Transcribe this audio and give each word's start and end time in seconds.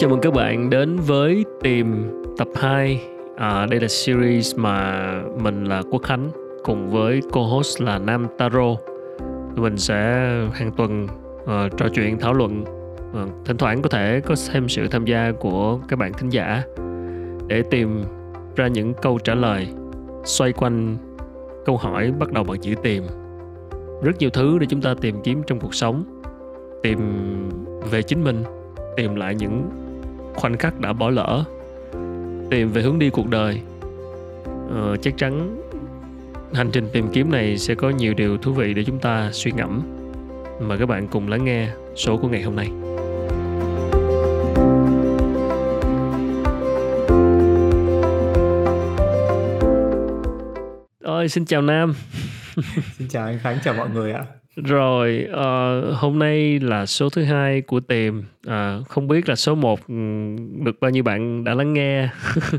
chào 0.00 0.10
mừng 0.10 0.20
các 0.20 0.34
bạn 0.34 0.70
đến 0.70 0.96
với 0.96 1.44
tìm 1.62 2.10
tập 2.38 2.48
2 2.54 3.02
à, 3.36 3.66
Đây 3.70 3.80
là 3.80 3.88
series 3.88 4.56
mà 4.56 5.04
mình 5.42 5.64
là 5.64 5.82
Quốc 5.90 6.02
Khánh 6.02 6.30
cùng 6.64 6.90
với 6.90 7.20
co-host 7.32 7.82
là 7.82 7.98
Nam 7.98 8.26
Taro. 8.38 8.76
Mình 9.56 9.76
sẽ 9.76 9.96
hàng 10.52 10.70
tuần 10.76 11.04
uh, 11.42 11.48
trò 11.76 11.88
chuyện 11.94 12.18
thảo 12.18 12.32
luận. 12.32 12.64
Uh, 13.10 13.46
Thỉnh 13.46 13.56
thoảng 13.56 13.82
có 13.82 13.88
thể 13.88 14.20
có 14.20 14.34
thêm 14.52 14.68
sự 14.68 14.88
tham 14.88 15.04
gia 15.04 15.32
của 15.32 15.78
các 15.88 15.98
bạn 15.98 16.12
thính 16.12 16.28
giả 16.28 16.62
Để 17.46 17.62
tìm 17.70 18.04
ra 18.56 18.66
những 18.66 18.94
câu 19.02 19.18
trả 19.18 19.34
lời 19.34 19.68
xoay 20.24 20.52
quanh 20.52 20.96
câu 21.66 21.76
hỏi 21.76 22.12
bắt 22.18 22.32
đầu 22.32 22.44
bằng 22.44 22.60
chữ 22.60 22.74
tìm. 22.82 23.02
Rất 24.02 24.18
nhiều 24.18 24.30
thứ 24.30 24.58
để 24.58 24.66
chúng 24.70 24.82
ta 24.82 24.94
tìm 25.00 25.16
kiếm 25.24 25.42
trong 25.46 25.60
cuộc 25.60 25.74
sống. 25.74 26.04
Tìm 26.82 26.98
về 27.90 28.02
chính 28.02 28.24
mình 28.24 28.44
tìm 28.96 29.14
lại 29.14 29.34
những 29.34 29.70
khoảnh 30.34 30.56
khắc 30.56 30.80
đã 30.80 30.92
bỏ 30.92 31.10
lỡ. 31.10 31.44
Tìm 32.50 32.70
về 32.72 32.82
hướng 32.82 32.98
đi 32.98 33.10
cuộc 33.10 33.28
đời. 33.28 33.60
Ờ, 34.70 34.96
chắc 35.02 35.14
chắn 35.16 35.62
hành 36.54 36.70
trình 36.72 36.88
tìm 36.92 37.08
kiếm 37.12 37.30
này 37.30 37.58
sẽ 37.58 37.74
có 37.74 37.90
nhiều 37.90 38.14
điều 38.14 38.36
thú 38.38 38.52
vị 38.52 38.74
để 38.74 38.84
chúng 38.84 38.98
ta 38.98 39.30
suy 39.32 39.52
ngẫm. 39.52 39.82
Mời 40.60 40.78
các 40.78 40.86
bạn 40.86 41.08
cùng 41.08 41.28
lắng 41.28 41.44
nghe 41.44 41.68
số 41.96 42.16
của 42.16 42.28
ngày 42.28 42.42
hôm 42.42 42.56
nay. 42.56 42.70
Ơi 51.04 51.28
xin 51.28 51.44
chào 51.44 51.62
Nam. 51.62 51.94
Xin 52.98 53.08
chào 53.08 53.26
anh 53.26 53.38
Khánh, 53.38 53.58
chào 53.64 53.74
mọi 53.74 53.90
người 53.90 54.12
ạ 54.12 54.24
rồi 54.64 55.28
uh, 55.30 55.94
hôm 55.98 56.18
nay 56.18 56.60
là 56.60 56.86
số 56.86 57.08
thứ 57.08 57.22
hai 57.24 57.60
của 57.60 57.80
tìm 57.80 58.18
uh, 58.18 58.24
ờ, 58.46 58.82
không 58.88 59.08
biết 59.08 59.28
là 59.28 59.36
số 59.36 59.54
1 59.54 59.86
ừ, 59.88 59.94
được 60.64 60.80
bao 60.80 60.90
nhiêu 60.90 61.02
bạn 61.02 61.44
đã 61.44 61.54
lắng 61.54 61.72
nghe? 61.72 62.08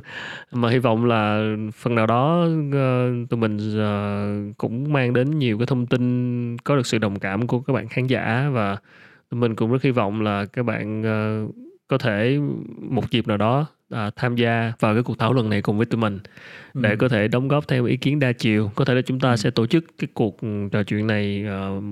Mà 0.51 0.69
hy 0.69 0.77
vọng 0.77 1.05
là 1.05 1.55
phần 1.75 1.95
nào 1.95 2.07
đó 2.07 2.45
uh, 2.45 3.29
tụi 3.29 3.39
mình 3.39 3.57
uh, 3.57 4.57
cũng 4.57 4.93
mang 4.93 5.13
đến 5.13 5.39
nhiều 5.39 5.57
cái 5.57 5.67
thông 5.67 5.85
tin 5.85 6.57
có 6.57 6.75
được 6.75 6.85
sự 6.85 6.97
đồng 6.97 7.19
cảm 7.19 7.47
của 7.47 7.59
các 7.59 7.73
bạn 7.73 7.87
khán 7.87 8.07
giả 8.07 8.49
và 8.53 8.77
tụi 9.29 9.39
mình 9.39 9.55
cũng 9.55 9.71
rất 9.71 9.83
hy 9.83 9.91
vọng 9.91 10.21
là 10.21 10.45
các 10.45 10.63
bạn 10.63 11.01
uh, 11.01 11.55
có 11.87 11.97
thể 11.97 12.39
một 12.89 13.11
dịp 13.11 13.27
nào 13.27 13.37
đó 13.37 13.67
à, 13.91 14.11
tham 14.15 14.35
gia 14.35 14.73
vào 14.79 14.93
cái 14.93 15.03
cuộc 15.03 15.19
thảo 15.19 15.33
luận 15.33 15.49
này 15.49 15.61
cùng 15.61 15.77
với 15.77 15.85
tụi 15.85 16.01
mình 16.01 16.19
để 16.73 16.89
ừ. 16.89 16.95
có 16.99 17.09
thể 17.09 17.27
đóng 17.27 17.47
góp 17.47 17.67
theo 17.67 17.85
ý 17.85 17.97
kiến 17.97 18.19
đa 18.19 18.31
chiều 18.31 18.71
có 18.75 18.85
thể 18.85 18.93
là 18.93 19.01
chúng 19.01 19.19
ta 19.19 19.29
ừ. 19.29 19.35
sẽ 19.35 19.49
tổ 19.49 19.65
chức 19.67 19.85
cái 19.97 20.07
cuộc 20.13 20.41
ừ, 20.41 20.47
trò 20.71 20.83
chuyện 20.83 21.07
này 21.07 21.45
uh, 21.77 21.83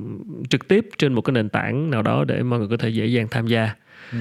trực 0.50 0.68
tiếp 0.68 0.88
trên 0.98 1.14
một 1.14 1.22
cái 1.22 1.32
nền 1.32 1.50
tảng 1.50 1.90
nào 1.90 2.02
đó 2.02 2.24
để 2.24 2.44
mọi 2.44 2.60
người 2.60 2.68
có 2.68 2.78
thể 2.78 2.90
dễ 2.90 3.06
dàng 3.06 3.28
tham 3.32 3.48
gia 3.48 3.76
ừ. 4.12 4.18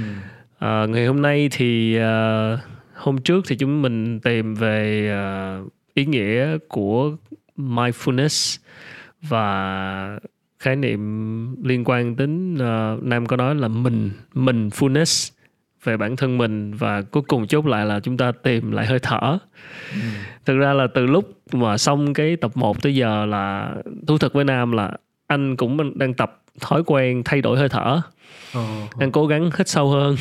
uh, 0.56 0.90
ngày 0.90 1.06
hôm 1.06 1.22
nay 1.22 1.48
thì 1.52 1.98
uh, 1.98 2.60
hôm 2.94 3.18
trước 3.18 3.44
thì 3.48 3.56
chúng 3.56 3.82
mình 3.82 4.20
tìm 4.20 4.54
về 4.54 5.10
uh, 5.62 5.72
ý 5.94 6.04
nghĩa 6.04 6.58
của 6.68 7.16
mindfulness 7.56 8.58
và 9.22 10.18
khái 10.58 10.76
niệm 10.76 11.64
liên 11.64 11.84
quan 11.84 12.16
đến 12.16 12.54
uh, 12.54 13.02
nam 13.02 13.26
có 13.26 13.36
nói 13.36 13.54
là 13.54 13.68
mình 13.68 14.10
mình 14.34 14.68
fullness 14.68 15.37
về 15.84 15.96
bản 15.96 16.16
thân 16.16 16.38
mình 16.38 16.74
và 16.74 17.02
cuối 17.02 17.22
cùng 17.28 17.46
chốt 17.46 17.66
lại 17.66 17.86
là 17.86 18.00
chúng 18.00 18.16
ta 18.16 18.32
tìm 18.42 18.70
lại 18.70 18.86
hơi 18.86 18.98
thở 18.98 19.38
ừ. 19.92 20.00
thực 20.44 20.56
ra 20.58 20.72
là 20.72 20.86
từ 20.94 21.06
lúc 21.06 21.38
mà 21.52 21.78
xong 21.78 22.14
cái 22.14 22.36
tập 22.36 22.50
1 22.54 22.82
tới 22.82 22.94
giờ 22.94 23.26
là 23.26 23.74
thú 24.06 24.18
thật 24.18 24.32
với 24.32 24.44
nam 24.44 24.72
là 24.72 24.92
anh 25.26 25.56
cũng 25.56 25.98
đang 25.98 26.14
tập 26.14 26.42
thói 26.60 26.82
quen 26.86 27.22
thay 27.24 27.40
đổi 27.40 27.58
hơi 27.58 27.68
thở 27.68 28.00
oh. 28.58 28.98
đang 28.98 29.12
cố 29.12 29.26
gắng 29.26 29.50
hít 29.58 29.68
sâu 29.68 29.90
hơn 29.90 30.16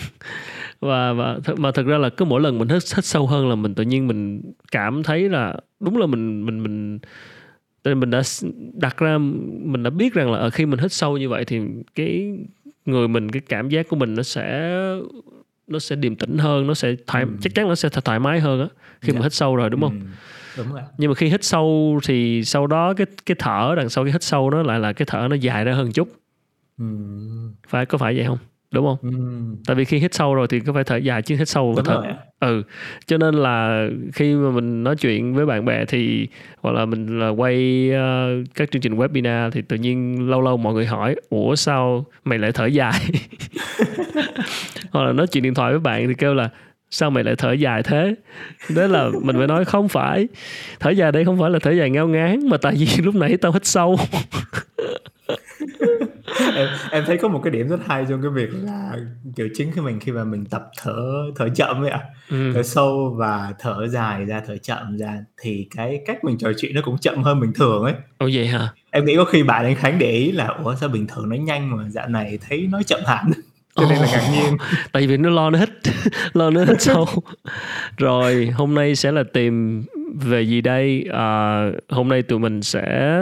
và 0.80 1.12
và 1.12 1.38
th- 1.44 1.56
mà 1.56 1.70
thực 1.70 1.86
ra 1.86 1.98
là 1.98 2.08
cứ 2.08 2.24
mỗi 2.24 2.40
lần 2.40 2.58
mình 2.58 2.68
hít 2.68 2.82
hít 2.96 3.04
sâu 3.04 3.26
hơn 3.26 3.48
là 3.48 3.54
mình 3.54 3.74
tự 3.74 3.82
nhiên 3.82 4.06
mình 4.06 4.42
cảm 4.72 5.02
thấy 5.02 5.28
là 5.28 5.54
đúng 5.80 5.96
là 5.96 6.06
mình 6.06 6.46
mình 6.46 6.62
mình 6.62 6.98
nên 7.84 8.00
mình 8.00 8.10
đã 8.10 8.22
đặt 8.72 8.98
ra 8.98 9.18
mình 9.18 9.82
đã 9.82 9.90
biết 9.90 10.14
rằng 10.14 10.32
là 10.32 10.38
ở 10.38 10.50
khi 10.50 10.66
mình 10.66 10.78
hít 10.78 10.92
sâu 10.92 11.18
như 11.18 11.28
vậy 11.28 11.44
thì 11.44 11.60
cái 11.94 12.38
người 12.88 13.08
mình 13.08 13.30
cái 13.30 13.42
cảm 13.48 13.68
giác 13.68 13.88
của 13.88 13.96
mình 13.96 14.14
nó 14.14 14.22
sẽ 14.22 14.70
nó 15.66 15.78
sẽ 15.78 15.96
điềm 15.96 16.16
tĩnh 16.16 16.38
hơn 16.38 16.66
nó 16.66 16.74
sẽ 16.74 16.94
thoải 17.06 17.22
ừ. 17.22 17.30
chắc 17.40 17.54
chắn 17.54 17.68
nó 17.68 17.74
sẽ 17.74 17.88
thoải 17.88 18.20
mái 18.20 18.40
hơn 18.40 18.60
á 18.60 18.68
khi 19.00 19.12
dạ. 19.12 19.18
mà 19.18 19.24
hít 19.24 19.32
sâu 19.32 19.56
rồi 19.56 19.70
đúng 19.70 19.80
không 19.80 20.00
ừ. 20.00 20.06
đúng 20.56 20.72
rồi 20.72 20.82
nhưng 20.98 21.10
mà 21.10 21.14
khi 21.14 21.28
hít 21.28 21.44
sâu 21.44 22.00
thì 22.04 22.44
sau 22.44 22.66
đó 22.66 22.94
cái 22.94 23.06
cái 23.26 23.36
thở 23.38 23.74
đằng 23.76 23.88
sau 23.88 24.04
cái 24.04 24.12
hít 24.12 24.22
sâu 24.22 24.50
nó 24.50 24.62
lại 24.62 24.80
là 24.80 24.92
cái 24.92 25.06
thở 25.06 25.26
nó 25.30 25.36
dài 25.36 25.64
ra 25.64 25.72
hơn 25.72 25.92
chút 25.92 26.08
ừ. 26.78 26.84
phải 27.68 27.86
có 27.86 27.98
phải 27.98 28.16
vậy 28.16 28.24
không 28.26 28.38
đúng 28.70 28.86
không? 28.86 28.96
Ừ. 29.02 29.18
tại 29.66 29.76
vì 29.76 29.84
khi 29.84 29.98
hít 29.98 30.14
sâu 30.14 30.34
rồi 30.34 30.46
thì 30.50 30.60
có 30.60 30.72
phải 30.72 30.84
thở 30.84 30.96
dài 30.96 31.22
chứ 31.22 31.36
hít 31.36 31.48
sâu 31.48 31.72
có 31.76 31.82
thở 31.82 32.02
ừ 32.40 32.62
cho 33.06 33.18
nên 33.18 33.34
là 33.34 33.86
khi 34.14 34.34
mà 34.34 34.50
mình 34.50 34.84
nói 34.84 34.96
chuyện 34.96 35.34
với 35.34 35.46
bạn 35.46 35.64
bè 35.64 35.84
thì 35.84 36.28
hoặc 36.60 36.72
là 36.72 36.84
mình 36.84 37.18
là 37.18 37.28
quay 37.28 37.90
uh, 37.90 38.46
các 38.54 38.70
chương 38.70 38.82
trình 38.82 38.96
webinar 38.96 39.50
thì 39.50 39.62
tự 39.62 39.76
nhiên 39.76 40.28
lâu 40.30 40.40
lâu 40.40 40.56
mọi 40.56 40.74
người 40.74 40.86
hỏi 40.86 41.16
ủa 41.28 41.54
sao 41.54 42.06
mày 42.24 42.38
lại 42.38 42.52
thở 42.52 42.66
dài? 42.66 43.00
Hoặc 44.90 45.04
là 45.04 45.12
nói 45.12 45.26
chuyện 45.26 45.42
điện 45.42 45.54
thoại 45.54 45.72
với 45.72 45.80
bạn 45.80 46.08
thì 46.08 46.14
kêu 46.14 46.34
là 46.34 46.50
sao 46.90 47.10
mày 47.10 47.24
lại 47.24 47.34
thở 47.38 47.52
dài 47.52 47.82
thế? 47.82 48.14
Đó 48.76 48.86
là 48.86 49.08
mình 49.22 49.36
phải 49.36 49.46
nói 49.46 49.64
không 49.64 49.88
phải 49.88 50.28
thở 50.80 50.90
dài 50.90 51.12
đây 51.12 51.24
không 51.24 51.38
phải 51.40 51.50
là 51.50 51.58
thở 51.62 51.70
dài 51.70 51.90
ngao 51.90 52.08
ngán 52.08 52.48
mà 52.48 52.56
tại 52.56 52.74
vì 52.78 52.86
lúc 53.04 53.14
nãy 53.14 53.36
tao 53.36 53.52
hít 53.52 53.66
sâu 53.66 53.96
em 56.54 56.68
em 56.90 57.04
thấy 57.06 57.18
có 57.18 57.28
một 57.28 57.40
cái 57.44 57.50
điểm 57.50 57.68
rất 57.68 57.80
hay 57.86 58.06
trong 58.08 58.22
cái 58.22 58.30
việc 58.30 58.48
là 58.62 58.96
kiểu 59.36 59.48
chính 59.54 59.72
khi 59.72 59.80
mình 59.80 60.00
khi 60.00 60.12
mà 60.12 60.24
mình 60.24 60.44
tập 60.44 60.70
thở 60.82 61.22
thở 61.36 61.48
chậm 61.48 61.82
ấy 61.82 61.90
ạ 61.90 62.00
ừ. 62.30 62.50
thở 62.54 62.62
sâu 62.62 63.14
và 63.18 63.54
thở 63.58 63.88
dài 63.88 64.24
ra 64.24 64.42
thở 64.46 64.56
chậm 64.56 64.96
ra 64.96 65.24
thì 65.42 65.66
cái 65.76 66.00
cách 66.06 66.24
mình 66.24 66.38
trò 66.38 66.52
chuyện 66.58 66.74
nó 66.74 66.80
cũng 66.84 66.98
chậm 66.98 67.22
hơn 67.22 67.40
bình 67.40 67.52
thường 67.52 67.82
ấy. 67.82 67.94
Ồ 68.18 68.28
vậy 68.32 68.46
hả? 68.46 68.68
Em 68.90 69.04
nghĩ 69.04 69.16
có 69.16 69.24
khi 69.24 69.42
bạn 69.42 69.64
anh 69.64 69.76
khánh 69.76 69.98
để 69.98 70.10
ý 70.10 70.32
là 70.32 70.46
ủa 70.46 70.74
sao 70.74 70.88
bình 70.88 71.06
thường 71.06 71.28
nó 71.28 71.36
nhanh 71.36 71.76
mà 71.76 71.88
dạo 71.88 72.08
này 72.08 72.38
thấy 72.48 72.68
nó 72.72 72.82
chậm 72.82 73.00
hẳn? 73.06 73.30
Cho 73.76 73.86
nên 73.90 73.98
là 73.98 74.06
ngạc 74.12 74.28
nhiên. 74.32 74.56
Tại 74.92 75.06
vì 75.06 75.16
nó 75.16 75.30
lo 75.30 75.50
nó 75.50 75.58
hít 75.58 75.68
lo 76.34 76.50
nó 76.50 76.64
hít 76.64 76.82
sâu. 76.82 77.06
Rồi 77.96 78.46
hôm 78.46 78.74
nay 78.74 78.96
sẽ 78.96 79.12
là 79.12 79.22
tìm 79.32 79.84
về 80.14 80.42
gì 80.42 80.60
đây? 80.60 81.04
À, 81.12 81.66
hôm 81.88 82.08
nay 82.08 82.22
tụi 82.22 82.38
mình 82.38 82.62
sẽ 82.62 83.18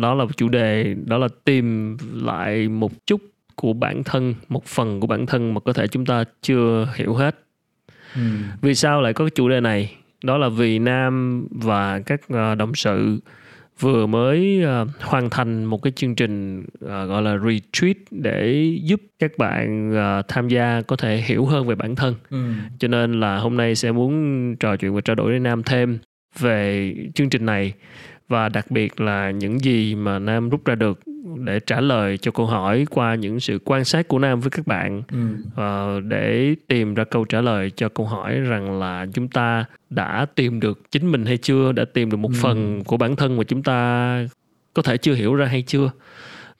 đó 0.00 0.14
là 0.14 0.24
chủ 0.36 0.48
đề 0.48 0.94
đó 1.04 1.18
là 1.18 1.28
tìm 1.44 1.96
lại 2.12 2.68
một 2.68 2.92
chút 3.06 3.20
của 3.54 3.72
bản 3.72 4.04
thân 4.04 4.34
một 4.48 4.64
phần 4.64 5.00
của 5.00 5.06
bản 5.06 5.26
thân 5.26 5.54
mà 5.54 5.60
có 5.60 5.72
thể 5.72 5.86
chúng 5.86 6.06
ta 6.06 6.24
chưa 6.42 6.88
hiểu 6.94 7.14
hết 7.14 7.38
ừ. 8.14 8.20
vì 8.60 8.74
sao 8.74 9.02
lại 9.02 9.12
có 9.12 9.24
cái 9.24 9.30
chủ 9.30 9.48
đề 9.48 9.60
này 9.60 9.94
đó 10.24 10.38
là 10.38 10.48
vì 10.48 10.78
nam 10.78 11.46
và 11.50 12.00
các 12.00 12.20
ờ, 12.28 12.54
đồng 12.54 12.74
sự 12.74 13.20
vừa 13.80 14.06
mới 14.06 14.62
uh, 14.64 14.88
hoàn 15.00 15.30
thành 15.30 15.64
một 15.64 15.82
cái 15.82 15.92
chương 15.96 16.14
trình 16.14 16.60
uh, 16.60 16.88
gọi 16.88 17.22
là 17.22 17.38
retreat 17.38 17.96
để 18.10 18.70
giúp 18.82 19.00
các 19.18 19.30
bạn 19.38 19.90
uh, 19.90 20.28
tham 20.28 20.48
gia 20.48 20.82
có 20.82 20.96
thể 20.96 21.16
hiểu 21.16 21.44
hơn 21.44 21.66
về 21.66 21.74
bản 21.74 21.94
thân 21.94 22.14
ừ. 22.30 22.38
cho 22.78 22.88
nên 22.88 23.20
là 23.20 23.38
hôm 23.38 23.56
nay 23.56 23.74
sẽ 23.74 23.92
muốn 23.92 24.56
trò 24.56 24.76
chuyện 24.76 24.94
và 24.94 25.00
trao 25.00 25.16
đổi 25.16 25.30
với 25.30 25.40
nam 25.40 25.62
thêm 25.62 25.98
về 26.38 26.94
chương 27.14 27.30
trình 27.30 27.46
này 27.46 27.72
và 28.28 28.48
đặc 28.48 28.70
biệt 28.70 29.00
là 29.00 29.30
những 29.30 29.58
gì 29.58 29.94
mà 29.94 30.18
nam 30.18 30.50
rút 30.50 30.64
ra 30.64 30.74
được 30.74 31.00
để 31.44 31.60
trả 31.60 31.80
lời 31.80 32.18
cho 32.18 32.30
câu 32.30 32.46
hỏi 32.46 32.86
qua 32.90 33.14
những 33.14 33.40
sự 33.40 33.58
quan 33.64 33.84
sát 33.84 34.08
của 34.08 34.18
nam 34.18 34.40
với 34.40 34.50
các 34.50 34.66
bạn 34.66 35.02
ừ. 35.12 35.18
uh, 35.98 36.04
để 36.04 36.54
tìm 36.68 36.94
ra 36.94 37.04
câu 37.04 37.24
trả 37.24 37.40
lời 37.40 37.70
cho 37.70 37.88
câu 37.88 38.06
hỏi 38.06 38.40
rằng 38.40 38.78
là 38.78 39.06
chúng 39.12 39.28
ta 39.28 39.64
đã 39.90 40.26
tìm 40.34 40.60
được 40.60 40.90
chính 40.90 41.12
mình 41.12 41.26
hay 41.26 41.36
chưa 41.36 41.72
đã 41.72 41.84
tìm 41.84 42.10
được 42.10 42.16
một 42.16 42.30
ừ. 42.32 42.38
phần 42.42 42.84
của 42.84 42.96
bản 42.96 43.16
thân 43.16 43.36
mà 43.36 43.44
chúng 43.44 43.62
ta 43.62 44.26
có 44.74 44.82
thể 44.82 44.96
chưa 44.96 45.14
hiểu 45.14 45.34
ra 45.34 45.46
hay 45.46 45.62
chưa 45.62 45.90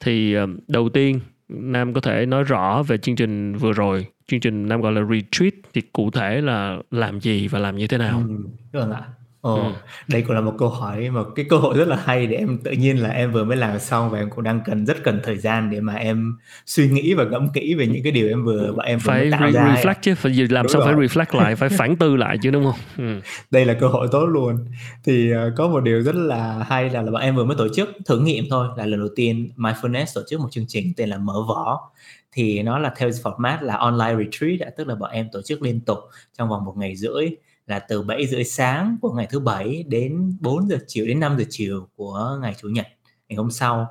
thì 0.00 0.38
uh, 0.38 0.50
đầu 0.69 0.88
tiên 0.88 1.20
nam 1.49 1.93
có 1.93 2.00
thể 2.00 2.26
nói 2.26 2.44
rõ 2.44 2.82
về 2.82 2.99
chương 2.99 3.17
trình 3.17 3.56
vừa 3.56 3.73
rồi 3.73 4.06
chương 4.26 4.41
trình 4.41 4.69
nam 4.69 4.81
gọi 4.81 4.93
là 4.93 5.02
retreat 5.11 5.55
thì 5.75 5.81
cụ 5.81 6.11
thể 6.11 6.41
là 6.41 6.79
làm 6.91 7.20
gì 7.20 7.49
và 7.49 7.58
làm 7.58 7.76
như 7.76 7.87
thế 7.87 7.99
nào 7.99 8.23
ừ. 8.29 8.37
Vâng 8.73 8.93
ạ 8.93 9.02
Ồ, 9.46 9.54
Ừm. 9.54 9.72
đây 10.08 10.22
cũng 10.22 10.34
là 10.34 10.40
một 10.40 10.54
câu 10.58 10.69
hỏi 10.69 11.10
một 11.10 11.26
cái 11.37 11.46
cơ 11.48 11.56
hội 11.56 11.78
rất 11.78 11.88
là 11.88 11.98
hay 12.04 12.26
để 12.26 12.37
em 12.37 12.58
tự 12.58 12.70
nhiên 12.70 13.02
là 13.02 13.08
em 13.08 13.32
vừa 13.32 13.44
mới 13.44 13.56
làm 13.56 13.78
xong 13.78 14.10
và 14.10 14.19
em 14.19 14.31
cũng 14.31 14.44
đang 14.44 14.60
cần 14.66 14.87
rất 14.87 14.96
cần 15.04 15.20
thời 15.25 15.38
gian 15.38 15.70
để 15.70 15.81
mà 15.81 15.94
em 15.94 16.38
suy 16.66 16.88
nghĩ 16.88 17.14
và 17.14 17.25
ngẫm 17.25 17.48
kỹ 17.48 17.75
về 17.75 17.87
những 17.87 18.02
cái 18.02 18.12
điều 18.12 18.28
em 18.28 18.44
vừa 18.44 18.72
bọn 18.72 18.87
em 18.87 18.98
vừa 18.98 19.08
Phải 19.10 19.31
tạo 19.31 19.50
re 19.50 19.52
ra 19.52 19.75
reflect 19.75 19.94
chứ, 20.02 20.14
phải 20.14 20.32
làm 20.50 20.62
Đúng 20.62 20.72
sao 20.72 20.82
phải 20.84 20.94
reflect 20.94 21.38
lại, 21.38 21.56
phải 21.56 21.69
phản 21.69 21.96
tư 21.96 22.16
lại 22.16 22.38
chứ, 22.43 22.50
đúng 22.50 22.64
không? 22.64 22.81
Ừm. 22.98 23.20
Đây 23.50 23.64
là 23.64 23.75
cơ 23.75 23.88
hội 23.88 24.08
tốt 24.12 24.26
luôn. 24.26 24.56
Thì, 25.04 25.31
ờ, 25.31 25.52
có 25.56 25.69
một 25.69 25.81
điều 25.81 26.02
rất 26.02 26.14
là 26.14 26.64
hay 26.69 26.90
là 26.90 27.02
là 27.02 27.10
bọn 27.10 27.22
em 27.22 27.37
vừa 27.37 27.44
mới 27.44 27.56
tổ 27.56 27.69
chức 27.75 27.88
thử 28.06 28.19
nghiệm 28.20 28.44
thôi, 28.50 28.69
là 28.76 28.87
lần 28.87 29.00
đầu 29.00 29.08
tiên 29.16 29.50
Mindfulness 29.56 30.06
tổ 30.14 30.20
chức 30.28 30.40
một 30.40 30.48
chương 30.50 30.64
trình 30.69 30.93
tên 30.96 31.08
là 31.08 31.19
Mở 31.19 31.34
Vỏ. 31.48 31.90
Thì 32.32 32.62
nó 32.62 32.78
là 32.78 32.93
theo 32.96 33.08
format 33.08 33.62
là 33.62 33.76
online 33.76 34.14
retreat 34.19 34.76
tức 34.76 34.87
là 34.87 34.94
bọn 34.94 35.10
em 35.10 35.28
tổ 35.32 35.43
chức 35.43 35.62
liên 35.62 35.81
tục 35.81 35.98
trong 36.38 36.48
vòng 36.48 36.64
một 36.64 36.75
ngày 36.76 36.96
rưỡi 36.96 37.28
là 37.67 37.79
từ 37.79 38.03
7 38.03 38.27
rưỡi 38.27 38.45
sáng 38.45 38.97
của 39.03 39.13
ngày 39.13 39.27
thứ 39.31 39.41
bảy 39.41 39.85
đến 39.89 40.37
4 40.41 40.69
giờ 40.69 40.79
chiều, 40.87 41.07
đến 41.07 41.21
5 41.21 41.39
giờ 41.39 41.45
chiều 41.51 41.89
của 41.97 42.39
ngày 42.43 42.55
chủ 42.61 42.69
nhật, 42.69 42.87
ngày 43.29 43.37
hôm 43.37 43.51
sau. 43.51 43.89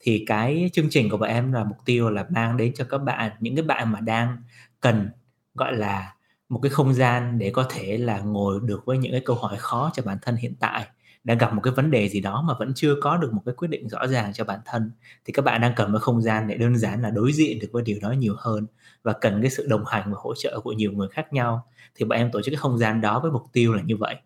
Thì 0.00 0.24
cái 0.26 0.70
chương 0.72 0.90
trình 0.90 1.10
của 1.10 1.16
bọn 1.16 1.28
em 1.28 1.52
là 1.52 1.64
mục 1.64 1.78
tiêu 1.84 2.10
là 2.10 2.26
mang 2.30 2.56
đến 2.56 2.72
cho 2.74 2.84
các 2.84 2.98
bạn, 2.98 3.32
những 3.40 3.56
cái 3.56 3.64
bạn 3.64 3.92
mà 3.92 4.00
đang 4.00 4.36
cần, 4.80 5.10
gọi 5.54 5.76
là, 5.76 6.14
một 6.48 6.60
cái 6.62 6.70
không 6.70 6.94
gian 6.94 7.38
để 7.38 7.50
có 7.50 7.66
thể 7.70 7.98
là 7.98 8.20
ngồi 8.20 8.60
được 8.62 8.84
với 8.86 8.98
những 8.98 9.12
cái 9.12 9.22
câu 9.24 9.36
hỏi 9.36 9.56
khó 9.58 9.90
cho 9.94 10.02
bản 10.02 10.18
thân 10.22 10.36
hiện 10.36 10.54
tại 10.60 10.86
đang 11.24 11.38
gặp 11.38 11.54
một 11.54 11.60
cái 11.60 11.72
vấn 11.74 11.90
đề 11.90 12.08
gì 12.08 12.20
đó 12.20 12.44
mà 12.48 12.54
vẫn 12.58 12.72
chưa 12.74 12.94
có 13.02 13.16
được 13.16 13.32
một 13.32 13.42
cái 13.46 13.54
quyết 13.54 13.68
định 13.68 13.88
rõ 13.88 14.06
ràng 14.06 14.32
cho 14.32 14.44
bản 14.44 14.60
thân, 14.64 14.90
thì 15.24 15.32
các 15.32 15.44
bạn 15.44 15.60
đang 15.60 15.72
cần 15.76 15.92
một 15.92 15.98
không 16.02 16.22
gian 16.22 16.48
để 16.48 16.56
đơn 16.56 16.76
giản 16.78 17.02
là 17.02 17.10
đối 17.10 17.32
diện 17.32 17.58
được 17.58 17.68
với 17.72 17.82
điều 17.82 17.98
đó 18.02 18.12
nhiều 18.12 18.34
hơn 18.38 18.66
và 19.02 19.12
cần 19.12 19.42
cái 19.42 19.50
sự 19.50 19.66
đồng 19.68 19.84
hành 19.84 20.12
và 20.12 20.18
hỗ 20.20 20.34
trợ 20.34 20.60
của 20.60 20.72
nhiều 20.72 20.92
người 20.92 21.08
khác 21.08 21.32
nhau 21.32 21.66
thì 21.94 22.04
bọn 22.04 22.18
em 22.18 22.30
tổ 22.32 22.42
chức 22.42 22.52
cái 22.52 22.58
không 22.58 22.78
gian 22.78 23.00
đó 23.00 23.20
với 23.20 23.30
mục 23.30 23.44
tiêu 23.52 23.74
là 23.74 23.82
như 23.82 23.96
vậy. 23.96 24.16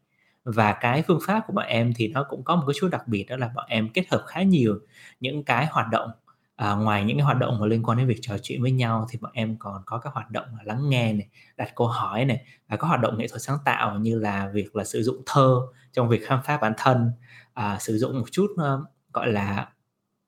Và 0.44 0.72
cái 0.72 1.02
phương 1.06 1.20
pháp 1.26 1.44
của 1.46 1.52
bọn 1.52 1.66
em 1.66 1.92
thì 1.96 2.08
nó 2.08 2.26
cũng 2.28 2.44
có 2.44 2.56
một 2.56 2.62
cái 2.66 2.74
chút 2.80 2.88
đặc 2.92 3.08
biệt 3.08 3.24
đó 3.28 3.36
là 3.36 3.50
bọn 3.54 3.64
em 3.68 3.88
kết 3.94 4.04
hợp 4.10 4.24
khá 4.26 4.42
nhiều 4.42 4.78
những 5.20 5.44
cái 5.44 5.66
hoạt 5.66 5.86
động 5.90 6.10
à, 6.56 6.74
ngoài 6.74 7.04
những 7.04 7.16
cái 7.16 7.24
hoạt 7.24 7.38
động 7.38 7.58
mà 7.60 7.66
liên 7.66 7.82
quan 7.82 7.98
đến 7.98 8.06
việc 8.06 8.18
trò 8.22 8.36
chuyện 8.42 8.62
với 8.62 8.70
nhau 8.70 9.06
thì 9.10 9.18
bọn 9.22 9.32
em 9.34 9.56
còn 9.58 9.82
có 9.86 9.98
các 9.98 10.12
hoạt 10.12 10.30
động 10.30 10.46
là 10.56 10.62
lắng 10.64 10.88
nghe 10.88 11.12
này 11.12 11.28
đặt 11.56 11.72
câu 11.76 11.86
hỏi 11.86 12.24
này 12.24 12.44
và 12.68 12.76
có 12.76 12.88
hoạt 12.88 13.00
động 13.00 13.18
nghệ 13.18 13.28
thuật 13.28 13.42
sáng 13.42 13.58
tạo 13.64 13.98
như 13.98 14.18
là 14.18 14.50
việc 14.52 14.76
là 14.76 14.84
sử 14.84 15.02
dụng 15.02 15.22
thơ 15.26 15.60
trong 15.92 16.08
việc 16.08 16.26
khám 16.26 16.40
phá 16.44 16.58
bản 16.62 16.72
thân 16.76 17.10
à, 17.54 17.78
sử 17.80 17.98
dụng 17.98 18.18
một 18.18 18.26
chút 18.32 18.46
uh, 18.52 18.80
gọi 19.12 19.32
là 19.32 19.68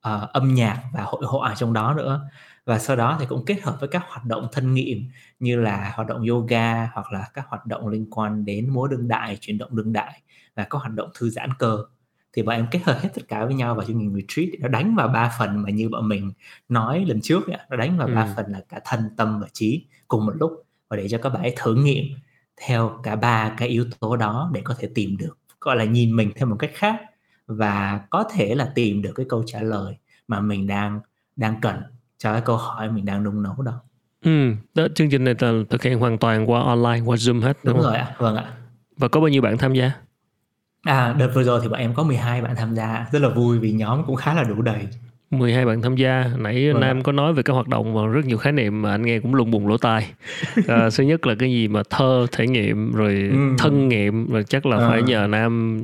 uh, 0.09 0.31
âm 0.33 0.55
nhạc 0.55 0.83
và 0.93 1.03
hội 1.03 1.23
họa 1.27 1.55
trong 1.55 1.73
đó 1.73 1.95
nữa 1.95 2.29
và 2.69 2.79
sau 2.79 2.97
đó 2.97 3.17
thì 3.21 3.27
cũng 3.29 3.45
kết 3.45 3.63
hợp 3.63 3.77
với 3.81 3.89
các 3.89 4.03
hoạt 4.09 4.25
động 4.25 4.49
thân 4.53 4.75
nghiệm 4.75 5.05
như 5.41 5.61
là 5.61 5.93
hoạt 5.95 6.09
động 6.09 6.27
yoga 6.29 6.87
hoặc 6.87 7.13
là 7.13 7.25
các 7.35 7.45
hoạt 7.49 7.67
động 7.67 7.89
liên 7.89 8.07
quan 8.11 8.45
đến 8.45 8.71
múa 8.71 8.87
đương 8.87 9.09
đại 9.09 9.39
chuyển 9.41 9.59
động 9.59 9.77
đương 9.77 9.93
đại 9.93 10.23
và 10.57 10.65
các 10.65 10.79
hoạt 10.79 10.93
động 10.93 11.11
thư 11.19 11.31
giãn 11.31 11.51
cơ. 11.59 11.85
Thì 12.33 12.43
bọn 12.43 12.55
em 12.55 12.67
kết 12.71 12.81
hợp 12.83 12.99
hết 13.03 13.09
tất 13.15 13.23
cả 13.29 13.45
với 13.45 13.55
nhau 13.55 13.75
vào 13.75 13.87
chương 13.87 13.99
trình 13.99 14.15
retreat 14.15 14.61
nó 14.61 14.69
đánh 14.69 14.95
vào 14.95 15.09
ba 15.09 15.33
phần 15.39 15.63
mà 15.63 15.71
như 15.71 15.89
bọn 15.89 16.09
mình 16.09 16.33
nói 16.69 17.05
lần 17.09 17.21
trước 17.21 17.47
ấy, 17.47 17.59
nó 17.71 17.77
đánh 17.77 17.99
vào 17.99 18.09
ba 18.09 18.23
ừ. 18.23 18.29
phần 18.37 18.47
là 18.53 18.61
cả 18.69 18.81
thân 18.85 19.11
tâm 19.17 19.41
và 19.41 19.47
trí 19.53 19.85
cùng 20.09 20.27
một 20.27 20.33
lúc 20.41 20.65
và 20.89 20.97
để 20.97 21.09
cho 21.09 21.19
các 21.19 21.29
bạn 21.29 21.43
ấy 21.43 21.55
thử 21.57 21.75
nghiệm 21.75 22.05
theo 22.67 23.01
cả 23.03 23.17
ba 23.17 23.55
cái 23.57 23.69
yếu 23.69 23.85
tố 24.01 24.17
đó 24.17 24.51
để 24.55 24.61
có 24.65 24.75
thể 24.79 24.89
tìm 24.95 25.17
được 25.17 25.39
gọi 25.61 25.77
là 25.77 25.85
nhìn 25.85 26.17
mình 26.17 26.33
theo 26.37 26.49
một 26.49 26.57
cách 26.59 26.73
khác 26.75 27.01
và 27.47 28.01
có 28.11 28.25
thể 28.33 28.55
là 28.55 28.73
tìm 28.75 29.03
được 29.03 29.13
cái 29.15 29.27
câu 29.29 29.45
trả 29.47 29.61
lời 29.61 29.97
mà 30.29 30.41
mình 30.41 30.67
đang 30.67 31.01
đang 31.37 31.61
cần 31.63 31.83
cho 32.19 32.33
cái 32.33 32.41
câu 32.41 32.57
hỏi 32.57 32.91
mình 32.91 33.05
đang 33.05 33.23
nung 33.23 33.43
nấu 33.43 33.63
đó. 33.63 33.73
Ừ, 34.25 34.53
đó 34.75 34.87
chương 34.95 35.11
trình 35.11 35.25
này 35.25 35.35
là 35.41 35.53
thực 35.71 35.83
hiện 35.83 35.99
hoàn 35.99 36.19
toàn 36.19 36.51
qua 36.51 36.61
online, 36.61 37.01
qua 37.05 37.17
Zoom 37.17 37.41
hết 37.41 37.59
đúng, 37.63 37.75
đúng 37.75 37.85
rồi 37.85 37.97
ạ, 37.97 38.15
vâng 38.19 38.37
ạ. 38.37 38.53
Và 38.97 39.09
có 39.09 39.21
bao 39.21 39.29
nhiêu 39.29 39.43
bạn 39.43 39.59
tham 39.59 39.75
gia? 39.75 39.93
À, 40.83 41.15
đợt 41.19 41.31
vừa 41.35 41.43
rồi 41.43 41.61
thì 41.63 41.69
bọn 41.69 41.81
em 41.81 41.95
có 41.95 42.03
12 42.03 42.43
bạn 42.43 42.57
tham 42.57 42.75
gia, 42.75 43.07
rất 43.13 43.23
là 43.23 43.29
vui 43.29 43.59
vì 43.59 43.73
nhóm 43.73 44.05
cũng 44.07 44.17
khá 44.17 44.35
là 44.35 44.43
đủ 44.43 44.63
đầy. 44.63 44.89
12 45.31 45.67
bạn 45.67 45.83
tham 45.83 45.97
gia 45.97 46.31
nãy 46.39 46.73
vâng. 46.73 46.81
Nam 46.81 47.03
có 47.03 47.13
nói 47.13 47.33
về 47.33 47.43
các 47.43 47.53
hoạt 47.53 47.69
động 47.69 47.95
và 47.95 48.07
rất 48.07 48.25
nhiều 48.25 48.39
khái 48.39 48.53
niệm 48.53 48.83
mà 48.83 48.91
anh 48.91 49.03
nghe 49.03 49.19
cũng 49.19 49.35
lùng 49.35 49.51
bùng 49.51 49.69
lỗ 49.69 49.77
tai 49.77 50.11
à, 50.69 50.89
thứ 50.97 51.05
nhất 51.05 51.27
là 51.27 51.35
cái 51.39 51.51
gì 51.51 51.69
mà 51.69 51.83
thơ 51.91 52.27
thể 52.33 52.47
nghiệm 52.47 52.93
rồi 52.93 53.29
ừ. 53.33 53.39
thân 53.59 53.89
nghiệm 53.89 54.33
rồi 54.33 54.45
chắc 54.45 54.67
là 54.67 54.77
à. 54.77 54.89
phải 54.89 55.03
nhờ 55.03 55.27
Nam 55.31 55.81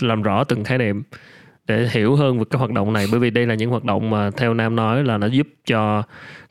làm 0.00 0.22
rõ 0.22 0.44
từng 0.44 0.64
khái 0.64 0.78
niệm 0.78 1.02
để 1.66 1.88
hiểu 1.92 2.16
hơn 2.16 2.38
về 2.38 2.44
các 2.50 2.58
hoạt 2.58 2.70
động 2.70 2.92
này 2.92 3.06
bởi 3.10 3.20
vì 3.20 3.30
đây 3.30 3.46
là 3.46 3.54
những 3.54 3.70
hoạt 3.70 3.84
động 3.84 4.10
mà 4.10 4.30
theo 4.30 4.54
Nam 4.54 4.76
nói 4.76 5.04
là 5.04 5.18
nó 5.18 5.26
giúp 5.26 5.46
cho 5.66 6.02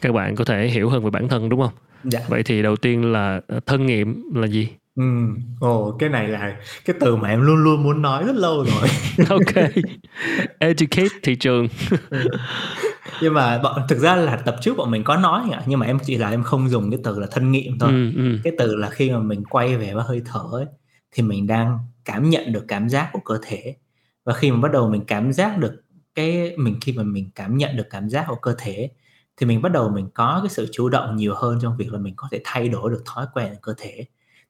các 0.01 0.13
bạn 0.13 0.35
có 0.35 0.45
thể 0.45 0.67
hiểu 0.67 0.89
hơn 0.89 1.03
về 1.03 1.09
bản 1.09 1.27
thân 1.27 1.49
đúng 1.49 1.61
không? 1.61 1.73
Dạ. 2.03 2.19
Vậy 2.27 2.43
thì 2.43 2.61
đầu 2.61 2.75
tiên 2.75 3.11
là 3.11 3.41
ờ, 3.47 3.59
thân 3.65 3.85
nghiệm 3.85 4.23
là 4.35 4.47
gì? 4.47 4.69
Ừ, 4.95 5.03
ồ 5.59 5.95
cái 5.99 6.09
này 6.09 6.27
là 6.27 6.55
cái 6.85 6.95
từ 6.99 7.15
mà 7.15 7.29
em 7.29 7.41
luôn 7.41 7.63
luôn 7.63 7.83
muốn 7.83 8.01
nói 8.01 8.23
rất 8.23 8.35
lâu 8.35 8.65
rồi. 8.65 8.89
ok. 9.29 9.65
Educate 10.59 11.07
thị 11.23 11.35
trường. 11.35 11.67
Nhưng 13.21 13.33
mà 13.33 13.57
bọn 13.57 13.81
thực 13.89 13.99
ra 13.99 14.15
là 14.15 14.35
tập 14.35 14.55
trước 14.61 14.77
bọn 14.77 14.91
mình 14.91 15.03
có 15.03 15.15
nói 15.15 15.41
ạ 15.51 15.61
nhưng 15.65 15.79
mà 15.79 15.85
em 15.85 15.99
chỉ 16.05 16.17
là 16.17 16.29
em 16.29 16.43
không 16.43 16.69
dùng 16.69 16.91
cái 16.91 16.99
từ 17.03 17.19
là 17.19 17.27
thân 17.31 17.51
nghiệm 17.51 17.79
thôi. 17.79 17.89
Ừ, 17.91 18.11
ừ. 18.15 18.37
Cái 18.43 18.53
từ 18.57 18.75
là 18.75 18.89
khi 18.89 19.11
mà 19.11 19.19
mình 19.19 19.43
quay 19.49 19.77
về 19.77 19.93
với 19.93 20.03
hơi 20.07 20.21
thở 20.25 20.43
ấy, 20.51 20.65
thì 21.11 21.23
mình 21.23 21.47
đang 21.47 21.79
cảm 22.05 22.29
nhận 22.29 22.53
được 22.53 22.65
cảm 22.67 22.89
giác 22.89 23.09
của 23.13 23.19
cơ 23.25 23.37
thể 23.47 23.75
và 24.25 24.33
khi 24.33 24.51
mà 24.51 24.57
bắt 24.61 24.71
đầu 24.71 24.89
mình 24.89 25.03
cảm 25.07 25.33
giác 25.33 25.57
được 25.57 25.83
cái, 26.15 26.57
mình, 26.57 26.77
khi 26.81 26.91
mà 26.93 27.03
mình 27.03 27.29
cảm 27.35 27.57
nhận 27.57 27.77
được 27.77 27.87
cảm 27.89 28.09
giác 28.09 28.25
của 28.27 28.35
cơ 28.35 28.55
thể, 28.57 28.89
thì 29.37 29.45
mình 29.45 29.61
bắt 29.61 29.71
đầu 29.71 29.89
mình 29.89 30.09
có 30.13 30.39
cái 30.43 30.49
sự 30.49 30.67
chủ 30.71 30.89
động 30.89 31.15
nhiều 31.15 31.33
hơn 31.35 31.59
trong 31.61 31.77
việc 31.77 31.93
là 31.93 31.99
mình 31.99 32.13
có 32.17 32.27
thể 32.31 32.41
thay 32.43 32.69
đổi 32.69 32.91
được 32.91 33.03
thói 33.05 33.25
quen 33.33 33.53
của 33.53 33.59
cơ 33.61 33.73
thể. 33.77 34.05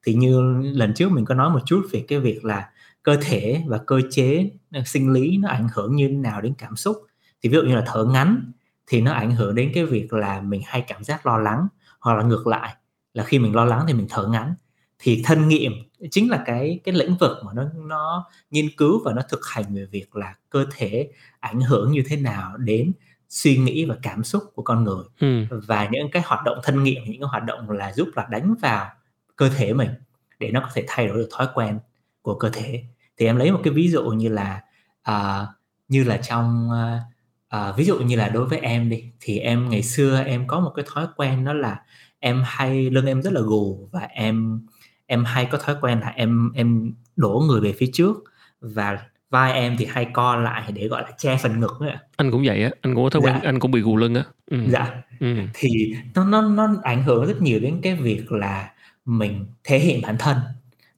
Thì 0.06 0.14
như 0.14 0.60
lần 0.62 0.94
trước 0.94 1.12
mình 1.12 1.24
có 1.24 1.34
nói 1.34 1.50
một 1.50 1.60
chút 1.66 1.82
về 1.92 2.04
cái 2.08 2.20
việc 2.20 2.44
là 2.44 2.70
cơ 3.02 3.16
thể 3.22 3.62
và 3.66 3.78
cơ 3.86 4.00
chế 4.10 4.50
ờ, 4.72 4.82
sinh 4.86 5.12
lý 5.12 5.36
nó 5.38 5.48
ảnh 5.48 5.68
hưởng 5.74 5.96
như 5.96 6.08
thế 6.08 6.14
nào 6.14 6.40
đến 6.40 6.54
cảm 6.58 6.76
xúc. 6.76 6.96
Thì 7.42 7.48
ví 7.48 7.54
dụ 7.56 7.62
như 7.62 7.74
là 7.76 7.82
thở 7.86 8.04
ngắn 8.04 8.52
thì 8.86 9.00
nó 9.00 9.12
ảnh 9.12 9.30
hưởng 9.32 9.54
đến 9.54 9.70
cái 9.74 9.84
việc 9.86 10.12
là 10.12 10.40
mình 10.40 10.62
hay 10.66 10.84
cảm 10.88 11.04
giác 11.04 11.26
lo 11.26 11.38
lắng 11.38 11.68
hoặc 12.00 12.14
là 12.14 12.22
ngược 12.24 12.46
lại, 12.46 12.76
là 13.14 13.24
khi 13.24 13.38
mình 13.38 13.54
lo 13.54 13.64
lắng 13.64 13.84
thì 13.88 13.94
mình 13.94 14.06
thở 14.10 14.26
ngắn 14.28 14.54
thì 14.98 15.22
thân 15.24 15.48
nghiệm 15.48 15.72
chính 16.10 16.30
là 16.30 16.42
cái 16.46 16.80
cái 16.84 16.94
lĩnh 16.94 17.16
vực 17.20 17.38
mà 17.44 17.52
nó 17.54 17.62
nó 17.74 18.26
nghiên 18.50 18.66
cứu 18.76 19.02
và 19.04 19.12
nó 19.12 19.22
thực 19.28 19.40
hành 19.46 19.74
về 19.74 19.84
việc 19.84 20.16
là 20.16 20.34
cơ 20.50 20.66
thể 20.76 21.08
ảnh 21.40 21.60
hưởng 21.60 21.92
như 21.92 22.02
thế 22.06 22.16
nào 22.16 22.56
đến 22.56 22.92
suy 23.28 23.56
nghĩ 23.56 23.84
và 23.84 23.96
cảm 24.02 24.24
xúc 24.24 24.42
của 24.54 24.62
con 24.62 24.84
người 24.84 25.04
ừ. 25.20 25.44
và 25.50 25.88
những 25.92 26.10
cái 26.10 26.22
hoạt 26.26 26.44
động 26.44 26.58
thân 26.62 26.82
nghiệm 26.82 27.04
những 27.04 27.20
cái 27.20 27.28
hoạt 27.28 27.44
động 27.44 27.70
là 27.70 27.92
giúp 27.92 28.08
là 28.16 28.26
đánh 28.30 28.54
vào 28.60 28.90
cơ 29.36 29.48
thể 29.48 29.72
mình 29.72 29.90
để 30.38 30.50
nó 30.50 30.60
có 30.60 30.68
thể 30.74 30.84
thay 30.88 31.06
đổi 31.06 31.16
được 31.16 31.28
thói 31.32 31.48
quen 31.54 31.78
của 32.22 32.34
cơ 32.34 32.50
thể 32.50 32.84
thì 33.16 33.26
em 33.26 33.36
lấy 33.36 33.52
một 33.52 33.60
cái 33.64 33.72
ví 33.72 33.88
dụ 33.88 34.04
như 34.04 34.28
là 34.28 34.62
uh, 35.10 35.48
như 35.88 36.04
là 36.04 36.16
trong 36.16 36.68
uh, 36.70 37.56
uh, 37.56 37.76
ví 37.76 37.84
dụ 37.84 37.98
như 37.98 38.16
là 38.16 38.28
đối 38.28 38.46
với 38.46 38.58
em 38.58 38.88
đi 38.88 39.04
thì 39.20 39.38
em 39.38 39.70
ngày 39.70 39.82
xưa 39.82 40.22
em 40.26 40.46
có 40.46 40.60
một 40.60 40.72
cái 40.76 40.84
thói 40.88 41.06
quen 41.16 41.44
đó 41.44 41.52
là 41.52 41.82
em 42.18 42.42
hay 42.44 42.90
lưng 42.90 43.06
em 43.06 43.22
rất 43.22 43.32
là 43.32 43.40
gù 43.40 43.88
và 43.92 44.00
em 44.00 44.66
em 45.06 45.24
hay 45.24 45.44
có 45.50 45.58
thói 45.58 45.76
quen 45.80 46.00
là 46.00 46.08
em 46.08 46.52
em 46.54 46.92
đổ 47.16 47.42
người 47.48 47.60
về 47.60 47.72
phía 47.72 47.90
trước 47.92 48.16
và 48.60 48.98
vai 49.30 49.52
em 49.52 49.76
thì 49.78 49.86
hay 49.90 50.06
co 50.12 50.36
lại 50.36 50.72
để 50.72 50.88
gọi 50.88 51.02
là 51.02 51.10
che 51.18 51.36
phần 51.36 51.60
ngực 51.60 51.76
ấy. 51.80 51.96
anh 52.16 52.30
cũng 52.30 52.42
vậy 52.44 52.62
á 52.62 52.70
anh 52.80 52.94
cũng 52.94 53.04
có 53.04 53.10
thói 53.10 53.22
quen 53.22 53.34
dạ. 53.34 53.48
anh 53.48 53.60
cũng 53.60 53.70
bị 53.70 53.80
gù 53.80 53.96
lưng 53.96 54.14
á 54.14 54.24
ừ. 54.46 54.58
dạ 54.68 54.90
ừ. 55.20 55.36
thì 55.54 55.94
nó 56.14 56.24
nó 56.24 56.42
nó 56.42 56.68
ảnh 56.82 57.02
hưởng 57.02 57.26
rất 57.26 57.42
nhiều 57.42 57.60
đến 57.60 57.80
cái 57.82 57.94
việc 57.94 58.32
là 58.32 58.70
mình 59.04 59.46
thể 59.64 59.78
hiện 59.78 60.02
bản 60.02 60.16
thân 60.18 60.36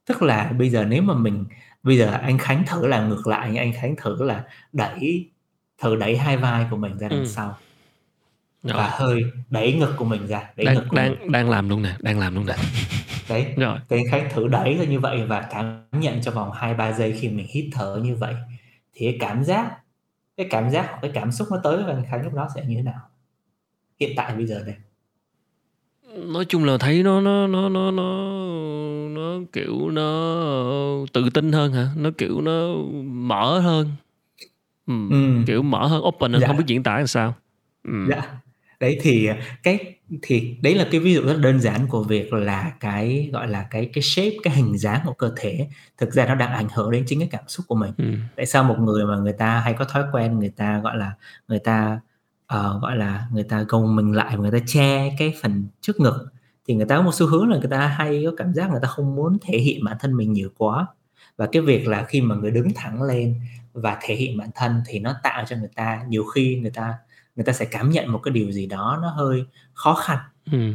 tức 0.06 0.22
là 0.22 0.52
bây 0.58 0.70
giờ 0.70 0.84
nếu 0.84 1.02
mà 1.02 1.14
mình 1.14 1.44
bây 1.82 1.99
giờ 1.99 2.19
anh 2.22 2.38
khánh 2.38 2.64
thử 2.66 2.87
làm 2.87 3.09
ngược 3.09 3.26
lại 3.26 3.56
anh 3.56 3.73
khánh 3.73 3.97
thử 3.97 4.23
là 4.23 4.44
đẩy 4.73 5.30
thử 5.82 5.97
đẩy 5.97 6.16
hai 6.16 6.37
vai 6.37 6.66
của 6.71 6.76
mình 6.76 6.99
ra 6.99 7.09
đằng 7.09 7.21
ừ. 7.21 7.26
sau 7.26 7.56
rồi. 8.62 8.76
và 8.76 8.90
hơi 8.92 9.23
đẩy 9.50 9.73
ngực 9.73 9.94
của 9.97 10.04
mình 10.04 10.26
ra 10.26 10.42
đẩy 10.56 10.66
đang 10.66 10.75
ngực 10.75 10.92
đang 10.92 11.11
mình. 11.21 11.32
đang 11.32 11.50
làm 11.50 11.68
luôn 11.68 11.82
nè 11.82 11.97
đang 12.00 12.18
làm 12.18 12.35
luôn 12.35 12.47
nè 12.47 12.54
đấy 13.28 13.54
rồi 13.56 13.78
anh 13.88 14.04
khánh 14.11 14.28
thử 14.30 14.49
đẩy 14.49 14.75
ra 14.75 14.85
như 14.85 15.00
vậy 15.00 15.26
và 15.26 15.49
cảm 15.50 15.82
nhận 15.92 16.20
trong 16.20 16.35
vòng 16.35 16.50
hai 16.52 16.75
ba 16.75 16.92
giây 16.92 17.12
khi 17.12 17.28
mình 17.28 17.47
hít 17.50 17.64
thở 17.73 18.00
như 18.02 18.16
vậy 18.16 18.35
thì 18.94 19.06
cái 19.06 19.16
cảm 19.20 19.44
giác 19.44 19.78
cái 20.37 20.47
cảm 20.50 20.70
giác 20.70 20.87
hoặc 20.88 20.99
cái 21.02 21.11
cảm 21.14 21.32
xúc 21.32 21.49
nó 21.50 21.61
tới 21.64 21.76
với 21.76 21.94
anh 21.94 22.04
khánh 22.11 22.25
lúc 22.25 22.35
đó 22.35 22.49
sẽ 22.54 22.64
như 22.66 22.76
thế 22.76 22.82
nào 22.82 23.00
hiện 24.00 24.12
tại 24.16 24.37
bây 24.37 24.47
giờ 24.47 24.62
đây 24.66 24.75
nói 26.16 26.44
chung 26.44 26.64
là 26.64 26.78
thấy 26.78 27.02
nó 27.02 27.20
nó 27.20 27.47
nó 27.47 27.68
nó 27.68 27.90
nó 27.90 28.28
nó 29.08 29.38
kiểu 29.52 29.90
nó 29.90 30.04
tự 31.12 31.30
tin 31.35 31.52
hơn 31.52 31.73
hả 31.73 31.88
nó 31.97 32.11
kiểu 32.18 32.40
nó 32.40 32.75
mở 33.04 33.61
hơn 33.61 33.90
ừ. 34.87 34.94
Ừ. 35.11 35.42
kiểu 35.47 35.62
mở 35.62 35.87
hơn 35.87 36.02
open 36.06 36.32
hơn 36.32 36.40
dạ. 36.40 36.47
không 36.47 36.56
biết 36.56 36.64
diễn 36.66 36.82
tả 36.82 36.97
làm 36.97 37.06
sao 37.06 37.35
ừ. 37.85 38.06
dạ 38.08 38.40
đấy 38.80 38.99
thì 39.02 39.28
cái 39.62 39.94
thì 40.23 40.56
đấy 40.62 40.75
là 40.75 40.88
cái 40.90 41.00
ví 41.00 41.14
dụ 41.14 41.23
rất 41.23 41.38
đơn 41.40 41.61
giản 41.61 41.87
của 41.88 42.02
việc 42.02 42.32
là 42.32 42.73
cái 42.80 43.30
gọi 43.32 43.49
là 43.49 43.66
cái 43.70 43.90
cái 43.92 44.02
shape 44.02 44.37
cái 44.42 44.54
hình 44.54 44.78
dáng 44.78 45.00
của 45.04 45.12
cơ 45.12 45.32
thể 45.37 45.68
thực 45.99 46.12
ra 46.12 46.26
nó 46.26 46.35
đang 46.35 46.52
ảnh 46.52 46.68
hưởng 46.75 46.90
đến 46.90 47.04
chính 47.06 47.18
cái 47.18 47.28
cảm 47.32 47.44
xúc 47.47 47.66
của 47.68 47.75
mình 47.75 47.92
ừ. 47.99 48.04
tại 48.37 48.47
sao 48.47 48.64
một 48.64 48.76
người 48.78 49.04
mà 49.04 49.16
người 49.16 49.32
ta 49.32 49.61
hay 49.61 49.75
có 49.78 49.85
thói 49.85 50.04
quen 50.12 50.38
người 50.38 50.52
ta 50.56 50.80
gọi 50.80 50.97
là 50.97 51.12
người 51.49 51.58
ta 51.58 52.00
uh, 52.54 52.82
gọi 52.82 52.97
là 52.97 53.26
người 53.32 53.44
ta 53.44 53.64
gồng 53.68 53.97
mình 53.97 54.12
lại 54.12 54.37
người 54.37 54.50
ta 54.50 54.58
che 54.66 55.16
cái 55.18 55.35
phần 55.42 55.66
trước 55.80 56.00
ngực 56.00 56.28
thì 56.68 56.75
người 56.75 56.87
ta 56.87 56.97
có 56.97 57.02
một 57.02 57.14
xu 57.14 57.26
hướng 57.26 57.49
là 57.49 57.58
người 57.58 57.70
ta 57.70 57.87
hay 57.87 58.23
có 58.26 58.32
cảm 58.37 58.54
giác 58.54 58.70
người 58.70 58.80
ta 58.82 58.88
không 58.88 59.16
muốn 59.16 59.38
thể 59.42 59.58
hiện 59.58 59.85
bản 59.85 59.97
thân 60.00 60.16
mình 60.16 60.32
nhiều 60.32 60.49
quá 60.58 60.87
và 61.37 61.49
cái 61.52 61.62
việc 61.62 61.88
là 61.88 62.04
khi 62.04 62.20
mà 62.20 62.35
người 62.35 62.50
đứng 62.50 62.68
thẳng 62.75 63.02
lên 63.02 63.40
và 63.73 63.99
thể 64.02 64.14
hiện 64.14 64.38
bản 64.38 64.50
thân 64.54 64.82
thì 64.87 64.99
nó 64.99 65.14
tạo 65.23 65.44
cho 65.49 65.56
người 65.56 65.70
ta 65.75 66.04
nhiều 66.08 66.25
khi 66.25 66.58
người 66.62 66.70
ta 66.70 66.94
người 67.38 67.45
ta 67.45 67.52
sẽ 67.52 67.64
cảm 67.64 67.90
nhận 67.90 68.12
một 68.12 68.21
cái 68.25 68.33
điều 68.33 68.52
gì 68.52 68.66
đó 68.66 68.99
nó 69.02 69.09
hơi 69.09 69.45
khó 69.75 69.95
khăn 69.95 70.18
ừ. 70.52 70.73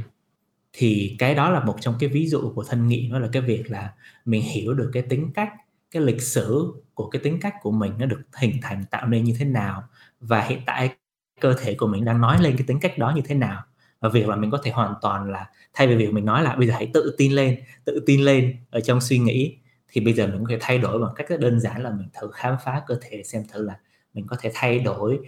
thì 0.74 1.16
cái 1.20 1.36
đó 1.36 1.50
là 1.50 1.64
một 1.64 1.76
trong 1.82 1.96
cái 2.00 2.10
ví 2.10 2.28
dụ 2.28 2.52
của 2.56 2.64
thân 2.64 2.88
nghị 2.88 3.10
đó 3.10 3.20
là 3.20 3.30
cái 3.32 3.42
việc 3.42 3.72
là 3.72 3.94
mình 4.26 4.42
hiểu 4.42 4.74
được 4.74 4.90
cái 4.94 5.04
tính 5.04 5.32
cách 5.34 5.50
cái 5.92 6.02
lịch 6.02 6.22
sử 6.22 6.74
của 6.94 7.10
cái 7.10 7.22
tính 7.24 7.40
cách 7.40 7.54
của 7.62 7.72
mình 7.72 7.94
nó 7.98 8.06
được 8.06 8.22
hình 8.34 8.58
thành 8.62 8.84
tạo 8.92 9.08
nên 9.08 9.24
như 9.24 9.36
thế 9.40 9.46
nào 9.46 9.84
và 10.20 10.42
hiện 10.42 10.60
tại 10.66 10.96
cơ 11.42 11.54
thể 11.60 11.76
của 11.76 11.88
mình 11.88 12.06
đang 12.06 12.22
nói 12.22 12.42
lên 12.42 12.58
cái 12.58 12.68
tính 12.68 12.80
cách 12.80 12.98
đó 12.98 13.14
như 13.16 13.22
thế 13.26 13.36
nào 13.36 13.64
và 14.00 14.10
việc 14.10 14.28
là 14.28 14.36
mình 14.36 14.52
có 14.52 14.60
thể 14.64 14.72
hoàn 14.72 14.94
toàn 15.02 15.32
là 15.32 15.50
thay 15.74 15.88
vì 15.88 15.96
việc 15.96 16.14
mình 16.14 16.26
nói 16.26 16.44
là 16.44 16.56
bây 16.56 16.68
giờ 16.68 16.74
hãy 16.74 16.92
tự 16.94 17.16
tin 17.18 17.32
lên 17.32 17.60
tự 17.86 18.04
tin 18.06 18.22
lên 18.22 18.56
ở 18.72 18.80
trong 18.80 19.02
suy 19.02 19.20
nghĩ 19.20 19.58
thì 19.88 20.02
bây 20.02 20.14
giờ 20.14 20.28
mình 20.28 20.44
có 20.44 20.50
thể 20.50 20.58
thay 20.62 20.78
đổi 20.78 21.00
bằng 21.00 21.14
cách 21.16 21.30
rất 21.30 21.40
đơn 21.40 21.60
giản 21.60 21.84
là 21.84 21.90
mình 21.90 22.08
thử 22.14 22.32
khám 22.34 22.56
phá 22.66 22.82
cơ 22.88 22.98
thể 23.02 23.24
xem 23.24 23.44
thử 23.54 23.62
là 23.62 23.80
mình 24.14 24.28
có 24.28 24.36
thể 24.40 24.52
thay 24.54 24.80
đổi 24.80 25.20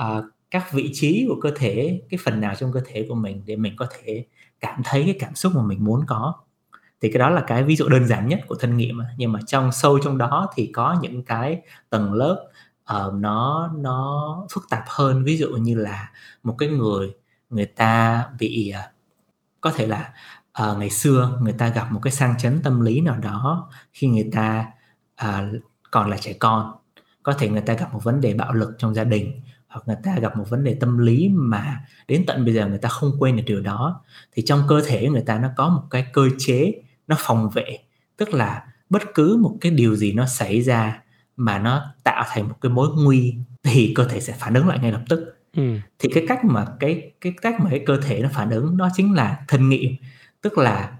uh, 0.00 0.24
các 0.54 0.72
vị 0.72 0.90
trí 0.92 1.26
của 1.28 1.40
cơ 1.40 1.50
thể 1.56 2.02
cái 2.10 2.18
phần 2.24 2.40
nào 2.40 2.54
trong 2.54 2.72
cơ 2.72 2.80
thể 2.86 3.06
của 3.08 3.14
mình 3.14 3.42
để 3.46 3.56
mình 3.56 3.76
có 3.76 3.86
thể 3.90 4.24
cảm 4.60 4.80
thấy 4.84 5.02
cái 5.04 5.16
cảm 5.20 5.34
xúc 5.34 5.52
mà 5.56 5.62
mình 5.62 5.84
muốn 5.84 6.04
có. 6.06 6.34
Thì 7.00 7.12
cái 7.12 7.18
đó 7.18 7.30
là 7.30 7.44
cái 7.46 7.62
ví 7.62 7.76
dụ 7.76 7.88
đơn 7.88 8.06
giản 8.06 8.28
nhất 8.28 8.40
của 8.48 8.54
thân 8.54 8.76
nghiệm 8.76 9.00
nhưng 9.16 9.32
mà 9.32 9.40
trong 9.46 9.72
sâu 9.72 9.98
trong 9.98 10.18
đó 10.18 10.48
thì 10.54 10.70
có 10.74 10.96
những 11.02 11.24
cái 11.24 11.62
tầng 11.90 12.12
lớp 12.12 12.46
uh, 12.96 13.14
nó 13.14 13.70
nó 13.76 14.46
phức 14.52 14.64
tạp 14.70 14.84
hơn. 14.86 15.24
Ví 15.24 15.36
dụ 15.36 15.48
như 15.48 15.74
là 15.74 16.10
một 16.42 16.54
cái 16.58 16.68
người 16.68 17.14
người 17.50 17.66
ta 17.66 18.24
bị 18.38 18.72
uh, 18.74 18.94
có 19.60 19.70
thể 19.70 19.86
là 19.86 20.12
uh, 20.62 20.78
ngày 20.78 20.90
xưa 20.90 21.38
người 21.42 21.52
ta 21.52 21.68
gặp 21.68 21.92
một 21.92 22.00
cái 22.02 22.12
sang 22.12 22.34
chấn 22.38 22.60
tâm 22.62 22.80
lý 22.80 23.00
nào 23.00 23.16
đó 23.16 23.70
khi 23.92 24.06
người 24.06 24.30
ta 24.32 24.66
uh, 25.24 25.62
còn 25.90 26.10
là 26.10 26.16
trẻ 26.16 26.32
con. 26.32 26.72
Có 27.22 27.32
thể 27.32 27.48
người 27.48 27.62
ta 27.62 27.74
gặp 27.74 27.94
một 27.94 28.04
vấn 28.04 28.20
đề 28.20 28.34
bạo 28.34 28.52
lực 28.52 28.74
trong 28.78 28.94
gia 28.94 29.04
đình 29.04 29.40
hoặc 29.74 29.82
người 29.86 29.96
ta 30.02 30.18
gặp 30.20 30.36
một 30.36 30.44
vấn 30.48 30.64
đề 30.64 30.76
tâm 30.80 30.98
lý 30.98 31.28
mà 31.32 31.84
đến 32.08 32.24
tận 32.26 32.44
bây 32.44 32.54
giờ 32.54 32.66
người 32.66 32.78
ta 32.78 32.88
không 32.88 33.12
quên 33.18 33.36
được 33.36 33.42
điều 33.46 33.60
đó 33.60 34.00
thì 34.32 34.42
trong 34.46 34.62
cơ 34.68 34.82
thể 34.86 35.08
người 35.08 35.22
ta 35.26 35.38
nó 35.38 35.48
có 35.56 35.68
một 35.68 35.82
cái 35.90 36.06
cơ 36.12 36.28
chế 36.38 36.72
nó 37.06 37.16
phòng 37.18 37.50
vệ. 37.50 37.78
Tức 38.16 38.34
là 38.34 38.66
bất 38.90 39.02
cứ 39.14 39.36
một 39.36 39.56
cái 39.60 39.72
điều 39.72 39.96
gì 39.96 40.12
nó 40.12 40.26
xảy 40.26 40.60
ra 40.60 41.02
mà 41.36 41.58
nó 41.58 41.94
tạo 42.04 42.24
thành 42.28 42.48
một 42.48 42.54
cái 42.60 42.72
mối 42.72 42.88
nguy 42.96 43.34
thì 43.62 43.92
cơ 43.94 44.04
thể 44.04 44.20
sẽ 44.20 44.32
phản 44.38 44.54
ứng 44.54 44.68
lại 44.68 44.78
ngay 44.78 44.92
lập 44.92 45.02
tức. 45.08 45.30
Ừ. 45.56 45.78
thì 45.98 46.08
cái 46.14 46.24
cách 46.28 46.44
mà 46.44 46.66
cái 46.80 47.10
cái 47.20 47.32
cách 47.42 47.60
mà 47.60 47.70
cái 47.70 47.82
cơ 47.86 48.00
thể 48.00 48.20
nó 48.22 48.28
phản 48.32 48.50
ứng 48.50 48.76
đó 48.76 48.88
chính 48.94 49.14
là 49.14 49.44
thân 49.48 49.68
nghiệm. 49.68 49.92
Tức 50.40 50.58
là 50.58 50.92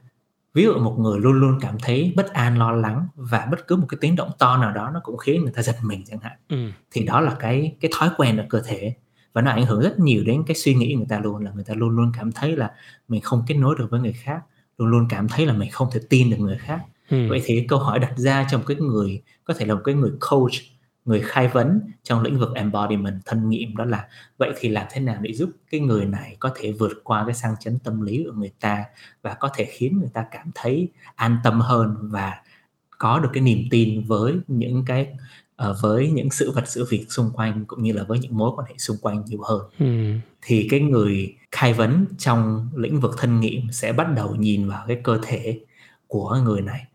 ví 0.54 0.62
dụ 0.62 0.78
một 0.78 0.96
người 0.98 1.20
luôn 1.20 1.32
luôn 1.32 1.58
cảm 1.60 1.78
thấy 1.82 2.12
bất 2.16 2.32
an 2.32 2.58
lo 2.58 2.72
lắng 2.72 3.06
và 3.16 3.48
bất 3.50 3.66
cứ 3.66 3.76
một 3.76 3.86
cái 3.88 3.98
tiếng 4.00 4.16
động 4.16 4.30
to 4.38 4.56
nào 4.56 4.72
đó 4.72 4.90
nó 4.94 5.00
cũng 5.02 5.16
khiến 5.16 5.42
người 5.42 5.52
ta 5.52 5.62
giật 5.62 5.76
mình 5.82 6.02
chẳng 6.06 6.18
hạn 6.22 6.32
ừ. 6.48 6.56
thì 6.90 7.04
đó 7.04 7.20
là 7.20 7.36
cái 7.38 7.76
cái 7.80 7.90
thói 7.94 8.10
quen 8.16 8.36
ở 8.36 8.46
cơ 8.48 8.60
thể 8.66 8.94
và 9.32 9.42
nó 9.42 9.50
ảnh 9.50 9.66
hưởng 9.66 9.80
rất 9.80 9.98
nhiều 9.98 10.24
đến 10.24 10.42
cái 10.46 10.54
suy 10.54 10.74
nghĩ 10.74 10.94
người 10.94 11.06
ta 11.08 11.18
luôn 11.18 11.44
là 11.44 11.50
người 11.54 11.64
ta 11.64 11.74
luôn 11.74 11.90
luôn 11.90 12.12
cảm 12.18 12.32
thấy 12.32 12.56
là 12.56 12.70
mình 13.08 13.20
không 13.20 13.42
kết 13.46 13.54
nối 13.54 13.74
được 13.78 13.90
với 13.90 14.00
người 14.00 14.12
khác 14.12 14.40
luôn 14.78 14.88
luôn 14.88 15.06
cảm 15.10 15.28
thấy 15.28 15.46
là 15.46 15.52
mình 15.52 15.70
không 15.70 15.88
thể 15.92 16.00
tin 16.08 16.30
được 16.30 16.36
người 16.40 16.58
khác 16.58 16.80
ừ. 17.10 17.28
vậy 17.28 17.42
thì 17.44 17.56
cái 17.56 17.66
câu 17.68 17.78
hỏi 17.78 17.98
đặt 17.98 18.12
ra 18.16 18.46
cho 18.50 18.58
một 18.58 18.64
cái 18.66 18.76
người 18.76 19.22
có 19.44 19.54
thể 19.54 19.66
là 19.66 19.74
một 19.74 19.80
cái 19.84 19.94
người 19.94 20.10
coach 20.30 20.52
người 21.04 21.20
khai 21.20 21.48
vấn 21.48 21.80
trong 22.02 22.22
lĩnh 22.22 22.38
vực 22.38 22.50
embodiment 22.54 23.14
thân 23.24 23.48
nghiệm 23.48 23.76
đó 23.76 23.84
là 23.84 24.08
vậy 24.38 24.52
thì 24.58 24.68
làm 24.68 24.86
thế 24.90 25.00
nào 25.00 25.16
để 25.20 25.32
giúp 25.32 25.50
cái 25.70 25.80
người 25.80 26.04
này 26.04 26.36
có 26.40 26.50
thể 26.54 26.72
vượt 26.72 26.92
qua 27.04 27.24
cái 27.26 27.34
sang 27.34 27.54
chấn 27.60 27.78
tâm 27.78 28.00
lý 28.00 28.24
của 28.26 28.32
người 28.32 28.52
ta 28.60 28.84
và 29.22 29.34
có 29.34 29.50
thể 29.54 29.64
khiến 29.64 29.98
người 29.98 30.10
ta 30.14 30.24
cảm 30.30 30.50
thấy 30.54 30.88
an 31.14 31.36
tâm 31.44 31.60
hơn 31.60 31.96
và 32.00 32.42
có 32.98 33.18
được 33.18 33.30
cái 33.32 33.42
niềm 33.42 33.64
tin 33.70 34.04
với 34.04 34.34
những 34.48 34.84
cái 34.86 35.08
uh, 35.70 35.76
với 35.82 36.10
những 36.10 36.30
sự 36.30 36.50
vật 36.50 36.64
sự 36.66 36.86
việc 36.90 37.06
xung 37.08 37.30
quanh 37.30 37.64
cũng 37.64 37.82
như 37.82 37.92
là 37.92 38.04
với 38.04 38.18
những 38.18 38.36
mối 38.36 38.50
quan 38.56 38.68
hệ 38.68 38.74
xung 38.78 38.96
quanh 38.96 39.24
nhiều 39.26 39.42
hơn 39.42 39.62
ừ. 39.78 40.18
thì 40.42 40.68
cái 40.70 40.80
người 40.80 41.36
khai 41.52 41.72
vấn 41.72 42.06
trong 42.18 42.68
lĩnh 42.76 43.00
vực 43.00 43.14
thân 43.18 43.40
nghiệm 43.40 43.72
sẽ 43.72 43.92
bắt 43.92 44.06
đầu 44.16 44.34
nhìn 44.34 44.68
vào 44.68 44.84
cái 44.88 45.00
cơ 45.04 45.18
thể 45.22 45.60
của 46.06 46.40
người 46.44 46.60
này 46.60 46.86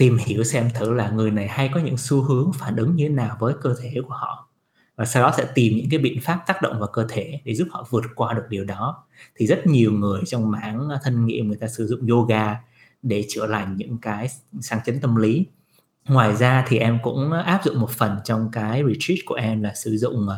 tìm 0.00 0.18
hiểu 0.26 0.44
xem 0.44 0.70
thử 0.74 0.92
là 0.92 1.10
người 1.10 1.30
này 1.30 1.48
hay 1.48 1.70
có 1.74 1.80
những 1.80 1.96
xu 1.96 2.22
hướng 2.22 2.50
phản 2.52 2.76
ứng 2.76 2.96
như 2.96 3.08
thế 3.08 3.14
nào 3.14 3.36
với 3.40 3.54
cơ 3.62 3.74
thể 3.82 3.94
của 4.08 4.14
họ. 4.14 4.48
Và 4.96 5.04
sau 5.04 5.22
đó 5.22 5.32
sẽ 5.36 5.46
tìm 5.54 5.76
những 5.76 5.90
cái 5.90 5.98
biện 5.98 6.20
pháp 6.22 6.42
tác 6.46 6.62
động 6.62 6.78
vào 6.78 6.88
cơ 6.92 7.06
thể 7.08 7.40
để 7.44 7.54
giúp 7.54 7.68
họ 7.70 7.86
vượt 7.90 8.04
qua 8.14 8.34
được 8.34 8.42
điều 8.48 8.64
đó. 8.64 9.04
Thì 9.36 9.46
rất 9.46 9.66
nhiều 9.66 9.92
người 9.92 10.22
trong 10.26 10.50
mảng 10.50 10.88
thân 11.02 11.26
nghiệm 11.26 11.48
người 11.48 11.56
ta 11.56 11.66
sử 11.66 11.86
dụng 11.86 12.06
yoga 12.06 12.56
để 13.02 13.24
chữa 13.28 13.46
lành 13.46 13.76
những 13.76 13.98
cái 13.98 14.28
sang 14.60 14.80
chấn 14.84 15.00
tâm 15.00 15.16
lý. 15.16 15.46
Ngoài 16.08 16.36
ra 16.36 16.64
thì 16.68 16.78
em 16.78 16.98
cũng 17.02 17.32
áp 17.32 17.60
dụng 17.64 17.80
một 17.80 17.90
phần 17.90 18.16
trong 18.24 18.50
cái 18.52 18.82
retreat 18.88 19.18
của 19.26 19.34
em 19.34 19.62
là 19.62 19.74
sử 19.74 19.96
dụng 19.96 20.28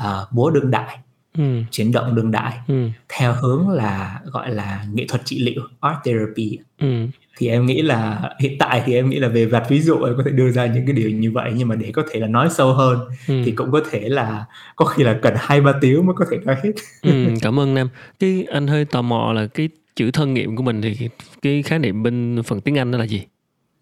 uh, 0.00 0.32
búa 0.32 0.50
đương 0.50 0.70
đại 0.70 0.98
ừ. 1.38 1.62
chuyển 1.70 1.92
động 1.92 2.14
đương 2.14 2.30
đại. 2.30 2.58
Ừ. 2.68 2.88
theo 3.08 3.32
hướng 3.32 3.68
là 3.68 4.20
gọi 4.24 4.50
là 4.50 4.84
nghệ 4.92 5.06
thuật 5.08 5.22
trị 5.24 5.38
liệu 5.38 5.62
art 5.80 5.96
therapy. 6.04 6.58
Ừ. 6.78 7.06
Thì 7.36 7.48
em 7.48 7.66
nghĩ 7.66 7.82
là 7.82 8.30
hiện 8.40 8.58
tại 8.58 8.82
thì 8.84 8.94
em 8.94 9.10
nghĩ 9.10 9.18
là 9.18 9.28
về 9.28 9.46
vặt 9.46 9.64
ví 9.68 9.80
dụ 9.80 10.02
em 10.02 10.14
có 10.16 10.22
thể 10.26 10.30
đưa 10.30 10.50
ra 10.50 10.66
những 10.66 10.86
cái 10.86 10.94
điều 10.94 11.10
như 11.10 11.32
vậy 11.32 11.52
nhưng 11.56 11.68
mà 11.68 11.74
để 11.74 11.90
có 11.92 12.02
thể 12.10 12.20
là 12.20 12.26
nói 12.26 12.48
sâu 12.50 12.72
hơn 12.74 12.98
ừ. 13.28 13.42
thì 13.44 13.52
cũng 13.52 13.70
có 13.70 13.80
thể 13.90 14.08
là 14.08 14.44
có 14.76 14.84
khi 14.84 15.04
là 15.04 15.18
cần 15.22 15.34
hai 15.36 15.60
ba 15.60 15.72
tiếng 15.80 16.06
mới 16.06 16.14
có 16.18 16.24
thể 16.30 16.38
nói 16.44 16.56
hết. 16.64 16.72
Ừ, 17.02 17.26
cảm 17.42 17.60
ơn 17.60 17.74
nam. 17.74 17.88
Cái 18.20 18.46
anh 18.52 18.66
hơi 18.66 18.84
tò 18.84 19.02
mò 19.02 19.32
là 19.32 19.46
cái 19.46 19.68
chữ 19.96 20.10
thân 20.10 20.34
nghiệm 20.34 20.56
của 20.56 20.62
mình 20.62 20.82
thì 20.82 21.08
cái 21.42 21.62
khái 21.62 21.78
niệm 21.78 22.02
bên 22.02 22.42
phần 22.44 22.60
tiếng 22.60 22.78
anh 22.78 22.90
đó 22.90 22.98
là 22.98 23.04
gì? 23.04 23.22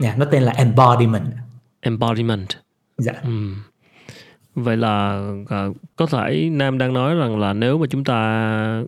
Yeah, 0.03 0.19
nó 0.19 0.25
tên 0.25 0.43
là 0.43 0.53
embodiment. 0.53 1.25
Embodiment. 1.81 2.49
Dạ. 2.99 3.13
Ừ 3.25 3.31
vậy 4.55 4.77
là 4.77 5.23
à, 5.49 5.67
có 5.97 6.07
thể 6.07 6.49
nam 6.53 6.79
đang 6.79 6.93
nói 6.93 7.15
rằng 7.15 7.39
là 7.39 7.53
nếu 7.53 7.79
mà 7.79 7.87
chúng 7.91 8.05
ta 8.05 8.83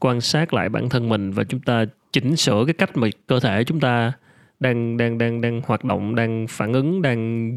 quan 0.00 0.20
sát 0.20 0.54
lại 0.54 0.68
bản 0.68 0.88
thân 0.88 1.08
mình 1.08 1.30
và 1.30 1.44
chúng 1.44 1.60
ta 1.60 1.84
chỉnh 2.12 2.36
sửa 2.36 2.64
cái 2.66 2.74
cách 2.74 2.96
mà 2.96 3.08
cơ 3.26 3.40
thể 3.40 3.64
chúng 3.64 3.80
ta 3.80 4.12
đang 4.60 4.96
đang 4.96 5.18
đang 5.18 5.40
đang 5.40 5.62
hoạt 5.66 5.84
động 5.84 6.14
đang 6.14 6.46
phản 6.48 6.72
ứng 6.72 7.02
đang 7.02 7.52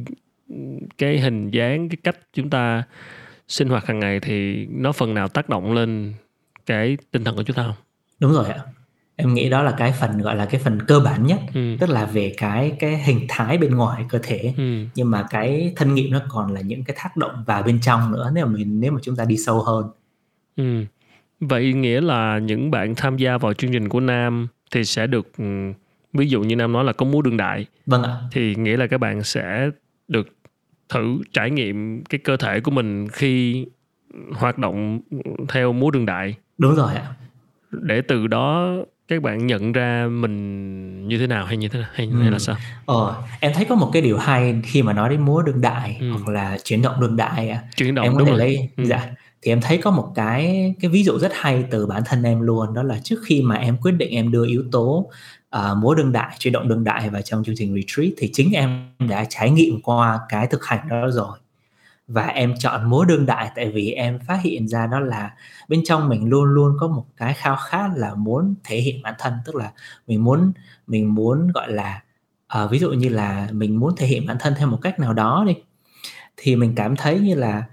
cái 0.97 1.19
hình 1.19 1.49
dáng 1.49 1.89
cái 1.89 1.97
cách 2.03 2.17
chúng 2.33 2.49
ta 2.49 2.83
sinh 3.47 3.69
hoạt 3.69 3.85
hàng 3.85 3.99
ngày 3.99 4.19
thì 4.19 4.65
nó 4.65 4.91
phần 4.91 5.13
nào 5.13 5.27
tác 5.27 5.49
động 5.49 5.73
lên 5.73 6.13
cái 6.65 6.97
tinh 7.11 7.23
thần 7.23 7.35
của 7.35 7.43
chúng 7.43 7.55
ta 7.55 7.63
không? 7.63 7.75
Đúng 8.19 8.33
rồi 8.33 8.49
ạ 8.49 8.59
em 9.21 9.33
nghĩ 9.33 9.49
đó 9.49 9.63
là 9.63 9.71
cái 9.71 9.93
phần 9.99 10.17
gọi 10.17 10.35
là 10.35 10.45
cái 10.45 10.61
phần 10.63 10.79
cơ 10.87 10.99
bản 10.99 11.25
nhất 11.25 11.39
ừ. 11.53 11.75
tức 11.79 11.89
là 11.89 12.05
về 12.05 12.33
cái 12.37 12.75
cái 12.79 13.03
hình 13.03 13.25
thái 13.29 13.57
bên 13.57 13.75
ngoài 13.75 14.05
cơ 14.09 14.19
thể 14.23 14.53
ừ. 14.57 14.85
nhưng 14.95 15.11
mà 15.11 15.25
cái 15.29 15.73
thân 15.75 15.93
nghiệm 15.93 16.11
nó 16.11 16.21
còn 16.29 16.53
là 16.53 16.61
những 16.61 16.83
cái 16.83 16.95
tác 17.03 17.17
động 17.17 17.43
vào 17.45 17.63
bên 17.63 17.79
trong 17.81 18.11
nữa 18.11 18.31
nếu 18.33 18.45
mà 18.45 18.51
mình 18.51 18.79
nếu 18.79 18.91
mà 18.91 18.99
chúng 19.03 19.15
ta 19.15 19.25
đi 19.25 19.37
sâu 19.37 19.63
hơn 19.63 19.89
ừ. 20.55 20.85
Vậy 21.41 21.73
nghĩa 21.73 22.01
là 22.01 22.39
những 22.39 22.71
bạn 22.71 22.95
tham 22.95 23.17
gia 23.17 23.37
vào 23.37 23.53
chương 23.53 23.71
trình 23.71 23.89
của 23.89 23.99
Nam 23.99 24.47
thì 24.71 24.83
sẽ 24.83 25.07
được 25.07 25.27
ừ, 25.37 25.45
ví 26.13 26.27
dụ 26.27 26.41
như 26.41 26.55
Nam 26.55 26.71
nói 26.71 26.83
là 26.83 26.93
có 26.93 27.05
múa 27.05 27.21
đương 27.21 27.37
đại. 27.37 27.65
Vâng 27.85 28.03
ạ. 28.03 28.15
Thì 28.31 28.55
nghĩa 28.55 28.77
là 28.77 28.87
các 28.87 28.97
bạn 28.97 29.23
sẽ 29.23 29.69
được 30.07 30.27
thử 30.89 31.17
trải 31.33 31.51
nghiệm 31.51 32.03
cái 32.03 32.19
cơ 32.19 32.37
thể 32.37 32.59
của 32.59 32.71
mình 32.71 33.07
khi 33.07 33.65
hoạt 34.33 34.57
động 34.57 34.99
theo 35.49 35.73
múa 35.73 35.91
đương 35.91 36.05
đại. 36.05 36.35
Đúng 36.57 36.75
rồi 36.75 36.93
ạ. 36.93 37.13
Để 37.71 38.01
từ 38.01 38.27
đó 38.27 38.75
các 39.11 39.21
bạn 39.21 39.47
nhận 39.47 39.71
ra 39.71 40.07
mình 40.11 41.07
như 41.07 41.17
thế 41.17 41.27
nào 41.27 41.45
hay 41.45 41.57
như 41.57 41.67
thế 41.67 41.79
nào 41.79 41.89
hay, 41.93 42.07
ừ. 42.07 42.21
hay 42.21 42.31
là 42.31 42.39
sao? 42.39 42.55
Ờ, 42.85 43.15
em 43.39 43.51
thấy 43.55 43.65
có 43.65 43.75
một 43.75 43.89
cái 43.93 44.01
điều 44.01 44.17
hay 44.17 44.55
khi 44.63 44.81
mà 44.81 44.93
nói 44.93 45.09
đến 45.09 45.21
múa 45.21 45.41
đương 45.41 45.61
đại 45.61 45.97
ừ. 45.99 46.11
hoặc 46.11 46.27
là 46.27 46.57
chuyển 46.63 46.81
động 46.81 47.01
đương 47.01 47.15
đại. 47.15 47.57
Chuyển 47.75 47.95
động 47.95 48.03
em 48.03 48.13
có 48.13 48.19
đúng 48.19 48.27
thể 48.27 48.31
rồi. 48.31 48.39
lấy 48.39 48.69
ừ. 48.77 48.83
dạ 48.83 49.09
thì 49.41 49.51
em 49.51 49.61
thấy 49.61 49.77
có 49.77 49.91
một 49.91 50.11
cái 50.15 50.73
cái 50.79 50.91
ví 50.91 51.03
dụ 51.03 51.19
rất 51.19 51.31
hay 51.33 51.63
từ 51.71 51.85
bản 51.85 52.01
thân 52.05 52.23
em 52.23 52.41
luôn 52.41 52.73
đó 52.73 52.83
là 52.83 52.99
trước 53.03 53.19
khi 53.25 53.41
mà 53.41 53.55
em 53.55 53.77
quyết 53.77 53.91
định 53.91 54.11
em 54.11 54.31
đưa 54.31 54.45
yếu 54.45 54.63
tố 54.71 55.09
uh, 55.57 55.77
múa 55.77 55.95
đương 55.95 56.11
đại 56.11 56.35
chuyển 56.39 56.53
động 56.53 56.67
đương 56.67 56.83
đại 56.83 57.09
vào 57.09 57.21
trong 57.21 57.43
chương 57.43 57.55
trình 57.57 57.75
retreat 57.75 58.11
thì 58.17 58.29
chính 58.33 58.51
em 58.51 58.87
đã 58.99 59.25
trải 59.29 59.51
nghiệm 59.51 59.81
qua 59.81 60.19
cái 60.29 60.47
thực 60.47 60.65
hành 60.65 60.89
đó 60.89 61.09
rồi 61.11 61.37
và 62.11 62.27
em 62.27 62.53
chọn 62.59 62.89
múa 62.89 63.05
đương 63.05 63.25
đại 63.25 63.51
tại 63.55 63.71
vì 63.71 63.91
em 63.91 64.19
phát 64.19 64.39
hiện 64.43 64.67
ra 64.67 64.87
đó 64.87 64.99
là 64.99 65.35
bên 65.67 65.81
trong 65.85 66.09
mình 66.09 66.29
luôn 66.29 66.45
luôn 66.45 66.77
có 66.79 66.87
một 66.87 67.05
cái 67.17 67.33
khao 67.33 67.55
khát 67.55 67.89
là 67.95 68.13
muốn 68.15 68.55
thể 68.63 68.77
hiện 68.77 69.01
bản 69.01 69.13
thân. 69.19 69.33
Tức 69.45 69.55
là 69.55 69.71
mình 70.07 70.23
muốn 70.23 70.51
mình 70.87 71.15
muốn 71.15 71.47
gọi 71.47 71.71
là 71.71 72.03
uh, 72.63 72.71
ví 72.71 72.79
dụ 72.79 72.91
như 72.91 73.09
là 73.09 73.49
mình 73.51 73.79
muốn 73.79 73.95
thể 73.95 74.07
hiện 74.07 74.27
bản 74.27 74.37
thân 74.39 74.53
theo 74.57 74.67
một 74.67 74.79
cách 74.81 74.99
nào 74.99 75.13
đó 75.13 75.43
đi 75.47 75.55
thì 76.37 76.55
mình 76.55 76.73
cảm 76.75 76.95
thấy 76.95 77.19
như 77.19 77.35
là 77.35 77.63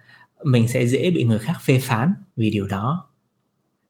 mình 0.44 0.68
sẽ 0.68 0.86
dễ 0.86 1.10
bị 1.10 1.24
người 1.24 1.38
khác 1.38 1.54
phê 1.60 1.80
phán 1.82 2.14
vì 2.36 2.50
điều 2.50 2.66
đó. 2.66 3.08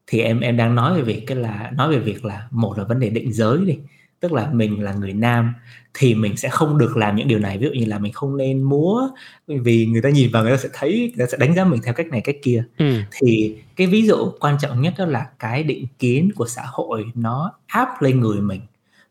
Thì 0.06 0.20
em 0.20 0.40
em 0.40 0.56
đang 0.56 0.74
nói 0.74 0.96
về 0.96 1.02
việc 1.02 1.24
cái 1.26 1.36
là 1.36 1.70
nói 1.74 1.90
về 1.90 1.98
việc 1.98 2.24
là 2.24 2.48
một 2.50 2.78
là 2.78 2.84
vấn 2.84 3.00
đề 3.00 3.10
định 3.10 3.32
giới 3.32 3.58
đi 3.66 3.78
tức 4.20 4.32
là 4.32 4.50
mình 4.52 4.82
là 4.82 4.92
người 4.92 5.12
nam 5.12 5.54
thì 5.94 6.14
mình 6.14 6.36
sẽ 6.36 6.48
không 6.48 6.78
được 6.78 6.96
làm 6.96 7.16
những 7.16 7.28
điều 7.28 7.38
này. 7.38 7.58
Ví 7.58 7.66
dụ 7.66 7.72
như 7.72 7.84
là 7.84 7.98
mình 7.98 8.12
không 8.12 8.36
nên 8.36 8.62
múa 8.62 9.08
vì 9.46 9.86
người 9.86 10.02
ta 10.02 10.08
nhìn 10.08 10.30
vào 10.32 10.42
người 10.42 10.52
ta 10.52 10.56
sẽ 10.56 10.68
thấy 10.72 11.12
người 11.16 11.26
ta 11.26 11.30
sẽ 11.32 11.38
đánh 11.38 11.54
giá 11.54 11.64
mình 11.64 11.80
theo 11.84 11.94
cách 11.94 12.06
này 12.06 12.20
cách 12.20 12.36
kia. 12.42 12.64
Ừ. 12.78 12.94
thì 13.10 13.56
cái 13.76 13.86
ví 13.86 14.06
dụ 14.06 14.32
quan 14.40 14.56
trọng 14.60 14.82
nhất 14.82 14.94
đó 14.98 15.06
là 15.06 15.26
cái 15.38 15.62
định 15.62 15.86
kiến 15.98 16.30
của 16.36 16.46
xã 16.46 16.62
hội 16.66 17.04
nó 17.14 17.52
áp 17.66 18.02
lên 18.02 18.20
người 18.20 18.40
mình. 18.40 18.60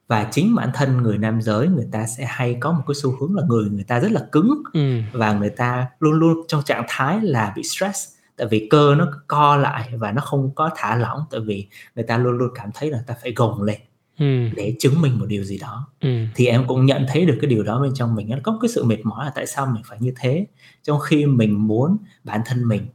Và 0.07 0.27
chính 0.31 0.55
bản 0.55 0.69
thân 0.73 0.97
người 0.97 1.17
nam 1.17 1.41
giới 1.41 1.67
người 1.67 1.87
ta 1.91 2.05
sẽ 2.07 2.25
hay 2.27 2.57
có 2.59 2.71
một 2.71 2.83
cái 2.87 2.95
xu 2.95 3.17
hướng 3.19 3.35
là 3.35 3.43
người 3.47 3.69
người 3.69 3.83
ta 3.83 3.99
rất 3.99 4.11
là 4.11 4.21
cứng 4.31 4.63
ừ. 4.73 5.01
và 5.13 5.33
người 5.33 5.49
ta 5.49 5.87
luôn 5.99 6.13
luôn 6.13 6.45
trong 6.47 6.63
trạng 6.65 6.85
thái 6.87 7.21
là 7.21 7.53
bị 7.55 7.63
stress. 7.63 8.07
Tại 8.37 8.47
vì 8.51 8.67
cơ 8.69 8.95
nó 8.97 9.07
co 9.27 9.57
lại 9.57 9.89
và 9.97 10.11
nó 10.11 10.21
không 10.21 10.51
có 10.55 10.69
thả 10.75 10.95
lỏng 10.95 11.19
tại 11.31 11.39
vì 11.39 11.67
người 11.95 12.05
ta 12.05 12.17
luôn 12.17 12.37
luôn 12.37 12.49
cảm 12.55 12.69
thấy 12.73 12.91
là 12.91 13.03
ta 13.07 13.15
phải 13.21 13.33
gồng 13.35 13.63
lên 13.63 13.77
ừ. 14.19 14.49
để 14.55 14.75
chứng 14.79 15.01
minh 15.01 15.19
một 15.19 15.25
điều 15.25 15.43
gì 15.43 15.57
đó 15.57 15.87
ừ. 15.99 16.25
thì 16.35 16.45
em 16.45 16.67
cũng 16.67 16.85
nhận 16.85 17.05
thấy 17.07 17.25
được 17.25 17.37
cái 17.41 17.49
điều 17.49 17.63
đó 17.63 17.81
bên 17.81 17.91
trong 17.95 18.15
mình 18.15 18.29
nó 18.29 18.37
có 18.43 18.57
cái 18.61 18.69
sự 18.69 18.83
mệt 18.83 18.99
mỏi 19.03 19.25
là 19.25 19.31
tại 19.35 19.47
sao 19.47 19.65
mình 19.65 19.83
phải 19.85 19.97
như 20.01 20.13
thế 20.19 20.45
trong 20.83 20.99
khi 20.99 21.25
mình 21.25 21.67
muốn 21.67 21.97
bản 22.23 22.41
thân 22.45 22.67
mình 22.67 22.87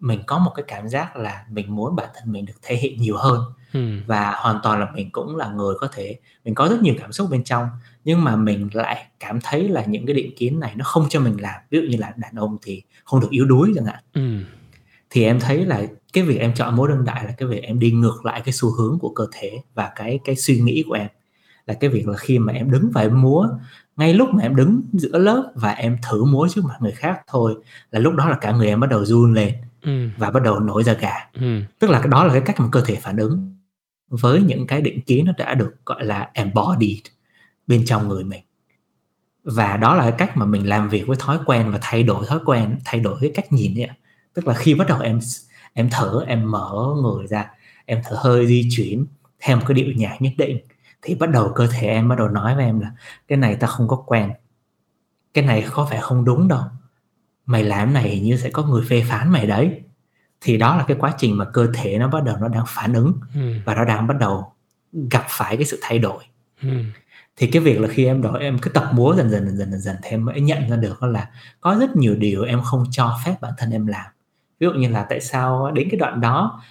mình 0.00 0.20
có 0.26 0.38
một 0.38 0.52
cái 0.54 0.64
cảm 0.68 0.88
giác 0.88 1.16
là 1.16 1.44
mình 1.50 1.74
muốn 1.74 1.96
bản 1.96 2.08
thân 2.14 2.32
mình 2.32 2.46
được 2.46 2.54
thể 2.62 2.76
hiện 2.76 3.00
nhiều 3.00 3.16
hơn 3.16 3.40
ừ. 3.72 3.98
và 4.06 4.34
hoàn 4.36 4.60
toàn 4.62 4.80
là 4.80 4.90
mình 4.94 5.10
cũng 5.10 5.36
là 5.36 5.48
người 5.48 5.74
có 5.80 5.88
thể 5.92 6.18
mình 6.44 6.54
có 6.54 6.68
rất 6.68 6.82
nhiều 6.82 6.94
cảm 6.98 7.12
xúc 7.12 7.30
bên 7.30 7.44
trong 7.44 7.68
nhưng 8.04 8.24
mà 8.24 8.36
mình 8.36 8.68
lại 8.72 9.06
cảm 9.20 9.38
thấy 9.42 9.68
là 9.68 9.84
những 9.84 10.06
cái 10.06 10.14
định 10.14 10.36
kiến 10.36 10.60
này 10.60 10.72
nó 10.76 10.84
không 10.84 11.06
cho 11.08 11.20
mình 11.20 11.36
làm 11.40 11.60
ví 11.70 11.78
dụ 11.78 11.84
như 11.90 11.96
là 11.96 12.12
đàn 12.16 12.34
ông 12.34 12.56
thì 12.62 12.82
không 13.04 13.20
được 13.20 13.30
yếu 13.30 13.44
đuối 13.44 13.72
chẳng 13.74 13.84
hạn 13.84 14.04
ừ. 14.14 14.40
Thì 15.14 15.24
em 15.24 15.40
thấy 15.40 15.66
là 15.66 15.82
cái 16.12 16.24
việc 16.24 16.40
em 16.40 16.54
chọn 16.54 16.76
múa 16.76 16.86
đương 16.86 17.04
đại 17.04 17.24
là 17.24 17.32
cái 17.38 17.48
việc 17.48 17.62
em 17.62 17.78
đi 17.78 17.90
ngược 17.90 18.24
lại 18.24 18.42
cái 18.44 18.52
xu 18.52 18.70
hướng 18.70 18.98
của 18.98 19.08
cơ 19.08 19.26
thể 19.32 19.52
và 19.74 19.92
cái 19.96 20.18
cái 20.24 20.36
suy 20.36 20.60
nghĩ 20.60 20.84
của 20.88 20.94
em 20.94 21.08
là 21.66 21.74
cái 21.74 21.90
việc 21.90 22.08
là 22.08 22.16
khi 22.16 22.38
mà 22.38 22.52
em 22.52 22.70
đứng 22.70 22.90
và 22.94 23.00
em 23.00 23.22
múa 23.22 23.48
ngay 23.96 24.14
lúc 24.14 24.28
mà 24.34 24.42
em 24.42 24.56
đứng 24.56 24.82
giữa 24.92 25.18
lớp 25.18 25.52
và 25.54 25.70
em 25.70 25.98
thử 26.10 26.24
múa 26.24 26.48
trước 26.50 26.64
mặt 26.64 26.74
người 26.80 26.92
khác 26.92 27.20
thôi 27.26 27.54
là 27.90 28.00
lúc 28.00 28.14
đó 28.14 28.28
là 28.28 28.36
cả 28.40 28.52
người 28.52 28.66
em 28.66 28.80
bắt 28.80 28.90
đầu 28.90 29.04
run 29.04 29.34
lên 29.34 29.54
ừ. 29.82 30.08
và 30.16 30.30
bắt 30.30 30.42
đầu 30.42 30.60
nổi 30.60 30.84
da 30.84 30.92
gà 30.92 31.14
ừ. 31.34 31.60
tức 31.78 31.90
là 31.90 31.98
cái 31.98 32.08
đó 32.08 32.24
là 32.24 32.32
cái 32.32 32.42
cách 32.46 32.60
mà 32.60 32.66
cơ 32.72 32.80
thể 32.80 32.94
phản 32.94 33.16
ứng 33.16 33.54
với 34.08 34.42
những 34.42 34.66
cái 34.66 34.80
định 34.80 35.00
kiến 35.00 35.24
nó 35.24 35.32
đã 35.38 35.54
được 35.54 35.74
gọi 35.86 36.04
là 36.04 36.30
embodied 36.32 37.00
bên 37.66 37.84
trong 37.86 38.08
người 38.08 38.24
mình 38.24 38.42
và 39.44 39.76
đó 39.76 39.94
là 39.94 40.02
cái 40.02 40.14
cách 40.18 40.36
mà 40.36 40.46
mình 40.46 40.68
làm 40.68 40.88
việc 40.88 41.06
với 41.06 41.16
thói 41.20 41.38
quen 41.46 41.72
và 41.72 41.78
thay 41.82 42.02
đổi 42.02 42.26
thói 42.26 42.38
quen 42.44 42.78
thay 42.84 43.00
đổi 43.00 43.18
cái 43.20 43.30
cách 43.34 43.52
nhìn 43.52 43.80
ấy 43.80 43.88
tức 44.34 44.46
là 44.46 44.54
khi 44.54 44.74
bắt 44.74 44.88
đầu 44.88 45.00
em 45.00 45.18
em 45.72 45.88
thở 45.90 46.24
em 46.26 46.50
mở 46.50 46.94
người 47.02 47.26
ra 47.26 47.50
em 47.86 48.00
thở 48.04 48.16
hơi 48.20 48.46
di 48.46 48.68
chuyển 48.70 49.06
theo 49.40 49.56
một 49.56 49.62
cái 49.68 49.74
điệu 49.74 49.92
nhạc 49.96 50.16
nhất 50.20 50.32
định 50.38 50.58
thì 51.04 51.14
bắt 51.14 51.30
đầu 51.30 51.52
cơ 51.54 51.66
thể 51.66 51.86
em 51.86 52.08
bắt 52.08 52.18
đầu 52.18 52.28
nói 52.28 52.56
với 52.56 52.64
em 52.64 52.80
là 52.80 52.90
cái 53.28 53.38
này 53.38 53.56
ta 53.56 53.66
không 53.66 53.88
có 53.88 53.96
quen. 53.96 54.32
Cái 55.34 55.44
này 55.44 55.66
có 55.70 55.84
vẻ 55.84 56.00
không 56.00 56.24
đúng 56.24 56.48
đâu. 56.48 56.62
Mày 57.46 57.64
làm 57.64 57.92
này 57.92 58.20
như 58.20 58.36
sẽ 58.36 58.50
có 58.50 58.62
người 58.62 58.84
phê 58.88 59.04
phán 59.08 59.30
mày 59.30 59.46
đấy. 59.46 59.80
Thì 60.40 60.56
đó 60.56 60.76
là 60.76 60.84
cái 60.88 60.96
quá 61.00 61.14
trình 61.18 61.38
mà 61.38 61.44
cơ 61.44 61.66
thể 61.74 61.98
nó 61.98 62.08
bắt 62.08 62.24
đầu 62.24 62.36
nó 62.40 62.48
đang 62.48 62.64
phản 62.68 62.94
ứng 62.94 63.12
ừ. 63.34 63.54
và 63.64 63.74
nó 63.74 63.84
đang 63.84 64.06
bắt 64.06 64.18
đầu 64.18 64.52
gặp 65.10 65.24
phải 65.28 65.56
cái 65.56 65.66
sự 65.66 65.78
thay 65.82 65.98
đổi. 65.98 66.24
Ừ. 66.62 66.68
thì 67.36 67.46
cái 67.46 67.62
việc 67.62 67.80
là 67.80 67.88
khi 67.88 68.06
em 68.06 68.22
đổi 68.22 68.42
em 68.42 68.58
cứ 68.58 68.70
tập 68.70 68.90
múa 68.92 69.14
dần 69.16 69.30
dần 69.30 69.46
dần 69.46 69.56
dần 69.56 69.70
dần, 69.70 69.80
dần 69.80 69.96
thì 70.02 70.10
em 70.10 70.24
mới 70.24 70.40
nhận 70.40 70.70
ra 70.70 70.76
được 70.76 71.02
là 71.02 71.30
có 71.60 71.76
rất 71.80 71.96
nhiều 71.96 72.14
điều 72.14 72.42
em 72.42 72.62
không 72.62 72.84
cho 72.90 73.18
phép 73.24 73.34
bản 73.40 73.52
thân 73.58 73.70
em 73.70 73.86
làm 73.86 74.06
ví 74.60 74.64
dụ 74.64 74.72
như 74.72 74.88
là 74.88 75.06
tại 75.08 75.20
sao 75.20 75.70
đến 75.70 75.88
cái 75.90 75.98
đoạn 76.00 76.20
đó 76.20 76.62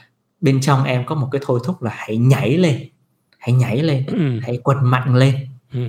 bên 0.42 0.62
trong 0.62 0.84
em 0.84 1.06
có 1.06 1.16
một 1.16 1.28
cái 1.32 1.42
thôi 1.46 1.60
thúc 1.64 1.84
là 1.84 1.92
hãy 1.94 2.18
nhảy 2.18 2.58
lên 2.58 2.90
hãy 3.38 3.54
nhảy 3.54 3.84
lên 3.84 4.06
ừ. 4.06 4.40
hãy 4.44 4.58
quật 4.64 4.78
mạnh 4.82 5.16
lên 5.16 5.36
ừ. 5.74 5.80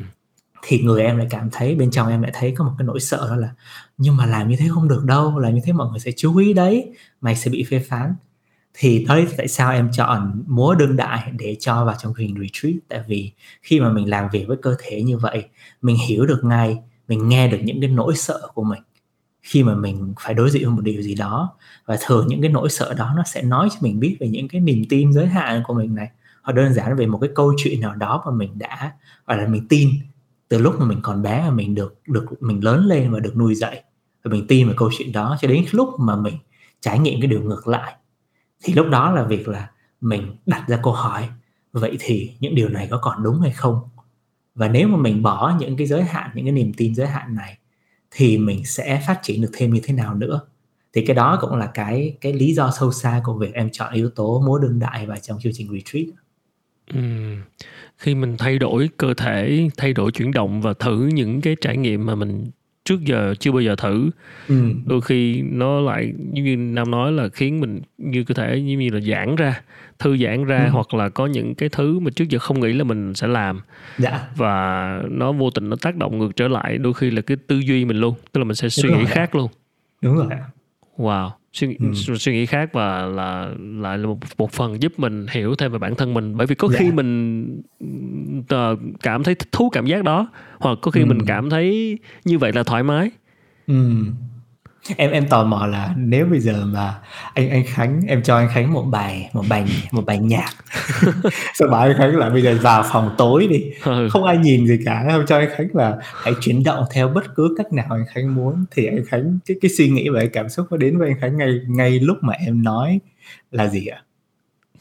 thì 0.63 0.81
người 0.81 1.03
em 1.03 1.17
lại 1.17 1.27
cảm 1.31 1.49
thấy 1.53 1.75
bên 1.75 1.91
trong 1.91 2.09
em 2.09 2.23
lại 2.23 2.31
thấy 2.35 2.55
có 2.57 2.65
một 2.65 2.73
cái 2.79 2.87
nỗi 2.87 3.01
sợ 3.01 3.27
đó 3.31 3.37
là 3.37 3.49
nhưng 3.97 4.17
mà 4.17 4.27
làm 4.27 4.49
như 4.49 4.57
thế 4.57 4.67
không 4.75 4.89
được 4.89 5.05
đâu 5.05 5.39
làm 5.39 5.55
như 5.55 5.61
thế 5.65 5.73
mọi 5.73 5.91
người 5.91 6.01
sẽ 6.01 6.11
chú 6.17 6.37
ý 6.37 6.53
đấy 6.53 6.91
mày 7.21 7.37
sẽ 7.37 7.51
bị 7.51 7.65
phê 7.71 7.79
phán 7.79 8.15
thì 8.75 9.05
đấy 9.09 9.27
tại 9.37 9.49
sao 9.49 9.73
em 9.73 9.91
chọn 9.93 10.43
múa 10.47 10.75
đương 10.75 10.97
đại 10.97 11.33
để 11.39 11.57
cho 11.61 11.85
vào 11.85 11.97
trong 11.99 12.15
truyền 12.19 12.35
retreat 12.41 12.75
tại 12.89 13.01
vì 13.07 13.33
khi 13.63 13.81
mà 13.81 13.93
mình 13.93 14.11
làm 14.11 14.29
việc 14.33 14.45
với 14.49 14.57
cơ 14.63 14.77
thể 14.79 15.03
như 15.03 15.19
vậy 15.19 15.45
mình 15.83 15.97
hiểu 16.09 16.27
được 16.27 16.45
ngay 16.45 16.79
mình 17.09 17.29
nghe 17.29 17.49
được 17.49 17.59
những 17.63 17.81
cái 17.81 17.91
nỗi 17.91 18.17
sợ 18.17 18.49
của 18.55 18.65
mình 18.65 18.83
khi 19.45 19.63
mà 19.63 19.75
mình 19.75 20.15
phải 20.21 20.35
đối 20.35 20.51
diện 20.51 20.65
với 20.65 20.75
một 20.75 20.83
điều 20.83 21.03
gì 21.03 21.15
đó 21.15 21.57
và 21.87 21.97
thường 22.07 22.27
những 22.29 22.43
cái 22.43 22.51
nỗi 22.51 22.71
sợ 22.71 22.95
đó 22.95 23.13
nó 23.17 23.23
sẽ 23.27 23.43
nói 23.43 23.69
cho 23.73 23.79
mình 23.81 24.01
biết 24.01 24.17
về 24.21 24.29
những 24.29 24.49
cái 24.49 24.61
niềm 24.61 24.85
tin 24.89 25.13
giới 25.13 25.27
hạn 25.27 25.63
của 25.67 25.75
mình 25.75 25.95
này, 25.95 26.11
hoặc 26.43 26.53
đơn 26.53 26.73
giản 26.73 26.97
về 26.97 27.07
một 27.07 27.19
cái 27.19 27.31
câu 27.35 27.55
chuyện 27.57 27.81
nào 27.81 27.95
đó 27.95 28.23
mà 28.27 28.33
mình 28.33 28.59
đã, 28.59 28.93
gọi 29.27 29.39
là, 29.39 29.47
mình 29.47 29.69
tin 29.69 29.91
từ 30.49 30.59
lúc 30.59 30.81
mà 30.81 30.87
mình 30.87 30.99
còn 31.03 31.23
bé 31.23 31.41
mà 31.41 31.51
mình 31.51 31.75
được 31.75 32.01
được, 32.07 32.43
mình 32.43 32.65
lớn 32.65 32.87
lên 32.87 33.13
và 33.13 33.21
được 33.21 33.37
nuôi 33.37 33.55
dạy. 33.55 33.83
Và 34.25 34.31
mình 34.31 34.47
tin 34.49 34.67
vào 34.67 34.75
câu 34.79 34.91
chuyện 34.99 35.13
đó 35.13 35.37
cho 35.41 35.49
đến 35.49 35.65
lúc 35.71 35.89
mà 35.99 36.17
mình 36.17 36.35
trải 36.81 36.99
nghiệm 36.99 37.21
cái 37.21 37.31
điều 37.31 37.43
ngược 37.43 37.69
lại. 37.69 37.95
Thì 38.63 38.73
lúc 38.73 38.87
đó 38.91 39.11
là 39.11 39.23
việc 39.23 39.49
là 39.49 39.71
mình 40.01 40.37
đặt 40.47 40.65
ra 40.69 40.79
câu 40.83 40.93
hỏi, 40.93 41.29
vậy 41.73 41.97
thì 42.01 42.33
những 42.41 42.55
điều 42.55 42.69
này 42.69 42.89
có 42.91 42.99
còn 43.03 43.23
đúng 43.23 43.41
hay 43.41 43.53
không? 43.53 43.81
Và 44.55 44.69
nếu 44.69 44.89
mà 44.89 44.97
mình 44.97 45.23
bỏ 45.23 45.57
những 45.59 45.77
cái 45.77 45.87
giới 45.87 46.05
hạn, 46.05 46.31
những 46.35 46.45
cái 46.45 46.53
niềm 46.53 46.73
tin 46.77 46.95
giới 46.95 47.07
hạn 47.07 47.35
này 47.35 47.59
thì 48.15 48.39
mình 48.39 48.65
sẽ 48.65 49.03
phát 49.07 49.21
triển 49.23 49.43
được 49.43 49.51
thêm 49.53 49.75
như 49.75 49.81
thế 49.85 49.95
nào 49.95 50.15
nữa 50.15 50.41
thì 50.93 51.07
cái 51.07 51.17
đó 51.17 51.39
cũng 51.41 51.57
là 51.57 51.67
cái 51.67 52.17
cái 52.21 52.33
lý 52.33 52.55
do 52.55 52.71
sâu 52.79 52.93
xa 52.93 53.21
của 53.25 53.35
việc 53.35 53.55
em 53.55 53.71
chọn 53.73 53.95
yếu 53.95 54.11
tố 54.11 54.43
múa 54.47 54.59
đương 54.59 54.79
đại 54.79 55.07
vào 55.07 55.19
trong 55.23 55.39
chương 55.41 55.53
trình 55.55 55.69
retreat 55.73 56.07
Ừm. 56.93 57.43
Khi 57.97 58.15
mình 58.15 58.37
thay 58.39 58.59
đổi 58.59 58.89
cơ 58.97 59.15
thể, 59.15 59.69
thay 59.77 59.93
đổi 59.93 60.13
chuyển 60.13 60.33
động 60.33 60.61
và 60.61 60.75
thử 60.75 61.07
những 61.07 61.41
cái 61.41 61.57
trải 61.61 61.77
nghiệm 61.77 62.07
mà 62.07 62.15
mình 62.15 62.45
trước 62.85 63.05
giờ 63.05 63.35
chưa 63.39 63.53
bao 63.53 63.61
giờ 63.61 63.77
thử, 63.77 64.11
Ừm. 64.49 64.83
đôi 64.87 65.01
khi 65.01 65.43
nó 65.43 65.81
lại 65.81 66.13
như 66.33 66.57
Nam 66.57 66.91
nói 66.91 67.13
là 67.13 67.29
khiến 67.29 67.61
mình 67.61 67.81
như 67.99 68.25
cơ 68.25 68.35
thể 68.35 68.61
như 68.61 68.91
là 68.91 69.01
giãn 69.01 69.37
ra, 69.37 69.61
thư 69.99 70.17
giãn 70.17 70.45
ra 70.45 70.65
Ừm. 70.65 70.73
hoặc 70.73 70.95
là 70.95 71.09
có 71.09 71.27
những 71.27 71.55
cái 71.55 71.69
thứ 71.69 71.99
mà 71.99 72.11
trước 72.11 72.29
giờ 72.29 72.39
không 72.39 72.61
nghĩ 72.61 72.73
là 72.73 72.85
mình 72.85 73.15
sẽ 73.15 73.27
làm. 73.27 73.61
Dạ. 73.99 74.21
Và 74.37 75.03
nó 75.11 75.33
vô 75.33 75.51
tình 75.51 75.71
nó 75.71 75.77
tác 75.83 75.97
động 75.97 76.19
ngược 76.19 76.37
trở 76.37 76.49
lại, 76.49 76.79
đôi 76.79 76.95
khi 76.95 77.11
là 77.11 77.23
cái 77.23 77.37
tư 77.47 77.59
duy 77.59 77.85
mình 77.85 77.97
luôn, 78.01 78.15
tức 78.33 78.39
là 78.41 78.45
mình 78.45 78.55
sẽ 78.55 78.69
suy 78.69 78.89
nghĩ 78.91 79.05
khác 79.07 79.35
luôn. 79.35 79.51
Đúng 80.03 80.17
rồi 80.17 80.27
Wow! 80.97 81.31
Suy 81.55 81.77
ừ. 81.81 82.17
suy 82.17 82.33
nghĩ 82.33 82.47
khác 82.47 82.73
và 82.73 83.07
là 83.07 83.51
lại 83.59 83.99
là 83.99 84.07
một, 84.07 84.19
một 84.39 84.53
phần 84.53 84.83
giúp 84.83 84.93
mình 84.99 85.27
hiểu 85.31 85.55
thêm 85.55 85.73
về 85.73 85.79
bản 85.79 85.95
thân 85.95 86.15
mình 86.15 86.37
bởi 86.37 86.47
vì 86.47 86.55
có 86.55 86.69
dạ. 86.73 86.79
khi 86.79 86.93
mình 86.93 87.45
uh, 88.39 88.79
cảm 89.03 89.23
thấy 89.23 89.35
thích 89.35 89.53
thú 89.53 89.71
cảm 89.71 89.87
giác 89.87 90.05
đó 90.05 90.29
hoặc 90.59 90.79
có 90.83 90.91
khi 90.91 91.01
ừ. 91.01 91.07
mình 91.07 91.19
cảm 91.27 91.51
thấy 91.51 91.99
như 92.25 92.39
vậy 92.39 92.53
là 92.53 92.63
thoải 92.63 92.83
mái 92.83 93.11
ừ 93.67 93.75
em 94.97 95.11
em 95.11 95.29
tò 95.29 95.45
mò 95.45 95.67
là 95.67 95.95
nếu 95.97 96.27
bây 96.27 96.41
giờ 96.41 96.65
mà 96.67 96.95
anh 97.35 97.51
anh 97.51 97.65
Khánh 97.67 98.01
em 98.09 98.23
cho 98.23 98.37
anh 98.37 98.49
Khánh 98.55 98.73
một 98.73 98.83
bài 98.83 99.31
một 99.33 99.45
bài 99.49 99.65
một 99.93 100.07
bài 100.07 100.19
nhạc 100.19 100.51
sau 101.55 101.69
bảo 101.69 101.81
anh 101.81 101.95
Khánh 101.99 102.17
là 102.17 102.31
bây 102.31 102.43
giờ 102.43 102.59
vào 102.63 102.85
phòng 102.93 103.15
tối 103.19 103.47
đi 103.51 103.65
ừ. 103.85 104.09
không 104.11 104.25
ai 104.25 104.37
nhìn 104.37 104.67
gì 104.67 104.79
cả 104.85 105.05
em 105.09 105.27
cho 105.27 105.39
anh 105.39 105.49
Khánh 105.57 105.69
là 105.73 105.97
hãy 106.23 106.35
chuyển 106.41 106.65
động 106.65 106.85
theo 106.95 107.09
bất 107.09 107.35
cứ 107.37 107.55
cách 107.57 107.73
nào 107.73 107.87
anh 107.91 108.05
Khánh 108.15 108.35
muốn 108.35 108.65
thì 108.71 108.87
anh 108.87 109.05
Khánh 109.09 109.39
cái 109.47 109.57
cái 109.61 109.71
suy 109.71 109.89
nghĩ 109.89 110.09
và 110.09 110.25
cảm 110.33 110.49
xúc 110.49 110.67
nó 110.71 110.77
đến 110.77 110.99
với 110.99 111.09
anh 111.09 111.21
Khánh 111.21 111.37
ngay 111.37 111.61
ngay 111.69 112.01
lúc 112.01 112.17
mà 112.21 112.33
em 112.47 112.63
nói 112.63 113.01
là 113.51 113.69
gì 113.69 113.87
ạ? 113.87 114.04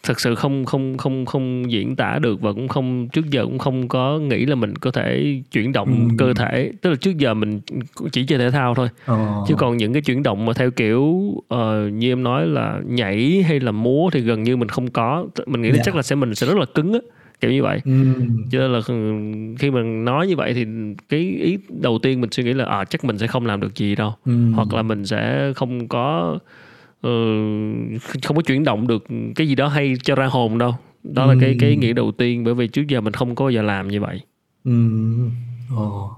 Thật 0.04 0.20
sự 0.20 0.36
không 0.36 0.66
không 0.66 0.98
không 0.98 1.26
không 1.26 1.72
diễn 1.72 1.96
tả 1.96 2.20
được 2.20 2.42
và 2.42 2.54
cũng 2.54 2.68
không 2.68 3.08
trước 3.10 3.30
giờ 3.32 3.44
cũng 3.44 3.58
không 3.58 3.88
có 3.88 4.20
nghĩ 4.20 4.46
là 4.46 4.56
mình 4.56 4.76
có 4.76 4.92
thể 4.92 5.42
chuyển 5.52 5.72
động 5.72 6.08
ừ. 6.10 6.16
cơ 6.18 6.34
thể 6.34 6.72
tức 6.82 6.90
là 6.90 6.96
trước 6.96 7.18
giờ 7.18 7.34
mình 7.34 7.60
chỉ 8.12 8.26
chơi 8.26 8.40
thể 8.40 8.52
thao 8.52 8.76
thôi 8.76 8.90
ờ. 9.06 9.44
chứ 9.48 9.56
còn 9.58 9.78
những 9.78 9.94
cái 9.94 10.02
chuyển 10.02 10.24
động 10.24 10.46
mà 10.46 10.54
theo 10.54 10.72
kiểu 10.72 11.02
uh, 11.02 11.94
như 11.94 12.12
em 12.12 12.24
nói 12.24 12.48
là 12.48 12.80
nhảy 12.88 13.44
hay 13.48 13.60
là 13.60 13.72
múa 13.72 14.10
thì 14.10 14.20
gần 14.20 14.44
như 14.44 14.58
mình 14.58 14.70
không 14.70 14.90
có 14.90 15.28
mình 15.46 15.62
nghĩ 15.62 15.68
yeah. 15.68 15.78
Dạ. 15.78 15.84
chắc 15.86 15.96
là 15.96 16.02
sẽ 16.02 16.16
mình 16.16 16.36
sẽ 16.36 16.48
rất 16.48 16.58
là 16.58 16.66
cứng 16.66 16.94
á 16.94 17.00
kiểu 17.42 17.52
như 17.52 17.64
vậy 17.64 17.82
ừ. 17.86 17.92
cho 18.52 18.60
nên 18.60 18.72
là 18.72 18.82
khi 19.60 19.72
mình 19.72 20.06
nói 20.06 20.28
như 20.28 20.36
vậy 20.36 20.54
thì 20.54 20.66
cái 21.10 21.20
ý 21.20 21.58
đầu 21.82 22.00
tiên 22.00 22.22
mình 22.22 22.32
suy 22.32 22.44
nghĩ 22.44 22.54
là 22.54 22.66
à, 22.66 22.86
chắc 22.86 23.06
mình 23.06 23.18
sẽ 23.18 23.28
không 23.28 23.46
làm 23.46 23.60
được 23.60 23.76
gì 23.76 23.96
đâu 23.96 24.14
ừ. 24.26 24.52
hoặc 24.56 24.74
là 24.74 24.82
mình 24.82 25.06
sẽ 25.06 25.52
không 25.56 25.88
có 25.88 26.38
không 28.24 28.36
có 28.36 28.42
chuyển 28.46 28.64
động 28.64 28.88
được 28.88 29.06
cái 29.36 29.48
gì 29.48 29.56
đó 29.56 29.68
hay 29.68 29.94
cho 30.04 30.16
ra 30.16 30.26
hồn 30.26 30.58
đâu 30.58 30.76
đó 31.04 31.26
là 31.26 31.36
cái 31.42 31.56
cái 31.60 31.76
nghĩ 31.76 31.94
đầu 31.94 32.12
tiên 32.12 32.44
bởi 32.44 32.54
vì 32.54 32.68
trước 32.68 32.88
giờ 32.88 33.02
mình 33.02 33.14
không 33.14 33.36
có 33.36 33.50
giờ 33.50 33.62
làm 33.62 33.88
như 33.88 34.02
vậy 34.02 34.22
ừ. 34.64 34.72
oh. 35.82 36.12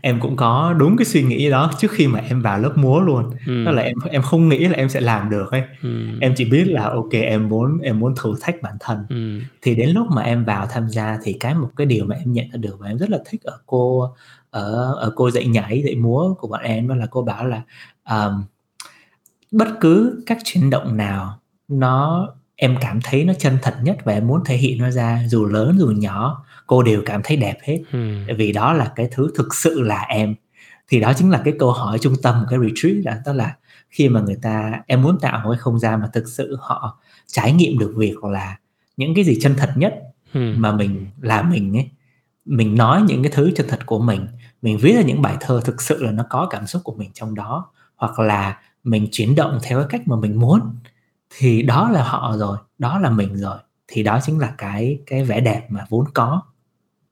em 0.00 0.20
cũng 0.20 0.36
có 0.36 0.74
đúng 0.78 0.96
cái 0.96 1.04
suy 1.04 1.22
nghĩ 1.22 1.50
đó 1.50 1.70
trước 1.78 1.90
khi 1.90 2.06
mà 2.06 2.20
em 2.28 2.42
vào 2.42 2.58
lớp 2.58 2.72
múa 2.76 3.00
luôn 3.00 3.30
ừ. 3.46 3.64
đó 3.64 3.72
là 3.72 3.82
em 3.82 3.96
em 4.10 4.22
không 4.22 4.48
nghĩ 4.48 4.58
là 4.58 4.74
em 4.76 4.88
sẽ 4.88 5.00
làm 5.00 5.30
được 5.30 5.50
ấy 5.50 5.62
ừ. 5.82 6.06
em 6.20 6.34
chỉ 6.36 6.44
biết 6.44 6.64
là 6.68 6.82
ok 6.82 7.12
em 7.12 7.48
muốn 7.48 7.78
em 7.78 8.00
muốn 8.00 8.14
thử 8.22 8.34
thách 8.40 8.62
bản 8.62 8.74
thân 8.80 8.98
ừ. 9.08 9.40
thì 9.62 9.74
đến 9.74 9.90
lúc 9.90 10.06
mà 10.10 10.22
em 10.22 10.44
vào 10.44 10.66
tham 10.70 10.88
gia 10.88 11.18
thì 11.22 11.32
cái 11.32 11.54
một 11.54 11.70
cái 11.76 11.86
điều 11.86 12.04
mà 12.04 12.16
em 12.16 12.32
nhận 12.32 12.50
ra 12.50 12.56
được 12.56 12.76
và 12.78 12.88
em 12.88 12.98
rất 12.98 13.10
là 13.10 13.18
thích 13.30 13.42
ở 13.42 13.58
cô 13.66 14.14
ở 14.50 14.94
ở 14.94 15.12
cô 15.16 15.30
dạy 15.30 15.46
nhảy 15.46 15.82
dạy 15.84 15.94
múa 15.94 16.34
của 16.34 16.48
bọn 16.48 16.60
em 16.62 16.88
đó 16.88 16.94
là 16.94 17.06
cô 17.10 17.22
bảo 17.22 17.46
là 17.46 17.62
um, 18.10 18.42
bất 19.52 19.68
cứ 19.80 20.22
các 20.26 20.38
chuyển 20.44 20.70
động 20.70 20.96
nào 20.96 21.38
nó 21.68 22.28
em 22.56 22.76
cảm 22.80 23.00
thấy 23.04 23.24
nó 23.24 23.32
chân 23.38 23.58
thật 23.62 23.74
nhất 23.82 23.96
và 24.04 24.12
em 24.12 24.26
muốn 24.26 24.44
thể 24.44 24.56
hiện 24.56 24.78
nó 24.78 24.90
ra 24.90 25.22
dù 25.26 25.46
lớn 25.46 25.76
dù 25.78 25.86
nhỏ 25.86 26.44
cô 26.66 26.82
đều 26.82 27.02
cảm 27.06 27.20
thấy 27.24 27.36
đẹp 27.36 27.58
hết 27.62 27.82
ừ. 27.92 27.98
vì 28.36 28.52
đó 28.52 28.72
là 28.72 28.92
cái 28.96 29.08
thứ 29.12 29.30
thực 29.36 29.54
sự 29.54 29.80
là 29.80 30.00
em 30.08 30.34
thì 30.88 31.00
đó 31.00 31.12
chính 31.16 31.30
là 31.30 31.40
cái 31.44 31.54
câu 31.58 31.72
hỏi 31.72 31.98
trung 31.98 32.14
tâm 32.22 32.34
của 32.40 32.46
cái 32.50 32.58
retreat 32.68 33.04
đó, 33.04 33.12
đó 33.26 33.32
là 33.32 33.56
khi 33.90 34.08
mà 34.08 34.20
người 34.20 34.38
ta 34.42 34.72
em 34.86 35.02
muốn 35.02 35.18
tạo 35.20 35.40
một 35.44 35.50
cái 35.50 35.58
không 35.58 35.78
gian 35.78 36.00
mà 36.00 36.10
thực 36.12 36.28
sự 36.28 36.56
họ 36.60 37.00
trải 37.26 37.52
nghiệm 37.52 37.78
được 37.78 37.92
việc 37.96 38.24
là 38.24 38.56
những 38.96 39.14
cái 39.14 39.24
gì 39.24 39.38
chân 39.40 39.54
thật 39.58 39.72
nhất 39.76 39.94
ừ. 40.34 40.54
mà 40.56 40.72
mình 40.72 41.06
là 41.20 41.42
mình 41.42 41.76
ấy 41.76 41.90
mình 42.44 42.74
nói 42.74 43.02
những 43.02 43.22
cái 43.22 43.32
thứ 43.34 43.50
chân 43.56 43.66
thật 43.68 43.80
của 43.86 43.98
mình 43.98 44.26
mình 44.62 44.78
viết 44.78 44.92
ra 44.96 45.02
những 45.02 45.22
bài 45.22 45.36
thơ 45.40 45.60
thực 45.64 45.82
sự 45.82 46.02
là 46.02 46.12
nó 46.12 46.24
có 46.30 46.46
cảm 46.50 46.66
xúc 46.66 46.82
của 46.84 46.94
mình 46.94 47.10
trong 47.14 47.34
đó 47.34 47.72
hoặc 47.96 48.18
là 48.18 48.58
mình 48.84 49.08
chuyển 49.12 49.34
động 49.34 49.58
theo 49.62 49.78
cái 49.78 49.88
cách 49.90 50.08
mà 50.08 50.16
mình 50.16 50.40
muốn, 50.40 50.76
thì 51.36 51.62
đó 51.62 51.90
là 51.90 52.04
họ 52.04 52.36
rồi, 52.38 52.58
đó 52.78 52.98
là 52.98 53.10
mình 53.10 53.36
rồi, 53.36 53.58
thì 53.88 54.02
đó 54.02 54.20
chính 54.22 54.38
là 54.38 54.54
cái 54.58 55.00
cái 55.06 55.24
vẻ 55.24 55.40
đẹp 55.40 55.66
mà 55.68 55.86
vốn 55.88 56.04
có 56.14 56.42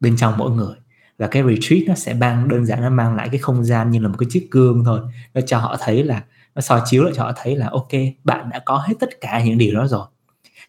bên 0.00 0.16
trong 0.16 0.35
mỗi 0.38 0.50
người. 0.50 0.74
Và 1.18 1.26
cái 1.26 1.42
retreat 1.42 1.83
nó 1.88 1.94
sẽ 1.94 2.14
mang, 2.14 2.48
đơn 2.48 2.66
giản 2.66 2.83
nó 2.83 2.90
mang 2.90 3.16
lại 3.16 3.28
cái 3.33 3.38
không 3.38 3.64
gian 3.64 3.90
như 3.90 4.00
là 4.00 4.09
một 4.09 4.16
cái 4.18 4.28
chiếc 4.30 4.48
gương 4.50 4.85
thôi. 4.85 5.00
Nó 5.35 5.40
cho 5.40 5.59
họ 5.59 5.76
thấy 5.80 6.04
là, 6.04 6.24
nó 6.54 6.61
soi 6.61 6.80
chiếu 6.85 7.04
lại 7.04 7.12
cho 7.16 7.22
họ 7.22 7.33
thấy 7.37 7.56
là, 7.56 7.68
ok, 7.72 7.88
bạn 8.24 8.50
đã 8.50 8.62
có 8.66 8.76
hết 8.78 8.94
tất 9.00 9.11
cả 9.20 9.44
những 9.44 9.59
điều 9.59 9.74
đó 9.74 9.87
rồi. 9.87 10.06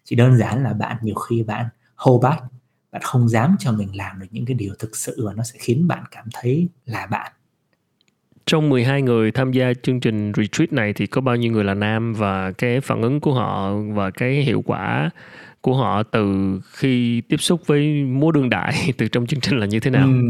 Chỉ 0.04 0.16
đơn 0.16 0.38
giản 0.38 0.62
là 0.62 0.72
bạn 0.72 0.96
nhiều 1.02 1.14
khi 1.14 1.42
bạn 1.42 1.66
hold 1.94 2.22
back, 2.22 2.42
bạn 2.92 3.02
không 3.04 3.28
dám 3.28 3.56
cho 3.58 3.72
mình 3.72 3.96
làm 3.96 4.20
được 4.20 4.26
những 4.30 4.46
cái 4.46 4.54
điều 4.54 4.74
thực 4.78 4.96
sự 4.96 5.26
và 5.26 5.32
nó 5.32 5.42
sẽ 5.42 5.58
khiến 5.58 5.88
bạn 5.88 6.04
cảm 6.10 6.24
thấy 6.34 6.68
là 6.86 7.06
bạn 7.06 7.32
trong 8.46 8.68
12 8.68 9.02
người 9.02 9.32
tham 9.32 9.52
gia 9.52 9.72
chương 9.82 10.00
trình 10.00 10.32
retreat 10.36 10.72
này 10.72 10.92
thì 10.92 11.06
có 11.06 11.20
bao 11.20 11.36
nhiêu 11.36 11.52
người 11.52 11.64
là 11.64 11.74
nam 11.74 12.12
và 12.14 12.52
cái 12.52 12.80
phản 12.80 13.02
ứng 13.02 13.20
của 13.20 13.34
họ 13.34 13.74
và 13.76 14.10
cái 14.10 14.30
hiệu 14.30 14.62
quả 14.66 15.10
của 15.60 15.76
họ 15.76 16.02
từ 16.02 16.60
khi 16.72 17.20
tiếp 17.28 17.36
xúc 17.36 17.60
với 17.66 18.04
múa 18.04 18.32
đương 18.32 18.50
đại 18.50 18.74
từ 18.98 19.08
trong 19.08 19.26
chương 19.26 19.40
trình 19.40 19.58
là 19.58 19.66
như 19.66 19.80
thế 19.80 19.90
nào? 19.90 20.06
Ừ. 20.06 20.28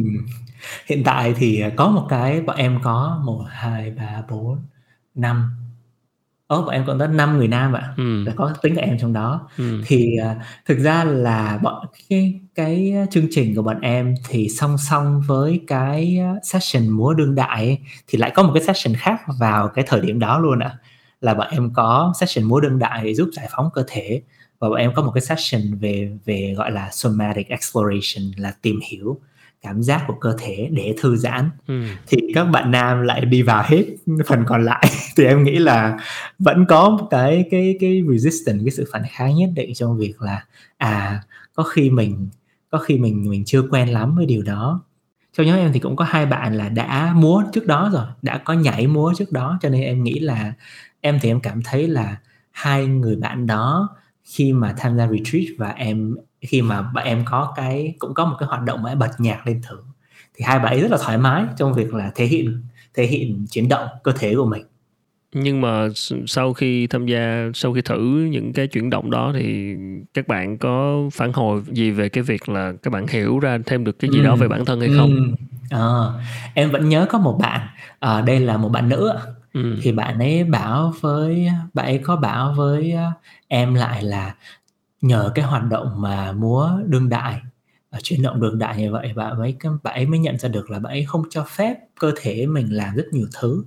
Hiện 0.87 1.05
tại 1.05 1.35
thì 1.37 1.63
có 1.77 1.89
một 1.89 2.07
cái 2.09 2.41
bọn 2.41 2.57
em 2.57 2.79
có 2.83 3.23
1, 3.25 3.45
2, 3.49 3.91
3, 3.91 4.23
4, 4.31 4.59
5 5.15 5.51
Ơ, 6.49 6.61
bọn 6.63 6.69
em 6.71 6.85
còn 6.87 6.99
tới 6.99 7.09
5 7.09 7.39
người 7.39 7.49
nam 7.49 7.73
ạ, 7.73 7.95
Ừm. 7.97 8.25
là 8.27 8.33
có 8.37 8.53
tính 8.63 8.75
cả 8.77 8.83
em 8.83 8.99
trong 9.01 9.13
đó. 9.13 9.49
Ừm. 9.59 9.83
Thì, 9.87 10.17
à, 10.23 10.37
thực 10.67 10.79
ra 10.79 11.05
là 11.05 11.59
bọn 11.63 11.87
cái 12.09 12.41
cái 12.55 12.95
chương 13.11 13.27
trình 13.31 13.55
của 13.55 13.63
bọn 13.63 13.81
em 13.81 14.15
thì 14.29 14.49
song 14.49 14.79
song 14.79 15.21
với 15.27 15.61
cái 15.67 16.19
session 16.43 16.89
múa 16.89 17.15
đương 17.15 17.35
đại 17.35 17.49
ấy, 17.67 17.79
thì 18.09 18.19
lại 18.19 18.31
có 18.35 18.43
một 18.43 18.51
cái 18.55 18.63
session 18.63 18.95
khác 18.97 19.21
vào 19.41 19.69
cái 19.69 19.85
thời 19.89 20.01
điểm 20.01 20.19
đó 20.19 20.39
luôn 20.39 20.59
ạ. 20.59 20.77
Là 21.21 21.35
bọn 21.35 21.47
em 21.51 21.71
có 21.75 22.13
session 22.21 22.45
múa 22.45 22.61
đương 22.61 22.79
đại 22.79 23.01
để 23.05 23.15
giúp 23.15 23.29
giải 23.33 23.49
phóng 23.57 23.69
cơ 23.75 23.85
thể 23.89 24.23
và 24.59 24.69
bọn 24.69 24.79
em 24.79 24.93
có 24.95 25.03
một 25.03 25.11
cái 25.15 25.21
session 25.21 25.63
về 25.81 26.11
về, 26.25 26.55
gọi 26.57 26.71
là, 26.71 26.89
somatic 26.93 27.49
exploration 27.49 28.33
là 28.37 28.53
tìm 28.63 28.81
hiểu 28.91 29.19
cảm 29.63 29.83
giác 29.83 30.05
của 30.07 30.15
cơ 30.21 30.37
thể 30.41 30.69
để 30.73 30.95
thư 31.01 31.17
giãn. 31.17 31.51
Ừm. 31.67 31.87
Thì 32.07 32.19
các 32.35 32.45
bạn 32.45 32.71
nam 32.71 33.03
lại 33.03 33.25
đi 33.25 33.43
vào 33.43 33.65
hết 33.67 33.85
phần 34.27 34.45
còn 34.47 34.65
lại. 34.65 34.87
Thì 35.17 35.25
em 35.25 35.45
nghĩ 35.45 35.59
là 35.59 35.99
vẫn 36.39 36.67
có 36.69 36.91
một 36.91 37.07
cái 37.11 37.45
cái 37.51 37.77
cái 37.81 38.03
resistance, 38.11 38.61
cái 38.65 38.71
sự 38.71 38.85
phản 38.93 39.03
kháng 39.11 39.37
nhất 39.37 39.51
định 39.55 39.75
trong 39.75 39.99
việc 39.99 40.23
là, 40.23 40.45
à, 40.79 41.23
có 41.55 41.63
khi 41.63 41.91
mình 41.91 42.29
có 42.71 42.79
khi 42.79 42.99
mình 42.99 43.31
mình 43.31 43.45
chưa 43.45 43.63
quen 43.71 43.89
lắm 43.89 44.17
với 44.17 44.27
điều 44.27 44.43
đó. 44.43 44.83
Trong 45.37 45.47
nhóm 45.47 45.57
em 45.59 45.73
thì 45.73 45.81
cũng 45.81 45.97
có 45.97 46.05
2 46.05 46.27
bạn 46.27 46.55
là 46.55 46.69
đã 46.69 47.13
múa 47.17 47.43
trước 47.53 47.67
đó 47.67 47.91
rồi, 47.93 48.07
đã 48.23 48.39
có 48.39 48.53
nhảy 48.55 48.87
múa 48.87 49.13
trước 49.19 49.33
đó, 49.33 49.59
cho 49.63 49.69
nên 49.69 49.83
em 49.83 50.05
nghĩ 50.05 50.19
là 50.21 50.53
em 51.01 51.19
thì 51.23 51.31
em 51.31 51.41
cảm 51.41 51.63
thấy 51.65 51.89
là 51.89 52.17
hai 52.51 52.87
người 52.87 53.17
bạn 53.17 53.47
đó 53.47 53.89
khi 54.25 54.53
mà 54.53 54.75
tham 54.79 54.97
gia 54.99 55.09
retreat 55.09 55.47
và 55.59 55.69
em 55.71 56.17
khi 56.49 56.63
mà 56.63 56.83
bọn 56.83 57.05
em 57.05 57.25
có 57.27 57.53
cái 57.57 57.95
cũng 57.99 58.15
có 58.15 58.25
một 58.25 58.37
cái 58.41 58.47
hoạt 58.47 58.63
động 58.63 58.83
mà 58.83 58.95
bật 58.95 59.11
nhạc 59.19 59.47
lên 59.47 59.61
thử, 59.69 59.79
thì 60.35 60.45
hai 60.45 60.59
bạn 60.59 60.67
ấy 60.73 60.81
rất 60.81 60.91
là 60.91 60.99
thoải 61.01 61.19
mái 61.19 61.45
trong 61.57 61.75
việc 61.75 61.95
là 61.95 62.11
thể 62.15 62.25
hiện 62.27 62.63
thể 62.95 63.05
hiện 63.07 63.47
chuyển 63.51 63.69
động 63.69 63.89
cơ 64.05 64.13
thể 64.19 64.35
của 64.37 64.47
mình. 64.47 64.63
Nhưng 65.35 65.61
mà 65.61 65.89
sau 66.27 66.53
khi 66.53 66.87
tham 66.87 67.07
gia 67.07 67.51
sau 67.55 67.73
khi 67.73 67.83
thử 67.83 68.29
những 68.31 68.53
cái 68.53 68.67
chuyển 68.67 68.91
động 68.91 69.11
đó 69.11 69.33
thì 69.35 69.75
các 70.15 70.29
bạn 70.29 70.59
có 70.59 71.03
phản 71.13 71.33
hồi 71.33 71.63
gì 71.73 71.91
về 71.91 72.09
cái 72.09 72.23
việc 72.25 72.49
là 72.49 72.73
các 72.83 72.91
bạn 72.93 73.07
hiểu 73.07 73.39
ra 73.39 73.59
thêm 73.67 73.85
được 73.85 73.99
cái 73.99 74.11
gì 74.11 74.23
đó 74.23 74.37
về 74.37 74.49
bản 74.49 74.65
thân 74.65 74.81
hay 74.81 74.91
không? 74.91 75.11
ừm, 75.11 75.35
ờ, 75.71 76.21
em 76.55 76.71
vẫn 76.71 76.89
nhớ 76.89 77.07
có 77.11 77.19
một 77.19 77.39
bạn, 77.41 77.61
ờ, 77.99 78.21
đây 78.23 78.41
là 78.41 78.57
một 78.57 78.69
bạn 78.69 78.89
nữ 78.89 79.13
Ừm. 79.55 79.79
thì 79.83 79.93
bạn 79.93 80.19
ấy 80.19 80.45
bảo 80.45 80.93
với 81.01 81.49
bạn 81.75 81.87
ấy 81.87 81.99
có 81.99 82.17
bảo 82.17 82.55
với 82.57 82.95
em 83.49 83.75
lại 83.75 84.03
là 84.03 84.35
nhờ 85.03 85.33
cái 85.35 85.45
hoạt 85.45 85.65
động 85.65 86.01
mà 86.03 86.33
múa 86.33 86.71
đương 86.87 87.09
đại, 87.09 87.41
và 87.91 87.99
chuyển 88.03 88.23
động 88.23 88.41
đương 88.41 88.59
đại 88.59 88.79
như 88.79 88.93
vậy, 88.93 89.13
bạn 89.17 89.39
ấy 89.39 89.57
bạn 89.83 89.95
ấy 89.95 90.07
mới 90.07 90.19
nhận 90.19 90.39
ra 90.39 90.49
được 90.49 90.71
là 90.71 90.79
bạn 90.79 90.93
ấy 90.93 91.05
không 91.05 91.23
cho 91.31 91.45
phép 91.45 91.77
cơ 92.01 92.13
thể 92.21 92.47
mình 92.47 92.77
làm 92.77 92.95
rất 92.95 93.05
nhiều 93.13 93.27
thứ. 93.41 93.65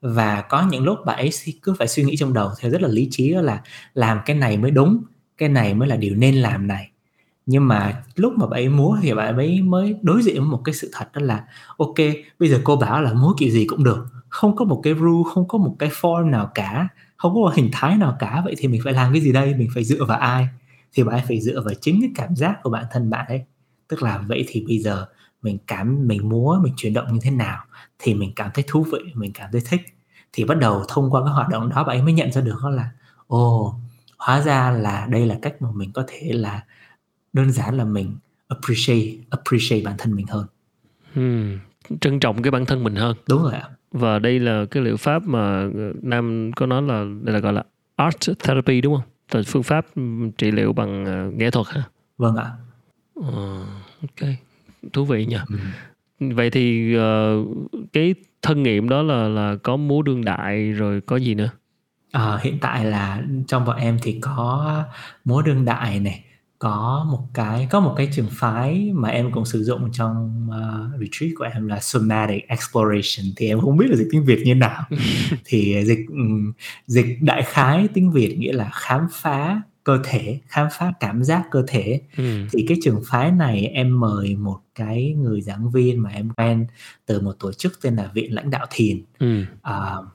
Và 0.00 0.40
có 0.40 0.66
những 0.70 0.84
lúc 0.84 0.98
bạn 1.06 1.16
ấy 1.16 1.30
cứ 1.62 1.74
phải 1.78 1.88
suy 1.88 2.04
nghĩ 2.04 2.16
trong 2.16 2.32
đầu 2.32 2.50
theo 2.60 2.70
rất 2.70 2.82
là 2.82 2.88
lý 2.88 3.08
trí 3.10 3.32
đó 3.34 3.40
là 3.40 3.62
làm 3.94 4.18
cái 4.26 4.36
này 4.36 4.56
mới 4.56 4.70
đúng, 4.70 5.02
cái 5.38 5.48
này 5.48 5.74
mới 5.74 5.88
là 5.88 5.96
điều 5.96 6.14
nên 6.14 6.34
làm 6.34 6.66
này. 6.66 6.90
Nhưng 7.46 7.68
mà 7.68 8.02
lúc 8.16 8.32
mà 8.36 8.46
bạn 8.46 8.60
ấy 8.60 8.68
múa 8.68 8.98
thì 9.02 9.14
bạn 9.14 9.36
ấy 9.36 9.62
mới 9.62 9.96
đối 10.02 10.22
diện 10.22 10.36
với 10.36 10.48
một 10.48 10.60
cái 10.64 10.74
sự 10.74 10.90
thật 10.92 11.08
đó 11.14 11.20
là 11.22 11.44
OK, 11.76 11.94
bây 12.38 12.48
giờ 12.48 12.60
cô 12.64 12.76
bảo 12.76 13.02
là 13.02 13.12
múa 13.12 13.34
kiểu 13.38 13.50
gì 13.50 13.66
cũng 13.66 13.84
được, 13.84 14.06
không 14.28 14.56
có 14.56 14.64
một 14.64 14.80
cái 14.84 14.94
rule, 14.94 15.30
không 15.34 15.48
có 15.48 15.58
một 15.58 15.76
cái 15.78 15.88
form 15.88 16.30
nào 16.30 16.50
cả, 16.54 16.88
không 17.24 17.34
có 17.34 17.40
một 17.40 17.54
hình 17.54 17.70
thái 17.72 17.96
nào 17.96 18.16
cả, 18.18 18.42
vậy 18.44 18.54
thì 18.58 18.68
mình 18.68 18.80
phải 18.84 18.92
làm 18.92 19.12
cái 19.12 19.22
gì 19.22 19.32
đây? 19.32 19.54
Mình 19.54 19.68
phải 19.74 19.84
dựa 19.84 20.04
vào 20.04 20.18
ai? 20.18 20.48
Thì 20.92 21.04
bạn 21.04 21.20
phải 21.28 21.40
dựa 21.40 21.60
vào 21.60 21.74
chính 21.80 22.00
cái 22.00 22.10
cảm 22.14 22.36
giác 22.36 22.62
của 22.62 22.70
bản 22.70 22.84
thân 22.90 23.10
bạn 23.10 23.26
ấy. 23.28 23.44
Tức 23.88 24.02
là 24.02 24.18
vậy 24.18 24.44
thì 24.48 24.64
bây 24.68 24.78
giờ 24.78 25.06
mình 25.42 25.58
cảm 25.66 26.08
mình 26.08 26.28
múa, 26.28 26.58
mình 26.62 26.72
chuyển 26.76 26.94
động 26.94 27.12
như 27.12 27.18
thế 27.22 27.30
nào 27.30 27.64
thì 27.98 28.14
mình 28.14 28.32
cảm 28.36 28.50
thấy 28.54 28.64
thú 28.68 28.86
vị, 28.92 28.98
mình 29.14 29.32
cảm 29.34 29.48
thấy 29.52 29.60
thích. 29.68 29.80
Thì 30.32 30.44
bắt 30.44 30.58
đầu 30.58 30.84
thông 30.88 31.10
qua 31.10 31.24
cái 31.24 31.34
hoạt 31.34 31.48
động 31.48 31.68
đó 31.68 31.84
bạn 31.84 31.96
ấy 31.96 32.02
mới 32.02 32.12
nhận 32.12 32.32
ra 32.32 32.40
được 32.40 32.56
đó 32.62 32.70
là 32.70 32.90
ồ, 33.26 33.74
hóa 34.18 34.40
ra 34.40 34.70
là 34.70 35.06
đây 35.10 35.26
là 35.26 35.38
cách 35.42 35.62
mà 35.62 35.68
mình 35.74 35.92
có 35.92 36.04
thể 36.06 36.32
là 36.32 36.64
đơn 37.32 37.52
giản 37.52 37.76
là 37.76 37.84
mình 37.84 38.16
appreciate 38.48 39.16
appreciate 39.30 39.84
bản 39.84 39.94
thân 39.98 40.14
mình 40.14 40.26
hơn. 40.26 40.46
Ừm, 41.14 41.58
trân 42.00 42.20
trọng 42.20 42.42
cái 42.42 42.50
bản 42.50 42.66
thân 42.66 42.84
mình 42.84 42.96
hơn. 42.96 43.16
Đúng 43.28 43.42
rồi 43.42 43.52
ạ. 43.54 43.68
Và 43.94 44.18
đây 44.18 44.40
là 44.40 44.64
cái 44.70 44.82
liệu 44.82 44.96
pháp 44.96 45.22
mà, 45.26 45.60
ờ, 45.74 45.92
Nam 46.02 46.50
có 46.56 46.66
nói 46.66 46.82
là 46.82 47.04
đây 47.22 47.32
là, 47.34 47.38
gọi 47.38 47.52
là, 47.52 47.64
art 47.96 48.16
therapy, 48.44 48.80
đúng 48.80 48.94
hông? 48.94 49.02
Là 49.32 49.42
phương 49.46 49.62
pháp, 49.62 49.86
trị 50.38 50.50
liệu 50.50 50.72
bằng, 50.72 51.04
ờ, 51.04 51.30
nghệ 51.30 51.50
thuật 51.50 51.66
hả? 51.66 51.82
Vâng 52.18 52.36
ạ. 52.36 52.50
Ờ, 53.14 53.66
ô 54.22 54.28
thú 54.92 55.04
vị 55.04 55.26
nhỉ. 55.26 55.36
Ừm. 56.20 56.34
Vậy 56.34 56.50
thì, 56.50 56.94
ờ, 56.94 57.36
cái 57.92 58.14
thân 58.42 58.62
nghiệm 58.62 58.88
đó 58.88 59.02
là 59.02 59.28
là 59.28 59.56
có 59.62 59.76
múa 59.76 60.02
đương 60.02 60.24
đại 60.24 60.72
rồi 60.72 61.00
có 61.00 61.16
gì 61.16 61.34
nữa? 61.34 61.48
Ờ, 62.12 62.38
hiện 62.42 62.58
tại 62.60 62.84
là 62.84 63.22
trong 63.46 63.64
bọn 63.64 63.76
em 63.76 63.98
thì 64.02 64.18
có 64.20 64.82
múa 65.24 65.42
đương 65.42 65.64
đại 65.64 66.00
này, 66.00 66.24
có 66.58 67.06
một 67.10 67.28
cái 67.34 67.66
có 67.70 67.80
một 67.80 67.94
cái 67.96 68.08
trường 68.14 68.28
phái 68.30 68.90
mà 68.94 69.08
em 69.08 69.32
cũng 69.32 69.44
sử 69.44 69.64
dụng 69.64 69.92
trong, 69.92 70.48
ờ, 70.52 70.90
retreat 71.00 71.32
của 71.38 71.44
em 71.54 71.66
là 71.68 71.80
somatic 71.80 72.48
exploration, 72.48 73.26
thì 73.36 73.48
em 73.48 73.60
không 73.60 73.76
biết 73.76 73.86
là 73.90 73.96
dịch 73.96 74.08
tiếng 74.10 74.24
Việt 74.24 74.42
như 74.44 74.54
nào. 74.54 74.84
Thì 75.44 75.84
dịch, 75.86 75.98
ừm, 76.08 76.52
dịch 76.86 77.06
đại 77.22 77.42
khái 77.46 77.88
tiếng 77.94 78.10
Việt 78.12 78.36
nghĩa 78.38 78.52
là 78.52 78.70
khám 78.72 79.06
phá 79.12 79.62
cơ 79.84 79.98
thể, 80.04 80.38
khám 80.48 80.68
phá 80.78 80.92
cảm 81.00 81.24
giác 81.24 81.42
cơ 81.50 81.64
thể. 81.68 82.00
Ừm. 82.16 82.48
Thì 82.52 82.64
cái 82.68 82.76
trường 82.82 83.02
phái 83.06 83.30
này 83.32 83.66
em 83.66 84.00
mời 84.00 84.36
một 84.36 84.58
cái 84.74 85.14
người 85.18 85.40
giảng 85.40 85.70
viên 85.70 85.98
mà 86.02 86.10
em 86.10 86.30
quen 86.36 86.66
từ 87.06 87.20
một 87.20 87.32
tổ 87.40 87.52
chức 87.52 87.72
tên 87.82 87.96
là 87.96 88.10
Viện 88.14 88.34
Lãnh 88.34 88.50
Đạo 88.50 88.66
Thiền. 88.70 89.02
Ừm. 89.18 89.46
Ờ, 89.62 90.06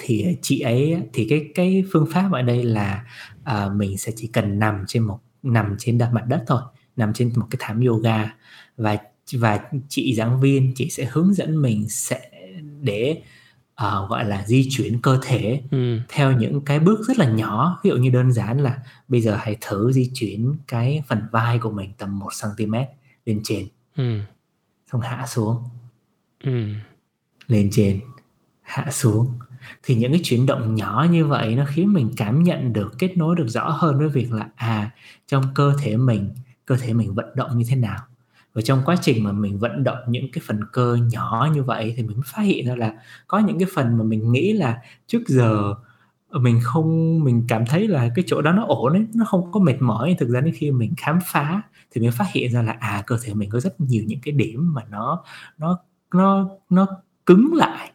thì 0.00 0.26
chị 0.42 0.60
ấy 0.60 0.96
thì 1.14 1.26
cái 1.30 1.46
cái 1.54 1.84
phương 1.92 2.06
pháp 2.12 2.30
ở 2.32 2.42
đây 2.42 2.64
là, 2.64 3.04
ờ, 3.44 3.72
mình 3.76 3.98
sẽ 3.98 4.12
chỉ 4.16 4.26
cần 4.32 4.58
nằm 4.58 4.84
trên 4.88 5.02
một 5.04 5.18
nằm 5.42 5.74
trên 5.78 5.98
mặt 6.12 6.24
đất 6.28 6.44
thôi, 6.46 6.62
nằm 6.96 7.12
trên 7.12 7.32
một 7.36 7.46
cái 7.50 7.56
thảm 7.60 7.80
yoga 7.80 8.30
và 8.76 8.98
và 9.32 9.60
chị 9.88 10.14
giảng 10.14 10.40
viên 10.40 10.72
chị 10.76 10.90
sẽ 10.90 11.08
hướng 11.12 11.34
dẫn 11.34 11.62
mình 11.62 11.88
sẽ 11.88 12.30
để, 12.82 13.22
ờ, 13.74 14.06
gọi 14.10 14.24
là, 14.24 14.44
di 14.46 14.68
chuyển 14.70 15.00
cơ 15.02 15.18
thể 15.22 15.62
Ừm. 15.70 16.00
theo 16.08 16.32
những 16.32 16.60
cái 16.64 16.80
bước 16.80 17.00
rất 17.08 17.18
là 17.18 17.26
nhỏ. 17.30 17.80
Ví 17.84 17.90
dụ 17.90 17.96
như 17.96 18.10
đơn 18.10 18.32
giản 18.32 18.58
là 18.60 18.78
bây 19.08 19.20
giờ 19.20 19.36
hãy 19.40 19.56
thử 19.60 19.92
di 19.92 20.10
chuyển 20.14 20.54
cái 20.68 21.02
phần 21.08 21.22
vai 21.32 21.58
của 21.58 21.70
mình 21.70 21.90
tầm 21.98 22.18
1 22.18 22.28
centimet 22.42 22.88
lên 23.26 23.40
trên. 23.44 23.68
Ừm. 23.96 24.22
Xong 24.92 25.00
hạ 25.00 25.26
xuống. 25.28 25.64
Ừm. 26.44 26.74
Lên 27.48 27.68
trên, 27.72 28.00
hạ 28.62 28.88
xuống. 28.92 29.32
Thì 29.82 29.94
những 29.94 30.12
cái 30.12 30.20
chuyển 30.24 30.46
động 30.46 30.74
nhỏ 30.74 31.06
như 31.10 31.26
vậy 31.26 31.54
nó 31.56 31.64
khiến 31.68 31.92
mình 31.92 32.10
cảm 32.16 32.42
nhận 32.42 32.72
được, 32.72 32.98
kết 32.98 33.16
nối 33.16 33.36
được 33.36 33.48
rõ 33.48 33.70
hơn 33.70 33.98
với 33.98 34.08
việc 34.08 34.32
là, 34.32 34.48
à, 34.56 34.90
trong 35.26 35.44
cơ 35.54 35.72
thể 35.82 35.96
mình, 35.96 36.30
cơ 36.66 36.76
thể 36.76 36.92
mình 36.92 37.14
vận 37.14 37.26
động 37.34 37.58
như 37.58 37.64
thế 37.68 37.76
nào. 37.76 37.98
Và 38.54 38.62
trong 38.62 38.82
quá 38.84 38.96
trình 39.02 39.24
mà 39.24 39.32
mình 39.32 39.58
vận 39.58 39.84
động 39.84 39.98
những 40.08 40.32
cái 40.32 40.42
phần 40.46 40.60
cơ 40.72 40.98
nhỏ 41.12 41.48
như 41.54 41.62
vậy 41.62 41.94
thì 41.96 42.02
mình 42.02 42.20
phát 42.26 42.42
hiện 42.42 42.66
ra 42.66 42.76
là 42.76 42.92
có 43.26 43.38
những 43.38 43.58
cái 43.58 43.68
phần 43.74 43.98
mà 43.98 44.04
mình 44.04 44.32
nghĩ 44.32 44.52
là 44.52 44.76
trước 45.06 45.22
giờ, 45.28 45.74
mình 46.32 46.60
không 46.62 47.20
mình 47.24 47.44
cảm 47.48 47.66
thấy 47.66 47.88
là 47.88 48.08
cái 48.14 48.24
chỗ 48.28 48.42
đó 48.42 48.52
nó 48.52 48.64
ổn 48.68 48.92
ấy, 48.92 49.06
nó 49.14 49.24
không 49.24 49.52
có 49.52 49.60
mệt 49.60 49.76
mỏi. 49.80 50.16
Thực 50.18 50.28
ra 50.28 50.40
đến 50.40 50.54
khi 50.56 50.70
mình 50.70 50.94
khám 50.96 51.18
phá 51.26 51.62
thì 51.90 52.00
mới 52.00 52.10
phát 52.10 52.26
hiện 52.32 52.52
ra 52.52 52.62
là, 52.62 52.76
à, 52.80 53.02
cơ 53.06 53.18
thể 53.22 53.34
mình 53.34 53.50
có 53.50 53.60
rất 53.60 53.80
nhiều 53.80 54.04
những 54.06 54.20
cái 54.22 54.32
điểm 54.32 54.74
mà 54.74 54.82
nó 54.90 55.24
nó 55.58 55.78
nó 56.14 56.48
nó 56.70 56.86
cứng 57.26 57.54
lại 57.54 57.92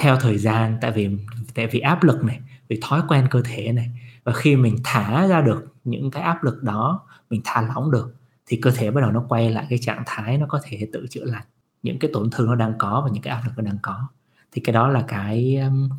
theo 0.00 0.16
thời 0.16 0.38
gian, 0.38 0.78
tại 0.80 0.90
vì 0.90 1.10
tại 1.54 1.66
vì 1.66 1.80
áp 1.80 2.02
lực 2.02 2.24
này, 2.24 2.40
vì 2.68 2.78
thói 2.82 3.02
quen 3.08 3.26
cơ 3.30 3.42
thể 3.44 3.72
này. 3.72 3.90
Và 4.24 4.32
khi 4.32 4.56
mình 4.56 4.76
thả 4.84 5.26
ra 5.26 5.40
được 5.40 5.74
những 5.84 6.10
cái 6.10 6.22
áp 6.22 6.44
lực 6.44 6.62
đó, 6.62 7.06
mình 7.30 7.40
thả 7.44 7.62
lỏng 7.62 7.90
được 7.90 8.14
thì 8.46 8.58
cơ 8.62 8.70
thể 8.70 8.90
bắt 8.90 9.00
đầu 9.00 9.10
nó 9.10 9.24
quay 9.28 9.50
lại 9.50 9.66
cái 9.70 9.78
trạng 9.78 10.02
thái 10.06 10.38
nó 10.38 10.46
có 10.48 10.60
thể 10.64 10.88
tự 10.92 11.06
chữa 11.10 11.24
lành 11.24 11.44
những 11.82 11.98
cái 11.98 12.10
tổn 12.14 12.30
thương 12.30 12.46
nó 12.46 12.54
đang 12.54 12.72
có 12.78 13.00
và 13.04 13.10
những 13.12 13.22
cái 13.22 13.34
áp 13.34 13.42
lực 13.44 13.52
nó 13.56 13.62
đang 13.62 13.78
có. 13.82 14.08
Thì 14.52 14.62
cái 14.64 14.72
đó 14.72 14.88
là 14.88 15.04
cái, 15.08 15.56
um, 15.56 15.90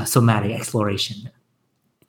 uh, 0.00 0.08
somatic 0.08 0.50
exploration. 0.50 1.32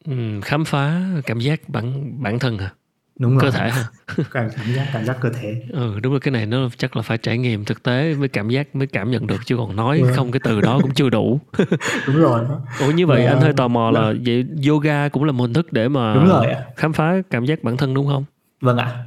ừ, 0.06 0.40
khám 0.44 0.66
phá 0.66 1.02
cảm 1.26 1.40
giác 1.40 1.70
bản 1.70 2.18
bản 2.24 2.40
thân 2.40 2.58
hả? 2.58 2.74
Đúng 3.20 3.38
Cơ 3.40 3.50
rồi. 3.50 3.52
thể? 3.52 3.72
Cảm 4.32 4.50
cảm 4.58 4.74
giác 4.76 4.88
cảm 4.94 5.06
giác 5.06 5.18
cơ 5.22 5.30
thể. 5.30 5.62
Ừ, 5.70 6.00
đúng 6.00 6.14
rồi, 6.14 6.20
cái 6.20 6.32
này 6.32 6.46
nó 6.46 6.70
chắc 6.78 6.96
là 6.96 7.02
phải 7.02 7.18
trải 7.18 7.38
nghiệm 7.38 7.66
thực 7.66 7.84
tế 7.84 8.16
mới 8.16 8.28
cảm 8.28 8.50
giác 8.50 8.76
mới 8.76 8.88
cảm 8.88 9.12
nhận 9.12 9.28
được 9.28 9.46
chứ 9.46 9.58
còn 9.58 9.76
nói 9.76 10.02
Vâng. 10.02 10.14
không 10.16 10.32
cái 10.32 10.40
từ 10.44 10.62
đó 10.62 10.80
cũng 10.82 10.94
chưa 10.94 11.10
đủ. 11.10 11.40
Đúng 12.08 12.16
rồi. 12.18 12.46
Ủa, 12.80 12.92
như 12.92 13.08
vậy 13.08 13.24
Và 13.26 13.32
anh 13.32 13.42
hơi 13.42 13.54
tò 13.54 13.68
mò 13.68 13.92
là 13.92 14.02
vâng. 14.02 14.24
vậy 14.26 14.46
yoga 14.68 15.10
cũng 15.10 15.24
là 15.24 15.32
một 15.32 15.42
hình 15.44 15.54
thức 15.54 15.74
để 15.74 15.88
mà 15.88 16.14
Đúng 16.16 16.28
rồi 16.28 16.48
khám 16.76 16.94
phá 16.94 17.14
cảm 17.30 17.46
giác 17.46 17.64
bản 17.64 17.78
thân, 17.78 17.94
đúng 17.94 18.06
hông? 18.08 18.24
Vâng 18.62 18.78
ạ. 18.78 19.04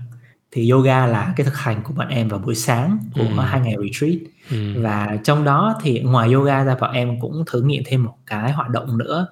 thì 0.52 0.70
yoga 0.70 1.06
là 1.06 1.32
cái 1.36 1.44
thực 1.44 1.56
hành 1.56 1.82
của 1.84 1.92
bọn 1.94 2.08
em 2.08 2.28
vào 2.28 2.38
buổi 2.40 2.54
sáng 2.54 2.98
của 3.14 3.20
Ừ. 3.36 3.42
hai 3.44 3.60
ngày 3.60 3.74
retreat 3.82 4.18
Ừm. 4.50 4.82
và 4.82 5.16
trong 5.24 5.44
đó 5.44 5.74
thì 5.82 6.00
ngoài 6.00 6.32
yoga 6.32 6.64
ra 6.64 6.76
bọn 6.80 6.92
em 6.92 7.20
cũng 7.20 7.44
thử 7.46 7.62
nghiệm 7.62 7.82
thêm 7.86 8.04
một 8.04 8.14
cái 8.26 8.52
hoạt 8.52 8.68
động 8.68 8.98
nữa 8.98 9.26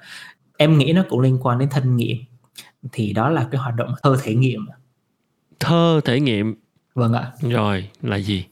em 0.57 0.79
nghĩ 0.79 0.93
nó 0.93 1.03
cũng 1.09 1.21
liên 1.21 1.39
quan 1.43 1.59
đến 1.59 1.69
thân 1.71 1.97
nghiệm 1.97 2.17
thì 2.93 3.12
đó 3.12 3.29
là 3.31 3.49
cái 3.51 3.61
hoạt 3.61 3.75
động 3.75 3.95
thơ 4.03 4.17
thể 4.23 4.35
nghiệm 4.35 4.67
Thơ 5.61 6.01
thể 6.05 6.21
nghiệm 6.21 6.55
vâng 6.95 7.12
ạ 7.12 7.33
rồi 7.41 7.91
là 8.03 8.17
gì? 8.17 8.45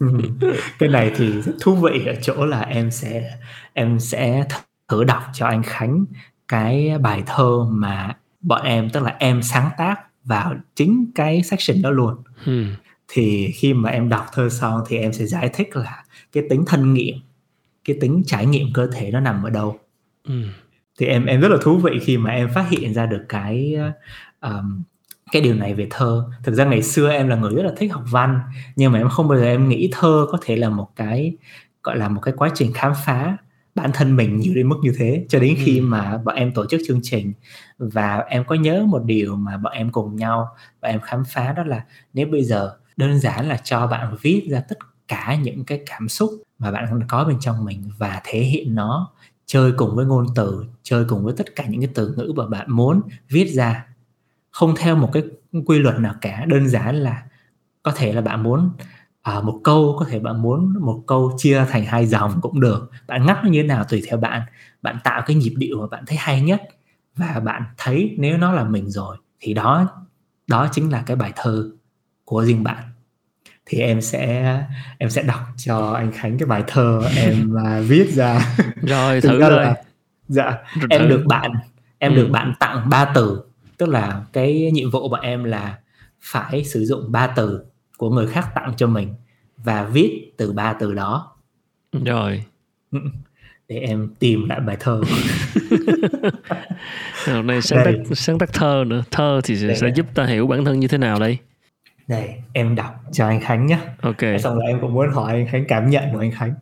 cái 0.78 0.88
này 0.88 1.12
thì 1.16 1.42
rất 1.42 1.52
thú 1.60 1.74
vị 1.74 2.06
ở 2.06 2.14
chỗ 2.22 2.46
là 2.46 2.60
em 2.60 2.90
sẽ 2.90 3.38
em 3.72 4.00
sẽ 4.00 4.44
thử 4.88 5.04
đọc 5.04 5.22
cho 5.32 5.46
anh 5.46 5.62
Khánh 5.62 6.04
cái 6.48 6.98
bài 6.98 7.22
thơ 7.26 7.64
mà 7.70 8.16
bọn 8.40 8.62
em 8.62 8.90
tức 8.90 9.02
là 9.02 9.16
em 9.18 9.42
sáng 9.42 9.70
tác 9.78 10.00
vào 10.24 10.54
chính 10.74 11.10
cái 11.14 11.42
section 11.42 11.82
đó 11.82 11.90
luôn 11.90 12.14
Ừm. 12.46 12.74
thì 13.08 13.50
khi 13.54 13.74
mà 13.74 13.90
em 13.90 14.08
đọc 14.08 14.26
thơ 14.32 14.48
xong 14.48 14.82
thì 14.88 14.96
em 14.98 15.12
sẽ 15.12 15.26
giải 15.26 15.50
thích 15.54 15.76
là 15.76 16.04
cái 16.32 16.44
tính 16.50 16.64
thân 16.66 16.94
nghiệm 16.94 17.14
cái 17.84 17.96
tính 18.00 18.22
trải 18.26 18.46
nghiệm 18.46 18.66
cơ 18.74 18.86
thể 18.86 19.10
nó 19.10 19.20
nằm 19.20 19.42
ở 19.42 19.50
đâu 19.50 19.78
Ừm. 20.24 20.44
Thì 20.98 21.06
em 21.06 21.26
em 21.26 21.40
rất 21.40 21.48
là 21.48 21.56
thú 21.62 21.76
vị 21.76 21.98
khi 22.02 22.16
mà 22.18 22.30
em 22.30 22.48
phát 22.54 22.66
hiện 22.70 22.94
ra 22.94 23.06
được 23.06 23.24
cái 23.28 23.76
um, 24.40 24.82
cái 25.32 25.42
điều 25.42 25.54
này 25.54 25.74
về 25.74 25.86
thơ 25.90 26.24
thực 26.42 26.54
ra 26.54 26.64
ngày 26.64 26.82
xưa 26.82 27.10
em 27.10 27.28
là 27.28 27.36
người 27.36 27.54
rất 27.54 27.62
là 27.62 27.72
thích 27.76 27.92
học 27.92 28.02
văn 28.10 28.40
nhưng 28.76 28.92
mà 28.92 28.98
em 28.98 29.08
không 29.08 29.28
bao 29.28 29.38
giờ 29.38 29.44
em 29.44 29.68
nghĩ 29.68 29.88
thơ 29.92 30.26
có 30.30 30.38
thể 30.42 30.56
là 30.56 30.68
một 30.68 30.88
cái 30.96 31.36
gọi 31.82 31.96
là 31.96 32.08
một 32.08 32.20
cái 32.20 32.34
quá 32.36 32.50
trình 32.54 32.72
khám 32.72 32.92
phá 33.06 33.36
bản 33.74 33.90
thân 33.94 34.16
mình 34.16 34.36
nhiều 34.38 34.54
đến 34.54 34.68
mức 34.68 34.76
như 34.82 34.92
thế 34.98 35.26
cho 35.28 35.38
đến 35.38 35.56
khi 35.64 35.78
Ừ. 35.78 35.82
mà 35.82 36.18
bọn 36.24 36.34
em 36.34 36.52
tổ 36.52 36.66
chức 36.66 36.80
chương 36.86 37.00
trình 37.02 37.32
và 37.78 38.16
em 38.28 38.44
có 38.44 38.54
nhớ 38.54 38.84
một 38.88 39.02
điều 39.04 39.36
mà 39.36 39.56
bọn 39.56 39.72
em 39.72 39.90
cùng 39.92 40.16
nhau 40.16 40.48
và 40.80 40.88
em 40.88 41.00
khám 41.00 41.22
phá 41.24 41.52
đó 41.52 41.62
là 41.62 41.84
nếu 42.14 42.26
bây 42.26 42.44
giờ 42.44 42.76
đơn 42.96 43.18
giản 43.18 43.48
là 43.48 43.56
cho 43.64 43.86
bạn 43.86 44.16
viết 44.22 44.42
ra 44.50 44.60
tất 44.68 44.78
cả 45.08 45.36
những 45.42 45.64
cái 45.64 45.80
cảm 45.86 46.08
xúc 46.08 46.30
mà 46.58 46.70
bạn 46.70 47.00
có 47.08 47.24
bên 47.24 47.36
trong 47.40 47.64
mình 47.64 47.90
và 47.98 48.20
thể 48.24 48.40
hiện 48.40 48.74
nó 48.74 49.10
chơi 49.46 49.72
cùng 49.76 49.96
với 49.96 50.06
ngôn 50.06 50.26
từ 50.34 50.64
chơi 50.82 51.04
cùng 51.08 51.24
với 51.24 51.34
tất 51.36 51.56
cả 51.56 51.66
những 51.66 51.80
cái 51.80 51.90
từ 51.94 52.14
ngữ 52.16 52.32
mà 52.36 52.46
bạn 52.46 52.66
muốn 52.72 53.00
viết 53.28 53.44
ra. 53.54 53.86
Không 54.50 54.74
theo 54.76 54.96
một 54.96 55.10
cái 55.12 55.22
quy 55.66 55.78
luật 55.78 55.98
nào 55.98 56.14
cả 56.20 56.44
đơn 56.48 56.68
giản 56.68 56.96
là 56.96 57.22
có 57.82 57.92
thể 57.96 58.12
là 58.12 58.20
bạn 58.20 58.42
muốn 58.42 58.70
à, 59.22 59.40
một 59.40 59.60
câu 59.64 59.96
có 59.98 60.06
thể 60.08 60.18
bạn 60.20 60.42
muốn 60.42 60.74
một 60.80 61.04
câu 61.06 61.32
chia 61.38 61.64
thành 61.70 61.84
hai 61.84 62.06
dòng 62.06 62.40
cũng 62.40 62.60
được. 62.60 62.90
Bạn 63.06 63.26
ngắt 63.26 63.38
nó 63.44 63.50
như 63.50 63.62
thế 63.62 63.68
nào 63.68 63.84
tùy 63.84 64.02
theo 64.08 64.18
bạn. 64.18 64.42
Bạn 64.82 64.98
tạo 65.04 65.22
cái 65.26 65.36
nhịp 65.36 65.54
điệu 65.56 65.80
mà 65.80 65.86
bạn 65.86 66.04
thấy 66.06 66.16
hay 66.18 66.42
nhất 66.42 66.62
và 67.16 67.40
bạn 67.44 67.62
thấy 67.76 68.14
nếu 68.18 68.38
nó 68.38 68.52
là 68.52 68.64
mình 68.64 68.90
rồi 68.90 69.16
thì 69.40 69.54
đó 69.54 69.88
đó 70.46 70.68
chính 70.72 70.92
là 70.92 71.02
cái 71.06 71.16
bài 71.16 71.32
thơ 71.36 71.70
của 72.24 72.44
riêng 72.44 72.64
bạn 72.64 72.84
thì 73.66 73.78
em 73.78 74.00
sẽ 74.00 74.56
em 74.98 75.10
sẽ 75.10 75.22
đọc 75.22 75.40
cho 75.56 75.92
anh 75.92 76.12
Khánh 76.12 76.38
cái 76.38 76.46
bài 76.46 76.64
thơ 76.66 77.00
em 77.16 77.54
uh, 77.54 77.88
viết 77.88 78.08
ra 78.12 78.54
Rồi 78.82 79.20
thử 79.20 79.40
ra 79.40 79.48
rồi. 79.48 79.64
là- 79.64 79.74
dạ 80.28 80.52
Thử. 80.80 80.86
em 80.90 81.08
được 81.08 81.24
bạn 81.26 81.50
em 81.98 82.12
Ừ. 82.12 82.16
được 82.16 82.28
bạn 82.30 82.52
tặng 82.60 82.88
ba 82.90 83.04
từ 83.14 83.40
tức 83.76 83.88
là 83.88 84.20
cái 84.32 84.70
nhiệm 84.72 84.90
vụ 84.90 85.08
của 85.08 85.18
em 85.22 85.44
là 85.44 85.78
phải 86.20 86.64
sử 86.64 86.84
dụng 86.84 87.12
ba 87.12 87.26
từ 87.26 87.60
của 87.98 88.10
người 88.10 88.26
khác 88.26 88.48
tặng 88.54 88.72
cho 88.76 88.86
mình 88.86 89.14
và 89.56 89.84
viết 89.84 90.32
từ 90.36 90.52
ba 90.52 90.72
từ 90.72 90.94
đó 90.94 91.36
Rồi. 92.04 92.44
để 93.68 93.76
em 93.78 94.08
tìm 94.18 94.48
lại 94.48 94.60
bài 94.60 94.76
thơ 94.80 95.00
Hôm 97.26 97.46
nay 97.46 97.62
sáng 97.62 97.84
tác 97.84 97.92
sáng 98.16 98.38
tác 98.38 98.52
thơ 98.52 98.84
nữa. 98.86 99.02
Thơ 99.10 99.40
thì 99.44 99.56
sẽ, 99.56 99.74
sẽ 99.74 99.88
giúp 99.94 100.06
ta 100.14 100.24
hiểu 100.24 100.46
bản 100.46 100.64
thân 100.64 100.80
như 100.80 100.88
thế 100.88 100.98
nào 100.98 101.20
đây? 101.20 101.38
Đây 102.08 102.34
em 102.52 102.74
đọc 102.74 102.94
cho 103.12 103.26
anh 103.26 103.40
Khánh 103.40 103.66
nhé 103.66 103.78
Ok. 104.02 104.16
xong 104.40 104.54
rồi 104.54 104.64
em 104.66 104.78
cũng 104.80 104.94
muốn 104.94 105.12
hỏi 105.12 105.32
anh 105.32 105.46
Khánh 105.46 105.64
cảm 105.68 105.90
nhận 105.90 106.04
của 106.12 106.18
anh 106.18 106.30
Khánh 106.32 106.54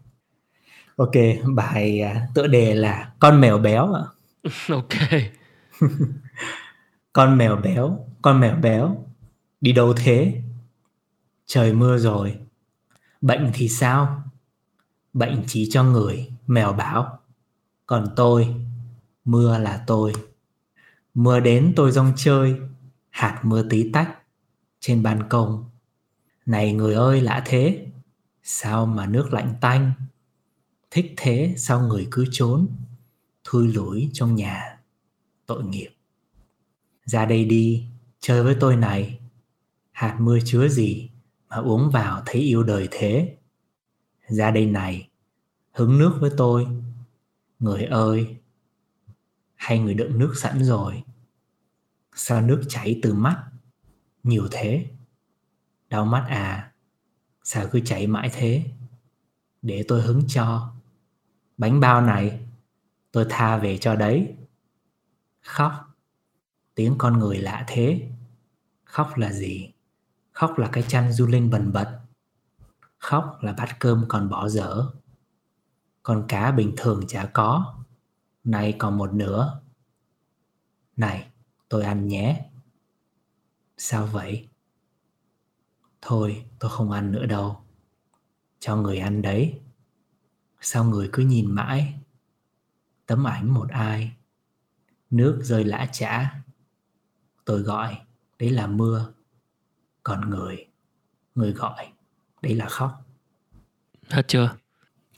ok 0.97 1.13
bài 1.55 2.01
à, 2.01 2.27
tựa 2.35 2.47
đề 2.47 2.75
là 2.75 3.13
con 3.19 3.41
mèo 3.41 3.59
béo 3.59 3.93
ạ 3.93 4.03
Ok. 4.69 4.95
Con 7.15 7.39
mèo 7.39 7.57
béo, 7.57 8.07
con 8.23 8.41
mèo 8.41 8.57
béo, 8.57 9.07
đi 9.61 9.73
đâu 9.73 9.95
thế? 9.97 10.43
Trời 11.47 11.73
mưa 11.73 11.99
rồi. 11.99 12.39
Bệnh 13.21 13.51
thì 13.55 13.69
sao? 13.69 14.23
Bệnh 15.13 15.43
chỉ 15.47 15.69
cho 15.71 15.85
người, 15.85 16.33
mèo 16.47 16.73
bảo. 16.73 17.19
Còn 17.87 18.07
tôi, 18.17 18.55
mưa 19.25 19.59
là 19.59 19.85
tôi. 19.87 20.13
Mưa 21.15 21.41
đến 21.41 21.73
tôi 21.77 21.93
rong 21.93 22.13
chơi, 22.17 22.57
hạt 23.11 23.41
mưa 23.43 23.67
tí 23.71 23.91
tách 23.93 24.19
trên 24.87 25.03
ban 25.03 25.29
công. 25.29 25.65
Này 26.47 26.73
người 26.73 26.95
ơi 26.95 27.21
lạ 27.21 27.43
thế, 27.47 27.87
sao 28.43 28.87
mà 28.87 29.07
nước 29.07 29.33
lạnh 29.33 29.55
tanh? 29.61 29.93
Thích 30.91 31.15
thế 31.17 31.55
sao 31.59 31.81
người 31.81 32.09
cứ 32.11 32.25
trốn, 32.31 32.69
thui 33.45 33.69
lủi 33.69 34.11
trong 34.13 34.35
nhà, 34.35 34.79
tội 35.47 35.65
nghiệp. 35.65 35.91
Ra 37.05 37.25
đây 37.25 37.45
đi 37.45 37.87
chơi 38.21 38.43
với 38.43 38.57
tôi 38.61 38.77
này. 38.77 39.21
Hạt 39.93 40.17
mưa 40.21 40.39
chứa 40.45 40.69
gì 40.69 41.11
mà 41.49 41.57
uống 41.57 41.91
vào 41.91 42.23
thấy 42.27 42.41
yêu 42.41 42.63
đời 42.63 42.89
thế? 42.91 43.37
Ra 44.29 44.51
đây 44.51 44.67
này 44.67 45.09
hứng 45.73 45.99
nước 45.99 46.17
với 46.21 46.31
tôi. 46.37 46.67
Người 47.59 47.85
ơi 47.85 48.37
hay 49.55 49.79
người 49.79 49.95
đựng 49.95 50.19
nước 50.19 50.35
sẵn 50.37 50.65
rồi. 50.65 51.03
Sao 52.15 52.41
nước 52.43 52.63
chảy 52.69 53.01
từ 53.03 53.15
mắt? 53.15 53.45
Nhiều 54.25 54.49
thế. 54.51 54.91
Đau 55.89 56.05
mắt 56.05 56.27
à 56.29 56.73
sao 57.45 57.67
cứ 57.73 57.81
chảy 57.81 58.07
mãi 58.07 58.31
thế? 58.33 58.65
Để 59.63 59.85
tôi 59.89 60.03
hứng 60.03 60.23
cho. 60.29 60.73
Bánh 61.57 61.81
bao 61.81 62.01
này, 62.01 62.47
tôi 63.13 63.27
tha 63.31 63.57
về 63.57 63.79
cho 63.79 63.97
đấy. 63.97 64.37
Khóc. 65.43 65.73
Tiếng 66.75 66.95
con 66.99 67.19
người 67.19 67.39
lạ 67.39 67.65
thế. 67.69 68.11
Khóc 68.85 69.17
là 69.17 69.33
gì? 69.33 69.73
Khóc 70.33 70.59
là 70.59 70.69
cái 70.73 70.85
chăn 70.89 71.13
du 71.13 71.27
linh 71.27 71.51
bần 71.51 71.73
bật. 71.73 72.01
Khóc 72.99 73.39
là 73.41 73.53
bát 73.53 73.77
cơm 73.79 74.05
còn 74.09 74.29
bỏ 74.29 74.49
dở. 74.49 74.91
Con 76.03 76.25
cá 76.29 76.53
bình 76.53 76.75
thường 76.77 77.05
chả 77.09 77.27
có. 77.27 77.75
Nay 78.45 78.77
còn 78.79 78.99
một 78.99 79.13
nửa. 79.13 79.61
Này, 80.97 81.31
tôi 81.69 81.85
ăn 81.85 82.09
nhé 82.09 82.51
sao 83.77 84.07
vậy? 84.07 84.49
Thôi 86.03 86.45
tôi 86.59 86.71
không 86.71 86.91
ăn 86.91 87.13
nữa 87.13 87.27
đâu. 87.27 87.65
Cho 88.61 88.77
người 88.77 88.99
ăn 88.99 89.23
đấy. 89.23 89.61
Sao 90.61 90.85
người 90.85 91.09
cứ 91.13 91.23
nhìn 91.23 91.51
mãi? 91.51 91.95
Tấm 93.07 93.27
ảnh 93.27 93.55
một 93.55 93.69
ai? 93.71 94.13
Nước 95.11 95.41
rơi 95.43 95.65
lã 95.65 95.87
chã. 95.93 96.35
Tôi 97.45 97.61
gọi 97.61 97.99
đấy 98.39 98.51
là 98.51 98.67
mưa. 98.67 99.13
Còn 100.03 100.31
người 100.31 100.67
người 101.35 101.53
gọi 101.53 101.93
đấy 102.43 102.55
là 102.55 102.69
khóc. 102.69 103.07
Hết 104.11 104.29
chưa? 104.29 104.57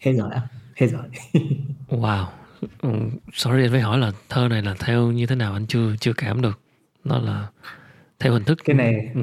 hết 0.01 0.13
rồi 0.13 0.31
ạ 0.31 0.49
hết 0.77 0.87
rồi. 0.87 1.05
Wow. 1.89 2.27
Ừ, 2.81 2.91
sorry 3.33 3.63
anh 3.63 3.71
phải 3.71 3.81
hỏi 3.81 3.99
là 3.99 4.13
thơ 4.29 4.49
này 4.49 4.63
là 4.63 4.75
theo 4.79 5.13
như 5.13 5.27
thế 5.27 5.37
nào 5.37 5.53
anh 5.53 5.67
chưa 5.67 5.97
chưa 6.01 6.13
cảm 6.17 6.43
được. 6.43 6.61
Nó 7.05 7.19
là 7.19 7.49
theo 8.19 8.33
hình 8.33 8.45
thức 8.45 8.59
cái 8.65 8.77
này 8.77 9.11
ừ. 9.15 9.21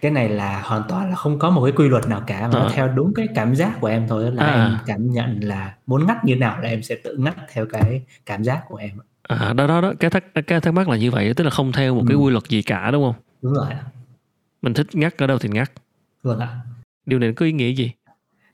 cái 0.00 0.10
này 0.12 0.28
là 0.28 0.62
hoàn 0.62 0.82
toàn 0.88 1.10
là 1.10 1.16
không 1.16 1.38
có 1.38 1.50
một 1.50 1.62
cái 1.64 1.72
quy 1.76 1.88
luật 1.88 2.08
nào 2.08 2.22
cả 2.26 2.40
mà 2.40 2.48
nó 2.58 2.60
Ờ. 2.60 2.70
theo 2.74 2.88
đúng 2.88 3.14
cái 3.14 3.28
cảm 3.34 3.54
giác 3.54 3.80
của 3.80 3.86
em 3.86 4.08
thôi 4.08 4.32
là 4.32 4.44
À. 4.46 4.64
em 4.64 4.78
cảm 4.86 5.10
nhận 5.10 5.40
là 5.42 5.74
muốn 5.86 6.06
ngắt 6.06 6.24
như 6.24 6.36
nào 6.36 6.60
là 6.60 6.68
em 6.68 6.82
sẽ 6.82 6.94
tự 7.04 7.16
ngắt 7.16 7.36
theo 7.52 7.66
cái 7.66 8.02
cảm 8.26 8.44
giác 8.44 8.62
của 8.68 8.76
em 8.76 8.90
À 9.22 9.52
đó 9.52 9.66
đó 9.66 9.80
đó 9.80 9.92
cái 10.00 10.10
thắc 10.10 10.24
cái 10.46 10.60
thắc 10.60 10.74
mắc 10.74 10.88
là 10.88 10.96
như 10.96 11.10
vậy 11.10 11.34
tức 11.36 11.44
là 11.44 11.50
không 11.50 11.72
theo 11.72 11.94
một 11.94 12.04
cái 12.08 12.14
Ừ. 12.14 12.20
quy 12.20 12.30
luật 12.30 12.44
gì 12.48 12.62
cả 12.62 12.90
đúng 12.90 13.04
không? 13.04 13.14
đúng 13.42 13.52
rồi 13.52 13.66
Mình 14.62 14.74
thích 14.74 14.86
ngắt 14.92 15.16
ở 15.18 15.26
đâu 15.26 15.38
thì 15.38 15.48
ngắt. 15.48 15.72
vâng 16.22 16.38
ạ 16.38 16.60
Điều 17.06 17.18
này 17.18 17.32
có 17.32 17.46
ý 17.46 17.52
nghĩa 17.52 17.70
gì? 17.72 17.92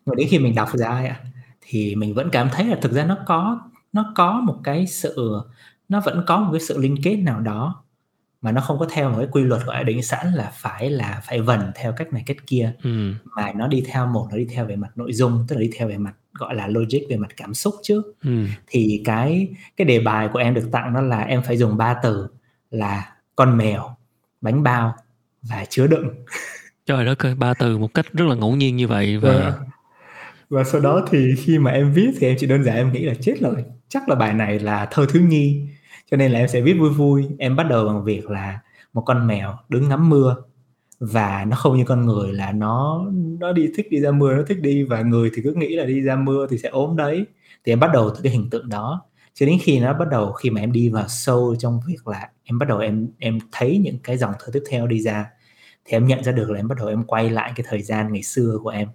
mà 0.07 0.15
đến 0.17 0.27
khi 0.31 0.39
mình 0.39 0.55
đọc 0.55 0.69
ra 0.75 0.89
ấy 0.89 1.07
ạ 1.07 1.17
thì 1.61 1.95
mình 1.95 2.15
vẫn 2.15 2.29
cảm 2.31 2.49
thấy 2.53 2.65
là 2.67 2.77
thực 2.83 2.93
ra 2.93 3.05
nó 3.05 3.17
có 3.27 3.61
nó 3.93 4.13
có 4.17 4.33
một 4.41 4.57
cái 4.65 4.87
sự 4.87 5.41
nó 5.89 6.01
vẫn 6.05 6.23
có 6.27 6.39
một 6.39 6.49
cái 6.53 6.61
sự 6.61 6.79
liên 6.79 6.97
kết 7.03 7.17
nào 7.17 7.41
đó 7.41 7.83
mà 8.43 8.53
nó 8.53 8.61
không 8.61 8.79
có 8.79 8.87
theo 8.93 9.11
một 9.11 9.17
cái 9.19 9.27
quy 9.33 9.43
luật 9.43 9.63
gọi 9.65 9.77
là 9.77 9.83
định 9.83 10.03
sẵn 10.03 10.33
là 10.33 10.53
phải 10.55 10.91
là 10.91 11.23
phải 11.27 11.41
vần 11.41 11.61
theo 11.75 11.93
cách 11.93 12.13
này 12.13 12.23
cách 12.27 12.37
kia. 12.47 12.73
Ừ. 12.83 13.13
mà 13.37 13.53
nó 13.57 13.67
đi 13.69 13.83
theo 13.87 14.07
một 14.07 14.27
nó 14.31 14.37
đi 14.37 14.47
theo 14.55 14.67
về 14.67 14.77
mặt 14.77 14.91
nội 14.97 15.13
dung 15.13 15.45
tức 15.49 15.57
là 15.57 15.61
đi 15.63 15.71
theo 15.77 15.89
về 15.89 15.99
mặt 15.99 16.15
gọi 16.35 16.55
là 16.55 16.67
logic 16.67 16.99
về 17.11 17.17
mặt 17.17 17.31
cảm 17.37 17.55
xúc 17.55 17.75
trước 17.83 18.03
Ừ. 18.23 18.31
thì 18.67 19.03
cái 19.05 19.49
cái 19.77 19.85
đề 19.85 20.01
bài 20.01 20.29
của 20.33 20.39
em 20.39 20.55
được 20.55 20.69
tặng 20.73 20.95
đó 20.95 21.01
là 21.01 21.21
em 21.21 21.43
phải 21.43 21.57
dùng 21.57 21.77
ba 21.77 21.95
từ 22.03 22.27
là 22.71 23.13
con 23.37 23.57
mèo 23.57 23.97
bánh 24.41 24.63
bao 24.63 24.95
và 25.43 25.65
chứa 25.69 25.87
đựng. 25.87 26.09
Trời 26.87 27.05
đất 27.05 27.19
ơi, 27.19 27.35
ba 27.35 27.55
từ 27.55 27.79
một 27.79 27.95
cách 27.95 28.07
rất 28.13 28.25
là 28.29 28.35
ngẫu 28.35 28.57
nhiên 28.57 28.77
như 28.77 28.89
vậy 28.89 29.19
và 29.19 29.31
và 29.33 29.55
và 30.51 30.65
sau 30.65 30.81
đó 30.81 31.07
thì 31.11 31.35
khi 31.39 31.59
mà 31.59 31.71
em 31.71 31.93
viết 31.93 32.11
thì 32.19 32.27
em 32.27 32.37
chỉ 32.39 32.47
đơn 32.47 32.65
giản 32.65 32.77
em 32.77 32.93
nghĩ 32.93 33.01
là 33.05 33.15
chết 33.21 33.35
rồi 33.41 33.65
chắc 33.89 34.09
là 34.09 34.15
bài 34.15 34.35
này 34.35 34.59
là 34.59 34.87
thơ 34.91 35.07
thiếu 35.13 35.23
nhi 35.23 35.69
cho 36.11 36.17
nên 36.17 36.33
là 36.33 36.39
em 36.39 36.49
sẽ 36.49 36.61
viết 36.61 36.73
vui 36.73 36.91
vui. 36.91 37.29
Em 37.39 37.57
bắt 37.57 37.65
đầu 37.65 37.87
bằng 37.87 38.05
việc 38.05 38.31
là 38.31 38.61
một 38.93 39.03
con 39.03 39.27
mèo 39.27 39.55
đứng 39.69 39.89
ngắm 39.89 40.09
mưa. 40.09 40.37
Và 41.01 41.45
nó 41.49 41.57
không 41.57 41.77
như 41.77 41.85
con 41.85 42.07
người 42.07 42.33
là 42.33 42.53
nó 42.53 43.07
nó 43.41 43.53
đi 43.53 43.69
thích 43.77 43.87
đi 43.91 44.01
ra 44.01 44.11
mưa, 44.11 44.35
nó 44.35 44.43
thích 44.47 44.59
đi. 44.61 44.83
Và 44.83 45.03
người 45.03 45.31
thì 45.35 45.43
cứ 45.43 45.53
nghĩ 45.53 45.77
là 45.77 45.85
đi 45.85 46.01
ra 46.01 46.17
mưa 46.17 46.47
thì 46.51 46.59
sẽ 46.59 46.69
ốm 46.69 46.97
đấy. 46.97 47.27
Thì 47.65 47.73
em 47.73 47.81
bắt 47.81 47.91
đầu 47.93 48.11
từ 48.11 48.21
cái 48.23 48.33
hình 48.33 48.51
tượng 48.51 48.69
đó. 48.69 49.03
Cho 49.35 49.47
đến 49.47 49.59
khi 49.63 49.81
nó 49.81 49.93
bắt 49.93 50.09
đầu, 50.11 50.33
khi 50.33 50.51
mà 50.51 50.61
em 50.61 50.73
đi 50.73 50.89
vào 50.89 51.05
sâu 51.09 51.57
trong 51.59 51.81
việc 51.87 52.07
là 52.07 52.31
em 52.45 52.59
bắt 52.59 52.69
đầu 52.69 52.79
em 52.79 53.09
em 53.19 53.39
thấy 53.53 53.79
những 53.85 53.99
cái 54.05 54.17
dòng 54.17 54.33
thơ 54.39 54.51
tiếp 54.53 54.63
theo 54.71 54.87
đi 54.87 55.01
ra, 55.01 55.27
thì 55.85 55.97
em 55.97 56.07
nhận 56.07 56.25
ra 56.25 56.33
được 56.33 56.51
là 56.51 56.59
em 56.59 56.69
bắt 56.69 56.79
đầu 56.79 56.89
em 56.89 57.05
quay 57.05 57.31
lại 57.31 57.53
cái 57.57 57.67
thời 57.69 57.83
gian 57.83 58.13
ngày 58.13 58.23
xưa 58.23 58.59
của 58.63 58.69
em. 58.69 58.89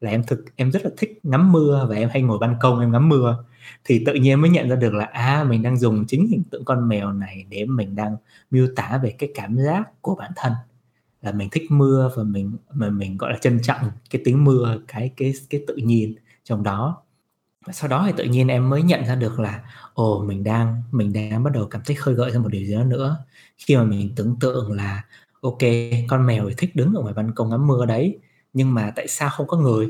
Là 0.00 0.10
em 0.10 0.22
thực, 0.26 0.44
em 0.56 0.72
rất 0.72 0.84
là 0.84 0.90
thích 0.96 1.18
ngắm 1.22 1.52
mưa 1.52 1.86
và 1.88 1.96
em 1.96 2.08
hay 2.12 2.22
ngồi 2.22 2.38
ban 2.38 2.56
công 2.60 2.80
em 2.80 2.92
ngắm 2.92 3.08
mưa 3.08 3.44
thì 3.84 4.02
tự 4.06 4.14
nhiên 4.14 4.40
mới 4.40 4.50
nhận 4.50 4.68
ra 4.68 4.76
được 4.76 4.94
là 4.94 5.04
à 5.04 5.44
mình 5.44 5.62
đang 5.62 5.78
dùng 5.78 6.04
chính 6.08 6.26
hình 6.28 6.42
tượng 6.50 6.64
con 6.64 6.88
mèo 6.88 7.12
này 7.12 7.44
để 7.50 7.64
mình 7.64 7.96
đang 7.96 8.16
miêu 8.50 8.68
tả 8.76 9.00
về 9.02 9.10
cái 9.18 9.30
cảm 9.34 9.56
giác 9.58 10.02
của 10.02 10.14
bản 10.14 10.32
thân. 10.36 10.52
Là 11.22 11.32
mình 11.32 11.48
thích 11.52 11.62
mưa 11.70 12.10
và 12.16 12.22
mình, 12.22 12.52
mà 12.74 12.90
mình, 12.90 13.16
gọi 13.16 13.32
là, 13.32 13.38
trân 13.38 13.62
trọng 13.62 13.80
cái 14.10 14.22
tiếng 14.24 14.44
mưa, 14.44 14.78
cái 14.88 15.12
cái 15.16 15.32
cái 15.50 15.64
tự 15.66 15.76
nhiên 15.76 16.14
trong 16.44 16.62
đó. 16.62 17.02
Và 17.66 17.72
sau 17.72 17.88
đó 17.88 18.04
thì 18.06 18.12
tự 18.16 18.24
nhiên 18.24 18.48
em 18.48 18.70
mới 18.70 18.82
nhận 18.82 19.04
ra 19.06 19.14
được 19.14 19.40
là, 19.40 19.62
ồ, 19.94 20.24
mình 20.28 20.44
đang 20.44 20.82
mình 20.92 21.12
đang 21.12 21.44
bắt 21.44 21.52
đầu 21.54 21.66
cảm 21.66 21.82
thấy 21.86 21.96
khơi 21.96 22.14
gợi 22.14 22.30
ra 22.30 22.40
một 22.40 22.48
điều 22.48 22.64
gì 22.64 22.74
đó 22.74 22.84
nữa. 22.84 23.16
Khi 23.58 23.76
mà 23.76 23.84
mình 23.84 24.12
tưởng 24.16 24.36
tượng 24.40 24.72
là, 24.72 25.04
ok, 25.40 25.58
con 26.08 26.26
mèo 26.26 26.48
thì 26.48 26.54
thích 26.58 26.76
đứng 26.76 26.94
ở 26.94 27.02
ngoài 27.02 27.14
ban 27.14 27.34
công 27.34 27.50
ngắm 27.50 27.66
mưa 27.66 27.86
đấy, 27.86 28.18
nhưng 28.52 28.74
mà 28.74 28.92
tại 28.96 29.08
sao 29.08 29.30
không 29.30 29.46
có 29.46 29.56
người? 29.56 29.88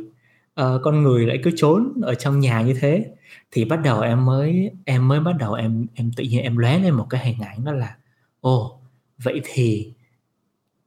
Uh, 0.61 0.81
con 0.83 1.03
người 1.03 1.27
lại 1.27 1.41
cứ 1.45 1.51
trốn 1.57 1.93
ở 2.03 2.15
trong 2.15 2.41
nhà 2.41 2.63
như 2.63 2.75
thế. 2.81 3.07
Thì 3.51 3.65
bắt 3.65 3.81
đầu 3.85 4.01
em 4.01 4.25
mới 4.25 4.71
em 4.85 5.09
mới 5.09 5.21
bắt 5.21 5.33
đầu 5.39 5.53
em 5.53 5.87
em 5.95 6.11
tự 6.17 6.25
nhiên 6.25 6.43
em 6.43 6.57
lóe 6.57 6.79
lên 6.79 6.95
một 6.95 7.07
cái 7.11 7.27
hình 7.27 7.41
ảnh 7.41 7.65
đó 7.65 7.73
là 7.73 7.97
ồ 8.41 8.81
vậy 9.19 9.41
thì 9.45 9.93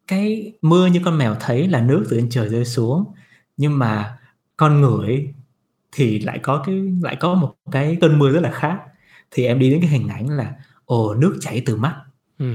cái 0.08 0.54
mưa 0.62 0.88
như 0.88 1.02
con 1.06 1.18
mèo 1.18 1.36
thấy 1.40 1.68
là 1.68 1.82
nước 1.82 2.06
từ 2.10 2.18
trên 2.18 2.30
trời 2.30 2.50
rơi 2.50 2.66
xuống 2.66 3.06
nhưng 3.58 3.80
mà 3.80 4.18
con 4.58 4.82
người 4.82 5.34
thì 5.92 6.20
lại 6.20 6.40
có 6.44 6.64
cái 6.66 6.76
lại 7.02 7.16
có 7.20 7.34
một 7.34 7.56
cái 7.72 7.98
cơn 8.02 8.20
mưa 8.20 8.32
rất 8.32 8.40
là 8.40 8.52
khác. 8.52 8.80
Thì 9.32 9.46
em 9.46 9.60
đi 9.60 9.70
đến 9.70 9.82
cái 9.82 9.90
hình 9.90 10.08
ảnh 10.08 10.30
là 10.30 10.54
ồ 10.86 11.16
nước 11.16 11.38
chảy 11.42 11.62
từ 11.66 11.76
mắt. 11.76 11.96
Ừ. 12.40 12.54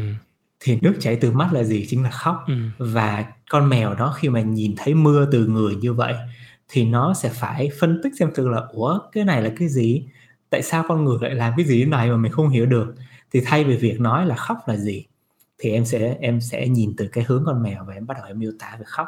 thì 0.61 0.79
nước 0.83 0.95
chảy 1.01 1.17
từ 1.17 1.31
mắt 1.31 1.53
là 1.53 1.63
gì? 1.63 1.87
Chính 1.89 2.03
là 2.03 2.11
khóc. 2.11 2.45
Ừ. 2.47 2.55
và 2.79 3.25
con 3.51 3.69
mèo 3.69 3.95
đó 3.95 4.15
khi 4.19 4.29
mà 4.29 4.41
nhìn 4.41 4.75
thấy 4.77 4.95
mưa 4.95 5.29
từ 5.33 5.47
người 5.47 5.75
như 5.75 5.93
vậy 5.93 6.15
thì 6.73 6.85
nó 6.85 7.15
sẽ 7.15 7.29
phải 7.29 7.71
phân 7.81 8.01
tích 8.03 8.13
xem 8.19 8.31
thử 8.35 8.49
là 8.49 8.63
ủa 8.73 8.99
cái 9.13 9.25
này 9.25 9.43
là 9.43 9.51
cái 9.57 9.69
gì? 9.69 10.07
Tại 10.51 10.63
sao 10.63 10.85
con 10.89 11.05
người 11.05 11.19
lại 11.21 11.35
làm 11.35 11.53
cái 11.57 11.67
gì 11.67 11.85
này 11.85 12.11
mà 12.11 12.17
mình 12.17 12.33
không 12.33 12.49
hiểu 12.49 12.67
được? 12.67 12.95
Thì 13.33 13.41
thay 13.45 13.65
vì 13.65 13.77
việc 13.77 14.01
nói 14.01 14.27
là 14.27 14.37
khóc 14.37 14.59
là 14.67 14.77
gì 14.77 15.07
thì 15.59 15.71
em 15.71 15.85
sẽ 15.85 16.17
em 16.21 16.41
sẽ 16.41 16.69
nhìn 16.69 16.95
từ 16.97 17.09
cái 17.13 17.25
hướng 17.29 17.43
con 17.47 17.63
mèo 17.63 17.85
và 17.85 17.95
em 17.95 18.07
bắt 18.07 18.17
đầu 18.19 18.27
em 18.27 18.39
miêu 18.39 18.53
tả 18.59 18.77
về 18.79 18.85
khóc. 18.87 19.07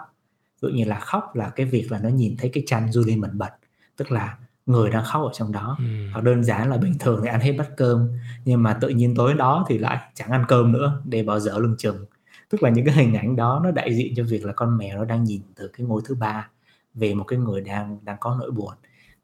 Dụ 0.62 0.68
như 0.68 0.84
là 0.84 1.00
khóc 1.00 1.36
là 1.36 1.48
cái 1.48 1.66
việc 1.66 1.92
là 1.92 1.98
nó 1.98 2.08
nhìn 2.08 2.36
thấy 2.36 2.50
cái 2.54 2.62
tranh 2.66 2.92
du 2.92 3.04
lên 3.06 3.20
mẩn 3.20 3.38
bật 3.38 3.50
tức 3.96 4.12
là 4.12 4.36
người 4.66 4.90
đang 4.90 5.04
khóc 5.04 5.22
ở 5.22 5.30
trong 5.32 5.52
đó. 5.52 5.76
Ừ. 5.78 5.84
hoặc 6.12 6.24
đơn 6.24 6.44
giản 6.44 6.70
là 6.70 6.76
bình 6.76 6.94
thường 7.00 7.20
thì 7.22 7.28
ăn 7.28 7.40
hết 7.40 7.52
bát 7.52 7.68
cơm 7.76 8.08
nhưng 8.44 8.62
mà 8.62 8.74
tự 8.74 8.88
nhiên 8.88 9.14
tối 9.14 9.34
đó 9.34 9.64
thì 9.68 9.78
lại 9.78 9.98
chẳng 10.14 10.30
ăn 10.30 10.44
cơm 10.48 10.72
nữa 10.72 11.02
để 11.04 11.22
bỏ 11.22 11.38
dở 11.38 11.58
lưng 11.58 11.74
chừng. 11.78 12.04
Tức 12.50 12.62
là 12.62 12.70
những 12.70 12.84
cái 12.84 12.94
hình 12.94 13.14
ảnh 13.14 13.36
đó 13.36 13.60
nó 13.64 13.70
đại 13.70 13.94
diện 13.94 14.14
cho 14.16 14.24
việc 14.24 14.44
là 14.44 14.52
con 14.52 14.78
mèo 14.78 14.98
nó 14.98 15.04
đang 15.04 15.24
nhìn 15.24 15.42
từ 15.54 15.68
cái 15.68 15.86
ngôi 15.86 16.02
thứ 16.04 16.14
ba 16.14 16.48
về 16.94 17.14
một 17.14 17.24
cái 17.24 17.38
người 17.38 17.60
đang 17.60 17.98
đang 18.02 18.16
có 18.20 18.36
nỗi 18.40 18.50
buồn. 18.50 18.74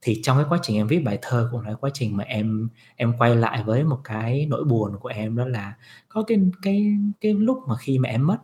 Thì 0.03 0.21
trong 0.23 0.37
cái 0.37 0.47
quá 0.49 0.59
trình 0.63 0.77
em 0.77 0.87
viết 0.87 0.99
bài 0.99 1.19
thơ 1.23 1.49
cũng 1.53 1.61
là 1.61 1.75
quá 1.75 1.91
trình 1.95 2.17
mà 2.17 2.25
em 2.25 2.69
em 2.97 3.13
quay 3.19 3.37
lại 3.37 3.63
với 3.63 3.85
một 3.85 4.01
cái 4.05 4.47
nỗi 4.51 4.65
buồn 4.65 4.97
của 5.01 5.09
em 5.09 5.37
đó 5.37 5.45
là 5.47 5.75
có 6.09 6.23
cái 6.27 6.39
cái 6.63 6.97
cái 7.21 7.35
lúc 7.35 7.59
mà 7.69 7.77
khi 7.77 7.99
mà 7.99 8.09
em 8.09 8.27
mất 8.27 8.39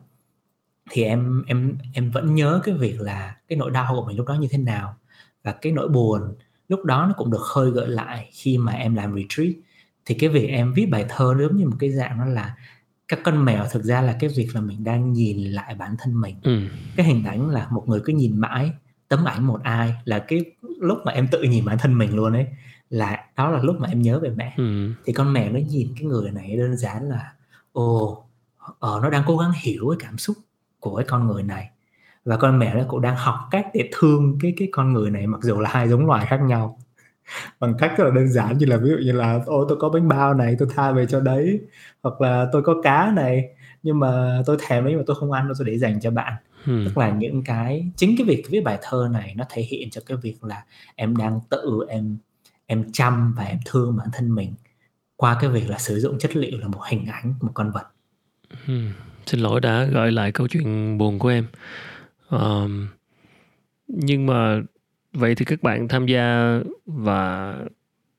thì 0.90 1.02
em 1.02 1.42
em 1.46 1.78
em 1.92 2.10
vẫn 2.10 2.34
nhớ 2.34 2.60
cái 2.64 2.74
việc 2.74 3.00
là 3.00 3.36
cái 3.48 3.58
nỗi 3.58 3.70
đau 3.70 3.94
của 3.94 4.06
mình 4.06 4.16
lúc 4.16 4.26
đó 4.26 4.34
như 4.34 4.48
thế 4.50 4.58
nào. 4.58 4.96
Và 5.44 5.52
cái 5.52 5.72
nỗi 5.72 5.88
buồn 5.88 6.20
lúc 6.68 6.84
đó 6.84 7.06
nó 7.08 7.14
cũng 7.16 7.30
được 7.30 7.42
khơi 7.42 7.70
gợi 7.70 7.88
lại 7.88 8.30
khi 8.32 8.58
mà 8.58 8.72
em 8.72 8.94
làm 8.94 9.14
retreat. 9.16 9.52
Thì 10.04 10.14
cái 10.14 10.30
việc 10.30 10.46
em 10.46 10.72
viết 10.74 10.86
bài 10.86 11.06
thơ 11.08 11.34
giống 11.40 11.56
như 11.56 11.68
một 11.68 11.76
cái 11.80 11.90
dạng 11.90 12.18
đó 12.18 12.24
là 12.24 12.56
các 13.08 13.20
con 13.24 13.44
mèo 13.44 13.64
thực 13.70 13.84
ra 13.84 14.00
là 14.02 14.16
cái 14.20 14.30
việc 14.36 14.48
là 14.54 14.60
mình 14.60 14.84
đang 14.84 15.12
nhìn 15.12 15.38
lại 15.38 15.74
bản 15.74 15.96
thân 15.98 16.20
mình. 16.20 16.36
Ừ. 16.42 16.60
cái 16.96 17.06
hình 17.06 17.24
ảnh 17.24 17.50
là 17.50 17.68
một 17.70 17.88
người 17.88 18.00
cứ 18.04 18.12
nhìn 18.12 18.40
mãi 18.40 18.72
tấm 19.08 19.24
ảnh 19.24 19.46
một 19.46 19.60
ai 19.62 19.94
là 20.04 20.18
cái 20.18 20.44
lúc 20.80 20.98
mà 21.04 21.12
em 21.12 21.28
tự 21.30 21.42
nhìn 21.42 21.64
bản 21.64 21.78
thân 21.78 21.98
mình 21.98 22.16
luôn 22.16 22.32
ấy 22.32 22.46
là 22.90 23.24
đó 23.36 23.50
là 23.50 23.62
lúc 23.62 23.76
mà 23.80 23.88
em 23.88 24.02
nhớ 24.02 24.18
về 24.18 24.30
mẹ. 24.30 24.54
Ừ. 24.56 24.90
thì 25.04 25.12
con 25.12 25.32
mèo 25.32 25.52
nó 25.52 25.58
nhìn 25.68 25.88
cái 25.96 26.04
người 26.04 26.30
này 26.30 26.56
đơn 26.56 26.76
giản 26.76 27.08
là 27.08 27.32
ồ 27.72 28.24
ờ, 28.80 29.00
nó 29.02 29.10
đang 29.10 29.22
cố 29.26 29.36
gắng 29.36 29.52
hiểu 29.62 29.88
cái 29.90 30.08
cảm 30.08 30.18
xúc 30.18 30.36
của 30.80 30.96
cái 30.96 31.04
con 31.08 31.26
người 31.26 31.42
này. 31.42 31.70
Và 32.24 32.36
con 32.36 32.58
mèo 32.58 32.76
nó 32.76 32.84
cũng 32.88 33.00
đang 33.00 33.16
học 33.16 33.36
cách 33.50 33.66
để 33.74 33.90
thương 33.92 34.38
cái 34.40 34.54
cái 34.56 34.68
con 34.72 34.92
người 34.92 35.10
này 35.10 35.26
mặc 35.26 35.40
dù 35.42 35.60
là 35.60 35.70
hai 35.70 35.88
giống 35.88 36.06
loài 36.06 36.26
khác 36.26 36.40
nhau. 36.42 36.78
Bằng 37.60 37.74
cách 37.78 37.92
rất 37.98 38.04
là 38.04 38.10
đơn 38.10 38.28
giản 38.28 38.58
như 38.58 38.66
là 38.66 38.76
ví 38.76 38.90
dụ 38.90 38.96
như 38.96 39.12
là 39.12 39.40
ô 39.46 39.66
tôi 39.68 39.78
có 39.80 39.88
bánh 39.88 40.08
bao 40.08 40.34
này 40.34 40.56
tôi 40.58 40.68
tha 40.74 40.92
về 40.92 41.06
cho 41.06 41.20
đấy. 41.20 41.60
Hoặc 42.02 42.20
là 42.20 42.46
tôi 42.52 42.62
có 42.62 42.74
cá 42.82 43.12
này 43.16 43.44
nhưng 43.82 44.00
mà 44.00 44.42
tôi 44.46 44.56
thèm 44.60 44.84
đấy 44.84 44.96
mà 44.96 45.02
tôi 45.06 45.16
không 45.20 45.32
ăn 45.32 45.52
tôi 45.58 45.66
để 45.66 45.78
dành 45.78 46.00
cho 46.00 46.10
bạn 46.10 46.32
hmm. 46.66 46.84
tức 46.84 46.98
là 46.98 47.10
những 47.10 47.44
cái 47.44 47.86
chính 47.96 48.16
cái 48.16 48.26
việc 48.26 48.44
viết 48.50 48.60
bài 48.60 48.78
thơ 48.82 49.08
này 49.12 49.34
nó 49.36 49.44
thể 49.48 49.62
hiện 49.62 49.90
cho 49.90 50.00
cái 50.06 50.18
việc 50.22 50.44
là 50.44 50.64
em 50.94 51.16
đang 51.16 51.40
tự 51.50 51.86
em 51.88 52.16
em 52.66 52.84
chăm 52.92 53.34
và 53.36 53.44
em 53.44 53.58
thương 53.64 53.96
bản 53.96 54.08
thân 54.12 54.34
mình 54.34 54.54
qua 55.16 55.36
cái 55.40 55.50
việc 55.50 55.70
là 55.70 55.78
sử 55.78 56.00
dụng 56.00 56.18
chất 56.18 56.36
liệu 56.36 56.58
là 56.58 56.68
một 56.68 56.80
hình 56.90 57.06
ảnh 57.06 57.34
một 57.40 57.50
con 57.54 57.70
vật 57.70 57.86
hmm. 58.64 58.92
xin 59.26 59.40
lỗi 59.40 59.60
đã 59.60 59.84
gợi 59.84 60.12
lại 60.12 60.32
câu 60.32 60.48
chuyện 60.48 60.98
buồn 60.98 61.18
của 61.18 61.28
em 61.28 61.46
um, 62.30 62.88
nhưng 63.88 64.26
mà 64.26 64.60
vậy 65.12 65.34
thì 65.34 65.44
các 65.44 65.62
bạn 65.62 65.88
tham 65.88 66.06
gia 66.06 66.58
và 66.86 67.54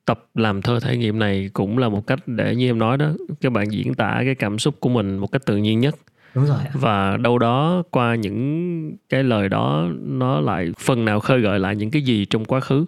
tập 0.06 0.26
làm 0.34 0.62
thơ 0.62 0.80
thể 0.80 0.98
nghiệm 0.98 1.20
này 1.20 1.50
cũng 1.54 1.78
là 1.78 1.90
một 1.90 2.08
cách 2.08 2.20
để 2.26 2.56
như 2.56 2.70
em 2.70 2.80
nói 2.80 2.98
đó 2.98 3.12
các 3.42 3.52
bạn 3.52 3.72
diễn 3.72 3.94
tả 3.94 4.22
cái 4.26 4.36
cảm 4.36 4.60
xúc 4.60 4.76
của 4.80 4.90
mình 4.90 5.18
một 5.18 5.32
cách 5.32 5.46
tự 5.46 5.58
nhiên 5.58 5.80
nhất 5.80 5.96
đúng 6.36 6.46
rồi 6.46 6.60
và 6.74 7.18
đâu 7.18 7.40
đó 7.40 7.84
qua 7.92 8.16
những 8.16 8.98
cái 9.10 9.24
lời 9.24 9.50
đó 9.50 9.88
nó 10.02 10.40
lại 10.42 10.72
phần 10.80 11.06
nào 11.06 11.20
khơi 11.20 11.42
gợi 11.42 11.60
lại 11.60 11.76
những 11.76 11.92
cái 11.92 12.02
gì 12.02 12.26
trong 12.26 12.46
quá 12.46 12.60
khứ? 12.60 12.86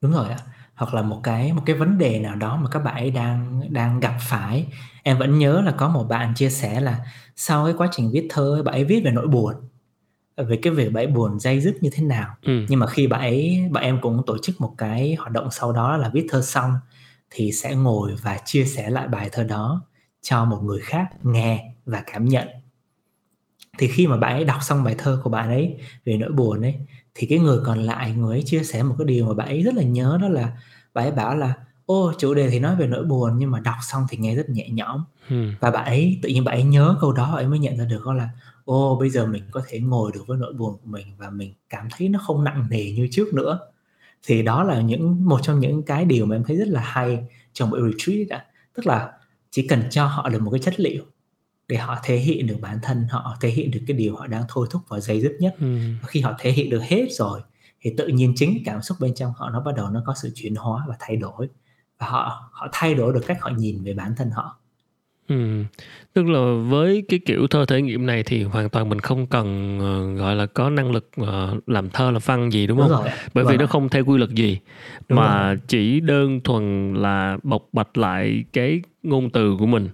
Đúng 0.00 0.12
rồi 0.12 0.28
ạ. 0.28 0.38
Hoặc 0.74 0.94
là 0.94 1.02
một 1.02 1.20
cái 1.22 1.52
một 1.52 1.62
cái 1.66 1.76
vấn 1.76 1.98
đề 1.98 2.18
nào 2.18 2.36
đó 2.36 2.56
mà 2.56 2.68
các 2.70 2.78
bạn 2.78 2.94
ấy 2.94 3.10
đang 3.10 3.62
đang 3.70 4.00
gặp 4.00 4.14
phải. 4.20 4.66
Em 5.02 5.18
vẫn 5.18 5.38
nhớ 5.38 5.62
là 5.64 5.70
có 5.70 5.88
một 5.88 6.04
bạn 6.04 6.34
chia 6.34 6.50
sẻ 6.50 6.80
là 6.80 6.98
sau 7.36 7.64
cái 7.64 7.74
quá 7.78 7.88
trình 7.92 8.10
viết 8.12 8.26
thơ 8.30 8.62
bạn 8.62 8.74
ấy 8.74 8.84
viết 8.84 9.00
về 9.04 9.10
nỗi 9.10 9.26
buồn. 9.26 9.54
Về 10.36 10.58
cái 10.62 10.72
việc 10.72 10.92
bạn 10.92 11.04
ấy 11.04 11.12
buồn 11.12 11.38
dây 11.40 11.60
dứt 11.60 11.76
như 11.80 11.90
thế 11.92 12.02
nào. 12.02 12.34
Ừ. 12.42 12.66
nhưng 12.68 12.80
mà 12.80 12.86
khi 12.86 13.06
bạn 13.06 13.20
ấy 13.20 13.68
bạn 13.70 13.84
em 13.84 14.00
cũng 14.00 14.22
tổ 14.26 14.38
chức 14.38 14.60
một 14.60 14.74
cái 14.78 15.14
hoạt 15.18 15.32
động 15.32 15.48
sau 15.50 15.72
đó 15.72 15.96
là 15.96 16.10
viết 16.14 16.26
thơ 16.30 16.42
xong 16.42 16.72
thì 17.30 17.52
sẽ 17.52 17.74
ngồi 17.74 18.14
và 18.22 18.38
chia 18.44 18.64
sẻ 18.64 18.90
lại 18.90 19.08
bài 19.08 19.28
thơ 19.32 19.44
đó 19.44 19.82
cho 20.22 20.44
một 20.44 20.60
người 20.62 20.80
khác 20.80 21.08
nghe 21.22 21.74
và 21.86 22.02
cảm 22.06 22.24
nhận. 22.24 22.48
Thì 23.78 23.88
khi 23.88 24.06
mà 24.06 24.16
bạn 24.16 24.32
ấy 24.32 24.44
đọc 24.44 24.58
xong 24.62 24.84
bài 24.84 24.94
thơ 24.98 25.20
của 25.24 25.30
bạn 25.30 25.48
ấy 25.48 25.76
về 26.04 26.16
nỗi 26.16 26.32
buồn 26.32 26.62
ấy 26.62 26.74
thì 27.14 27.26
cái 27.26 27.38
người 27.38 27.58
còn 27.64 27.78
lại 27.78 28.12
người 28.12 28.36
ấy 28.36 28.42
chia 28.46 28.64
sẻ 28.64 28.82
một 28.82 28.94
cái 28.98 29.04
điều 29.04 29.26
mà 29.26 29.34
bạn 29.34 29.48
ấy 29.48 29.62
rất 29.62 29.74
là 29.74 29.82
nhớ 29.82 30.18
đó 30.22 30.28
là 30.28 30.52
bạn 30.94 31.04
ấy 31.04 31.12
bảo 31.12 31.36
là 31.36 31.54
ô 31.86 32.12
chủ 32.18 32.34
đề 32.34 32.50
thì 32.50 32.60
nói 32.60 32.76
về 32.76 32.86
nỗi 32.86 33.04
buồn 33.04 33.32
nhưng 33.38 33.50
mà 33.50 33.60
đọc 33.60 33.76
xong 33.82 34.06
thì 34.10 34.16
nghe 34.16 34.34
rất 34.34 34.48
nhẹ 34.48 34.68
nhõm. 34.70 35.04
Hmm. 35.28 35.54
và 35.60 35.70
bạn 35.70 35.84
ấy 35.84 36.18
tự 36.22 36.28
nhiên 36.28 36.44
bạn 36.44 36.54
ấy 36.54 36.64
nhớ 36.64 36.96
câu 37.00 37.12
đó 37.12 37.32
ấy 37.34 37.46
mới 37.46 37.58
nhận 37.58 37.78
ra 37.78 37.84
được 37.84 38.02
đó 38.06 38.12
là 38.14 38.28
ô 38.64 38.96
bây 39.00 39.10
giờ 39.10 39.26
mình 39.26 39.42
có 39.50 39.62
thể 39.68 39.80
ngồi 39.80 40.12
được 40.14 40.24
với 40.26 40.38
nỗi 40.38 40.52
buồn 40.52 40.72
của 40.72 40.90
mình 40.90 41.06
và 41.18 41.30
mình 41.30 41.54
cảm 41.68 41.88
thấy 41.96 42.08
nó 42.08 42.18
không 42.18 42.44
nặng 42.44 42.66
nề 42.70 42.92
như 42.92 43.08
trước 43.10 43.34
nữa. 43.34 43.58
Thì 44.26 44.42
đó 44.42 44.64
là 44.64 44.80
những 44.80 45.28
một 45.28 45.40
trong 45.42 45.60
những 45.60 45.82
cái 45.82 46.04
điều 46.04 46.26
mà 46.26 46.36
em 46.36 46.44
thấy 46.44 46.56
rất 46.56 46.68
là 46.68 46.80
hay 46.80 47.24
trong 47.52 47.70
buổi 47.70 47.80
retreat 47.92 48.28
đã 48.28 48.44
tức 48.74 48.86
là 48.86 49.12
chỉ 49.50 49.66
cần 49.66 49.82
cho 49.90 50.06
họ 50.06 50.28
được 50.28 50.42
một 50.42 50.50
cái 50.50 50.60
chất 50.60 50.80
liệu 50.80 51.04
để 51.68 51.76
họ 51.76 51.98
thể 52.04 52.16
hiện 52.16 52.46
được 52.46 52.58
bản 52.60 52.78
thân 52.82 53.06
họ 53.10 53.36
thể 53.40 53.48
hiện 53.48 53.70
được 53.70 53.80
cái 53.86 53.96
điều 53.96 54.16
họ 54.16 54.26
đang 54.26 54.44
thôi 54.48 54.66
thúc 54.70 54.82
và 54.88 55.00
dây 55.00 55.20
dứt 55.20 55.36
nhất. 55.40 55.56
Ừ. 55.60 55.78
khi 56.06 56.20
họ 56.20 56.34
thể 56.38 56.50
hiện 56.50 56.70
được 56.70 56.82
hết 56.82 57.06
rồi 57.10 57.40
thì 57.80 57.94
tự 57.96 58.06
nhiên 58.06 58.32
chính 58.36 58.62
cảm 58.64 58.82
xúc 58.82 58.96
bên 59.00 59.14
trong 59.14 59.32
họ 59.36 59.50
nó 59.50 59.60
bắt 59.60 59.74
đầu 59.76 59.90
nó 59.90 60.02
có 60.06 60.14
sự 60.22 60.30
chuyển 60.34 60.54
hóa 60.54 60.84
và 60.88 60.96
thay 61.00 61.16
đổi. 61.16 61.48
Và 61.98 62.06
họ 62.06 62.50
họ 62.52 62.68
thay 62.72 62.94
đổi 62.94 63.12
được 63.12 63.22
cách 63.26 63.38
họ 63.40 63.50
nhìn 63.56 63.84
về 63.84 63.94
bản 63.94 64.14
thân 64.16 64.30
họ 64.30 64.60
Ừ. 65.28 65.64
Tức 66.14 66.26
là 66.26 66.40
với 66.68 67.04
cái 67.08 67.20
kiểu 67.26 67.46
thơ 67.46 67.64
thể 67.68 67.82
nghiệm 67.82 68.06
này 68.06 68.22
thì 68.22 68.42
hoàn 68.42 68.68
toàn 68.68 68.88
mình 68.88 69.00
không 69.00 69.26
cần 69.26 69.78
uh, 69.78 70.18
gọi 70.18 70.36
là 70.36 70.46
có 70.46 70.70
năng 70.70 70.92
lực 70.92 71.10
uh, 71.20 71.28
làm 71.68 71.90
thơ 71.90 72.10
làm 72.10 72.22
văn 72.24 72.52
gì 72.52 72.66
đúng, 72.66 72.78
đúng 72.78 72.88
không? 72.88 73.04
Rồi. 73.04 73.12
Bởi 73.34 73.44
đúng 73.44 73.50
vì 73.50 73.56
rồi. 73.56 73.58
nó 73.58 73.66
không 73.66 73.88
theo 73.88 74.04
quy 74.04 74.18
luật 74.18 74.30
gì 74.30 74.58
đúng 75.08 75.18
mà 75.18 75.46
rồi. 75.46 75.58
chỉ 75.68 76.00
đơn 76.00 76.40
thuần 76.40 76.94
là 76.94 77.38
bộc 77.42 77.68
bạch 77.72 77.98
lại 77.98 78.44
cái 78.52 78.80
ngôn 79.02 79.30
từ 79.30 79.56
của 79.58 79.66
mình 79.66 79.88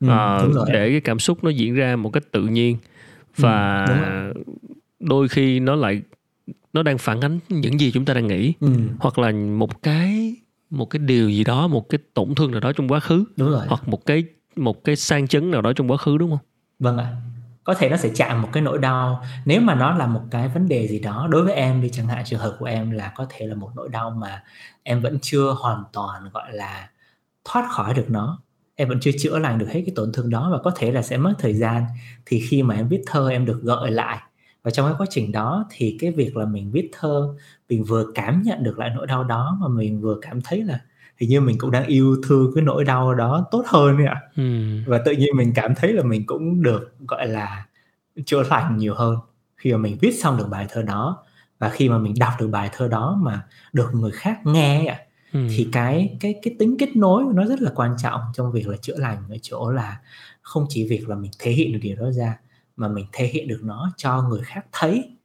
ừ, 0.00 0.08
uh, 0.08 0.68
để 0.72 0.90
cái 0.90 1.00
cảm 1.00 1.18
xúc 1.18 1.44
nó 1.44 1.50
diễn 1.50 1.74
ra 1.74 1.96
một 1.96 2.10
cách 2.10 2.32
tự 2.32 2.42
nhiên 2.42 2.76
ừ, 3.38 3.42
và 3.42 3.84
ừ, 4.34 4.42
đôi 5.00 5.28
khi 5.28 5.60
nó 5.60 5.74
lại 5.74 6.02
nó 6.72 6.82
đang 6.82 6.98
phản 6.98 7.20
ánh 7.20 7.38
những 7.48 7.80
gì 7.80 7.90
chúng 7.90 8.04
ta 8.04 8.14
đang 8.14 8.26
nghĩ 8.26 8.52
ừ. 8.60 8.68
hoặc 8.98 9.18
là 9.18 9.32
một 9.32 9.82
cái 9.82 10.36
một 10.70 10.90
cái 10.90 10.98
điều 10.98 11.30
gì 11.30 11.44
đó 11.44 11.68
một 11.68 11.88
cái 11.88 11.98
tổn 12.14 12.34
thương 12.34 12.50
nào 12.50 12.60
đó 12.60 12.72
trong 12.72 12.88
quá 12.88 13.00
khứ 13.00 13.24
đúng 13.36 13.50
rồi. 13.50 13.66
hoặc 13.68 13.88
một 13.88 14.06
cái 14.06 14.24
một 14.56 14.84
cái 14.84 14.96
sang 14.96 15.28
chấn 15.28 15.50
nào 15.50 15.62
đó 15.62 15.72
trong 15.72 15.90
quá 15.90 15.96
khứ, 15.96 16.18
đúng 16.18 16.30
không? 16.30 16.38
Vâng 16.78 16.98
ạ. 16.98 17.16
Có 17.64 17.74
thể 17.74 17.88
nó 17.88 17.96
sẽ 17.96 18.10
chạm 18.14 18.42
một 18.42 18.48
cái 18.52 18.62
nỗi 18.62 18.78
đau. 18.78 19.22
Nếu 19.44 19.60
mà 19.60 19.74
nó 19.74 19.94
là 19.94 20.06
một 20.06 20.22
cái 20.30 20.48
vấn 20.48 20.68
đề 20.68 20.88
gì 20.88 20.98
đó, 20.98 21.28
đối 21.30 21.42
với 21.42 21.54
em 21.54 21.82
đi 21.82 21.88
chẳng 21.92 22.08
hạn, 22.08 22.24
trường 22.24 22.40
hợp 22.40 22.56
của 22.58 22.64
em 22.64 22.90
là 22.90 23.12
có 23.16 23.26
thể 23.30 23.46
là 23.46 23.54
một 23.54 23.70
nỗi 23.76 23.88
đau 23.88 24.10
mà 24.10 24.42
em 24.82 25.00
vẫn 25.00 25.18
chưa 25.22 25.54
hoàn 25.58 25.82
toàn, 25.92 26.30
gọi 26.32 26.52
là, 26.52 26.90
thoát 27.44 27.68
khỏi 27.70 27.94
được 27.94 28.06
nó. 28.08 28.42
Em 28.74 28.88
vẫn 28.88 28.98
chưa 29.00 29.10
chữa 29.18 29.38
lành 29.38 29.58
được 29.58 29.68
hết 29.70 29.82
cái 29.86 29.92
tổn 29.96 30.12
thương 30.12 30.30
đó 30.30 30.48
và 30.52 30.58
có 30.64 30.72
thể 30.76 30.92
là 30.92 31.02
sẽ 31.02 31.16
mất 31.16 31.32
thời 31.38 31.54
gian. 31.54 31.84
Thì 32.26 32.40
khi 32.40 32.62
mà 32.62 32.74
em 32.74 32.88
viết 32.88 33.02
thơ, 33.06 33.28
em 33.30 33.44
được 33.44 33.60
gợi 33.62 33.90
lại. 33.90 34.18
Và 34.62 34.70
trong 34.70 34.86
cái 34.86 34.94
quá 34.98 35.06
trình 35.10 35.32
đó 35.32 35.64
thì 35.70 35.96
cái 36.00 36.10
việc 36.10 36.36
là 36.36 36.44
mình 36.44 36.70
viết 36.70 36.90
thơ, 36.92 37.34
mình 37.68 37.84
vừa 37.84 38.04
cảm 38.14 38.42
nhận 38.42 38.62
được 38.62 38.78
lại 38.78 38.90
nỗi 38.94 39.06
đau 39.06 39.24
đó 39.24 39.58
mà 39.60 39.68
mình 39.68 40.00
vừa 40.00 40.16
cảm 40.22 40.40
thấy 40.40 40.64
là 40.64 40.80
hình 41.16 41.30
như 41.30 41.40
mình 41.40 41.58
cũng 41.58 41.70
đang 41.70 41.86
yêu 41.86 42.16
thương 42.28 42.52
cái 42.54 42.64
nỗi 42.64 42.84
đau 42.84 43.14
đó 43.14 43.46
tốt 43.50 43.64
hơn 43.66 44.06
ạ 44.06 44.20
ừ. 44.36 44.42
và 44.86 44.98
tự 45.04 45.12
nhiên 45.12 45.36
mình 45.36 45.52
cảm 45.54 45.74
thấy 45.74 45.92
là 45.92 46.02
mình 46.02 46.26
cũng 46.26 46.62
được 46.62 46.94
gọi 47.08 47.28
là 47.28 47.66
chữa 48.26 48.42
lành 48.42 48.76
nhiều 48.76 48.94
hơn 48.94 49.16
khi 49.56 49.72
mà 49.72 49.78
mình 49.78 49.98
viết 50.00 50.12
xong 50.20 50.38
được 50.38 50.48
bài 50.50 50.66
thơ 50.68 50.82
đó 50.82 51.24
và 51.58 51.68
khi 51.68 51.88
mà 51.88 51.98
mình 51.98 52.14
đọc 52.18 52.32
được 52.40 52.48
bài 52.48 52.70
thơ 52.72 52.88
đó 52.88 53.18
mà 53.22 53.46
được 53.72 53.94
người 53.94 54.10
khác 54.10 54.40
nghe 54.44 54.86
ạ 54.86 54.98
ừ. 55.32 55.40
thì 55.56 55.68
cái 55.72 56.16
cái 56.20 56.34
cái 56.42 56.54
tính 56.58 56.76
kết 56.78 56.96
nối 56.96 57.24
nó 57.34 57.44
rất 57.46 57.60
là 57.60 57.70
quan 57.74 57.96
trọng 58.02 58.20
trong 58.34 58.52
việc 58.52 58.68
là 58.68 58.76
chữa 58.76 58.96
lành 58.96 59.22
ở 59.30 59.36
chỗ 59.42 59.70
là 59.70 60.00
không 60.42 60.66
chỉ 60.68 60.88
việc 60.88 61.08
là 61.08 61.16
mình 61.16 61.30
thể 61.38 61.50
hiện 61.50 61.72
được 61.72 61.78
điều 61.82 61.96
đó 61.96 62.10
ra 62.10 62.38
mà 62.76 62.88
mình 62.88 63.06
thể 63.12 63.26
hiện 63.26 63.48
được 63.48 63.60
nó 63.62 63.92
cho 63.96 64.22
người 64.22 64.40
khác 64.44 64.66
thấy 64.72 65.15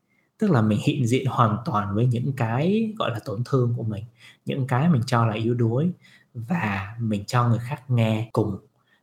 tức 0.42 0.52
là 0.52 0.62
mình 0.62 0.80
hiện 0.84 1.08
diện 1.08 1.26
hoàn 1.26 1.58
toàn 1.66 1.96
với 1.96 2.06
những 2.06 2.34
cái, 2.38 2.94
gọi 3.00 3.12
là, 3.12 3.20
tổn 3.26 3.44
thương 3.46 3.74
của 3.78 3.84
mình, 3.84 4.04
những 4.46 4.68
cái 4.68 4.90
mình 4.90 5.02
cho 5.06 5.26
là 5.26 5.34
yếu 5.34 5.54
đuối 5.54 5.92
và 6.34 6.96
mình 7.00 7.24
cho 7.28 7.48
người 7.48 7.60
khác 7.60 7.82
nghe 7.90 8.30
cùng. 8.34 8.58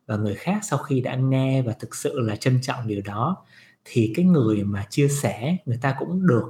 Và 0.07 0.15
người 0.15 0.35
khác 0.35 0.59
sau 0.63 0.79
khi 0.79 1.01
đã 1.01 1.15
nghe 1.15 1.61
và 1.61 1.73
thực 1.79 1.95
sự 1.95 2.19
là 2.19 2.35
trân 2.35 2.59
trọng 2.61 2.87
điều 2.87 3.01
đó, 3.05 3.37
thì 3.85 4.13
cái 4.15 4.25
người 4.25 4.63
mà 4.63 4.85
chia 4.89 5.07
sẻ, 5.07 5.57
người 5.65 5.77
ta 5.81 5.95
cũng 5.99 6.27
được 6.27 6.43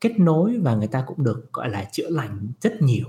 kết 0.00 0.18
nối 0.20 0.58
và 0.58 0.74
người 0.74 0.88
ta 0.88 1.04
cũng 1.06 1.24
được, 1.24 1.52
gọi 1.52 1.70
là, 1.70 1.84
chữa 1.92 2.10
lành 2.10 2.48
rất 2.60 2.82
nhiều. 2.82 3.06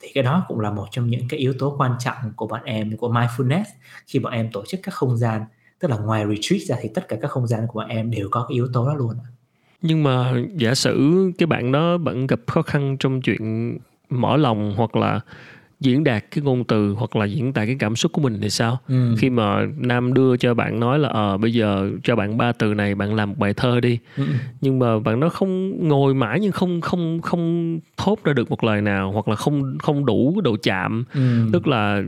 Thì 0.00 0.08
cái 0.14 0.24
đó 0.24 0.44
cũng 0.48 0.60
là 0.60 0.70
một 0.70 0.86
trong 0.90 1.10
những 1.10 1.28
cái 1.28 1.40
yếu 1.40 1.54
tố 1.58 1.74
quan 1.78 1.92
trọng 1.98 2.32
của 2.36 2.46
bọn 2.46 2.64
em, 2.64 2.96
của 2.96 3.08
mindfulness, 3.12 3.64
khi 4.06 4.18
bọn 4.18 4.32
em 4.32 4.52
tổ 4.52 4.64
chức 4.66 4.80
các 4.82 4.94
không 4.94 5.16
gian. 5.16 5.42
Tức 5.78 5.88
là 5.88 5.98
ngoài 5.98 6.24
retreat 6.28 6.62
ra 6.62 6.76
thì 6.80 6.88
tất 6.94 7.08
cả 7.08 7.16
các 7.22 7.30
không 7.30 7.46
gian 7.46 7.66
của 7.68 7.80
bọn 7.80 7.88
em 7.88 8.10
đều 8.10 8.28
có 8.30 8.46
cái 8.48 8.54
yếu 8.54 8.68
tố 8.72 8.86
đó 8.86 8.94
luôn 8.94 9.16
nhưng 9.82 10.02
mà 10.02 10.34
giả 10.54 10.74
sử 10.74 11.30
cái 11.38 11.46
bạn 11.46 11.72
đó 11.72 11.98
vẫn 11.98 12.26
gặp 12.26 12.40
khó 12.46 12.62
khăn 12.62 12.96
trong 13.00 13.20
chuyện 13.22 13.78
mở 14.10 14.36
lòng 14.36 14.74
hoặc 14.76 14.96
là 14.96 15.20
diễn 15.80 16.04
đạt 16.04 16.24
cái 16.30 16.44
ngôn 16.44 16.64
từ 16.64 16.94
hoặc 16.98 17.16
là 17.16 17.24
diễn 17.24 17.52
tả 17.52 17.66
cái 17.66 17.76
cảm 17.78 17.96
xúc 17.96 18.12
của 18.12 18.20
mình 18.20 18.38
thì 18.42 18.50
sao 18.50 18.78
ừ. 18.88 19.14
khi 19.18 19.30
mà 19.30 19.66
nam 19.76 20.14
đưa 20.14 20.36
cho 20.36 20.54
bạn 20.54 20.80
nói 20.80 20.98
là 20.98 21.08
ờ 21.08 21.34
à, 21.34 21.36
bây 21.36 21.52
giờ 21.52 21.90
cho 22.02 22.16
bạn 22.16 22.38
ba 22.38 22.52
từ 22.52 22.74
này 22.74 22.94
bạn 22.94 23.14
làm 23.14 23.28
một 23.28 23.34
bài 23.38 23.54
thơ 23.54 23.80
đi 23.80 23.98
ừ. 24.16 24.24
nhưng 24.60 24.78
mà 24.78 24.98
bạn 24.98 25.20
nó 25.20 25.28
không 25.28 25.88
ngồi 25.88 26.14
mãi 26.14 26.38
nhưng 26.40 26.52
không 26.52 26.80
không 26.80 27.20
không 27.22 27.78
thốt 27.96 28.18
ra 28.24 28.32
được 28.32 28.50
một 28.50 28.64
lời 28.64 28.80
nào 28.80 29.12
hoặc 29.12 29.28
là 29.28 29.36
không 29.36 29.78
không 29.78 30.06
đủ 30.06 30.40
độ 30.40 30.56
chạm 30.62 31.04
ừ. 31.14 31.20
tức 31.52 31.66
là 31.66 32.02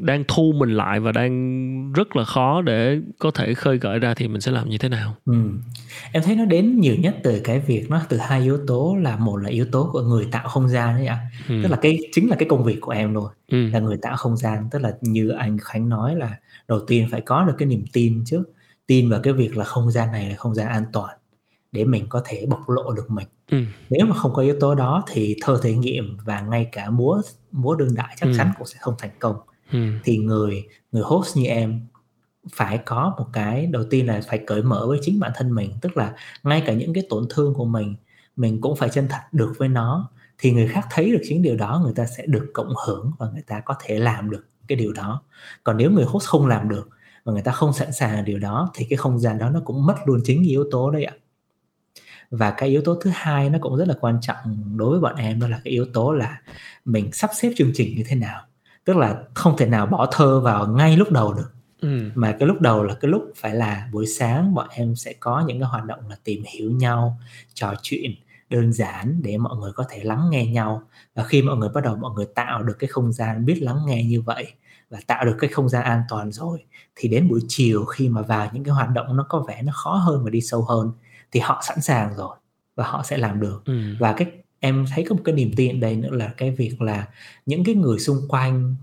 đang 0.00 0.24
thu 0.28 0.52
mình 0.58 0.70
lại 0.70 1.00
và 1.00 1.12
đang 1.12 1.92
rất 1.92 2.16
là 2.16 2.24
khó 2.24 2.62
để 2.62 3.00
có 3.18 3.30
thể 3.30 3.54
khơi 3.54 3.78
gợi 3.78 3.98
ra 3.98 4.14
thì 4.14 4.28
mình 4.28 4.40
sẽ 4.40 4.52
làm 4.52 4.68
như 4.68 4.78
thế 4.78 4.88
nào 4.88 5.14
ừ. 5.24 5.34
em 6.12 6.22
thấy 6.22 6.36
nó 6.36 6.44
đến 6.44 6.80
nhiều 6.80 6.94
nhất 6.98 7.16
từ 7.22 7.40
cái 7.44 7.60
việc 7.60 7.90
nó 7.90 8.00
từ 8.08 8.16
hai 8.16 8.42
yếu 8.42 8.58
tố 8.66 8.96
là 9.00 9.16
một 9.16 9.36
là 9.36 9.48
yếu 9.48 9.66
tố 9.72 9.90
của 9.92 10.00
người 10.00 10.26
tạo 10.32 10.48
không 10.48 10.68
gian 10.68 10.96
đấy 10.96 11.06
ạ 11.06 11.18
ừ. 11.48 11.54
tức 11.62 11.68
là 11.68 11.76
cái 11.76 11.98
chính 12.12 12.28
là 12.28 12.36
cái 12.36 12.48
công 12.48 12.64
việc 12.64 12.80
của 12.80 12.92
em 12.92 13.05
em 13.06 13.14
rồi 13.14 13.30
ừ. 13.48 13.68
là 13.68 13.80
người 13.80 13.96
tạo 14.02 14.16
không 14.16 14.36
gian 14.36 14.68
tức 14.70 14.78
là 14.78 14.96
như 15.00 15.28
anh 15.28 15.58
Khánh 15.58 15.88
nói 15.88 16.16
là 16.16 16.38
đầu 16.68 16.80
tiên 16.86 17.08
phải 17.10 17.20
có 17.20 17.44
được 17.44 17.54
cái 17.58 17.68
niềm 17.68 17.84
tin 17.92 18.24
trước 18.26 18.42
tin 18.86 19.10
vào 19.10 19.20
cái 19.22 19.32
việc 19.32 19.56
là 19.56 19.64
không 19.64 19.90
gian 19.90 20.12
này 20.12 20.30
là 20.30 20.36
không 20.36 20.54
gian 20.54 20.68
an 20.68 20.84
toàn 20.92 21.18
để 21.72 21.84
mình 21.84 22.06
có 22.08 22.22
thể 22.24 22.46
bộc 22.48 22.68
lộ 22.68 22.92
được 22.92 23.10
mình 23.10 23.26
ừ. 23.50 23.58
nếu 23.90 24.06
mà 24.06 24.16
không 24.16 24.32
có 24.34 24.42
yếu 24.42 24.56
tố 24.60 24.74
đó 24.74 25.04
thì 25.08 25.36
thơ 25.42 25.60
thể 25.62 25.74
nghiệm 25.74 26.16
và 26.24 26.40
ngay 26.40 26.68
cả 26.72 26.90
múa 26.90 27.22
múa 27.52 27.74
đương 27.74 27.94
đại 27.94 28.16
chắc 28.20 28.26
ừ. 28.26 28.32
chắn 28.36 28.50
cũng 28.58 28.66
sẽ 28.66 28.76
không 28.80 28.94
thành 28.98 29.10
công 29.18 29.36
ừ. 29.72 29.78
thì 30.04 30.18
người 30.18 30.66
người 30.92 31.02
host 31.02 31.36
như 31.36 31.44
em 31.46 31.80
phải 32.52 32.78
có 32.78 33.14
một 33.18 33.26
cái 33.32 33.66
đầu 33.66 33.84
tiên 33.90 34.06
là 34.06 34.20
phải 34.28 34.40
cởi 34.46 34.62
mở 34.62 34.86
với 34.86 34.98
chính 35.02 35.20
bản 35.20 35.32
thân 35.34 35.54
mình 35.54 35.70
tức 35.80 35.96
là 35.96 36.14
ngay 36.42 36.62
cả 36.66 36.72
những 36.72 36.94
cái 36.94 37.06
tổn 37.08 37.26
thương 37.30 37.54
của 37.54 37.64
mình 37.64 37.94
mình 38.36 38.60
cũng 38.60 38.76
phải 38.76 38.88
chân 38.88 39.06
thật 39.10 39.20
được 39.32 39.52
với 39.58 39.68
nó 39.68 40.10
thì 40.38 40.52
người 40.52 40.68
khác 40.68 40.86
thấy 40.90 41.12
được 41.12 41.20
chính 41.28 41.42
điều 41.42 41.56
đó 41.56 41.80
người 41.84 41.92
ta 41.96 42.06
sẽ 42.06 42.26
được 42.26 42.50
cộng 42.54 42.72
hưởng 42.86 43.12
và 43.18 43.30
người 43.32 43.42
ta 43.46 43.60
có 43.60 43.74
thể 43.80 43.98
làm 43.98 44.30
được 44.30 44.46
cái 44.68 44.76
điều 44.76 44.92
đó. 44.92 45.22
Còn 45.64 45.76
nếu 45.76 45.90
người 45.90 46.04
host 46.04 46.26
không 46.26 46.46
làm 46.46 46.68
được 46.68 46.88
và 47.24 47.32
người 47.32 47.42
ta 47.42 47.52
không 47.52 47.72
sẵn 47.72 47.92
sàng 47.92 48.24
điều 48.24 48.38
đó 48.38 48.70
thì 48.74 48.86
cái 48.90 48.96
không 48.96 49.18
gian 49.18 49.38
đó 49.38 49.50
nó 49.50 49.60
cũng 49.64 49.86
mất 49.86 49.94
luôn 50.04 50.20
chính 50.24 50.42
yếu 50.42 50.64
tố 50.70 50.90
đấy 50.90 51.04
ạ. 51.04 51.14
Và 52.30 52.50
cái 52.50 52.68
yếu 52.68 52.82
tố 52.82 52.94
thứ 52.94 53.10
hai 53.14 53.50
nó 53.50 53.58
cũng 53.60 53.76
rất 53.76 53.88
là 53.88 53.94
quan 54.00 54.18
trọng 54.20 54.76
đối 54.76 54.90
với 54.90 55.00
bọn 55.00 55.16
em 55.16 55.40
đó 55.40 55.48
là 55.48 55.60
cái 55.64 55.72
yếu 55.72 55.86
tố 55.92 56.12
là 56.12 56.40
mình 56.84 57.12
sắp 57.12 57.30
xếp 57.34 57.52
chương 57.56 57.70
trình 57.74 57.96
như 57.96 58.04
thế 58.06 58.16
nào. 58.16 58.42
Tức 58.84 58.96
là 58.96 59.22
không 59.34 59.56
thể 59.56 59.66
nào 59.66 59.86
bỏ 59.86 60.08
thơ 60.12 60.40
vào 60.40 60.66
ngay 60.66 60.96
lúc 60.96 61.10
đầu 61.10 61.34
được. 61.34 61.52
Ừ. 61.80 62.10
mà 62.14 62.36
cái 62.38 62.48
lúc 62.48 62.60
đầu 62.60 62.82
là 62.82 62.94
cái 62.94 63.10
lúc 63.10 63.32
phải 63.36 63.54
là 63.54 63.88
buổi 63.92 64.06
sáng 64.06 64.54
bọn 64.54 64.68
em 64.70 64.96
sẽ 64.96 65.12
có 65.20 65.44
những 65.46 65.60
cái 65.60 65.68
hoạt 65.68 65.84
động 65.84 66.08
là 66.08 66.16
tìm 66.24 66.42
hiểu 66.46 66.70
nhau 66.70 67.20
trò 67.54 67.74
chuyện 67.82 68.14
đơn 68.50 68.72
giản 68.72 69.22
để 69.22 69.38
mọi 69.38 69.56
người 69.56 69.72
có 69.72 69.84
thể 69.90 70.04
lắng 70.04 70.28
nghe 70.30 70.46
nhau 70.46 70.82
và 71.14 71.24
khi 71.24 71.42
mọi 71.42 71.56
người 71.56 71.68
bắt 71.68 71.84
đầu 71.84 71.96
mọi 71.96 72.12
người 72.14 72.26
tạo 72.34 72.62
được 72.62 72.76
cái 72.78 72.88
không 72.88 73.12
gian 73.12 73.44
biết 73.44 73.62
lắng 73.62 73.78
nghe 73.86 74.04
như 74.04 74.22
vậy 74.22 74.52
và 74.90 74.98
tạo 75.06 75.24
được 75.24 75.36
cái 75.38 75.50
không 75.50 75.68
gian 75.68 75.84
an 75.84 76.02
toàn 76.08 76.32
rồi 76.32 76.64
thì 76.94 77.08
đến 77.08 77.28
buổi 77.28 77.40
chiều 77.48 77.84
khi 77.84 78.08
mà 78.08 78.22
vào 78.22 78.50
những 78.52 78.64
cái 78.64 78.74
hoạt 78.74 78.90
động 78.90 79.16
nó 79.16 79.26
có 79.28 79.44
vẻ 79.48 79.62
nó 79.62 79.72
khó 79.74 79.94
hơn 79.94 80.24
và 80.24 80.30
đi 80.30 80.40
sâu 80.40 80.62
hơn 80.62 80.90
thì 81.32 81.40
họ 81.40 81.62
sẵn 81.68 81.80
sàng 81.80 82.14
rồi 82.16 82.36
và 82.76 82.84
họ 82.84 83.02
sẽ 83.02 83.16
làm 83.16 83.40
được 83.40 83.62
ừ. 83.64 83.80
và 83.98 84.12
cái 84.12 84.32
em 84.60 84.86
thấy 84.94 85.04
có 85.08 85.14
một 85.14 85.22
cái 85.24 85.34
niềm 85.34 85.50
tin 85.56 85.80
đây 85.80 85.96
nữa 85.96 86.10
là 86.10 86.28
cái 86.36 86.50
việc 86.50 86.82
là 86.82 87.08
những 87.46 87.64
cái 87.64 87.74
người 87.74 87.98
xung 87.98 88.28
quanh 88.28 88.76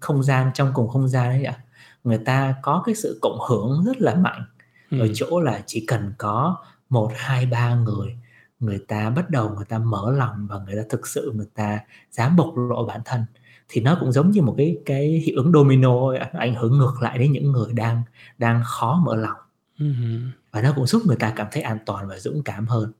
không 0.00 0.22
gian 0.22 0.50
trong 0.54 0.70
cùng 0.74 0.88
không 0.88 1.08
gian 1.08 1.30
ấy 1.30 1.44
ạ 1.44 1.58
người 2.04 2.18
ta 2.18 2.54
có 2.62 2.82
cái 2.86 2.94
sự 2.94 3.18
cộng 3.22 3.38
hưởng 3.48 3.84
rất 3.84 4.00
là 4.00 4.14
mạnh 4.14 4.44
ừ. 4.90 5.00
ở 5.00 5.08
chỗ 5.14 5.40
là 5.40 5.62
chỉ 5.66 5.84
cần 5.88 6.12
có 6.18 6.56
một 6.88 7.12
hai 7.14 7.46
ba 7.46 7.74
người 7.74 8.16
người 8.64 8.78
ta 8.88 9.10
bắt 9.10 9.30
đầu 9.30 9.50
người 9.56 9.64
ta 9.64 9.78
mở 9.78 10.12
lòng 10.12 10.46
và 10.50 10.58
người 10.58 10.76
ta 10.76 10.82
thực 10.90 11.06
sự 11.06 11.32
người 11.34 11.46
ta 11.54 11.80
dám 12.10 12.36
bộc 12.36 12.56
lộ 12.56 12.86
bản 12.86 13.00
thân 13.04 13.24
thì 13.68 13.80
nó 13.80 13.96
cũng 14.00 14.12
giống 14.12 14.30
như 14.30 14.42
một 14.42 14.54
cái 14.58 14.76
cái 14.86 15.22
hiệu 15.26 15.36
ứng 15.36 15.52
domino 15.52 16.12
ảnh 16.32 16.54
hưởng 16.54 16.78
ngược 16.78 16.94
lại 17.00 17.18
đến 17.18 17.32
những 17.32 17.52
người 17.52 17.72
đang 17.72 18.02
đang 18.38 18.62
khó 18.64 19.02
mở 19.04 19.16
lòng 19.16 19.36
uh-huh. 19.78 20.20
và 20.52 20.62
nó 20.62 20.72
cũng 20.76 20.86
giúp 20.86 21.02
người 21.06 21.16
ta 21.16 21.32
cảm 21.36 21.46
thấy 21.52 21.62
an 21.62 21.78
toàn 21.86 22.08
và 22.08 22.18
dũng 22.18 22.42
cảm 22.42 22.66
hơn 22.66 22.92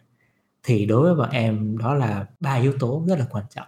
thì 0.63 0.87
đối 0.87 1.03
với 1.03 1.15
bọn 1.15 1.31
em 1.31 1.79
đó 1.79 1.95
là 1.95 2.27
ba 2.41 2.55
yếu 2.55 2.73
tố 2.79 3.05
rất 3.09 3.19
là 3.19 3.27
quan 3.31 3.45
trọng 3.55 3.67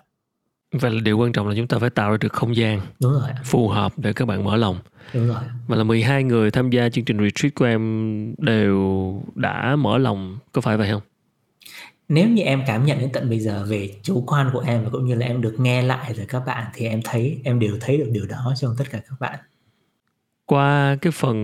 và 0.73 0.91
điều 1.05 1.19
quan 1.19 1.33
trọng 1.33 1.49
là 1.49 1.55
chúng 1.57 1.69
ta 1.69 1.79
phải 1.79 1.91
tạo 1.91 2.11
ra 2.11 2.17
được 2.21 2.33
không 2.33 2.57
gian 2.57 2.81
Đúng 3.01 3.13
rồi. 3.13 3.31
phù 3.45 3.69
hợp 3.69 3.93
để 3.97 4.13
các 4.13 4.29
bạn 4.29 4.45
mở 4.45 4.57
lòng 4.57 4.79
Đúng 5.15 5.29
rồi. 5.29 5.43
Và 5.67 5.77
là 5.77 5.85
12 5.85 6.25
người 6.25 6.51
tham 6.51 6.71
gia 6.71 6.89
chương 6.89 7.05
trình 7.05 7.19
retreat 7.19 7.55
của 7.55 7.65
em 7.65 8.35
đều 8.39 9.23
đã 9.35 9.77
mở 9.77 9.99
lòng, 9.99 10.39
có 10.53 10.61
phải 10.61 10.77
vậy 10.77 10.91
không? 10.91 11.03
Nếu 12.09 12.29
như 12.29 12.43
em 12.43 12.63
cảm 12.67 12.87
nhận 12.87 12.99
đến 12.99 13.11
tận 13.13 13.31
bây 13.31 13.41
giờ 13.41 13.67
về 13.69 13.91
chủ 14.03 14.25
quan 14.27 14.51
của 14.53 14.61
em 14.61 14.85
và 14.85 14.91
cũng 14.91 15.07
như 15.07 15.15
là 15.15 15.27
em 15.27 15.41
được 15.41 15.55
nghe 15.59 15.83
lại 15.83 16.15
rồi 16.15 16.27
các 16.29 16.43
bạn 16.47 16.67
thì 16.75 16.87
em 16.87 17.01
thấy 17.05 17.41
em 17.45 17.59
đều 17.59 17.77
thấy 17.81 17.97
được 17.97 18.09
điều 18.13 18.27
đó 18.27 18.55
trong 18.57 18.75
tất 18.79 18.85
cả 18.91 18.99
các 19.09 19.21
bạn 19.21 19.39
qua 20.47 20.97
cái 21.03 21.13
phần 21.13 21.37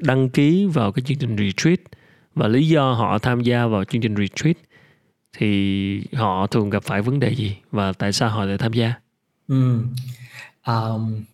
đăng 0.00 0.28
ký 0.28 0.66
vào 0.66 0.92
cái 0.92 1.02
chương 1.06 1.18
trình 1.18 1.36
retreat 1.36 1.80
và 2.34 2.48
lý 2.48 2.68
do 2.68 2.92
họ 2.92 3.18
tham 3.18 3.40
gia 3.40 3.66
vào 3.66 3.84
chương 3.84 4.02
trình 4.02 4.16
retreat 4.16 4.56
thì 5.36 6.02
họ 6.14 6.46
thường 6.46 6.70
gặp 6.70 6.82
phải 6.82 7.02
vấn 7.02 7.20
đề 7.20 7.34
gì 7.34 7.56
và 7.70 7.92
tại 7.92 8.12
sao 8.12 8.28
họ 8.28 8.44
lại 8.44 8.58
tham 8.58 8.72
gia 8.72 8.92
ừ. 9.48 9.80
um, 10.66 11.24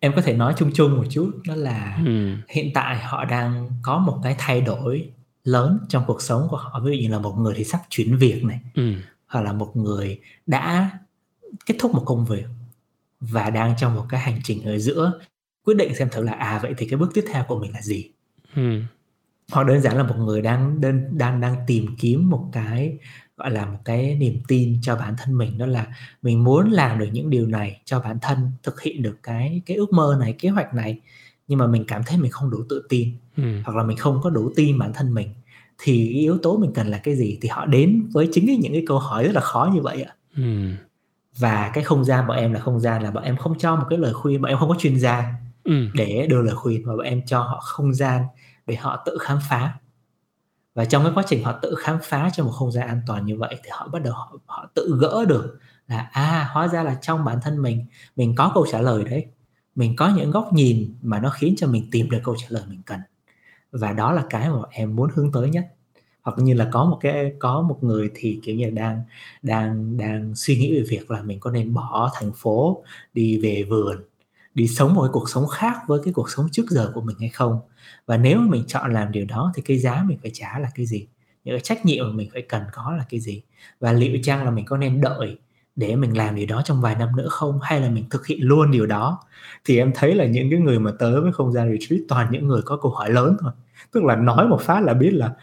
em 0.00 0.12
có 0.16 0.22
thể 0.22 0.32
nói 0.32 0.54
chung 0.58 0.70
chung 0.74 0.96
một 0.96 1.04
chút 1.10 1.30
đó 1.48 1.54
là 1.54 1.98
ừ. 2.06 2.30
hiện 2.48 2.70
tại 2.74 2.98
họ 2.98 3.24
đang 3.24 3.70
có 3.82 3.98
một 3.98 4.20
cái 4.22 4.34
thay 4.38 4.60
đổi 4.60 5.10
lớn 5.44 5.78
trong 5.88 6.04
cuộc 6.06 6.22
sống 6.22 6.48
của 6.50 6.56
họ 6.56 6.80
ví 6.84 6.96
dụ 6.96 7.02
như 7.02 7.08
là 7.08 7.18
một 7.18 7.34
người 7.38 7.54
thì 7.56 7.64
sắp 7.64 7.80
chuyển 7.90 8.16
việc 8.16 8.44
này 8.44 8.60
ừ. 8.74 8.92
hoặc 9.26 9.40
là 9.40 9.52
một 9.52 9.76
người 9.76 10.20
đã 10.46 10.90
kết 11.66 11.74
thúc 11.78 11.94
một 11.94 12.02
công 12.06 12.24
việc 12.24 12.44
và 13.20 13.50
đang 13.50 13.74
trong 13.78 13.94
một 13.94 14.06
cái 14.08 14.20
hành 14.20 14.40
trình 14.44 14.64
ở 14.64 14.78
giữa 14.78 15.20
quyết 15.64 15.74
định 15.76 15.94
xem 15.94 16.08
thử 16.12 16.22
là 16.22 16.32
à 16.32 16.58
vậy 16.62 16.74
thì 16.78 16.88
cái 16.88 16.98
bước 16.98 17.10
tiếp 17.14 17.24
theo 17.32 17.44
của 17.48 17.58
mình 17.58 17.72
là 17.72 17.82
gì 17.82 18.10
ừ. 18.56 18.80
hoặc 19.52 19.66
đơn 19.66 19.80
giản 19.80 19.96
là 19.96 20.02
một 20.02 20.16
người 20.18 20.42
đang 20.42 20.80
đơn 20.80 21.18
đang 21.18 21.40
đang 21.40 21.56
tìm 21.66 21.86
kiếm 21.98 22.30
một 22.30 22.48
cái 22.52 22.98
gọi 23.36 23.50
là 23.50 23.66
một 23.66 23.78
cái 23.84 24.14
niềm 24.14 24.40
tin 24.48 24.78
cho 24.82 24.96
bản 24.96 25.14
thân 25.18 25.38
mình 25.38 25.58
đó 25.58 25.66
là 25.66 25.86
mình 26.22 26.44
muốn 26.44 26.70
làm 26.70 26.98
được 26.98 27.08
những 27.12 27.30
điều 27.30 27.46
này 27.46 27.80
cho 27.84 28.00
bản 28.00 28.18
thân 28.22 28.52
thực 28.62 28.82
hiện 28.82 29.02
được 29.02 29.16
cái 29.22 29.62
cái 29.66 29.76
ước 29.76 29.92
mơ 29.92 30.16
này 30.20 30.34
kế 30.38 30.48
hoạch 30.48 30.74
này 30.74 31.00
nhưng 31.48 31.58
mà 31.58 31.66
mình 31.66 31.84
cảm 31.88 32.02
thấy 32.06 32.18
mình 32.18 32.30
không 32.30 32.50
đủ 32.50 32.58
tự 32.68 32.86
tin 32.88 33.08
ừ. 33.36 33.42
hoặc 33.64 33.76
là 33.76 33.82
mình 33.82 33.96
không 33.96 34.20
có 34.22 34.30
đủ 34.30 34.52
tin 34.56 34.78
bản 34.78 34.92
thân 34.94 35.14
mình 35.14 35.28
thì 35.78 36.10
cái 36.12 36.20
yếu 36.22 36.38
tố 36.38 36.56
mình 36.56 36.72
cần 36.74 36.86
là 36.86 36.98
cái 36.98 37.16
gì 37.16 37.38
thì 37.42 37.48
họ 37.48 37.66
đến 37.66 38.08
với 38.12 38.28
chính 38.32 38.60
những 38.60 38.72
cái 38.72 38.84
câu 38.86 38.98
hỏi 38.98 39.24
rất 39.24 39.32
là 39.34 39.40
khó 39.40 39.70
như 39.74 39.80
vậy 39.80 40.02
ạ 40.02 40.14
ừ. 40.36 40.70
và 41.38 41.70
cái 41.74 41.84
không 41.84 42.04
gian 42.04 42.26
bọn 42.26 42.36
em 42.36 42.52
là 42.52 42.60
không 42.60 42.80
gian 42.80 43.02
là 43.02 43.10
bọn 43.10 43.24
em 43.24 43.36
không 43.36 43.58
cho 43.58 43.76
một 43.76 43.86
cái 43.90 43.98
lời 43.98 44.14
khuyên 44.14 44.42
bọn 44.42 44.48
em 44.48 44.58
không 44.58 44.68
có 44.68 44.76
chuyên 44.78 45.00
gia 45.00 45.34
ừ. 45.64 45.72
để 45.94 46.26
đưa 46.30 46.42
lời 46.42 46.54
khuyên 46.54 46.86
và 46.86 46.96
bọn 46.96 47.04
em 47.04 47.22
cho 47.26 47.40
họ 47.40 47.60
không 47.60 47.94
gian 47.94 48.22
để 48.66 48.74
họ 48.74 49.02
tự 49.06 49.18
khám 49.18 49.38
phá 49.50 49.74
và 50.74 50.84
trong 50.84 51.04
cái 51.04 51.12
quá 51.14 51.24
trình 51.26 51.44
họ 51.44 51.52
tự 51.62 51.74
khám 51.78 51.98
phá 52.02 52.30
trong 52.32 52.46
một 52.46 52.52
không 52.52 52.72
gian 52.72 52.88
an 52.88 53.00
toàn 53.06 53.26
như 53.26 53.36
vậy 53.36 53.56
thì 53.64 53.70
họ 53.72 53.88
bắt 53.88 54.02
đầu 54.02 54.12
họ, 54.12 54.32
họ 54.46 54.66
tự 54.74 54.96
gỡ 55.00 55.24
được 55.28 55.58
là 55.88 56.08
à 56.12 56.48
hóa 56.52 56.68
ra 56.68 56.82
là 56.82 56.94
trong 57.02 57.24
bản 57.24 57.38
thân 57.42 57.62
mình 57.62 57.86
mình 58.16 58.34
có 58.34 58.50
câu 58.54 58.66
trả 58.70 58.80
lời 58.80 59.04
đấy 59.04 59.26
mình 59.74 59.96
có 59.96 60.12
những 60.16 60.30
góc 60.30 60.52
nhìn 60.52 60.94
mà 61.02 61.18
nó 61.20 61.30
khiến 61.30 61.54
cho 61.56 61.66
mình 61.66 61.88
tìm 61.90 62.10
được 62.10 62.20
câu 62.24 62.36
trả 62.38 62.46
lời 62.50 62.62
mình 62.68 62.82
cần. 62.86 63.00
Và 63.72 63.92
đó 63.92 64.12
là 64.12 64.24
cái 64.30 64.50
mà 64.50 64.58
em 64.70 64.96
muốn 64.96 65.10
hướng 65.14 65.32
tới 65.32 65.50
nhất. 65.50 65.66
Hoặc 66.22 66.38
như 66.38 66.54
là 66.54 66.68
có 66.72 66.84
một 66.84 66.98
cái, 67.00 67.32
có 67.38 67.62
một 67.62 67.78
người 67.84 68.10
thì 68.14 68.40
kiểu 68.44 68.56
như 68.56 68.64
là 68.64 68.70
đang 68.70 69.02
đang 69.42 69.96
đang 69.96 70.34
suy 70.34 70.56
nghĩ 70.58 70.74
về 70.78 70.84
việc 70.88 71.10
là 71.10 71.22
mình 71.22 71.40
có 71.40 71.50
nên 71.50 71.74
bỏ 71.74 72.10
thành 72.14 72.32
phố 72.36 72.84
đi 73.14 73.38
về 73.38 73.62
vườn, 73.62 73.96
đi 74.54 74.68
sống 74.68 74.94
một 74.94 75.02
cái 75.02 75.10
cuộc 75.12 75.30
sống 75.30 75.46
khác 75.48 75.76
với 75.86 76.00
cái 76.04 76.12
cuộc 76.14 76.30
sống 76.30 76.48
trước 76.52 76.70
giờ 76.70 76.92
của 76.94 77.00
mình 77.00 77.16
hay 77.20 77.28
không? 77.28 77.60
Và 78.06 78.16
nếu 78.16 78.38
mà 78.38 78.46
mình 78.50 78.64
chọn 78.66 78.92
làm 78.92 79.12
điều 79.12 79.24
đó 79.26 79.52
thì 79.56 79.62
cái 79.62 79.78
giá 79.78 80.04
mình 80.06 80.18
phải 80.22 80.30
trả 80.34 80.58
là 80.58 80.68
cái 80.74 80.86
gì? 80.86 81.06
Những 81.44 81.54
cái 81.54 81.60
trách 81.60 81.86
nhiệm 81.86 82.06
mà 82.06 82.12
mình 82.12 82.30
phải 82.32 82.42
cần 82.42 82.62
có 82.72 82.94
là 82.98 83.04
cái 83.08 83.20
gì? 83.20 83.42
Và 83.80 83.92
liệu 83.92 84.18
chăng 84.22 84.44
là 84.44 84.50
mình 84.50 84.64
có 84.64 84.76
nên 84.76 85.00
đợi 85.00 85.38
để 85.76 85.96
mình 85.96 86.16
làm 86.16 86.34
điều 86.34 86.46
đó 86.46 86.62
trong 86.64 86.80
vài 86.80 86.94
năm 86.94 87.16
nữa 87.16 87.28
không? 87.28 87.58
Hay 87.62 87.80
là 87.80 87.90
mình 87.90 88.04
thực 88.10 88.26
hiện 88.26 88.38
luôn 88.42 88.70
điều 88.70 88.86
đó? 88.86 89.20
Thì 89.64 89.78
em 89.78 89.92
thấy 89.94 90.14
là 90.14 90.24
những 90.26 90.50
cái 90.50 90.60
người 90.60 90.78
mà 90.78 90.90
tới 90.98 91.20
với 91.20 91.32
không 91.32 91.52
gian 91.52 91.72
retreat 91.72 92.00
toàn 92.08 92.28
những 92.30 92.48
người 92.48 92.62
có 92.62 92.76
câu 92.76 92.92
hỏi 92.92 93.10
lớn 93.10 93.36
thôi. 93.40 93.52
Tức 93.92 94.04
là 94.04 94.16
nói 94.16 94.48
một 94.48 94.60
phát 94.60 94.82
là 94.82 94.94
biết 94.94 95.10
là 95.10 95.34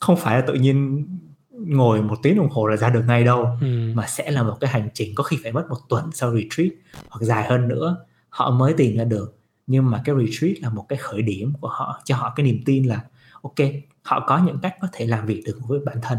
không 0.00 0.16
phải 0.16 0.36
là 0.40 0.46
tự 0.46 0.54
nhiên 0.54 1.06
ngồi 1.50 2.02
một 2.02 2.16
tiếng 2.22 2.36
đồng 2.36 2.48
hồ 2.48 2.66
là 2.66 2.76
ra 2.76 2.90
được 2.90 3.02
ngay 3.06 3.24
đâu 3.24 3.46
ừ. 3.60 3.92
mà 3.94 4.06
sẽ 4.06 4.30
là 4.30 4.42
một 4.42 4.56
cái 4.60 4.70
hành 4.70 4.88
trình 4.94 5.14
có 5.14 5.24
khi 5.24 5.38
phải 5.42 5.52
mất 5.52 5.66
một 5.68 5.78
tuần 5.88 6.10
sau 6.12 6.34
retreat 6.34 6.70
hoặc 7.08 7.20
dài 7.20 7.48
hơn 7.48 7.68
nữa 7.68 7.96
họ 8.28 8.50
mới 8.50 8.72
tìm 8.72 8.96
ra 8.96 9.04
được. 9.04 9.38
Nhưng 9.66 9.90
mà 9.90 10.02
cái 10.04 10.14
retreat 10.18 10.62
là 10.62 10.70
một 10.70 10.86
cái 10.88 10.98
khởi 10.98 11.22
điểm 11.22 11.52
của 11.60 11.68
họ 11.68 12.00
cho 12.04 12.16
họ 12.16 12.32
cái 12.36 12.46
niềm 12.46 12.60
tin 12.64 12.84
là 12.84 13.00
ok 13.42 13.68
họ 14.02 14.24
có 14.26 14.38
những 14.38 14.58
cách 14.62 14.74
có 14.80 14.88
thể 14.92 15.06
làm 15.06 15.26
việc 15.26 15.42
được 15.46 15.58
với 15.68 15.80
bản 15.86 15.96
thân 16.02 16.18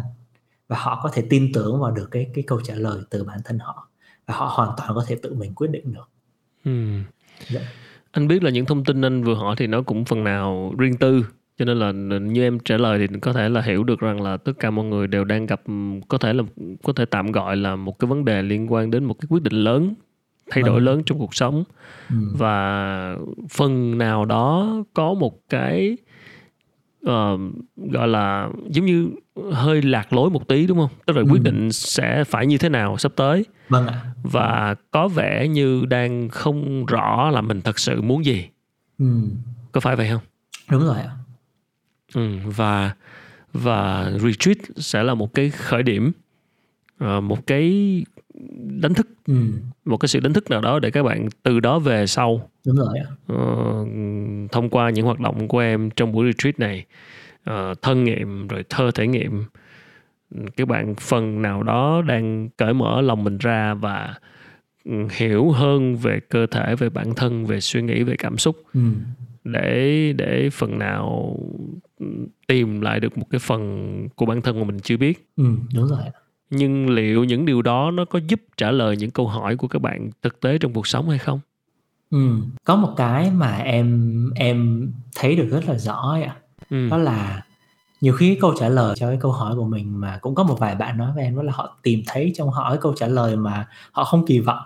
và 0.69 0.77
họ 0.79 0.99
có 1.03 1.09
thể 1.13 1.23
tin 1.29 1.51
tưởng 1.53 1.79
vào 1.79 1.91
được 1.91 2.07
cái 2.11 2.27
cái 2.33 2.43
câu 2.47 2.61
trả 2.63 2.75
lời 2.75 3.01
từ 3.09 3.23
bản 3.23 3.39
thân 3.45 3.59
họ 3.59 3.87
và 4.25 4.35
họ 4.35 4.45
hoàn 4.55 4.69
toàn 4.77 4.91
có 4.95 5.03
thể 5.07 5.15
tự 5.21 5.33
mình 5.33 5.53
quyết 5.55 5.67
định 5.71 5.93
được. 5.93 6.09
Ừ. 6.65 6.71
Dạ. 7.49 7.61
Anh 8.11 8.27
biết 8.27 8.43
là 8.43 8.49
những 8.49 8.65
thông 8.65 8.83
tin 8.83 9.05
anh 9.05 9.23
vừa 9.23 9.35
hỏi 9.35 9.55
thì 9.57 9.67
nó 9.67 9.81
cũng 9.81 10.05
phần 10.05 10.23
nào 10.23 10.73
riêng 10.77 10.97
tư 10.97 11.25
cho 11.57 11.65
nên 11.65 11.79
là 11.79 11.91
như 12.19 12.43
em 12.43 12.59
trả 12.59 12.77
lời 12.77 12.99
thì 12.99 13.19
có 13.19 13.33
thể 13.33 13.49
là 13.49 13.61
hiểu 13.61 13.83
được 13.83 13.99
rằng 13.99 14.21
là 14.21 14.37
tất 14.37 14.51
cả 14.59 14.71
mọi 14.71 14.85
người 14.85 15.07
đều 15.07 15.23
đang 15.23 15.45
gặp 15.45 15.61
có 16.07 16.17
thể 16.17 16.33
là 16.33 16.43
có 16.83 16.93
thể 16.93 17.05
tạm 17.05 17.31
gọi 17.31 17.57
là 17.57 17.75
một 17.75 17.99
cái 17.99 18.07
vấn 18.07 18.25
đề 18.25 18.41
liên 18.41 18.71
quan 18.71 18.91
đến 18.91 19.03
một 19.03 19.13
cái 19.13 19.27
quyết 19.29 19.43
định 19.43 19.53
lớn 19.53 19.93
thay 20.51 20.63
đổi 20.63 20.73
vâng. 20.73 20.85
lớn 20.85 21.01
trong 21.05 21.19
cuộc 21.19 21.35
sống 21.35 21.63
ừ. 22.09 22.15
và 22.33 23.15
phần 23.49 23.97
nào 23.97 24.25
đó 24.25 24.77
có 24.93 25.13
một 25.13 25.49
cái 25.49 25.97
uh, 27.05 27.39
gọi 27.75 28.07
là 28.07 28.49
giống 28.69 28.85
như 28.85 29.09
hơi 29.51 29.81
lạc 29.81 30.13
lối 30.13 30.29
một 30.29 30.47
tí 30.47 30.67
đúng 30.67 30.77
không 30.77 30.89
tức 31.05 31.17
là 31.17 31.21
ừ. 31.21 31.27
quyết 31.31 31.41
định 31.41 31.71
sẽ 31.71 32.23
phải 32.23 32.47
như 32.47 32.57
thế 32.57 32.69
nào 32.69 32.97
sắp 32.97 33.11
tới 33.15 33.45
vâng 33.69 33.87
ạ. 33.87 34.01
và 34.23 34.75
có 34.91 35.07
vẻ 35.07 35.47
như 35.47 35.85
đang 35.85 36.29
không 36.29 36.85
rõ 36.85 37.29
là 37.29 37.41
mình 37.41 37.61
thật 37.61 37.79
sự 37.79 38.01
muốn 38.01 38.25
gì 38.25 38.49
ừ. 38.99 39.05
có 39.71 39.79
phải 39.79 39.95
vậy 39.95 40.09
không 40.09 40.21
đúng 40.71 40.85
rồi 40.85 40.97
ạ 41.01 41.11
ừ, 42.15 42.37
và 42.45 42.95
và 43.53 44.11
retreat 44.19 44.57
sẽ 44.75 45.03
là 45.03 45.13
một 45.13 45.33
cái 45.33 45.49
khởi 45.49 45.83
điểm 45.83 46.11
uh, 47.03 47.23
một 47.23 47.47
cái 47.47 48.03
đánh 48.81 48.93
thức. 48.93 49.07
Ừ. 49.27 49.35
một 49.85 49.97
cái 49.97 50.07
sự 50.07 50.19
đánh 50.19 50.33
thức 50.33 50.49
nào 50.49 50.61
đó 50.61 50.79
để 50.79 50.91
các 50.91 51.03
bạn 51.03 51.27
từ 51.43 51.59
đó 51.59 51.79
về 51.79 52.07
sau 52.07 52.49
đúng 52.65 52.75
rồi. 52.75 52.99
uh, 53.33 54.51
thông 54.51 54.69
qua 54.69 54.89
những 54.89 55.05
hoạt 55.05 55.19
động 55.19 55.47
của 55.47 55.59
em 55.59 55.89
trong 55.95 56.11
buổi 56.11 56.25
retreat 56.25 56.59
này 56.59 56.85
uh, 57.49 57.81
thân 57.81 58.03
nghiệm 58.03 58.47
rồi 58.47 58.63
thơ 58.69 58.91
thể 58.95 59.07
nghiệm 59.07 59.43
các 60.57 60.67
bạn 60.67 60.95
phần 60.95 61.41
nào 61.41 61.63
đó 61.63 62.01
đang 62.01 62.49
cởi 62.57 62.73
mở 62.73 63.01
lòng 63.01 63.23
mình 63.23 63.37
ra 63.37 63.73
và 63.73 64.15
ừ, 64.85 64.93
hiểu 65.11 65.51
hơn 65.51 65.95
về 65.95 66.19
cơ 66.29 66.45
thể 66.45 66.75
về 66.75 66.89
bản 66.89 67.15
thân 67.15 67.45
về 67.45 67.59
suy 67.59 67.81
nghĩ 67.81 68.03
về 68.03 68.15
cảm 68.17 68.37
xúc. 68.37 68.63
Ừ. 68.73 68.81
để 69.43 70.13
để 70.17 70.49
phần 70.49 70.79
nào 70.79 71.35
ừ, 71.99 72.05
tìm 72.47 72.81
lại 72.81 72.99
được 72.99 73.17
một 73.17 73.25
cái 73.29 73.39
phần 73.39 74.07
của 74.15 74.25
bản 74.25 74.41
thân 74.41 74.59
mà 74.59 74.65
mình 74.65 74.79
chưa 74.79 74.97
biết. 74.97 75.29
Ừ, 75.37 75.43
đúng 75.75 75.87
rồi 75.87 75.99
nhưng 76.49 76.89
liệu 76.89 77.23
những 77.23 77.45
điều 77.45 77.61
đó 77.61 77.91
nó 77.91 78.05
có 78.05 78.19
giúp 78.27 78.41
trả 78.57 78.71
lời 78.71 78.97
những 78.97 79.11
câu 79.11 79.27
hỏi 79.27 79.55
của 79.55 79.67
các 79.67 79.81
bạn 79.81 80.09
thực 80.21 80.39
tế 80.39 80.57
trong 80.57 80.73
cuộc 80.73 80.87
sống 80.87 81.09
hay 81.09 81.19
không 81.19 81.39
ừ. 82.11 82.35
có 82.63 82.75
một 82.75 82.93
cái 82.97 83.31
mà 83.31 83.57
em 83.57 84.29
em 84.35 84.91
thấy 85.15 85.35
được 85.35 85.47
rất 85.51 85.69
là 85.69 85.77
rõ 85.77 86.17
ạ 86.25 86.35
ừ. 86.69 86.89
đó 86.89 86.97
là 86.97 87.43
nhiều 88.01 88.13
khi 88.13 88.37
câu 88.41 88.53
trả 88.59 88.69
lời 88.69 88.95
cho 88.97 89.09
cái 89.09 89.17
câu 89.21 89.31
hỏi 89.31 89.55
của 89.55 89.65
mình 89.65 89.99
mà 89.99 90.17
cũng 90.21 90.35
có 90.35 90.43
một 90.43 90.59
vài 90.59 90.75
bạn 90.75 90.97
nói 90.97 91.11
với 91.15 91.23
em 91.23 91.35
đó 91.35 91.43
là 91.43 91.53
họ 91.55 91.77
tìm 91.83 92.01
thấy 92.07 92.31
trong 92.35 92.49
họ 92.49 92.69
cái 92.69 92.79
câu 92.81 92.93
trả 92.97 93.07
lời 93.07 93.35
mà 93.35 93.67
họ 93.91 94.03
không 94.03 94.25
kỳ 94.25 94.39
vọng 94.39 94.63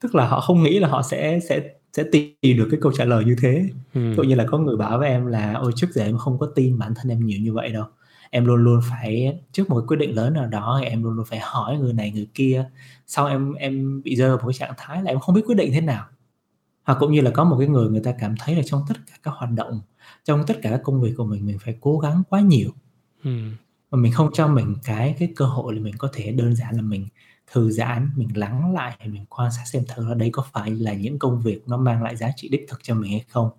tức 0.00 0.14
là 0.14 0.26
họ 0.26 0.40
không 0.40 0.62
nghĩ 0.62 0.78
là 0.78 0.88
họ 0.88 1.02
sẽ 1.02 1.40
sẽ 1.48 1.60
sẽ 1.92 2.04
tìm 2.12 2.56
được 2.56 2.68
cái 2.70 2.80
câu 2.82 2.92
trả 2.92 3.04
lời 3.04 3.24
như 3.24 3.36
thế 3.42 3.64
ừ. 3.94 4.22
như 4.22 4.34
là 4.34 4.44
có 4.50 4.58
người 4.58 4.76
bảo 4.76 4.98
với 4.98 5.08
em 5.08 5.26
là 5.26 5.54
ôi 5.54 5.72
trước 5.76 5.90
giờ 5.90 6.04
em 6.04 6.18
không 6.18 6.38
có 6.38 6.46
tin 6.54 6.78
bản 6.78 6.94
thân 6.94 7.08
em 7.08 7.26
nhiều 7.26 7.38
như 7.40 7.52
vậy 7.52 7.68
đâu 7.68 7.84
em 8.34 8.44
luôn 8.44 8.64
luôn 8.64 8.80
phải 8.90 9.38
trước 9.52 9.70
một 9.70 9.84
quyết 9.88 9.96
định 9.96 10.14
lớn 10.14 10.32
nào 10.34 10.46
đó 10.46 10.78
thì 10.80 10.86
em 10.86 11.02
luôn 11.02 11.12
luôn 11.16 11.26
phải 11.26 11.38
hỏi 11.42 11.78
người 11.78 11.92
này 11.92 12.10
người 12.10 12.28
kia 12.34 12.70
sau 13.06 13.26
em 13.26 13.52
em 13.52 14.02
bị 14.02 14.16
rơi 14.16 14.28
vào 14.28 14.38
một 14.38 14.46
cái 14.46 14.54
trạng 14.54 14.74
thái 14.76 15.02
là 15.02 15.10
em 15.10 15.20
không 15.20 15.34
biết 15.34 15.42
quyết 15.46 15.54
định 15.54 15.72
thế 15.72 15.80
nào. 15.80 16.06
Hoặc 16.84 16.96
cũng 17.00 17.12
như 17.12 17.20
là 17.20 17.30
có 17.30 17.44
một 17.44 17.56
cái 17.58 17.68
người 17.68 17.90
người 17.90 18.00
ta 18.04 18.14
cảm 18.18 18.34
thấy 18.38 18.56
là 18.56 18.62
trong 18.66 18.84
tất 18.88 18.94
cả 19.06 19.14
các 19.22 19.34
hoạt 19.34 19.50
động 19.50 19.80
trong 20.24 20.44
tất 20.46 20.54
cả 20.62 20.70
các 20.70 20.80
công 20.84 21.00
việc 21.00 21.14
của 21.16 21.24
mình 21.24 21.46
mình 21.46 21.58
phải 21.58 21.76
cố 21.80 21.98
gắng 21.98 22.22
quá 22.30 22.40
nhiều. 22.40 22.70
Ừ. 23.24 23.30
và 23.90 23.98
mình 23.98 24.12
không 24.12 24.30
cho 24.32 24.48
mình 24.48 24.74
cái 24.84 25.16
cái 25.18 25.32
cơ 25.36 25.44
hội 25.44 25.74
là 25.74 25.80
mình 25.80 25.94
có 25.98 26.08
thể 26.12 26.32
đơn 26.32 26.54
giản 26.56 26.76
là 26.76 26.82
mình 26.82 27.08
thư 27.52 27.70
giãn 27.70 28.10
mình 28.16 28.28
lắng 28.38 28.74
lại 28.74 28.96
mình 29.06 29.24
quan 29.28 29.50
sát 29.52 29.64
xem 29.66 29.84
thử 29.94 30.08
là 30.08 30.14
đây 30.14 30.30
có 30.32 30.44
phải 30.52 30.70
là 30.70 30.92
những 30.94 31.18
công 31.18 31.40
việc 31.40 31.68
nó 31.68 31.76
mang 31.76 32.02
lại 32.02 32.16
giá 32.16 32.30
trị 32.36 32.48
đích 32.48 32.66
thực 32.68 32.80
cho 32.82 32.94
mình 32.94 33.10
hay 33.10 33.24
không. 33.28 33.50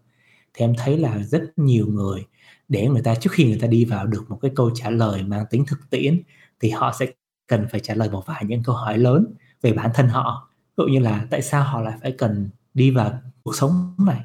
Thì 0.53 0.65
em 0.65 0.73
thấy 0.77 0.97
là 0.97 1.17
rất 1.17 1.43
nhiều 1.57 1.87
người 1.87 2.25
để 2.67 2.87
người 2.87 3.01
ta, 3.01 3.15
trước 3.15 3.29
khi 3.33 3.45
người 3.45 3.59
ta 3.61 3.67
đi 3.67 3.85
vào 3.85 4.07
được 4.07 4.25
một 4.29 4.39
cái 4.41 4.51
câu 4.55 4.71
trả 4.75 4.89
lời 4.89 5.23
mang 5.23 5.45
tính 5.49 5.65
thực 5.67 5.89
tiễn, 5.89 6.21
thì 6.59 6.69
họ 6.69 6.93
sẽ 6.99 7.07
cần 7.47 7.67
phải 7.71 7.79
trả 7.79 7.93
lời 7.93 8.09
một 8.09 8.25
vài 8.25 8.43
những 8.45 8.63
câu 8.63 8.75
hỏi 8.75 8.97
lớn 8.97 9.33
về 9.61 9.73
bản 9.73 9.91
thân 9.93 10.07
họ. 10.07 10.49
Ví 10.77 10.81
dụ 10.81 10.93
như 10.93 10.99
là 10.99 11.27
tại 11.29 11.41
sao 11.41 11.63
họ 11.63 11.81
lại 11.81 11.97
phải 12.01 12.11
cần 12.11 12.49
đi 12.73 12.91
vào 12.91 13.19
cuộc 13.43 13.55
sống 13.55 13.95
này? 13.97 14.21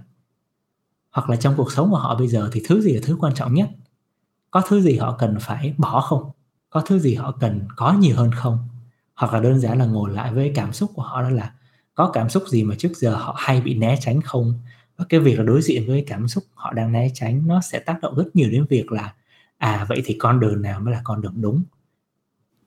Hoặc 1.11 1.31
là 1.31 1.37
trong 1.37 1.55
cuộc 1.57 1.73
sống 1.73 1.91
của 1.91 1.97
họ 1.97 2.15
bây 2.19 2.29
giờ 2.29 2.51
thì 2.53 2.63
thứ 2.69 2.81
gì 2.81 2.93
là 2.93 3.01
thứ 3.05 3.17
quan 3.21 3.35
trọng 3.35 3.55
nhất? 3.55 3.69
Có 4.51 4.63
thứ 4.69 4.81
gì 4.81 4.97
họ 4.97 5.17
cần 5.19 5.37
phải 5.41 5.75
bỏ 5.79 6.01
không? 6.01 6.31
Có 6.71 6.81
thứ 6.81 6.99
gì 6.99 7.15
họ 7.15 7.33
cần 7.41 7.69
có 7.77 7.93
nhiều 7.93 8.17
hơn 8.17 8.33
không? 8.33 8.59
Hoặc 9.15 9.33
là 9.33 9.41
đơn 9.41 9.61
giản 9.61 9.79
là 9.79 9.85
ngồi 9.85 10.11
lại 10.11 10.35
với 10.35 10.53
cảm 10.55 10.73
xúc 10.73 10.91
của 10.95 11.03
họ 11.03 11.23
đó 11.23 11.31
là, 11.31 11.55
có 11.95 12.11
cảm 12.13 12.29
xúc 12.29 12.43
gì 12.49 12.65
mà 12.65 12.75
trước 12.79 12.97
giờ 12.97 13.17
họ 13.17 13.35
hay 13.39 13.61
bị 13.61 13.75
né 13.75 13.99
tránh 14.01 14.21
không? 14.23 14.55
Và 15.01 15.07
cái 15.09 15.21
việc 15.21 15.39
là 15.39 15.45
đối 15.45 15.63
diện 15.63 15.87
với 15.87 16.05
cảm 16.07 16.29
xúc 16.29 16.45
họ 16.55 16.73
đang 16.73 16.93
né 16.93 17.09
tránh 17.15 17.43
nó 17.47 17.61
sẽ 17.61 17.79
tác 17.79 18.01
động 18.03 18.15
rất 18.17 18.37
nhiều 18.37 18.51
đến 18.51 18.67
việc 18.69 18.93
là 18.93 19.15
à 19.59 19.87
vậy 19.89 20.03
thì 20.05 20.17
con 20.19 20.41
đường 20.41 20.63
nào 20.63 20.81
mới 20.81 20.95
là 20.95 21.01
con 21.05 21.23
đường 21.23 21.35
đúng? 21.41 21.63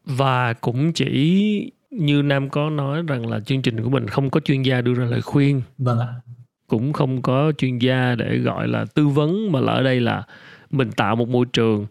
Và 0.06 0.54
cũng 0.54 0.94
chỉ 0.94 1.72
như 1.92 2.22
nam 2.22 2.50
có 2.50 2.70
nói 2.70 3.04
rằng 3.08 3.28
là 3.28 3.40
chương 3.40 3.62
trình 3.62 3.84
của 3.84 3.90
mình 3.90 4.08
không 4.08 4.30
có 4.30 4.40
chuyên 4.40 4.62
gia 4.62 4.82
đưa 4.82 4.94
ra 4.94 5.06
lời 5.06 5.22
khuyên. 5.22 5.62
Vâng 5.78 6.00
ạ. 6.00 6.08
Cũng 6.68 6.94
không 6.94 7.22
có 7.22 7.52
chuyên 7.58 7.78
gia 7.78 8.16
để 8.16 8.38
gọi 8.38 8.68
là 8.68 8.86
tư 8.86 9.08
vấn 9.08 9.52
mà 9.52 9.60
là 9.60 9.74
ở 9.74 9.84
đây 9.84 10.00
là 10.00 10.24
mình 10.72 10.92
tạo 10.92 11.16
một 11.16 11.30
môi 11.30 11.46
trường 11.54 11.88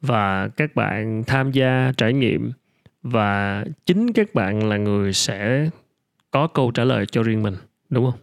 và 0.00 0.48
các 0.48 0.74
bạn 0.74 1.22
tham 1.26 1.52
gia 1.52 1.92
trải 1.96 2.12
nghiệm. 2.12 2.52
Và 3.02 3.64
chính 3.86 4.12
các 4.12 4.34
bạn 4.34 4.68
là 4.68 4.76
người 4.76 5.12
sẽ 5.12 5.70
có 6.30 6.46
câu 6.46 6.70
trả 6.70 6.84
lời 6.84 7.06
cho 7.06 7.22
riêng 7.22 7.42
mình 7.42 7.54
đúng 7.90 8.10
không? 8.10 8.20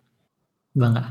Vâng 0.75 0.95
ạ 0.95 1.03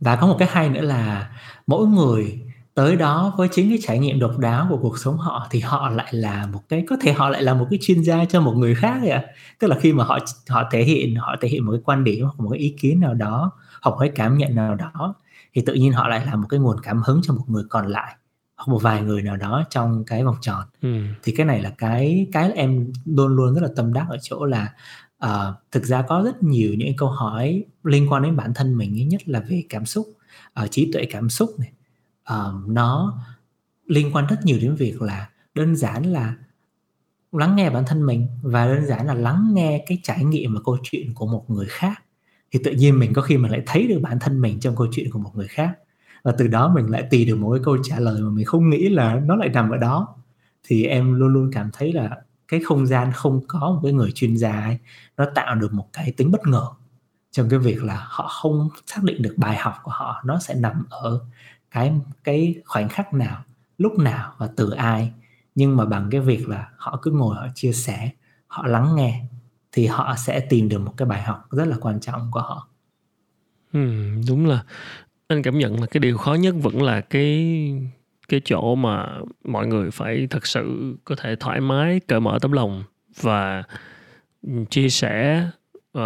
và 0.00 0.16
có 0.16 0.26
một 0.26 0.36
cái 0.38 0.48
hay 0.52 0.68
nữa 0.68 0.80
là 0.80 1.30
mỗi 1.66 1.86
người 1.86 2.40
tới 2.74 2.96
đó 2.96 3.34
với 3.36 3.48
chính 3.52 3.68
cái 3.68 3.78
trải 3.82 3.98
nghiệm 3.98 4.18
độc 4.18 4.38
đáo 4.38 4.66
của 4.70 4.76
cuộc 4.76 4.98
sống 4.98 5.18
họ 5.18 5.46
thì 5.50 5.60
họ 5.60 5.88
lại 5.88 6.08
là 6.10 6.46
một 6.46 6.60
cái 6.68 6.84
có 6.88 6.96
thể 7.00 7.12
họ 7.12 7.28
lại 7.28 7.42
là 7.42 7.54
một 7.54 7.66
cái 7.70 7.78
chuyên 7.82 8.02
gia 8.02 8.24
cho 8.24 8.40
một 8.40 8.52
người 8.52 8.74
khác 8.74 8.98
vậy 9.00 9.10
ạ. 9.10 9.24
Tức 9.58 9.68
là 9.68 9.76
khi 9.80 9.92
mà 9.92 10.04
họ 10.04 10.18
họ 10.48 10.64
thể 10.70 10.82
hiện 10.82 11.16
họ 11.16 11.36
thể 11.40 11.48
hiện 11.48 11.64
một 11.64 11.72
cái 11.72 11.80
quan 11.84 12.04
điểm 12.04 12.24
hoặc 12.24 12.40
một 12.40 12.48
cái 12.50 12.58
ý 12.58 12.74
kiến 12.80 13.00
nào 13.00 13.14
đó 13.14 13.50
hoặc 13.82 13.90
một 13.90 13.98
cái 14.00 14.10
cảm 14.14 14.38
nhận 14.38 14.54
nào 14.54 14.74
đó 14.74 15.14
thì 15.54 15.62
tự 15.66 15.74
nhiên 15.74 15.92
họ 15.92 16.08
lại 16.08 16.26
là 16.26 16.36
một 16.36 16.46
cái 16.48 16.60
nguồn 16.60 16.80
cảm 16.82 17.02
hứng 17.02 17.20
cho 17.22 17.34
một 17.34 17.44
người 17.46 17.64
còn 17.70 17.86
lại 17.86 18.14
hoặc 18.56 18.72
một 18.72 18.82
vài 18.82 19.02
người 19.02 19.22
nào 19.22 19.36
đó 19.36 19.64
trong 19.70 20.04
cái 20.04 20.24
vòng 20.24 20.36
tròn. 20.40 20.64
Ừ. 20.82 20.88
thì 21.22 21.34
cái 21.36 21.46
này 21.46 21.62
là 21.62 21.70
cái 21.78 22.26
cái 22.32 22.52
em 22.52 22.92
luôn 23.04 23.36
luôn 23.36 23.54
rất 23.54 23.60
là 23.62 23.68
tâm 23.76 23.92
đắc 23.92 24.06
ở 24.08 24.16
chỗ 24.22 24.44
là 24.44 24.68
uh, 25.26 25.54
thực 25.72 25.84
ra 25.84 26.02
có 26.02 26.22
rất 26.24 26.42
nhiều 26.42 26.74
những 26.74 26.96
câu 26.96 27.08
hỏi 27.08 27.64
liên 27.84 28.12
quan 28.12 28.22
đến 28.22 28.36
bản 28.36 28.54
thân 28.54 28.78
mình 28.78 29.08
nhất 29.08 29.28
là 29.28 29.40
về 29.40 29.62
cảm 29.68 29.86
xúc 29.86 30.12
uh, 30.64 30.70
trí 30.70 30.92
tuệ 30.92 31.04
cảm 31.10 31.30
xúc 31.30 31.50
này. 31.58 31.72
Uh, 32.32 32.68
nó 32.68 33.18
liên 33.86 34.10
quan 34.12 34.26
rất 34.26 34.36
nhiều 34.44 34.58
đến 34.62 34.74
việc 34.74 35.02
là 35.02 35.30
đơn 35.54 35.76
giản 35.76 36.12
là 36.12 36.34
lắng 37.32 37.56
nghe 37.56 37.70
bản 37.70 37.84
thân 37.86 38.06
mình 38.06 38.28
và 38.42 38.66
đơn 38.66 38.86
giản 38.86 39.06
là 39.06 39.14
lắng 39.14 39.50
nghe 39.52 39.84
cái 39.86 40.00
trải 40.02 40.24
nghiệm 40.24 40.54
và 40.54 40.60
câu 40.64 40.78
chuyện 40.82 41.14
của 41.14 41.26
một 41.26 41.50
người 41.50 41.66
khác. 41.68 42.02
Thì 42.52 42.60
tự 42.64 42.72
nhiên 42.72 42.98
mình 42.98 43.12
có 43.12 43.22
khi 43.22 43.36
mình 43.36 43.50
lại 43.50 43.62
thấy 43.66 43.86
được 43.86 44.00
bản 44.02 44.18
thân 44.20 44.40
mình 44.40 44.60
trong 44.60 44.76
câu 44.76 44.86
chuyện 44.92 45.10
của 45.10 45.18
một 45.18 45.30
người 45.34 45.48
khác 45.48 45.78
và 46.22 46.32
từ 46.38 46.46
đó 46.48 46.72
mình 46.74 46.86
lại 46.86 47.06
tìm 47.10 47.28
được 47.28 47.36
một 47.36 47.52
cái 47.52 47.62
câu 47.64 47.76
trả 47.82 47.98
lời 47.98 48.20
mà 48.20 48.30
mình 48.30 48.44
không 48.44 48.70
nghĩ 48.70 48.88
là 48.88 49.20
nó 49.24 49.36
lại 49.36 49.48
nằm 49.48 49.70
ở 49.70 49.76
đó. 49.76 50.16
Thì 50.64 50.84
em 50.84 51.14
luôn 51.14 51.28
luôn 51.28 51.50
cảm 51.52 51.70
thấy 51.72 51.92
là 51.92 52.10
cái 52.50 52.60
không 52.60 52.86
gian 52.86 53.12
không 53.12 53.40
có 53.48 53.58
một 53.58 53.80
cái 53.82 53.92
người 53.92 54.12
chuyên 54.12 54.36
gia 54.36 54.52
ấy, 54.52 54.78
nó 55.16 55.26
tạo 55.34 55.54
được 55.54 55.72
một 55.72 55.88
cái 55.92 56.12
tính 56.16 56.30
bất 56.30 56.46
ngờ 56.46 56.66
trong 57.30 57.48
cái 57.48 57.58
việc 57.58 57.84
là 57.84 58.06
họ 58.08 58.28
không 58.28 58.68
xác 58.86 59.02
định 59.02 59.22
được 59.22 59.34
bài 59.36 59.56
học 59.56 59.74
của 59.82 59.90
họ 59.90 60.22
nó 60.24 60.38
sẽ 60.38 60.54
nằm 60.54 60.84
ở 60.90 61.20
cái 61.70 61.92
cái 62.24 62.54
khoảnh 62.64 62.88
khắc 62.88 63.14
nào 63.14 63.42
lúc 63.78 63.98
nào 63.98 64.32
và 64.38 64.48
từ 64.56 64.70
ai. 64.70 65.12
Nhưng 65.54 65.76
mà 65.76 65.84
bằng 65.84 66.08
cái 66.10 66.20
việc 66.20 66.48
là 66.48 66.68
họ 66.76 66.98
cứ 67.02 67.10
ngồi 67.10 67.36
họ 67.36 67.46
chia 67.54 67.72
sẻ 67.72 68.10
họ 68.46 68.66
lắng 68.66 68.96
nghe 68.96 69.22
thì 69.72 69.86
họ 69.86 70.14
sẽ 70.16 70.40
tìm 70.40 70.68
được 70.68 70.78
một 70.78 70.94
cái 70.96 71.08
bài 71.08 71.22
học 71.22 71.50
rất 71.50 71.64
là 71.64 71.76
quan 71.80 72.00
trọng 72.00 72.30
của 72.30 72.40
họ. 72.40 72.68
Ừ, 73.72 74.10
đúng 74.28 74.46
là 74.46 74.64
anh 75.28 75.42
cảm 75.42 75.58
nhận 75.58 75.80
là 75.80 75.86
cái 75.86 76.00
điều 76.00 76.18
khó 76.18 76.34
nhất 76.34 76.54
vẫn 76.62 76.82
là 76.82 77.00
cái 77.00 77.72
cái 78.30 78.40
chỗ 78.44 78.74
mà 78.74 79.06
mọi 79.44 79.66
người 79.66 79.90
phải 79.90 80.26
thật 80.30 80.46
sự 80.46 80.96
có 81.04 81.14
thể 81.14 81.36
thoải 81.36 81.60
mái 81.60 82.00
cởi 82.08 82.20
mở 82.20 82.38
tấm 82.42 82.52
lòng 82.52 82.84
và 83.20 83.62
ừ, 84.42 84.52
chia 84.70 84.88
sẻ 84.88 85.44
uh, 85.98 86.02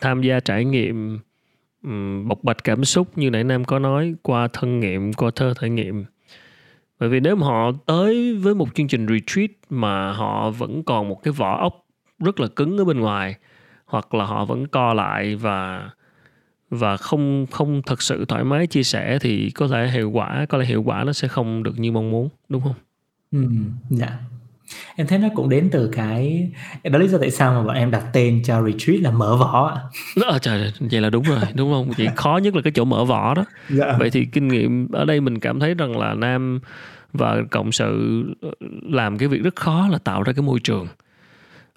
tham 0.00 0.22
gia 0.22 0.40
trải 0.40 0.64
nghiệm 0.64 1.18
um, 1.82 2.28
bộc 2.28 2.44
bạch 2.44 2.64
cảm 2.64 2.84
xúc 2.84 3.18
như 3.18 3.30
nãy 3.30 3.44
nam 3.44 3.64
có 3.64 3.78
nói 3.78 4.14
qua 4.22 4.48
thân 4.52 4.80
nghiệm 4.80 5.12
qua 5.12 5.30
thơ 5.36 5.54
thể 5.60 5.68
nghiệm. 5.70 6.04
Bởi 6.98 7.08
vì 7.08 7.20
nếu 7.20 7.36
mà 7.36 7.46
họ 7.46 7.72
tới 7.86 8.34
với 8.34 8.54
một 8.54 8.74
chương 8.74 8.88
trình 8.88 9.06
retreat 9.06 9.50
mà 9.70 10.12
họ 10.12 10.50
vẫn 10.50 10.82
còn 10.82 11.08
một 11.08 11.22
cái 11.22 11.32
vỏ 11.32 11.60
ốc 11.60 11.86
rất 12.18 12.40
là 12.40 12.46
cứng 12.56 12.78
ở 12.78 12.84
bên 12.84 13.00
ngoài 13.00 13.34
hoặc 13.84 14.14
là 14.14 14.24
họ 14.24 14.44
vẫn 14.44 14.66
co 14.66 14.94
lại 14.94 15.36
và 15.36 15.90
và 16.70 16.96
không 16.96 17.46
không 17.50 17.82
thật 17.86 18.02
sự 18.02 18.24
thoải 18.24 18.44
mái 18.44 18.66
chia 18.66 18.82
sẻ 18.82 19.18
thì 19.20 19.50
có 19.50 19.68
thể 19.68 19.90
hiệu 19.90 20.10
quả 20.10 20.46
có 20.48 20.58
lẽ 20.58 20.64
hiệu 20.64 20.82
quả 20.82 21.04
nó 21.04 21.12
sẽ 21.12 21.28
không 21.28 21.62
được 21.62 21.78
như 21.78 21.92
mong 21.92 22.10
muốn 22.10 22.28
đúng 22.48 22.62
không? 22.62 22.74
Ừ, 23.32 23.48
dạ. 23.90 24.18
Em 24.96 25.06
thấy 25.06 25.18
nó 25.18 25.28
cũng 25.34 25.48
đến 25.48 25.68
từ 25.72 25.88
cái 25.92 26.50
đó 26.84 26.98
lý 26.98 27.08
do 27.08 27.18
tại 27.18 27.30
sao 27.30 27.52
mà 27.54 27.66
bọn 27.66 27.76
em 27.76 27.90
đặt 27.90 28.04
tên 28.12 28.42
cho 28.44 28.62
retreat 28.62 29.00
là 29.00 29.10
mở 29.10 29.36
vỏ 29.36 29.72
ạ. 29.74 29.80
À, 30.32 30.38
trời 30.38 30.72
vậy 30.80 31.00
là 31.00 31.10
đúng 31.10 31.24
rồi, 31.24 31.40
đúng 31.54 31.72
không? 31.72 31.92
Chỉ 31.96 32.08
khó 32.16 32.40
nhất 32.42 32.56
là 32.56 32.62
cái 32.62 32.72
chỗ 32.72 32.84
mở 32.84 33.04
vỏ 33.04 33.34
đó. 33.34 33.44
Dạ. 33.68 33.96
Vậy 33.98 34.10
thì 34.10 34.24
kinh 34.24 34.48
nghiệm 34.48 34.92
ở 34.92 35.04
đây 35.04 35.20
mình 35.20 35.40
cảm 35.40 35.60
thấy 35.60 35.74
rằng 35.74 35.98
là 35.98 36.14
Nam 36.14 36.60
và 37.12 37.42
cộng 37.50 37.72
sự 37.72 38.22
làm 38.82 39.18
cái 39.18 39.28
việc 39.28 39.42
rất 39.42 39.56
khó 39.56 39.88
là 39.90 39.98
tạo 39.98 40.22
ra 40.22 40.32
cái 40.32 40.42
môi 40.42 40.60
trường 40.60 40.86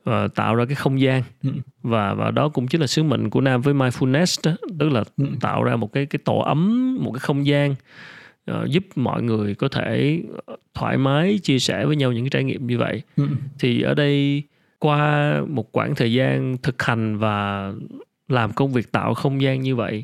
và 0.04 0.28
tạo 0.28 0.56
ra 0.56 0.66
cái 0.66 0.76
không 0.76 1.02
gian 1.02 1.24
ừ. 1.44 1.50
và 1.82 2.14
và 2.14 2.32
đó 2.32 2.50
cũng 2.50 2.68
chính 2.68 2.82
là 2.82 2.88
sứ 2.88 3.04
mệnh 3.04 3.30
của 3.30 3.42
Nam 3.42 3.62
với 3.62 3.74
mindfulness 3.74 4.40
đó 4.44 4.56
tức 4.80 4.90
là 4.90 5.04
ừ. 5.18 5.26
tạo 5.42 5.64
ra 5.64 5.76
một 5.76 5.94
cái 5.94 6.06
cái 6.06 6.20
tổ 6.26 6.40
ấm 6.40 6.96
một 7.02 7.12
cái 7.12 7.20
không 7.20 7.46
gian 7.46 7.76
uh, 8.52 8.70
giúp 8.70 8.84
mọi 8.96 9.24
người 9.24 9.56
có 9.56 9.68
thể 9.68 10.22
thoải 10.74 10.98
mái 10.98 11.40
chia 11.44 11.60
sẻ 11.60 11.86
với 11.86 11.96
nhau 11.96 12.12
những 12.12 12.24
cái 12.24 12.30
trải 12.30 12.44
nghiệm 12.44 12.68
như 12.68 12.78
vậy 12.78 13.02
ừ. 13.18 13.28
thì 13.60 13.82
ở 13.82 13.94
đây 13.94 14.44
qua 14.80 15.42
một 15.48 15.72
quãng 15.72 15.96
thời 15.96 16.14
gian 16.14 16.58
thực 16.58 16.84
hành 16.84 17.18
và 17.18 17.72
làm 18.28 18.54
công 18.54 18.74
việc 18.74 18.92
tạo 18.92 19.14
không 19.14 19.42
gian 19.42 19.62
như 19.62 19.76
vậy 19.76 20.04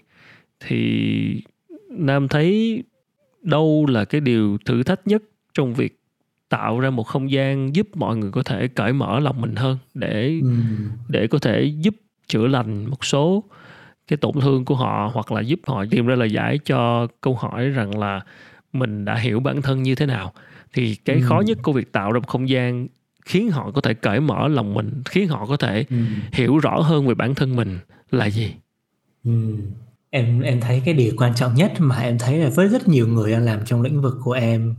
thì 0.59 1.43
Nam 1.89 2.27
thấy 2.27 2.83
đâu 3.41 3.85
là 3.89 4.05
cái 4.05 4.21
điều 4.21 4.57
thử 4.65 4.83
thách 4.83 5.07
nhất 5.07 5.23
trong 5.53 5.73
việc 5.73 5.98
tạo 6.49 6.79
ra 6.79 6.89
một 6.89 7.03
không 7.03 7.31
gian 7.31 7.75
giúp 7.75 7.87
mọi 7.95 8.17
người 8.17 8.31
có 8.31 8.43
thể 8.43 8.67
cởi 8.67 8.93
mở 8.93 9.19
lòng 9.19 9.41
mình 9.41 9.55
hơn 9.55 9.77
để 9.93 10.39
ừ. 10.43 10.49
để 11.07 11.27
có 11.27 11.39
thể 11.39 11.63
giúp 11.63 11.95
chữa 12.27 12.47
lành 12.47 12.85
một 12.85 13.05
số 13.05 13.43
cái 14.07 14.17
tổn 14.17 14.41
thương 14.41 14.65
của 14.65 14.75
họ 14.75 15.11
hoặc 15.13 15.31
là 15.31 15.41
giúp 15.41 15.59
họ 15.67 15.85
tìm 15.89 16.07
ra 16.07 16.15
lời 16.15 16.31
giải 16.31 16.57
cho 16.57 17.07
câu 17.21 17.35
hỏi 17.35 17.69
rằng 17.69 17.99
là 17.99 18.21
mình 18.73 19.05
đã 19.05 19.15
hiểu 19.15 19.39
bản 19.39 19.61
thân 19.61 19.83
như 19.83 19.95
thế 19.95 20.05
nào 20.05 20.33
thì 20.73 20.95
cái 20.95 21.15
ừ. 21.15 21.21
khó 21.25 21.39
nhất 21.39 21.57
của 21.61 21.73
việc 21.73 21.91
tạo 21.91 22.11
ra 22.11 22.19
một 22.19 22.27
không 22.27 22.49
gian 22.49 22.87
khiến 23.25 23.51
họ 23.51 23.71
có 23.71 23.81
thể 23.81 23.93
cởi 23.93 24.19
mở 24.19 24.47
lòng 24.47 24.73
mình 24.73 25.01
khiến 25.05 25.27
họ 25.27 25.45
có 25.45 25.57
thể 25.57 25.85
ừ. 25.89 25.95
hiểu 26.31 26.57
rõ 26.57 26.79
hơn 26.81 27.07
về 27.07 27.13
bản 27.13 27.35
thân 27.35 27.55
mình 27.55 27.79
là 28.11 28.29
gì 28.29 28.53
ừ. 29.23 29.55
em 30.09 30.41
em 30.41 30.61
thấy 30.61 30.81
cái 30.85 30.93
điều 30.93 31.13
quan 31.17 31.35
trọng 31.35 31.55
nhất 31.55 31.73
mà 31.79 31.99
em 31.99 32.17
thấy 32.19 32.37
là 32.37 32.49
với 32.55 32.67
rất 32.67 32.87
nhiều 32.87 33.07
người 33.07 33.31
đang 33.31 33.45
làm 33.45 33.59
trong 33.65 33.81
lĩnh 33.81 34.01
vực 34.01 34.13
của 34.23 34.31
em 34.31 34.75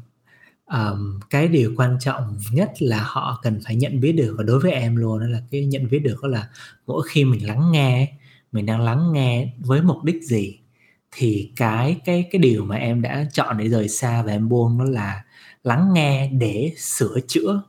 um, 0.73 1.21
cái 1.31 1.49
điều 1.49 1.75
quan 1.77 1.97
trọng 2.01 2.39
nhất 2.53 2.71
là 2.81 3.03
họ 3.03 3.41
cần 3.43 3.61
phải 3.65 3.77
nhận 3.77 4.01
biết 4.01 4.13
được 4.13 4.35
và 4.39 4.45
đối 4.45 4.61
với 4.61 4.73
em 4.73 4.97
luôn 4.97 5.21
đó 5.21 5.27
là 5.27 5.43
cái 5.51 5.65
nhận 5.67 5.91
biết 5.91 5.99
được 5.99 6.17
đó 6.23 6.29
là 6.29 6.49
mỗi 6.87 7.03
khi 7.09 7.25
mình 7.25 7.47
lắng 7.47 7.73
nghe 7.73 8.13
mình 8.53 8.67
đang 8.67 8.81
lắng 8.81 9.13
nghe 9.13 9.53
với 9.59 9.83
mục 9.83 10.05
đích 10.05 10.23
gì 10.23 10.59
thì 11.11 11.53
cái 11.57 11.97
cái 12.05 12.29
cái 12.31 12.39
điều 12.39 12.65
mà 12.65 12.77
em 12.77 13.03
đã 13.03 13.27
chọn 13.33 13.59
để 13.59 13.69
rời 13.69 13.89
xa 13.89 14.23
và 14.23 14.33
em 14.33 14.49
buông 14.49 14.79
đó 14.79 14.85
là 14.85 15.25
lắng 15.65 15.91
nghe 15.95 16.31
để 16.33 16.73
sửa 16.77 17.21
chữa 17.29 17.63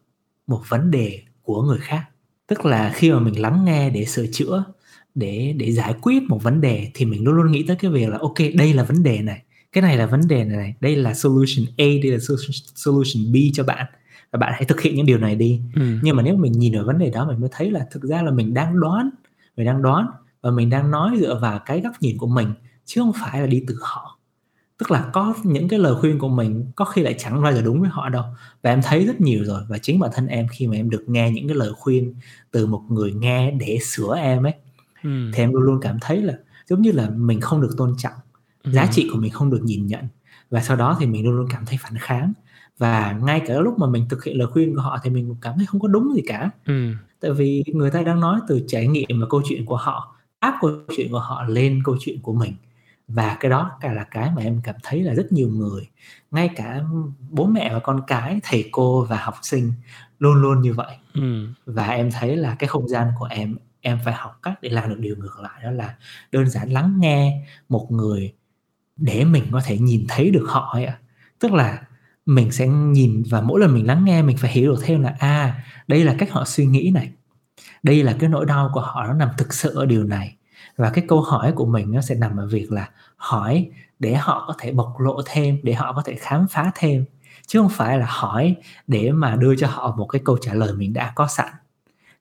một 0.47 0.61
vấn 0.69 0.91
đề 0.91 1.21
của 1.41 1.61
người 1.63 1.79
khác. 1.81 2.03
Tức 2.47 2.65
là 2.65 2.91
khi 2.95 3.11
mà 3.11 3.19
mình 3.19 3.41
lắng 3.41 3.65
nghe 3.65 3.89
để 3.89 4.05
sửa 4.05 4.25
chữa 4.33 4.63
để 5.15 5.53
để 5.57 5.71
giải 5.71 5.93
quyết 6.01 6.23
một 6.29 6.43
vấn 6.43 6.61
đề 6.61 6.91
thì 6.93 7.05
mình 7.05 7.23
luôn 7.23 7.35
luôn 7.35 7.51
nghĩ 7.51 7.63
tới 7.67 7.75
cái 7.79 7.91
việc 7.91 8.09
là 8.09 8.17
ok 8.17 8.37
đây 8.55 8.73
là 8.73 8.83
vấn 8.83 9.03
đề 9.03 9.21
này 9.21 9.41
cái 9.71 9.81
này 9.81 9.97
là 9.97 10.05
vấn 10.05 10.27
đề 10.27 10.43
này 10.43 10.75
đây 10.79 10.95
là 10.95 11.13
solution 11.13 11.65
A 11.77 11.85
đây 12.03 12.11
là 12.11 12.17
solution 12.75 13.33
B 13.33 13.35
cho 13.53 13.63
bạn. 13.63 13.85
Và 14.31 14.39
bạn 14.39 14.51
hãy 14.55 14.65
thực 14.65 14.81
hiện 14.81 14.95
những 14.95 15.05
điều 15.05 15.17
này 15.17 15.35
đi. 15.35 15.61
Ừ. 15.75 15.81
nhưng 16.03 16.15
mà 16.15 16.23
nếu 16.23 16.35
mình 16.35 16.51
nhìn 16.51 16.73
vào 16.73 16.83
vấn 16.83 16.97
đề 16.97 17.09
đó 17.09 17.25
mình 17.25 17.39
mới 17.39 17.49
thấy 17.51 17.71
là 17.71 17.87
thực 17.91 18.03
ra 18.03 18.21
là 18.21 18.31
mình 18.31 18.53
đang 18.53 18.79
đoán 18.79 19.09
mình 19.57 19.65
đang 19.65 19.81
đoán 19.81 20.07
và 20.41 20.51
mình 20.51 20.69
đang 20.69 20.91
nói 20.91 21.17
dựa 21.19 21.39
vào 21.41 21.59
cái 21.65 21.81
góc 21.81 21.93
nhìn 21.99 22.17
của 22.17 22.27
mình 22.27 22.53
chứ 22.85 23.01
không 23.01 23.13
phải 23.21 23.41
là 23.41 23.47
đi 23.47 23.63
từ 23.67 23.77
họ. 23.81 24.19
Tức 24.77 24.91
là 24.91 25.09
có 25.13 25.33
những 25.43 25.67
cái 25.67 25.79
lời 25.79 25.95
khuyên 26.01 26.19
của 26.19 26.29
mình 26.29 26.65
có 26.75 26.85
khi 26.85 27.01
lại 27.01 27.15
chẳng 27.17 27.41
bao 27.41 27.53
giờ 27.53 27.61
đúng 27.61 27.81
với 27.81 27.89
họ 27.89 28.09
đâu. 28.09 28.23
Và 28.61 28.69
em 28.69 28.81
thấy 28.83 29.05
rất 29.05 29.21
nhiều 29.21 29.43
rồi. 29.43 29.61
Và 29.69 29.77
chính 29.77 29.99
bản 29.99 30.11
thân 30.13 30.27
em 30.27 30.47
khi 30.51 30.67
mà 30.67 30.75
em 30.75 30.89
được 30.89 31.03
nghe 31.07 31.31
những 31.31 31.47
cái 31.47 31.57
lời 31.57 31.71
khuyên 31.77 32.13
từ 32.51 32.65
một 32.65 32.81
người 32.89 33.13
nghe 33.13 33.51
để 33.51 33.77
sửa 33.81 34.15
em 34.17 34.43
ấy 34.43 34.53
ừ. 35.03 35.31
thì 35.33 35.43
em 35.43 35.53
luôn 35.53 35.63
luôn 35.63 35.79
cảm 35.81 35.97
thấy 36.01 36.21
là 36.21 36.33
giống 36.67 36.81
như 36.81 36.91
là 36.91 37.09
mình 37.09 37.41
không 37.41 37.61
được 37.61 37.71
tôn 37.77 37.95
trọng 37.97 38.13
giá 38.63 38.87
trị 38.91 39.09
của 39.11 39.19
mình 39.19 39.31
không 39.31 39.49
được 39.49 39.61
nhìn 39.63 39.87
nhận. 39.87 40.07
Và 40.49 40.61
sau 40.61 40.77
đó 40.77 40.97
thì 40.99 41.05
mình 41.05 41.25
luôn 41.25 41.35
luôn 41.35 41.47
cảm 41.51 41.65
thấy 41.65 41.77
phản 41.81 41.97
kháng. 41.97 42.33
Và 42.77 43.19
ngay 43.23 43.41
cả 43.47 43.53
lúc 43.59 43.79
mà 43.79 43.87
mình 43.87 44.05
thực 44.09 44.23
hiện 44.23 44.37
lời 44.37 44.47
khuyên 44.47 44.75
của 44.75 44.81
họ 44.81 44.99
thì 45.03 45.09
mình 45.09 45.27
cũng 45.27 45.37
cảm 45.41 45.53
thấy 45.57 45.65
không 45.65 45.81
có 45.81 45.87
đúng 45.87 46.13
gì 46.15 46.21
cả. 46.27 46.49
Ừ. 46.65 46.91
tại 47.19 47.31
vì 47.31 47.63
người 47.67 47.91
ta 47.91 48.01
đang 48.01 48.19
nói 48.19 48.39
từ 48.47 48.61
trải 48.67 48.87
nghiệm 48.87 49.21
và 49.21 49.27
câu 49.29 49.41
chuyện 49.45 49.65
của 49.65 49.77
họ 49.77 50.15
áp 50.39 50.57
câu 50.61 50.71
chuyện 50.97 51.11
của 51.11 51.19
họ 51.19 51.43
lên 51.43 51.81
câu 51.85 51.97
chuyện 51.99 52.21
của 52.21 52.33
mình. 52.33 52.53
Và 53.07 53.37
cái 53.39 53.51
đó 53.51 53.71
cả 53.81 53.93
là 53.93 54.03
cái 54.11 54.31
mà 54.35 54.41
em 54.41 54.61
cảm 54.63 54.75
thấy 54.83 55.03
là 55.03 55.13
rất 55.13 55.31
nhiều 55.31 55.49
người 55.49 55.89
ngay 56.31 56.49
cả 56.55 56.81
bố 57.29 57.45
mẹ 57.45 57.73
và 57.73 57.79
con 57.79 58.01
cái 58.07 58.39
thầy 58.43 58.69
cô 58.71 59.05
và 59.09 59.17
học 59.17 59.35
sinh 59.41 59.73
luôn 60.19 60.33
luôn 60.41 60.61
như 60.61 60.73
vậy. 60.73 60.95
Ừ. 61.13 61.47
và 61.65 61.87
em 61.87 62.11
thấy 62.11 62.37
là 62.37 62.55
cái 62.59 62.67
không 62.67 62.87
gian 62.87 63.07
của 63.19 63.25
em 63.25 63.55
em 63.81 63.99
phải 64.05 64.13
học 64.13 64.39
cách 64.43 64.59
để 64.61 64.69
làm 64.69 64.89
được 64.89 64.99
điều 64.99 65.15
ngược 65.15 65.39
lại. 65.39 65.61
Đó 65.63 65.71
là 65.71 65.95
đơn 66.31 66.49
giản 66.49 66.71
lắng 66.71 66.95
nghe 66.99 67.47
một 67.69 67.87
người 67.91 68.33
để 69.01 69.25
mình 69.25 69.43
có 69.51 69.61
thể 69.65 69.77
nhìn 69.77 70.05
thấy 70.09 70.31
được 70.31 70.45
họ 70.47 70.69
ấy 70.73 70.85
ạ. 70.85 70.97
Tức 71.39 71.53
là 71.53 71.81
mình 72.25 72.51
sẽ 72.51 72.67
nhìn 72.67 73.23
và 73.29 73.41
mỗi 73.41 73.59
lần 73.59 73.73
mình 73.73 73.87
lắng 73.87 74.05
nghe 74.05 74.21
mình 74.21 74.37
phải 74.37 74.51
hiểu 74.51 74.71
được 74.71 74.79
thêm 74.83 75.01
là 75.01 75.15
à 75.19 75.63
đây 75.87 76.03
là 76.03 76.15
cách 76.19 76.31
họ 76.31 76.45
suy 76.45 76.65
nghĩ 76.65 76.91
này. 76.93 77.11
Đây 77.83 78.03
là 78.03 78.15
cái 78.19 78.29
nỗi 78.29 78.45
đau 78.45 78.69
của 78.73 78.81
họ, 78.81 79.03
nó 79.07 79.13
nằm 79.13 79.29
thực 79.37 79.53
sự 79.53 79.75
ở 79.75 79.85
điều 79.85 80.03
này. 80.03 80.35
Và 80.77 80.89
cái 80.89 81.05
câu 81.07 81.21
hỏi 81.21 81.51
của 81.55 81.65
mình 81.65 81.91
nó 81.91 82.01
sẽ 82.01 82.15
nằm 82.15 82.37
ở 82.37 82.47
việc 82.47 82.71
là 82.71 82.89
hỏi 83.17 83.69
để 83.99 84.15
họ 84.15 84.45
có 84.47 84.53
thể 84.59 84.71
bộc 84.71 84.99
lộ 84.99 85.21
thêm, 85.25 85.59
để 85.63 85.73
họ 85.73 85.93
có 85.93 86.01
thể 86.01 86.15
khám 86.15 86.47
phá 86.47 86.71
thêm. 86.75 87.05
Chứ 87.47 87.59
không 87.59 87.69
phải 87.69 87.99
là 87.99 88.07
hỏi 88.09 88.55
để 88.87 89.11
mà 89.11 89.35
đưa 89.35 89.55
cho 89.55 89.67
họ 89.67 89.95
một 89.97 90.05
cái 90.05 90.21
câu 90.25 90.37
trả 90.41 90.53
lời 90.53 90.73
mình 90.73 90.93
đã 90.93 91.11
có 91.15 91.27
sẵn. 91.27 91.49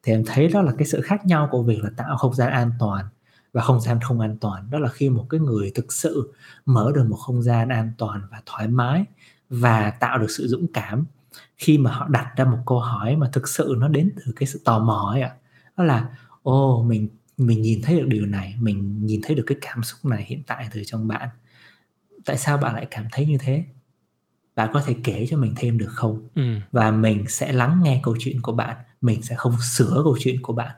Thì 0.03 0.13
em 0.13 0.23
thấy 0.27 0.49
đó 0.49 0.63
là 0.63 0.73
cái 0.79 0.87
sự 0.87 1.01
khác 1.01 1.27
nhau 1.27 1.49
của 1.51 1.63
việc 1.63 1.85
là 1.85 1.91
tạo 1.97 2.17
không 2.17 2.35
gian 2.35 2.51
an 2.51 2.71
toàn 2.79 3.05
và 3.53 3.63
không 3.63 3.81
gian 3.81 4.01
không 4.01 4.21
an 4.21 4.37
toàn. 4.41 4.71
Đó 4.71 4.79
là 4.79 4.89
khi 4.89 5.09
một 5.09 5.27
cái 5.31 5.41
người 5.41 5.73
thực 5.75 5.93
sự 5.93 6.33
mở 6.67 6.93
được 6.95 7.05
một 7.09 7.17
không 7.17 7.43
gian 7.43 7.69
an 7.69 7.93
toàn 7.99 8.23
và 8.31 8.43
thoải 8.47 8.69
mái 8.69 9.05
và 9.51 9.91
tạo 9.91 10.19
được 10.19 10.31
sự 10.31 10.49
dũng 10.49 10.67
cảm 10.73 11.05
khi 11.57 11.79
mà 11.79 11.93
họ 11.93 12.09
đặt 12.09 12.33
ra 12.37 12.45
một 12.45 12.59
câu 12.67 12.79
hỏi 12.81 13.17
mà 13.17 13.29
thực 13.33 13.49
sự 13.49 13.75
nó 13.79 13.89
đến 13.89 14.11
từ 14.17 14.33
cái 14.37 14.47
sự 14.47 14.61
tò 14.65 14.79
mò 14.79 15.11
ấy 15.13 15.23
ạ. 15.23 15.35
Đó 15.77 15.85
là 15.85 16.09
ô 16.43 16.83
mình 16.83 17.09
mình 17.37 17.63
nhìn 17.63 17.83
thấy 17.83 18.01
được 18.01 18.07
điều 18.09 18.27
này 18.27 18.57
mình 18.61 19.07
nhìn 19.07 19.21
thấy 19.25 19.37
được 19.37 19.45
cái 19.47 19.59
cảm 19.61 19.83
xúc 19.83 20.05
này 20.05 20.25
hiện 20.29 20.43
tại 20.47 20.69
từ 20.73 20.83
trong 20.87 21.09
bạn. 21.09 21.29
Tại 22.25 22.39
sao 22.39 22.59
bạn 22.59 22.75
lại 22.75 22.87
cảm 22.91 23.05
thấy 23.13 23.27
như 23.27 23.39
thế? 23.41 23.65
Bạn 24.57 24.71
có 24.73 24.83
thể 24.87 24.97
kể 25.05 25.27
cho 25.31 25.37
mình 25.37 25.55
thêm 25.57 25.79
được 25.79 25.91
không? 25.91 26.29
Ừ. 26.35 26.43
và 26.73 26.91
mình 26.91 27.25
sẽ 27.29 27.53
lắng 27.53 27.81
nghe 27.85 28.01
câu 28.03 28.17
chuyện 28.19 28.43
của 28.43 28.53
bạn 28.53 28.77
mình 29.01 29.23
sẽ 29.23 29.35
không 29.35 29.55
sửa 29.73 30.01
câu 30.05 30.17
chuyện 30.21 30.43
của 30.43 30.53
bạn 30.53 30.77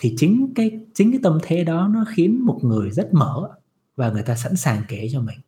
thì 0.00 0.14
chính 0.16 0.52
cái 0.54 0.80
chính 0.94 1.10
cái 1.12 1.20
tâm 1.22 1.38
thế 1.42 1.64
đó 1.64 1.88
nó 1.88 2.04
khiến 2.14 2.44
một 2.46 2.60
người 2.62 2.90
rất 2.90 3.14
mở 3.14 3.48
và 3.96 4.10
người 4.10 4.22
ta 4.22 4.34
sẵn 4.34 4.56
sàng 4.56 4.82
kể 4.88 5.08
cho 5.12 5.20
mình 5.20 5.38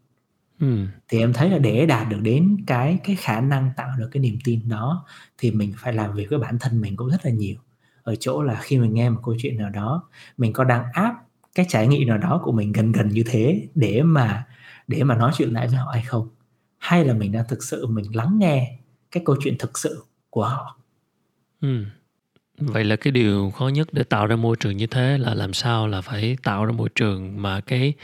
ừ. 0.61 0.87
thì 1.09 1.19
em 1.19 1.33
thấy 1.33 1.51
là 1.51 1.59
để 1.59 1.87
đạt 1.87 2.09
được 2.09 2.21
đến 2.23 2.57
cái 2.67 2.99
cái 3.05 3.17
khả 3.17 3.41
năng 3.41 3.71
tạo 3.77 3.91
được 3.99 4.09
cái 4.13 4.21
niềm 4.21 4.39
tin 4.45 4.69
đó 4.69 5.05
thì 5.39 5.51
mình 5.51 5.73
phải 5.79 5.93
làm 5.93 6.15
việc 6.15 6.27
với 6.31 6.39
bản 6.39 6.59
thân 6.61 6.81
mình 6.81 6.97
cũng 6.97 7.09
rất 7.09 7.25
là 7.25 7.31
nhiều 7.31 7.57
ở 8.03 8.15
chỗ 8.15 8.43
là 8.43 8.59
khi 8.63 8.79
mình 8.79 8.95
nghe 8.95 9.11
một 9.11 9.21
câu 9.25 9.35
chuyện 9.39 9.57
nào 9.57 9.71
đó 9.71 10.09
mình 10.37 10.53
có 10.53 10.65
đang 10.65 10.85
áp 10.93 11.15
cái 11.55 11.67
trải 11.69 11.89
nghiệm 11.89 12.09
nào 12.09 12.19
đó 12.19 12.41
của 12.45 12.53
mình 12.53 12.73
gần 12.73 12.93
gần 12.93 13.09
như 13.09 13.23
thế 13.27 13.69
để 13.75 14.03
mà 14.03 14.47
để 14.89 15.05
mà 15.05 15.17
nói 15.17 15.33
chuyện 15.35 15.53
lại 15.53 15.67
với 15.69 15.77
họ 15.77 15.91
hay 15.93 16.03
không 16.03 16.29
hay 16.79 17.05
là 17.05 17.15
mình 17.15 17.33
đang 17.33 17.45
thực 17.49 17.63
sự 17.63 17.87
mình 17.87 18.17
lắng 18.17 18.39
nghe 18.39 18.79
cái 19.11 19.23
câu 19.27 19.37
chuyện 19.41 19.57
thực 19.59 19.79
sự 19.79 20.05
của 20.31 20.45
họ 20.45 20.79
ừ. 21.61 21.85
Vậy 22.67 22.85
là 22.85 22.97
cái 22.97 23.11
điều 23.11 23.51
khó 23.51 23.69
nhất 23.69 23.89
để 23.93 24.03
tạo 24.03 24.27
ra 24.27 24.37
môi 24.37 24.57
trường 24.57 24.77
như 24.77 24.87
thế 24.87 25.19
là 25.19 25.35
làm 25.35 25.53
sao 25.53 25.89
là 25.89 26.01
phải 26.01 26.37
tạo 26.43 26.65
ra 26.65 26.73
môi 26.73 26.89
trường 26.95 27.43
mà 27.43 27.61
cái 27.61 27.95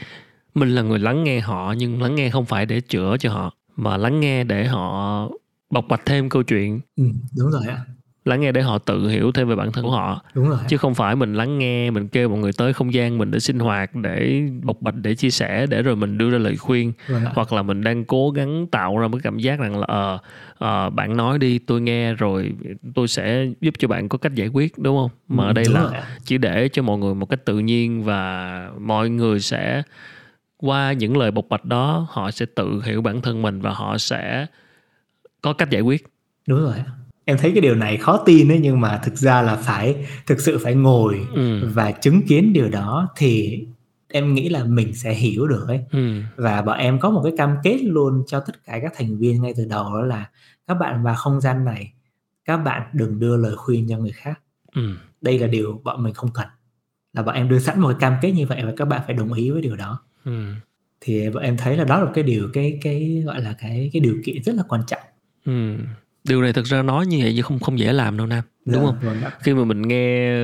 mình 0.55 0.75
là 0.75 0.81
người 0.81 0.99
lắng 0.99 1.23
nghe 1.23 1.39
họ 1.39 1.73
nhưng 1.77 2.01
lắng 2.01 2.15
nghe 2.15 2.29
không 2.29 2.45
phải 2.45 2.65
để 2.65 2.81
chữa 2.81 3.15
cho 3.19 3.31
họ 3.31 3.53
mà 3.75 3.97
lắng 3.97 4.19
nghe 4.19 4.43
để 4.43 4.65
họ 4.65 5.27
bộc 5.69 5.85
bạch 5.89 6.01
thêm 6.05 6.29
câu 6.29 6.43
chuyện. 6.43 6.79
Ừ, 6.95 7.03
đúng 7.37 7.51
rồi 7.51 7.63
ạ 7.67 7.85
lắng 8.29 8.41
nghe 8.41 8.51
để 8.51 8.61
họ 8.61 8.77
tự 8.77 9.07
hiểu 9.07 9.31
thêm 9.31 9.47
về 9.49 9.55
bản 9.55 9.71
thân 9.71 9.83
của 9.85 9.91
họ. 9.91 10.23
Đúng 10.33 10.49
rồi. 10.49 10.59
Chứ 10.67 10.77
không 10.77 10.95
phải 10.95 11.15
mình 11.15 11.33
lắng 11.33 11.59
nghe 11.59 11.91
mình 11.91 12.07
kêu 12.07 12.29
mọi 12.29 12.39
người 12.39 12.51
tới 12.57 12.73
không 12.73 12.93
gian 12.93 13.17
mình 13.17 13.31
để 13.31 13.39
sinh 13.39 13.59
hoạt 13.59 13.95
để 13.95 14.41
bộc 14.63 14.81
bạch 14.81 14.95
để 14.95 15.15
chia 15.15 15.29
sẻ 15.29 15.65
để 15.65 15.81
rồi 15.81 15.95
mình 15.95 16.17
đưa 16.17 16.29
ra 16.29 16.37
lời 16.37 16.57
khuyên. 16.57 16.93
Ạ. 17.07 17.31
hoặc 17.35 17.53
là 17.53 17.61
mình 17.63 17.83
đang 17.83 18.05
cố 18.05 18.31
gắng 18.31 18.67
tạo 18.67 18.97
ra 18.97 19.07
một 19.07 19.17
cảm 19.23 19.37
giác 19.39 19.59
rằng 19.59 19.79
là 19.79 19.85
ờ 19.89 20.17
ờ, 20.57 20.89
bạn 20.89 21.17
nói 21.17 21.39
đi 21.39 21.59
tôi 21.59 21.81
nghe 21.81 22.13
rồi 22.13 22.53
tôi 22.95 23.07
sẽ 23.07 23.45
giúp 23.61 23.73
cho 23.77 23.87
bạn 23.87 24.09
có 24.09 24.17
cách 24.17 24.35
giải 24.35 24.47
quyết 24.47 24.77
đúng 24.77 24.97
không? 24.97 25.09
Mà 25.27 25.45
ở 25.45 25.53
đây 25.53 25.65
Ừ, 25.65 25.73
là 25.73 25.81
rồi. 25.81 25.91
chỉ 26.23 26.37
để 26.37 26.69
cho 26.73 26.81
mọi 26.81 26.97
người 26.97 27.15
một 27.15 27.25
cách 27.29 27.45
tự 27.45 27.59
nhiên 27.59 28.03
và 28.03 28.69
mọi 28.79 29.09
người 29.09 29.39
sẽ 29.39 29.83
qua 30.57 30.93
những 30.93 31.17
lời 31.17 31.31
bộc 31.31 31.45
bạch 31.49 31.65
đó 31.65 32.07
họ 32.09 32.31
sẽ 32.31 32.45
tự 32.55 32.81
hiểu 32.85 33.01
bản 33.01 33.21
thân 33.21 33.41
mình 33.41 33.61
và 33.61 33.69
họ 33.71 33.97
sẽ 33.97 34.45
có 35.41 35.53
cách 35.53 35.69
giải 35.69 35.81
quyết. 35.81 36.03
Đúng 36.47 36.59
rồi. 36.63 36.75
Em 37.29 37.37
thấy 37.37 37.51
cái 37.51 37.61
điều 37.61 37.75
này 37.75 37.97
khó 37.97 38.23
tin 38.25 38.47
đấy 38.47 38.59
nhưng 38.61 38.81
mà 38.81 38.99
thực 39.03 39.15
ra 39.15 39.41
là 39.41 39.55
phải 39.55 40.07
thực 40.27 40.39
sự 40.39 40.57
phải 40.57 40.75
ngồi 40.75 41.27
ừ. 41.33 41.69
và 41.73 41.91
chứng 41.91 42.21
kiến 42.27 42.53
điều 42.53 42.69
đó 42.69 43.07
thì 43.17 43.65
em 44.07 44.33
nghĩ 44.33 44.49
là 44.49 44.63
mình 44.63 44.93
sẽ 44.93 45.13
hiểu 45.13 45.47
được 45.47 45.65
ấy. 45.67 45.79
Ừ. 45.91 46.21
Và 46.35 46.61
bọn 46.61 46.77
em 46.77 46.99
có 46.99 47.09
một 47.09 47.21
cái 47.23 47.33
cam 47.37 47.55
kết 47.63 47.79
luôn 47.81 48.23
cho 48.27 48.39
tất 48.39 48.65
cả 48.65 48.79
các 48.81 48.93
thành 48.95 49.17
viên 49.17 49.41
ngay 49.41 49.53
từ 49.57 49.65
đầu 49.65 49.83
đó 49.93 50.01
là 50.01 50.29
các 50.67 50.73
bạn 50.73 51.03
vào 51.03 51.15
không 51.15 51.41
gian 51.41 51.65
này 51.65 51.93
các 52.45 52.57
bạn 52.57 52.81
đừng 52.93 53.19
đưa 53.19 53.37
lời 53.37 53.55
khuyên 53.55 53.87
cho 53.89 53.97
người 53.97 54.11
khác. 54.11 54.39
Ừ. 54.75 54.81
Đây 55.21 55.39
là 55.39 55.47
điều 55.47 55.81
bọn 55.83 56.03
mình 56.03 56.13
không 56.13 56.29
cần. 56.33 56.47
Là 57.13 57.21
bọn 57.21 57.35
em 57.35 57.49
đưa 57.49 57.59
sẵn 57.59 57.79
một 57.79 57.87
cái 57.87 57.97
cam 57.99 58.13
kết 58.21 58.31
như 58.31 58.45
vậy 58.47 58.61
và 58.65 58.73
các 58.77 58.85
bạn 58.85 59.01
phải 59.05 59.15
đồng 59.15 59.33
ý 59.33 59.49
với 59.49 59.61
điều 59.61 59.75
đó. 59.75 59.99
Ừ. 60.25 60.53
Thì 61.01 61.29
bọn 61.29 61.43
em 61.43 61.57
thấy 61.57 61.77
là 61.77 61.83
đó 61.83 61.99
là 62.03 62.11
cái 62.13 62.23
điều 62.23 62.49
cái 62.53 62.79
cái 62.81 63.23
gọi 63.25 63.41
là 63.41 63.55
cái 63.59 63.89
cái 63.93 63.99
điều 63.99 64.15
kiện 64.25 64.43
rất 64.43 64.55
là 64.55 64.63
quan 64.69 64.81
trọng. 64.87 65.01
Ừ 65.45 65.77
điều 66.23 66.41
này 66.41 66.53
thực 66.53 66.65
ra 66.65 66.81
nói 66.81 67.05
như 67.07 67.19
vậy 67.23 67.33
chứ 67.35 67.41
không 67.41 67.59
không 67.59 67.79
dễ 67.79 67.93
làm 67.93 68.17
đâu 68.17 68.27
nam. 68.27 68.43
Đúng 68.65 68.75
Dạ, 68.83 68.85
không? 68.87 68.99
vâng 69.01 69.21
ạ. 69.21 69.31
khi 69.43 69.53
mà 69.53 69.63
mình 69.63 69.81
nghe 69.81 70.39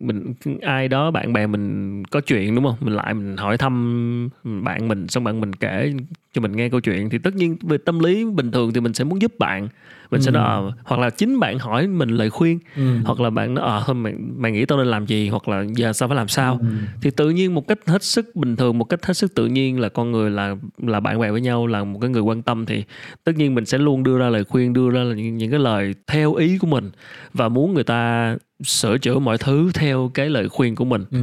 mình 0.00 0.34
ai 0.62 0.88
đó 0.88 1.10
bạn 1.10 1.32
bè 1.32 1.46
mình 1.46 2.02
có 2.10 2.20
chuyện 2.20 2.54
đúng 2.54 2.64
không? 2.64 2.76
Mình 2.80 2.94
lại 2.94 3.14
mình 3.14 3.36
hỏi 3.36 3.58
thăm 3.58 4.28
bạn 4.44 4.88
mình 4.88 5.08
xong 5.08 5.24
bạn 5.24 5.40
mình 5.40 5.52
kể 5.52 5.92
cho 6.32 6.40
mình 6.40 6.52
nghe 6.52 6.68
câu 6.68 6.80
chuyện 6.80 7.10
thì 7.10 7.18
tất 7.18 7.34
nhiên 7.36 7.56
về 7.62 7.78
tâm 7.78 7.98
lý 7.98 8.24
bình 8.24 8.50
thường 8.52 8.72
thì 8.72 8.80
mình 8.80 8.94
sẽ 8.94 9.04
muốn 9.04 9.22
giúp 9.22 9.38
bạn 9.38 9.68
mình 10.12 10.22
sẽ 10.22 10.30
Ừ. 10.30 10.32
nói 10.32 10.44
ờ, 10.44 10.72
hoặc 10.84 11.00
là 11.00 11.10
chính 11.10 11.40
bạn 11.40 11.58
hỏi 11.58 11.86
mình 11.86 12.08
lời 12.10 12.30
khuyên 12.30 12.58
ừ. 12.76 12.96
hoặc 13.04 13.20
là 13.20 13.30
bạn 13.30 13.54
nói 13.54 13.64
ờ 13.64 13.82
thôi 13.86 13.94
mày, 13.94 14.14
mày 14.36 14.52
nghĩ 14.52 14.64
tao 14.64 14.78
nên 14.78 14.86
làm 14.86 15.06
gì 15.06 15.28
hoặc 15.28 15.48
là 15.48 15.64
giờ 15.74 15.92
sao 15.92 16.08
phải 16.08 16.16
làm 16.16 16.28
sao 16.28 16.58
Ừ. 16.60 16.66
thì 17.02 17.10
tự 17.10 17.30
nhiên 17.30 17.54
một 17.54 17.68
cách 17.68 17.78
hết 17.86 18.02
sức 18.02 18.36
bình 18.36 18.56
thường 18.56 18.78
một 18.78 18.84
cách 18.84 19.06
hết 19.06 19.14
sức 19.16 19.34
tự 19.34 19.46
nhiên 19.46 19.80
là 19.80 19.88
con 19.88 20.12
người 20.12 20.30
là 20.30 20.56
là 20.82 21.00
bạn 21.00 21.20
bè 21.20 21.30
với 21.30 21.40
nhau 21.40 21.66
là 21.66 21.84
một 21.84 21.98
cái 22.00 22.10
người 22.10 22.22
quan 22.22 22.42
tâm 22.42 22.66
thì 22.66 22.84
tất 23.24 23.32
nhiên 23.36 23.54
mình 23.54 23.64
sẽ 23.66 23.78
luôn 23.78 24.02
đưa 24.02 24.18
ra 24.18 24.28
lời 24.28 24.44
khuyên 24.44 24.72
đưa 24.72 24.90
ra 24.90 25.02
là 25.02 25.14
những, 25.14 25.36
những 25.36 25.50
cái 25.50 25.60
lời 25.60 25.94
theo 26.06 26.34
ý 26.34 26.58
của 26.58 26.66
mình 26.66 26.90
và 27.34 27.48
muốn 27.48 27.74
người 27.74 27.84
ta 27.84 28.36
sửa 28.64 28.98
chữa 28.98 29.18
mọi 29.18 29.38
thứ 29.38 29.70
theo 29.74 30.10
cái 30.14 30.30
lời 30.30 30.48
khuyên 30.48 30.74
của 30.74 30.84
mình 30.84 31.04
Ừ. 31.10 31.18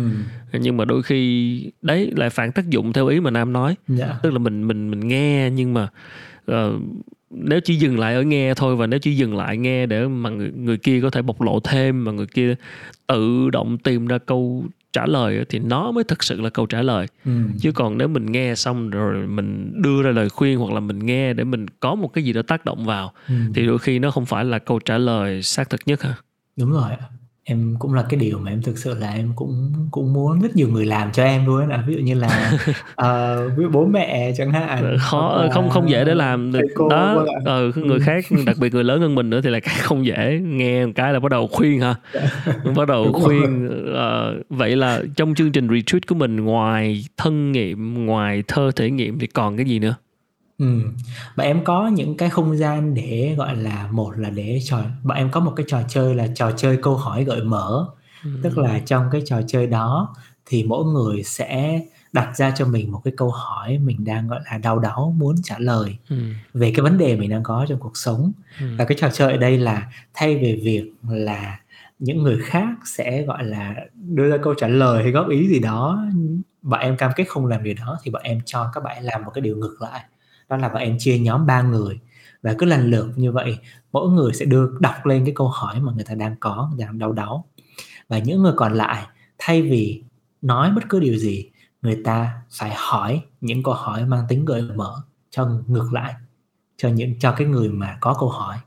nhưng 0.60 0.78
mà 0.78 0.86
đôi 0.86 1.04
khi 1.04 1.72
đấy 1.82 2.12
lại 2.16 2.30
phản 2.30 2.52
tác 2.52 2.70
dụng 2.70 2.94
theo 2.94 3.08
ý 3.08 3.20
mà 3.20 3.32
nam 3.32 3.54
nói 3.54 3.76
Dạ. 3.88 4.16
tức 4.24 4.30
là 4.34 4.40
mình 4.40 4.68
mình 4.68 4.92
mình 4.92 5.08
nghe 5.08 5.50
nhưng 5.56 5.74
mà 5.74 5.88
ờ, 6.46 6.74
nếu 7.32 7.60
chỉ 7.60 7.76
dừng 7.76 8.00
lại 8.00 8.16
ở 8.16 8.22
nghe 8.24 8.54
thôi 8.54 8.76
và 8.76 8.88
nếu 8.88 9.00
chỉ 9.00 9.16
dừng 9.16 9.38
lại 9.38 9.58
nghe 9.58 9.86
để 9.86 10.08
mà 10.08 10.30
người 10.30 10.52
người 10.52 10.78
kia 10.78 11.02
có 11.02 11.10
thể 11.10 11.22
bộc 11.22 11.42
lộ 11.42 11.60
thêm 11.60 12.04
mà 12.04 12.12
người 12.12 12.26
kia 12.28 12.56
tự 13.08 13.50
động 13.50 13.78
tìm 13.78 14.08
ra 14.08 14.18
câu 14.18 14.66
trả 14.94 15.06
lời 15.06 15.46
thì 15.50 15.60
nó 15.60 15.92
mới 15.92 16.04
thực 16.04 16.24
sự 16.24 16.42
là 16.42 16.50
câu 16.50 16.66
trả 16.66 16.82
lời 16.82 17.08
Ừ. 17.26 17.32
chứ 17.60 17.72
còn 17.72 17.98
nếu 17.98 18.08
mình 18.08 18.26
nghe 18.26 18.56
xong 18.56 18.90
rồi 18.90 19.28
mình 19.28 19.82
đưa 19.82 20.02
ra 20.04 20.12
lời 20.12 20.30
khuyên 20.30 20.60
hoặc 20.60 20.74
là 20.74 20.80
mình 20.80 21.00
nghe 21.06 21.34
để 21.34 21.44
mình 21.44 21.66
có 21.80 21.96
một 21.96 22.08
cái 22.14 22.24
gì 22.24 22.34
đó 22.34 22.42
tác 22.42 22.66
động 22.66 22.86
vào 22.86 23.14
Ừ. 23.28 23.34
thì 23.56 23.66
đôi 23.66 23.80
khi 23.80 24.00
nó 24.00 24.12
không 24.12 24.26
phải 24.26 24.46
là 24.46 24.60
câu 24.60 24.80
trả 24.80 24.98
lời 24.98 25.42
xác 25.44 25.70
thực 25.70 25.80
nhất 25.86 26.04
ha 26.04 26.14
đúng 26.58 26.72
rồi 26.72 26.92
ạ. 26.92 26.98
Em 27.50 27.76
cũng 27.80 27.94
là 27.94 28.04
cái 28.10 28.20
điều 28.20 28.40
mà 28.40 28.52
em 28.52 28.62
thực 28.62 28.78
sự 28.78 28.94
là 28.94 29.12
em 29.12 29.32
cũng 29.36 29.74
cũng 29.92 30.14
muốn 30.14 30.40
rất 30.42 30.56
nhiều 30.56 30.70
người 30.70 30.86
làm 30.86 31.12
cho 31.12 31.24
em 31.24 31.46
luôn 31.46 31.70
á. 31.70 31.84
Ví 31.88 31.94
dụ 31.96 32.00
như 32.00 32.14
là 32.14 32.52
ờ, 32.96 33.48
ví 33.50 33.64
dụ 33.64 33.70
bố 33.70 33.86
mẹ 33.86 34.32
chẳng 34.38 34.52
hạn 34.52 34.98
khó 35.00 35.32
hoặc 35.36 35.44
là 35.44 35.54
không 35.54 35.70
không 35.70 35.90
dễ 35.90 36.06
để 36.06 36.16
làm 36.16 36.52
được. 36.52 36.60
cô, 36.76 36.90
đó 36.90 37.26
ờ, 37.46 37.72
người 37.76 38.00
Ừ. 38.00 38.04
khác 38.06 38.26
đặc 38.46 38.58
biệt 38.60 38.74
người 38.74 38.84
lớn 38.84 39.02
hơn 39.02 39.16
mình 39.16 39.30
nữa 39.30 39.42
thì 39.44 39.50
là 39.50 39.60
cái 39.60 39.76
không 39.82 40.06
dễ. 40.06 40.40
Nghe 40.44 40.86
một 40.86 40.92
cái 40.96 41.14
là 41.14 41.20
bắt 41.20 41.32
đầu 41.32 41.48
khuyên 41.48 41.82
ha 41.82 41.96
bắt 42.76 42.88
đầu 42.88 43.04
Đúng 43.06 43.24
khuyên 43.24 43.70
ờ, 43.94 44.36
vậy 44.50 44.76
là 44.76 45.02
trong 45.16 45.36
chương 45.36 45.52
trình 45.52 45.68
retreat 45.70 46.08
của 46.08 46.16
mình 46.16 46.36
ngoài 46.36 47.06
thân 47.18 47.52
nghiệm 47.52 48.06
ngoài 48.06 48.44
thơ 48.48 48.72
thể 48.76 48.92
nghiệm 48.92 49.20
thì 49.20 49.28
còn 49.28 49.58
cái 49.58 49.66
gì 49.66 49.80
nữa 49.80 49.96
Ừ. 50.60 50.66
Bọn 51.38 51.46
em 51.48 51.64
có 51.64 51.88
những 51.88 52.18
cái 52.18 52.30
không 52.30 52.58
gian 52.58 52.94
để 52.94 53.36
gọi 53.38 53.56
là 53.56 53.88
một 53.92 54.12
là 54.18 54.30
để 54.30 54.60
trò 54.64 54.82
bọn 55.04 55.18
em 55.18 55.32
có 55.32 55.40
một 55.40 55.54
cái 55.56 55.66
trò 55.70 55.82
chơi 55.88 56.16
là 56.16 56.28
trò 56.36 56.52
chơi 56.52 56.78
câu 56.82 56.96
hỏi 56.98 57.24
gợi 57.24 57.44
mở 57.44 57.86
tức 58.44 58.58
là 58.58 58.80
trong 58.86 59.10
cái 59.12 59.22
trò 59.26 59.42
chơi 59.48 59.68
đó 59.68 60.16
thì 60.46 60.64
mỗi 60.64 60.86
người 60.86 61.24
sẽ 61.24 61.82
đặt 62.14 62.38
ra 62.38 62.52
cho 62.58 62.66
mình 62.66 62.92
một 62.92 63.02
cái 63.04 63.14
câu 63.18 63.30
hỏi 63.32 63.78
mình 63.78 64.06
đang 64.06 64.28
gọi 64.28 64.40
là 64.52 64.58
đau 64.58 64.80
đáu 64.80 65.16
muốn 65.18 65.36
trả 65.44 65.56
lời 65.60 65.98
ừ. 66.10 66.16
về 66.54 66.72
cái 66.76 66.82
vấn 66.84 66.98
đề 66.98 67.16
mình 67.16 67.30
đang 67.30 67.44
có 67.44 67.66
trong 67.70 67.80
cuộc 67.80 67.98
sống 67.98 68.32
Ừ. 68.60 68.66
và 68.78 68.86
cái 68.86 68.98
trò 69.02 69.10
chơi 69.14 69.32
ở 69.32 69.38
đây 69.38 69.58
là 69.58 69.92
thay 70.14 70.38
vì 70.38 70.62
việc 70.64 70.92
là 71.10 71.60
những 72.00 72.24
người 72.24 72.40
khác 72.44 72.68
sẽ 72.86 73.24
gọi 73.24 73.44
là 73.44 73.76
đưa 73.94 74.30
ra 74.30 74.38
câu 74.44 74.54
trả 74.54 74.68
lời 74.68 75.04
hay 75.04 75.12
góp 75.12 75.30
ý 75.30 75.48
gì 75.48 75.60
đó 75.60 76.06
bọn 76.62 76.80
em 76.80 76.98
cam 76.98 77.12
kết 77.16 77.24
không 77.28 77.46
làm 77.46 77.64
điều 77.64 77.74
đó 77.74 77.98
thì 78.04 78.12
bọn 78.12 78.22
em 78.24 78.40
cho 78.46 78.70
các 78.74 78.84
bạn 78.84 79.04
làm 79.04 79.24
một 79.26 79.32
cái 79.34 79.42
điều 79.42 79.58
ngược 79.58 79.78
lại 79.82 80.02
đó 80.50 80.58
là 80.58 80.70
bọn 80.70 80.78
em 80.78 80.96
chia 81.00 81.20
nhóm 81.20 81.46
ba 81.46 81.62
người. 81.62 82.00
Và 82.42 82.56
cứ 82.58 82.66
lần 82.66 82.90
lượt 82.90 83.14
như 83.16 83.32
vậy 83.32 83.58
mỗi 83.92 84.10
người 84.10 84.34
sẽ 84.34 84.46
đưa 84.46 84.70
đọc 84.80 85.06
lên 85.06 85.26
cái 85.26 85.34
câu 85.36 85.48
hỏi 85.48 85.80
mà 85.80 85.92
người 85.96 86.04
ta 86.04 86.16
đang 86.16 86.36
có 86.40 86.72
đang 86.78 87.00
đau 87.00 87.12
đáu. 87.12 87.46
Và 88.08 88.20
những 88.20 88.42
người 88.44 88.54
còn 88.56 88.74
lại 88.74 89.08
thay 89.38 89.62
vì 89.62 90.04
nói 90.42 90.72
bất 90.72 90.90
cứ 90.90 91.00
điều 91.00 91.18
gì 91.18 91.50
người 91.82 92.02
ta 92.04 92.42
phải 92.52 92.74
hỏi 92.76 93.22
những 93.42 93.64
câu 93.64 93.74
hỏi 93.74 94.06
mang 94.06 94.26
tính 94.30 94.46
gợi 94.46 94.62
mở 94.62 95.02
cho 95.30 95.50
ngược 95.68 95.94
lại 95.94 96.14
cho 96.78 96.90
những 96.90 97.20
cho 97.20 97.32
cái 97.38 97.48
người 97.48 97.70
mà 97.70 97.98
có 98.02 98.16
câu 98.20 98.30
hỏi. 98.30 98.58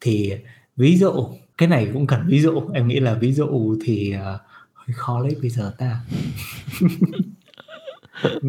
Thì 0.00 0.32
ví 0.76 0.98
dụ 0.98 1.28
cái 1.58 1.68
này 1.68 1.90
cũng 1.92 2.06
cần 2.06 2.26
ví 2.26 2.40
dụ 2.40 2.62
em 2.74 2.88
nghĩ 2.88 3.00
là 3.00 3.14
ví 3.14 3.32
dụ 3.32 3.76
thì 3.84 4.14
uh, 4.16 4.40
hơi 4.74 4.94
khó 4.94 5.20
lấy 5.20 5.36
bây 5.40 5.50
giờ 5.50 5.74
ta. 5.78 6.00
ừ. 8.22 8.48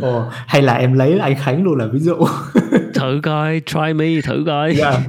Ồ, 0.00 0.24
hay 0.30 0.62
là 0.62 0.74
em 0.74 0.92
lấy 0.92 1.18
anh 1.18 1.34
Khánh 1.38 1.62
luôn 1.64 1.78
là 1.78 1.86
ví 1.92 1.98
dụ 1.98 2.14
thử 2.94 3.20
coi 3.22 3.62
try 3.66 3.92
me 3.94 4.06
thử 4.24 4.42
coi 4.46 4.74
Dạ. 4.76 5.00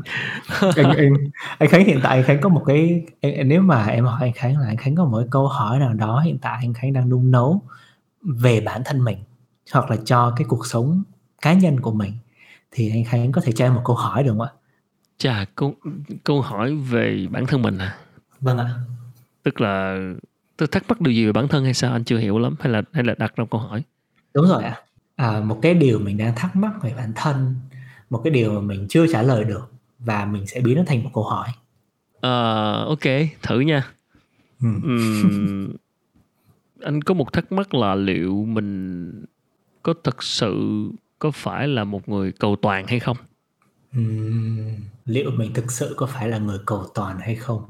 anh, 0.75 0.89
anh, 0.97 1.13
anh 1.57 1.69
Khánh 1.69 1.85
hiện 1.85 1.99
tại 2.03 2.17
anh 2.17 2.23
Khánh 2.23 2.41
có 2.41 2.49
một 2.49 2.63
cái 2.65 3.01
em- 3.19 3.47
nếu 3.49 3.61
mà 3.61 3.85
em 3.85 4.05
hỏi 4.05 4.19
anh 4.21 4.33
Khánh 4.33 4.57
là 4.59 4.67
anh 4.67 4.77
Khánh 4.77 4.95
có 4.95 5.05
một 5.05 5.17
cái 5.19 5.27
câu 5.31 5.47
hỏi 5.47 5.79
nào 5.79 5.93
đó 5.93 6.19
hiện 6.25 6.37
tại 6.41 6.57
anh 6.61 6.73
Khánh 6.73 6.93
đang 6.93 7.09
nung 7.09 7.31
nấu 7.31 7.61
về 8.21 8.61
bản 8.61 8.81
thân 8.85 9.03
mình 9.03 9.17
hoặc 9.73 9.91
là 9.91 9.97
cho 10.05 10.33
cái 10.37 10.45
cuộc 10.49 10.65
sống 10.67 11.03
cá 11.41 11.53
nhân 11.53 11.79
của 11.79 11.91
mình 11.91 12.13
thì 12.71 12.91
anh 12.91 13.03
Khánh 13.03 13.31
có 13.31 13.41
thể 13.41 13.51
cho 13.51 13.65
em 13.65 13.73
một 13.73 13.81
câu 13.85 13.95
hỏi 13.95 14.23
được 14.23 14.29
không 14.31 14.41
ạ? 14.41 14.49
chà 15.17 15.45
câu 15.55 15.73
câu 16.23 16.41
hỏi 16.41 16.75
về 16.75 17.27
bản 17.31 17.45
thân 17.45 17.61
mình 17.61 17.77
à 17.77 17.95
Vâng 18.39 18.57
ạ. 18.57 18.69
tức 19.43 19.61
là 19.61 19.97
tôi 20.58 20.68
thắc 20.68 20.84
mắc 20.89 21.01
điều 21.01 21.14
gì 21.14 21.26
về 21.26 21.32
bản 21.32 21.47
thân 21.47 21.64
hay 21.64 21.74
sao 21.74 21.93
anh 21.93 22.04
chưa 22.04 22.18
hiểu 22.18 22.39
lắm 22.39 22.56
hay 22.60 22.72
là 22.74 22.82
hay 22.91 23.04
là 23.04 23.16
đặt 23.18 23.36
ra 23.36 23.45
câu 23.51 23.62
hỏi 23.62 23.84
Đúng 24.34 24.47
rồi 24.47 24.64
ạ. 24.64 24.82
À, 25.16 25.39
một 25.39 25.60
cái 25.62 25.74
điều 25.74 25.99
mình 25.99 26.18
đang 26.18 26.36
thắc 26.36 26.56
mắc 26.56 26.72
về 26.82 26.93
bản 26.97 27.12
thân, 27.16 27.56
một 28.10 28.22
cái 28.24 28.32
điều 28.32 28.54
mà 28.54 28.62
mình 28.62 28.86
chưa 28.89 29.08
trả 29.08 29.22
lời 29.22 29.43
được 29.43 29.72
và 29.99 30.26
mình 30.26 30.47
sẽ 30.47 30.62
biến 30.62 30.78
nó 30.78 30.84
thành 30.88 31.04
một 31.04 31.10
câu 31.14 31.24
hỏi. 31.24 31.49
Ờ, 32.22 32.86
ok 32.86 33.04
thử 33.41 33.60
nha 33.60 33.91
Ừ. 34.62 34.68
Ừm, 34.84 35.74
anh 36.82 37.01
có 37.01 37.14
một 37.14 37.34
thắc 37.34 37.51
mắc 37.51 37.74
là 37.74 37.95
liệu 37.95 38.45
mình 38.45 39.26
có 39.84 39.93
thực 40.04 40.24
sự 40.24 40.56
có 41.20 41.32
phải 41.32 41.68
là 41.68 41.84
một 41.84 42.10
người 42.10 42.32
cầu 42.32 42.56
toàn 42.62 42.88
hay 42.88 42.99
không 42.99 43.18
Ừm, 43.95 44.76
liệu 45.06 45.32
mình 45.32 45.54
thực 45.54 45.72
sự 45.72 45.93
có 45.97 46.06
phải 46.06 46.30
là 46.30 46.38
người 46.38 46.60
cầu 46.66 46.86
toàn 46.95 47.20
hay 47.20 47.36
không? 47.36 47.62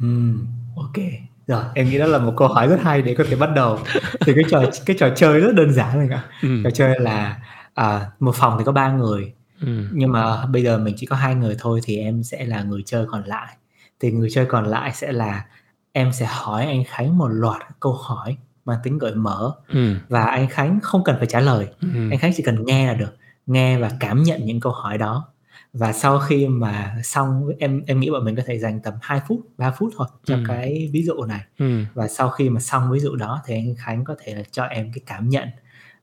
Ừm, 0.00 0.46
ok. 0.94 1.04
Rồi, 1.46 1.64
em 1.74 1.90
nghĩ 1.90 1.98
đó 1.98 2.06
là 2.06 2.18
một 2.18 2.32
câu 2.36 2.48
hỏi 2.48 2.68
rất 2.68 2.78
hay 2.82 3.02
để 3.02 3.14
có 3.18 3.24
thể 3.30 3.36
bắt 3.36 3.50
đầu. 3.56 3.78
Thì 4.26 4.32
cái 4.34 4.44
trò 4.50 4.62
cái 4.86 4.96
trò 5.00 5.08
chơi 5.16 5.40
rất 5.40 5.54
đơn 5.54 5.72
giản 5.72 5.98
này 5.98 6.08
ạ. 6.18 6.24
ừ. 6.42 6.48
Trò 6.64 6.70
chơi 6.70 7.00
là 7.00 7.38
à, 7.74 8.10
một 8.20 8.34
phòng 8.34 8.54
thì 8.58 8.64
có 8.64 8.72
ba 8.72 8.92
người 8.92 9.32
Ừ. 9.60 9.68
nhưng 9.92 10.12
mà 10.12 10.46
bây 10.46 10.62
giờ 10.62 10.78
mình 10.78 10.94
chỉ 10.98 11.06
có 11.06 11.16
hai 11.16 11.34
người 11.34 11.56
thôi 11.58 11.80
thì 11.82 11.98
em 11.98 12.22
sẽ 12.22 12.44
là 12.44 12.62
người 12.62 12.82
chơi 12.86 13.06
còn 13.10 13.24
lại 13.24 13.56
thì 14.00 14.10
người 14.12 14.28
chơi 14.30 14.46
còn 14.46 14.64
lại 14.66 14.92
sẽ 14.94 15.12
là 15.12 15.44
em 15.92 16.12
sẽ 16.12 16.26
hỏi 16.30 16.66
anh 16.66 16.82
Khánh 16.86 17.18
một 17.18 17.28
loạt 17.28 17.62
câu 17.80 17.92
hỏi 17.92 18.36
mang 18.64 18.78
tính 18.82 18.98
gợi 18.98 19.14
mở 19.14 19.52
ừ. 19.68 19.94
và 20.08 20.24
anh 20.24 20.48
Khánh 20.48 20.78
không 20.82 21.04
cần 21.04 21.16
phải 21.18 21.26
trả 21.26 21.40
lời 21.40 21.66
Ừ. 21.80 21.88
anh 22.10 22.18
Khánh 22.18 22.32
chỉ 22.36 22.42
cần 22.42 22.64
nghe 22.66 22.86
là 22.86 22.94
được 22.94 23.16
nghe 23.46 23.78
và 23.78 23.90
cảm 24.00 24.22
nhận 24.22 24.44
những 24.46 24.60
câu 24.60 24.72
hỏi 24.72 24.98
đó 24.98 25.28
và 25.72 25.92
sau 25.92 26.18
khi 26.18 26.46
mà 26.46 26.96
xong 27.04 27.48
em 27.58 27.82
em 27.86 28.00
nghĩ 28.00 28.10
bọn 28.10 28.24
mình 28.24 28.36
có 28.36 28.42
thể 28.46 28.58
dành 28.58 28.80
tầm 28.82 28.94
2 29.02 29.20
phút 29.28 29.40
3 29.58 29.70
phút 29.70 29.92
thôi 29.96 30.06
cho 30.24 30.34
Ừ. 30.36 30.42
cái 30.48 30.90
ví 30.92 31.02
dụ 31.02 31.24
này 31.24 31.40
Ừ. 31.58 31.84
và 31.94 32.08
sau 32.08 32.30
khi 32.30 32.50
mà 32.50 32.60
xong 32.60 32.90
ví 32.90 33.00
dụ 33.00 33.16
đó 33.16 33.40
thì 33.46 33.54
anh 33.54 33.74
Khánh 33.78 34.04
có 34.04 34.16
thể 34.24 34.34
là 34.34 34.42
cho 34.50 34.64
em 34.64 34.92
cái 34.94 35.02
cảm 35.06 35.28
nhận 35.28 35.48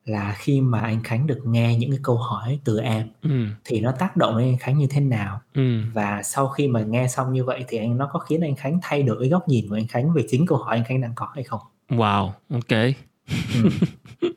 là 0.05 0.35
khi 0.37 0.61
mà 0.61 0.79
anh 0.79 1.03
Khánh 1.03 1.27
được 1.27 1.39
nghe 1.45 1.75
những 1.77 1.89
cái 1.91 1.99
câu 2.03 2.17
hỏi 2.17 2.59
từ 2.63 2.79
em 2.79 3.07
Ừ. 3.21 3.45
thì 3.63 3.79
nó 3.79 3.91
tác 3.91 4.17
động 4.17 4.37
đến 4.37 4.47
anh 4.47 4.57
Khánh 4.57 4.77
như 4.77 4.87
thế 4.89 5.01
nào 5.01 5.41
Ừ. 5.53 5.81
và 5.93 6.23
sau 6.23 6.47
khi 6.47 6.67
mà 6.67 6.81
nghe 6.81 7.07
xong 7.07 7.33
như 7.33 7.43
vậy 7.43 7.65
thì 7.67 7.77
anh 7.77 7.97
nó 7.97 8.09
có 8.13 8.19
khiến 8.19 8.41
anh 8.41 8.55
Khánh 8.55 8.79
thay 8.81 9.03
đổi 9.03 9.29
góc 9.29 9.47
nhìn 9.49 9.69
của 9.69 9.75
anh 9.75 9.87
Khánh 9.87 10.13
về 10.13 10.23
chính 10.29 10.45
câu 10.45 10.57
hỏi 10.57 10.75
anh 10.77 10.83
Khánh 10.85 11.01
đang 11.01 11.11
có 11.15 11.27
hay 11.35 11.43
không 11.43 11.61
Wow, 11.89 12.31
ok. 12.49 12.69
ừ. 12.69 13.69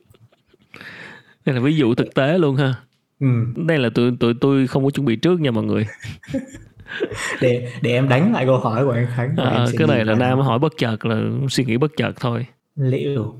Đây 1.45 1.55
là 1.55 1.61
ví 1.61 1.75
dụ 1.75 1.95
thực 1.95 2.13
tế 2.15 2.37
luôn 2.37 2.55
ha. 2.55 2.75
Ừ. 3.19 3.27
Đây 3.55 3.77
là 3.77 3.89
tụi 3.95 4.11
tụi 4.19 4.33
tôi 4.41 4.67
không 4.67 4.83
có 4.83 4.89
chuẩn 4.89 5.05
bị 5.05 5.15
trước 5.15 5.39
nha 5.39 5.51
mọi 5.51 5.63
người. 5.63 5.87
để 7.41 7.71
để 7.81 7.91
em 7.91 8.09
đánh 8.09 8.33
lại 8.33 8.45
câu 8.45 8.57
hỏi 8.57 8.85
của 8.85 8.91
anh 8.91 9.07
Khánh 9.15 9.35
À, 9.37 9.65
cái 9.77 9.87
này 9.87 10.05
là 10.05 10.15
Nam 10.15 10.39
hỏi 10.39 10.59
bất 10.59 10.73
chợt 10.77 11.05
là 11.05 11.21
suy 11.49 11.65
nghĩ 11.65 11.77
bất 11.77 11.91
chợt 11.97 12.11
thôi. 12.19 12.45
liệu 12.75 13.35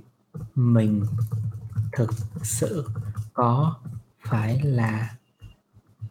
mình 0.56 1.04
thực 1.94 2.10
sự 2.44 2.86
có 3.34 3.76
phải 4.22 4.60
là 4.64 5.10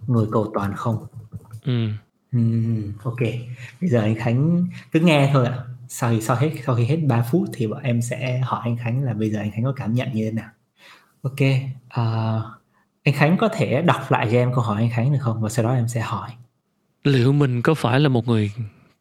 người 0.07 0.27
cầu 0.33 0.51
toàn 0.55 0.73
không 0.77 1.07
Ừ. 1.64 1.89
Ừm, 2.33 2.93
ok 3.03 3.21
bây 3.81 3.91
giờ 3.91 4.01
anh 4.01 4.14
Khánh 4.14 4.66
cứ 4.93 5.01
nghe 5.01 5.31
thôi 5.33 5.47
ạ 5.47 5.59
sau 5.89 6.11
khi 6.11 6.21
sau 6.21 6.37
hết 6.37 6.51
sau 6.66 6.75
khi 6.77 6.85
hết 6.85 6.97
3 7.07 7.23
phút 7.31 7.49
thì 7.53 7.66
bọn 7.66 7.83
em 7.83 8.03
sẽ 8.03 8.39
hỏi 8.45 8.61
anh 8.64 8.77
Khánh 8.77 9.03
là 9.05 9.12
bây 9.12 9.31
giờ 9.31 9.39
anh 9.39 9.51
Khánh 9.51 9.64
có 9.64 9.73
cảm 9.77 9.95
nhận 9.95 10.09
như 10.12 10.25
thế 10.25 10.31
nào 10.33 10.49
ok 11.23 11.39
à, 11.89 12.05
anh 13.05 13.14
Khánh 13.14 13.36
có 13.36 13.49
thể 13.53 13.82
đọc 13.82 14.11
lại 14.11 14.28
cho 14.32 14.36
em 14.38 14.53
câu 14.55 14.64
hỏi 14.64 14.82
anh 14.82 14.90
Khánh 14.90 15.12
được 15.12 15.18
không 15.20 15.40
và 15.42 15.49
sau 15.49 15.64
đó 15.64 15.72
em 15.72 15.88
sẽ 15.88 16.01
hỏi 16.01 16.30
Liệu 17.05 17.32
mình 17.32 17.62
có 17.62 17.74
phải 17.74 18.01
là 18.01 18.09
một 18.09 18.28
người 18.28 18.53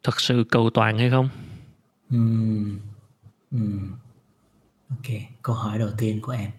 thật 0.04 0.22
sự 0.22 0.44
cầu 0.52 0.70
toàn 0.70 0.98
hay 0.98 1.10
không? 1.10 1.30
Ừm, 2.12 2.80
ừm. 3.52 3.92
ok 4.90 5.16
câu 5.42 5.56
hỏi 5.56 5.80
đầu 5.80 5.90
tiên 5.98 6.22
của 6.22 6.32
em 6.32 6.52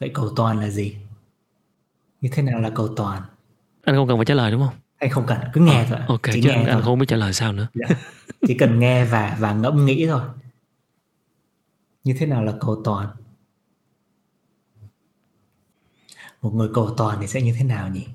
vậy 0.00 0.10
cầu 0.14 0.32
toàn 0.36 0.60
là 0.60 0.68
gì 0.68 0.96
như 2.20 2.28
thế 2.32 2.42
nào 2.42 2.60
là 2.60 2.70
cầu 2.70 2.88
toàn 2.96 3.22
Anh 3.84 3.96
không 3.96 4.08
cần 4.08 4.18
phải 4.18 4.24
trả 4.24 4.34
lời 4.34 4.50
đúng 4.52 4.62
không? 4.66 4.74
anh 4.98 5.10
không 5.10 5.26
cần 5.26 5.38
cứ 5.52 5.60
nghe 5.60 5.86
thôi 5.88 5.98
ạ. 5.98 6.04
Ok, 6.08 6.20
chỉ 6.32 6.42
chứ 6.42 6.48
nghe 6.48 6.54
anh, 6.54 6.64
thôi 6.64 6.74
anh 6.74 6.82
không 6.82 6.98
biết 6.98 7.06
trả 7.08 7.16
lời 7.16 7.32
sao 7.32 7.52
nữa. 7.52 7.68
Dạ. 7.74 7.96
chỉ 8.46 8.54
cần 8.58 8.78
nghe 8.78 9.04
và 9.04 9.36
và 9.40 9.52
ngẫm 9.52 9.86
nghĩ 9.86 10.06
thôi 10.06 10.20
như 12.04 12.14
thế 12.18 12.26
nào 12.26 12.44
là 12.44 12.52
cầu 12.60 12.80
toàn 12.84 13.08
một 16.42 16.54
người 16.54 16.70
cầu 16.74 16.94
toàn 16.96 17.18
thì 17.20 17.26
sẽ 17.26 17.42
như 17.42 17.54
thế 17.58 17.64
nào 17.64 17.88
nhỉ? 17.88 18.08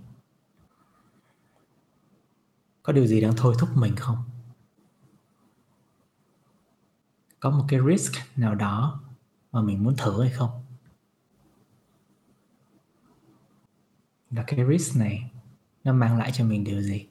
Có 2.84 2.93
điều 2.93 3.07
gì 3.07 3.21
đang 3.21 3.34
thôi 3.38 3.55
thúc 3.59 3.69
mình 3.76 3.95
không? 3.95 4.17
Có 7.39 7.49
một 7.49 7.65
cái 7.67 7.80
risk 7.88 8.13
nào 8.36 8.55
đó 8.55 9.01
mà 9.51 9.61
mình 9.61 9.84
muốn 9.84 9.95
thử 9.97 10.21
hay 10.21 10.32
không? 10.32 10.65
Và 14.30 14.43
cái 14.47 14.59
risk 14.69 14.97
này, 14.97 15.32
nó 15.84 15.93
mang 15.93 16.17
lại 16.17 16.32
cho 16.34 16.45
mình 16.45 16.63
điều 16.63 16.82
gì? 16.82 17.07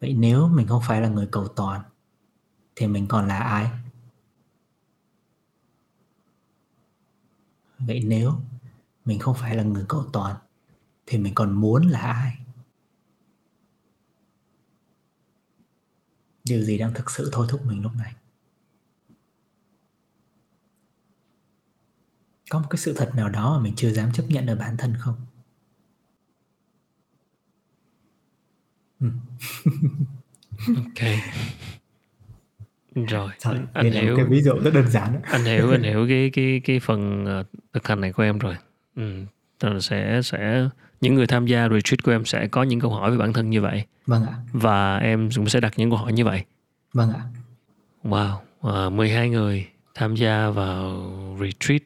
Vậy 0.00 0.14
nếu 0.14 0.48
mình 0.48 0.66
không 0.66 0.82
phải 0.86 1.00
là 1.00 1.08
người 1.08 1.28
cầu 1.32 1.48
toàn, 1.48 1.82
thì 2.76 2.86
mình 2.86 3.06
còn 3.08 3.28
là 3.28 3.38
ai? 3.38 3.70
Vậy 7.78 8.02
nếu 8.06 8.32
mình 9.04 9.18
không 9.18 9.34
phải 9.34 9.56
là 9.56 9.62
người 9.62 9.84
cầu 9.88 10.04
toàn, 10.12 10.36
thì 11.06 11.18
mình 11.18 11.34
còn 11.34 11.52
muốn 11.52 11.88
là 11.88 12.00
ai? 12.00 12.38
Điều 16.44 16.62
gì 16.62 16.78
đang 16.78 16.94
thực 16.94 17.10
sự 17.10 17.28
thôi 17.32 17.46
thúc 17.50 17.66
mình 17.66 17.82
lúc 17.82 17.92
này? 17.96 18.14
Có 22.50 22.58
một 22.58 22.66
cái 22.70 22.78
sự 22.78 22.94
thật 22.96 23.12
nào 23.14 23.28
đó 23.28 23.56
mà 23.56 23.62
mình 23.62 23.74
chưa 23.76 23.92
dám 23.92 24.12
chấp 24.12 24.24
nhận 24.28 24.46
ở 24.46 24.56
bản 24.56 24.76
thân 24.76 24.94
không? 24.98 25.16
Ok. 30.68 31.00
Rồi, 33.04 33.30
Sorry, 33.38 33.58
anh 33.72 33.90
hiểu. 33.92 34.16
cái 34.16 34.24
ví 34.24 34.42
dụ 34.42 34.52
rất 34.64 34.74
đơn 34.74 34.88
giản 34.88 35.12
đó. 35.12 35.18
anh 35.22 35.44
hiểu 35.44 35.70
anh 35.70 35.82
hiểu 35.90 36.06
cái 36.08 36.30
cái 36.32 36.60
cái 36.64 36.80
phần 36.80 37.24
ờ, 37.26 37.44
thực 37.72 37.88
hành 37.88 38.00
này 38.00 38.12
của 38.12 38.22
em 38.22 38.38
rồi 38.38 38.54
ừ. 38.96 39.12
Là 39.60 39.80
sẽ 39.80 40.20
sẽ 40.22 40.68
những 41.00 41.14
người 41.14 41.26
tham 41.26 41.46
gia 41.46 41.68
retreat 41.68 42.02
của 42.02 42.12
em 42.12 42.24
sẽ 42.24 42.46
có 42.46 42.62
những 42.62 42.80
câu 42.80 42.90
hỏi 42.90 43.10
về 43.10 43.16
bản 43.16 43.32
thân 43.32 43.50
như 43.50 43.60
vậy 43.62 43.84
vâng 44.06 44.24
ạ 44.26 44.34
và 44.52 44.96
em 44.98 45.28
cũng 45.36 45.48
sẽ 45.48 45.60
đặt 45.60 45.72
những 45.76 45.90
câu 45.90 45.98
hỏi 45.98 46.12
như 46.12 46.24
vậy 46.24 46.44
vâng 46.92 47.12
ạ 47.12 47.20
wow 48.04 48.36
à, 48.62 48.88
12 48.90 49.30
người 49.30 49.66
tham 49.94 50.14
gia 50.14 50.50
vào 50.50 51.02
retreat 51.40 51.82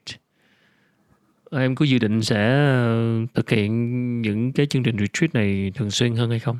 em 1.50 1.74
có 1.74 1.84
dự 1.84 1.98
định 1.98 2.22
sẽ 2.22 2.50
ờ, 2.66 3.12
thực 3.34 3.50
hiện 3.50 4.22
những 4.22 4.52
cái 4.52 4.66
chương 4.66 4.82
trình 4.82 4.96
retreat 4.98 5.34
này 5.34 5.72
thường 5.74 5.90
xuyên 5.90 6.16
hơn 6.16 6.30
hay 6.30 6.38
không 6.38 6.58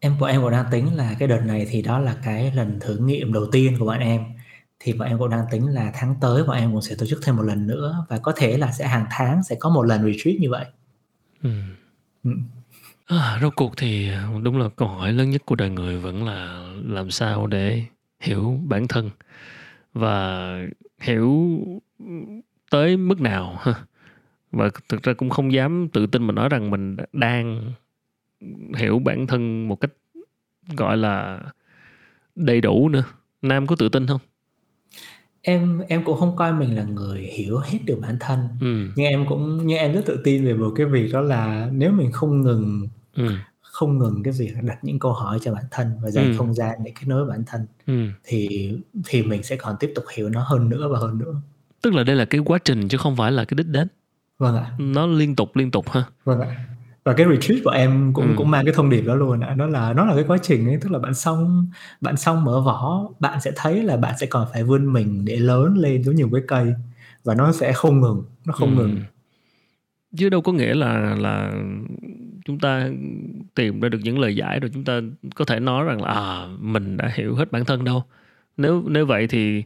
em 0.00 0.18
bọn 0.20 0.30
em 0.30 0.42
cũng 0.42 0.50
đang 0.50 0.66
tính 0.70 0.96
là 0.96 1.14
cái 1.18 1.28
đợt 1.28 1.40
này 1.40 1.66
thì 1.70 1.82
đó 1.82 1.98
là 1.98 2.16
cái 2.24 2.52
lần 2.54 2.80
thử 2.80 2.96
nghiệm 2.96 3.32
đầu 3.32 3.46
tiên 3.52 3.76
của 3.78 3.86
bọn 3.86 3.98
em 3.98 4.24
thì 4.80 4.92
bọn 4.92 5.08
em 5.08 5.18
cũng 5.18 5.30
đang 5.30 5.44
tính 5.50 5.66
là 5.66 5.92
tháng 5.94 6.14
tới 6.20 6.44
bọn 6.44 6.56
em 6.56 6.72
cũng 6.72 6.82
sẽ 6.82 6.94
tổ 6.98 7.06
chức 7.06 7.20
thêm 7.24 7.36
một 7.36 7.42
lần 7.42 7.66
nữa 7.66 8.06
và 8.08 8.18
có 8.18 8.32
thể 8.36 8.58
là 8.58 8.72
sẽ 8.72 8.86
hàng 8.86 9.06
tháng 9.10 9.42
sẽ 9.42 9.56
có 9.60 9.70
một 9.70 9.82
lần 9.82 10.12
retreat 10.12 10.36
như 10.40 10.50
vậy 10.50 10.66
ừ. 11.42 11.50
Ừ. 12.24 12.30
À, 13.06 13.38
rốt 13.42 13.52
cuộc 13.56 13.76
thì 13.76 14.10
đúng 14.42 14.58
là 14.58 14.68
câu 14.76 14.88
hỏi 14.88 15.12
lớn 15.12 15.30
nhất 15.30 15.42
của 15.46 15.54
đời 15.54 15.70
người 15.70 15.98
vẫn 15.98 16.26
là 16.26 16.68
làm 16.84 17.10
sao 17.10 17.46
để 17.46 17.84
hiểu 18.20 18.60
bản 18.64 18.88
thân 18.88 19.10
và 19.94 20.48
hiểu 21.00 21.58
tới 22.70 22.96
mức 22.96 23.20
nào 23.20 23.58
và 24.52 24.70
thực 24.88 25.02
ra 25.02 25.12
cũng 25.12 25.30
không 25.30 25.52
dám 25.52 25.88
tự 25.92 26.06
tin 26.06 26.22
mà 26.26 26.32
nói 26.32 26.48
rằng 26.48 26.70
mình 26.70 26.96
đang 27.12 27.72
hiểu 28.76 28.98
bản 28.98 29.26
thân 29.26 29.68
một 29.68 29.76
cách 29.80 29.90
gọi 30.76 30.96
là 30.96 31.40
đầy 32.36 32.60
đủ 32.60 32.88
nữa. 32.88 33.02
Nam 33.42 33.66
có 33.66 33.76
tự 33.76 33.88
tin 33.88 34.06
không? 34.06 34.20
Em 35.42 35.80
em 35.88 36.04
cũng 36.04 36.18
không 36.18 36.36
coi 36.36 36.52
mình 36.52 36.76
là 36.76 36.84
người 36.84 37.20
hiểu 37.20 37.58
hết 37.58 37.78
được 37.84 37.98
bản 38.02 38.16
thân. 38.20 38.38
Ừ. 38.60 38.88
Nhưng 38.96 39.06
em 39.06 39.26
cũng 39.28 39.66
nhưng 39.66 39.78
em 39.78 39.92
rất 39.92 40.02
tự 40.06 40.20
tin 40.24 40.44
về 40.44 40.54
một 40.54 40.72
cái 40.76 40.86
việc 40.86 41.12
đó 41.12 41.20
là 41.20 41.70
nếu 41.72 41.92
mình 41.92 42.12
không 42.12 42.40
ngừng 42.42 42.88
ừ. 43.14 43.28
không 43.60 43.98
ngừng 43.98 44.22
cái 44.22 44.32
việc 44.38 44.52
đặt 44.62 44.78
những 44.82 44.98
câu 44.98 45.12
hỏi 45.12 45.38
cho 45.42 45.54
bản 45.54 45.64
thân 45.70 45.92
và 46.02 46.10
dành 46.10 46.24
Ừ. 46.32 46.34
không 46.38 46.54
gian 46.54 46.78
để 46.84 46.92
kết 47.00 47.06
nối 47.06 47.24
bản 47.26 47.42
thân 47.46 47.66
ừ. 47.86 48.06
thì 48.24 48.72
thì 49.06 49.22
mình 49.22 49.42
sẽ 49.42 49.56
còn 49.56 49.76
tiếp 49.80 49.92
tục 49.94 50.04
hiểu 50.16 50.28
nó 50.28 50.42
hơn 50.42 50.68
nữa 50.68 50.88
và 50.92 50.98
hơn 50.98 51.18
nữa. 51.18 51.34
Tức 51.82 51.94
là 51.94 52.02
đây 52.04 52.16
là 52.16 52.24
cái 52.24 52.40
quá 52.44 52.58
trình 52.64 52.88
chứ 52.88 52.98
không 52.98 53.16
phải 53.16 53.32
là 53.32 53.44
cái 53.44 53.54
đích 53.56 53.66
đến. 53.66 53.88
Vâng 54.38 54.56
ạ. 54.56 54.72
Nó 54.78 55.06
liên 55.06 55.36
tục 55.36 55.56
liên 55.56 55.70
tục 55.70 55.90
ha? 55.90 56.04
Vâng 56.24 56.40
ạ 56.40 56.66
và 57.08 57.14
cái 57.14 57.26
retreat 57.30 57.60
của 57.64 57.70
em 57.70 58.12
cũng 58.12 58.28
Ừ. 58.28 58.34
cũng 58.36 58.50
mang 58.50 58.64
cái 58.64 58.74
thông 58.74 58.90
điệp 58.90 59.00
đó 59.00 59.14
luôn 59.14 59.40
đó 59.56 59.66
là 59.66 59.92
nó 59.92 60.04
là 60.04 60.14
cái 60.14 60.24
quá 60.28 60.38
trình 60.42 60.66
ấy 60.68 60.78
tức 60.80 60.92
là 60.92 60.98
bạn 60.98 61.14
xong 61.14 61.66
bạn 62.00 62.16
xong 62.16 62.44
mở 62.44 62.60
vỏ 62.60 63.08
bạn 63.20 63.40
sẽ 63.40 63.50
thấy 63.56 63.82
là 63.82 63.96
bạn 63.96 64.14
sẽ 64.20 64.26
còn 64.26 64.46
phải 64.52 64.64
vươn 64.64 64.92
mình 64.92 65.24
để 65.24 65.36
lớn 65.36 65.74
lên 65.78 66.02
giống 66.04 66.14
như 66.14 66.26
một 66.26 66.32
cái 66.32 66.42
cây 66.48 66.74
và 67.24 67.34
nó 67.34 67.52
sẽ 67.52 67.72
không 67.72 68.00
ngừng 68.00 68.22
nó 68.46 68.52
không 68.52 68.76
Ừ. 68.76 68.82
ngừng 68.82 68.96
chứ 70.16 70.28
đâu 70.28 70.40
có 70.42 70.52
nghĩa 70.52 70.74
là 70.74 71.16
là 71.18 71.52
chúng 72.44 72.58
ta 72.58 72.88
tìm 73.54 73.80
ra 73.80 73.88
được 73.88 73.98
những 74.02 74.18
lời 74.18 74.36
giải 74.36 74.60
rồi 74.60 74.70
chúng 74.74 74.84
ta 74.84 75.00
có 75.34 75.44
thể 75.44 75.60
nói 75.60 75.84
rằng 75.84 76.02
là 76.02 76.10
à, 76.12 76.46
mình 76.60 76.96
đã 76.96 77.10
hiểu 77.14 77.34
hết 77.34 77.52
bản 77.52 77.64
thân 77.64 77.84
đâu 77.84 78.02
nếu 78.56 78.84
nếu 78.88 79.06
vậy 79.06 79.26
thì 79.26 79.64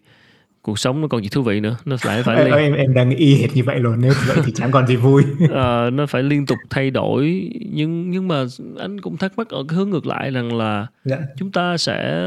cuộc 0.63 0.79
sống 0.79 1.01
nó 1.01 1.09
còn 1.09 1.23
gì 1.23 1.29
thú 1.29 1.43
vị 1.43 1.61
nữa. 1.61 1.77
Nó 1.85 1.97
lại 2.05 2.23
phải 2.23 2.45
liên, 2.45 2.55
em 2.55 2.75
em 2.75 2.95
đang 2.95 3.11
y 3.11 3.35
hệt 3.35 3.57
như 3.57 3.65
vậy 3.65 3.81
luôn 3.81 4.01
nếu 4.01 4.13
vậy 4.27 4.37
thì 4.45 4.53
chẳng 4.55 4.71
còn 4.71 4.87
gì 4.87 4.97
vui. 4.97 5.23
Ờ, 5.51 5.91
nó 5.93 6.07
phải 6.07 6.23
liên 6.23 6.47
tục 6.47 6.59
thay 6.71 6.91
đổi. 6.91 7.51
Nhưng 7.73 8.11
nhưng 8.11 8.29
mà 8.29 8.45
anh 8.79 9.01
cũng 9.01 9.17
thắc 9.17 9.39
mắc 9.39 9.49
ở 9.49 9.65
cái 9.69 9.77
hướng 9.77 9.91
ngược 9.91 10.07
lại 10.07 10.31
rằng 10.31 10.57
là 10.57 10.87
dạ. 11.05 11.19
chúng 11.39 11.53
ta 11.53 11.77
sẽ 11.77 12.27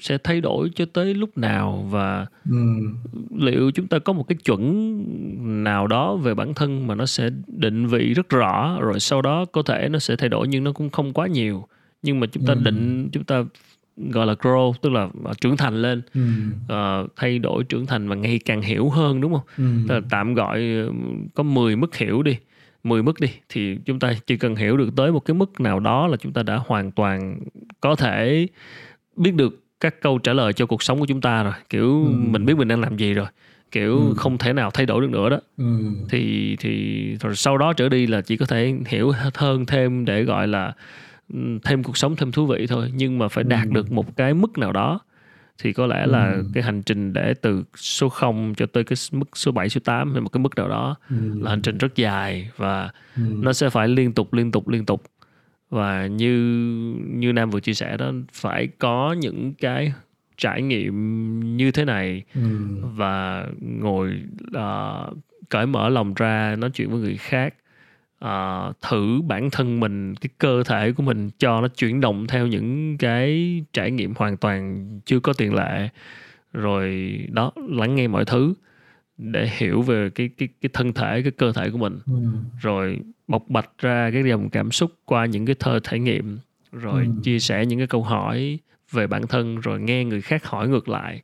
sẽ 0.00 0.18
thay 0.24 0.40
đổi 0.40 0.70
cho 0.74 0.84
tới 0.92 1.14
lúc 1.14 1.38
nào 1.38 1.86
và 1.90 2.26
Ừm, 2.50 2.94
liệu 3.36 3.70
chúng 3.70 3.86
ta 3.86 3.98
có 3.98 4.12
một 4.12 4.24
cái 4.28 4.36
chuẩn 4.44 5.64
nào 5.64 5.86
đó 5.86 6.16
về 6.16 6.34
bản 6.34 6.54
thân 6.54 6.86
mà 6.86 6.94
nó 6.94 7.06
sẽ 7.06 7.30
định 7.46 7.86
vị 7.86 8.14
rất 8.14 8.28
rõ 8.28 8.78
rồi 8.80 9.00
sau 9.00 9.22
đó 9.22 9.44
có 9.52 9.62
thể 9.62 9.88
nó 9.88 9.98
sẽ 9.98 10.16
thay 10.16 10.28
đổi 10.28 10.48
nhưng 10.48 10.64
nó 10.64 10.72
cũng 10.72 10.90
không 10.90 11.12
quá 11.12 11.26
nhiều. 11.26 11.66
Nhưng 12.02 12.20
mà 12.20 12.26
chúng 12.26 12.46
ta 12.46 12.52
Ừm. 12.52 12.64
định 12.64 13.08
chúng 13.12 13.24
ta 13.24 13.44
gọi 13.96 14.26
là 14.26 14.34
grow 14.34 14.72
tức 14.82 14.92
là 14.92 15.08
trưởng 15.40 15.56
thành 15.56 15.82
lên. 15.82 16.02
Ừm, 16.14 16.52
ờ, 16.68 17.06
thay 17.16 17.38
đổi 17.38 17.64
trưởng 17.64 17.86
thành 17.86 18.08
và 18.08 18.14
ngày 18.14 18.40
càng 18.44 18.62
hiểu 18.62 18.90
hơn 18.90 19.20
đúng 19.20 19.32
không? 19.32 19.44
Ừm, 19.58 19.86
Tức 19.88 19.94
là 19.94 20.00
tạm 20.10 20.34
gọi 20.34 20.62
có 21.34 21.42
10 21.42 21.76
mức 21.76 21.96
hiểu 21.96 22.22
đi 22.22 22.36
10 22.84 23.02
mức 23.02 23.20
đi 23.20 23.28
thì 23.48 23.78
chúng 23.84 23.98
ta 23.98 24.12
chỉ 24.26 24.36
cần 24.36 24.56
hiểu 24.56 24.76
được 24.76 24.88
tới 24.96 25.12
một 25.12 25.20
cái 25.20 25.34
mức 25.34 25.60
nào 25.60 25.80
đó 25.80 26.06
là 26.06 26.16
chúng 26.16 26.32
ta 26.32 26.42
đã 26.42 26.60
hoàn 26.66 26.90
toàn 26.90 27.38
có 27.80 27.96
thể 27.96 28.46
biết 29.16 29.34
được 29.34 29.62
các 29.80 30.00
câu 30.00 30.18
trả 30.18 30.32
lời 30.32 30.52
cho 30.52 30.66
cuộc 30.66 30.82
sống 30.82 31.00
của 31.00 31.06
chúng 31.06 31.20
ta 31.20 31.42
rồi. 31.42 31.52
Kiểu 31.68 32.04
ừ. 32.04 32.10
mình 32.10 32.46
biết 32.46 32.56
mình 32.56 32.68
đang 32.68 32.80
làm 32.80 32.96
gì 32.96 33.14
rồi. 33.14 33.26
Kiểu 33.70 33.98
ừ. 33.98 34.14
không 34.16 34.38
thể 34.38 34.52
nào 34.52 34.70
thay 34.70 34.86
đổi 34.86 35.00
được 35.00 35.10
nữa 35.10 35.28
đó. 35.28 35.40
Ừ. 35.58 35.64
thì 36.08 36.56
thì 36.60 37.04
rồi 37.20 37.36
sau 37.36 37.58
đó 37.58 37.72
trở 37.72 37.88
đi 37.88 38.06
là 38.06 38.20
chỉ 38.20 38.36
có 38.36 38.46
thể 38.46 38.74
hiểu 38.86 39.12
hơn 39.34 39.66
thêm 39.66 40.04
để 40.04 40.22
gọi 40.22 40.48
là 40.48 40.66
ừ, 40.66 40.72
thêm 41.64 41.82
cuộc 41.82 41.96
sống 41.96 42.16
thêm 42.16 42.32
thú 42.32 42.46
vị 42.46 42.66
thôi 42.66 42.92
nhưng 42.94 43.18
mà 43.18 43.28
phải 43.28 43.44
đạt 43.44 43.64
ừ. 43.64 43.70
được 43.72 43.92
một 43.92 44.16
cái 44.16 44.34
mức 44.34 44.58
nào 44.58 44.72
đó 44.72 45.00
thì 45.58 45.72
có 45.72 45.86
lẽ 45.86 46.06
là 46.06 46.32
ừ. 46.32 46.44
cái 46.54 46.62
hành 46.62 46.82
trình 46.82 47.12
để 47.12 47.34
từ 47.42 47.64
số 47.76 48.08
0 48.08 48.54
cho 48.56 48.66
tới 48.66 48.84
cái 48.84 48.96
mức 49.12 49.36
số 49.36 49.52
7 49.52 49.68
số 49.68 49.80
8 49.84 50.12
hay 50.12 50.20
một 50.20 50.28
cái 50.28 50.40
mức 50.40 50.56
nào 50.56 50.68
đó 50.68 50.96
ừ. 51.10 51.16
là 51.42 51.50
hành 51.50 51.62
trình 51.62 51.78
rất 51.78 51.96
dài 51.96 52.50
và 52.56 52.90
ừ. 53.16 53.22
nó 53.40 53.52
sẽ 53.52 53.70
phải 53.70 53.88
liên 53.88 54.12
tục 54.12 54.32
liên 54.32 54.52
tục 54.52 54.68
liên 54.68 54.86
tục 54.86 55.02
và 55.70 56.06
như 56.06 56.32
như 57.06 57.32
Nam 57.32 57.50
vừa 57.50 57.60
chia 57.60 57.74
sẻ 57.74 57.96
đó 57.96 58.12
phải 58.32 58.68
có 58.78 59.16
những 59.18 59.54
cái 59.54 59.92
trải 60.36 60.62
nghiệm 60.62 61.56
như 61.56 61.70
thế 61.70 61.84
này 61.84 62.24
ừ. 62.34 62.40
và 62.82 63.46
ngồi 63.60 64.22
uh, 64.56 65.16
cởi 65.48 65.66
mở 65.66 65.88
lòng 65.88 66.14
ra 66.14 66.56
nói 66.58 66.70
chuyện 66.70 66.90
với 66.90 67.00
người 67.00 67.16
khác 67.16 67.54
uh, 68.24 68.76
thử 68.80 69.20
bản 69.26 69.50
thân 69.50 69.80
mình 69.80 70.14
cái 70.14 70.28
cơ 70.38 70.62
thể 70.62 70.92
của 70.92 71.02
mình 71.02 71.30
cho 71.38 71.60
nó 71.60 71.68
chuyển 71.68 72.00
động 72.00 72.26
theo 72.26 72.46
những 72.46 72.98
cái 72.98 73.64
trải 73.72 73.90
nghiệm 73.90 74.14
hoàn 74.14 74.36
toàn 74.36 74.86
chưa 75.04 75.20
có 75.20 75.32
tiền 75.32 75.54
lệ 75.54 75.88
rồi 76.52 77.18
đó 77.32 77.52
lắng 77.68 77.94
nghe 77.94 78.08
mọi 78.08 78.24
thứ 78.24 78.54
để 79.18 79.50
hiểu 79.56 79.82
về 79.82 80.10
cái 80.10 80.30
cái 80.38 80.48
cái 80.60 80.70
thân 80.72 80.92
thể 80.92 81.22
cái 81.22 81.30
cơ 81.30 81.52
thể 81.52 81.70
của 81.70 81.78
mình 81.78 81.98
ừ. 82.06 82.12
rồi 82.60 83.00
bộc 83.28 83.48
bạch 83.48 83.70
ra 83.78 84.10
cái 84.12 84.24
dòng 84.24 84.50
cảm 84.50 84.70
xúc 84.70 84.92
qua 85.04 85.26
những 85.26 85.46
cái 85.46 85.56
thơ 85.58 85.80
trải 85.82 85.98
nghiệm 85.98 86.38
rồi 86.72 87.04
ừ. 87.04 87.10
chia 87.22 87.38
sẻ 87.38 87.66
những 87.66 87.78
cái 87.78 87.86
câu 87.86 88.02
hỏi 88.02 88.58
về 88.90 89.06
bản 89.06 89.26
thân 89.26 89.60
rồi 89.60 89.80
nghe 89.80 90.04
người 90.04 90.20
khác 90.20 90.46
hỏi 90.46 90.68
ngược 90.68 90.88
lại 90.88 91.22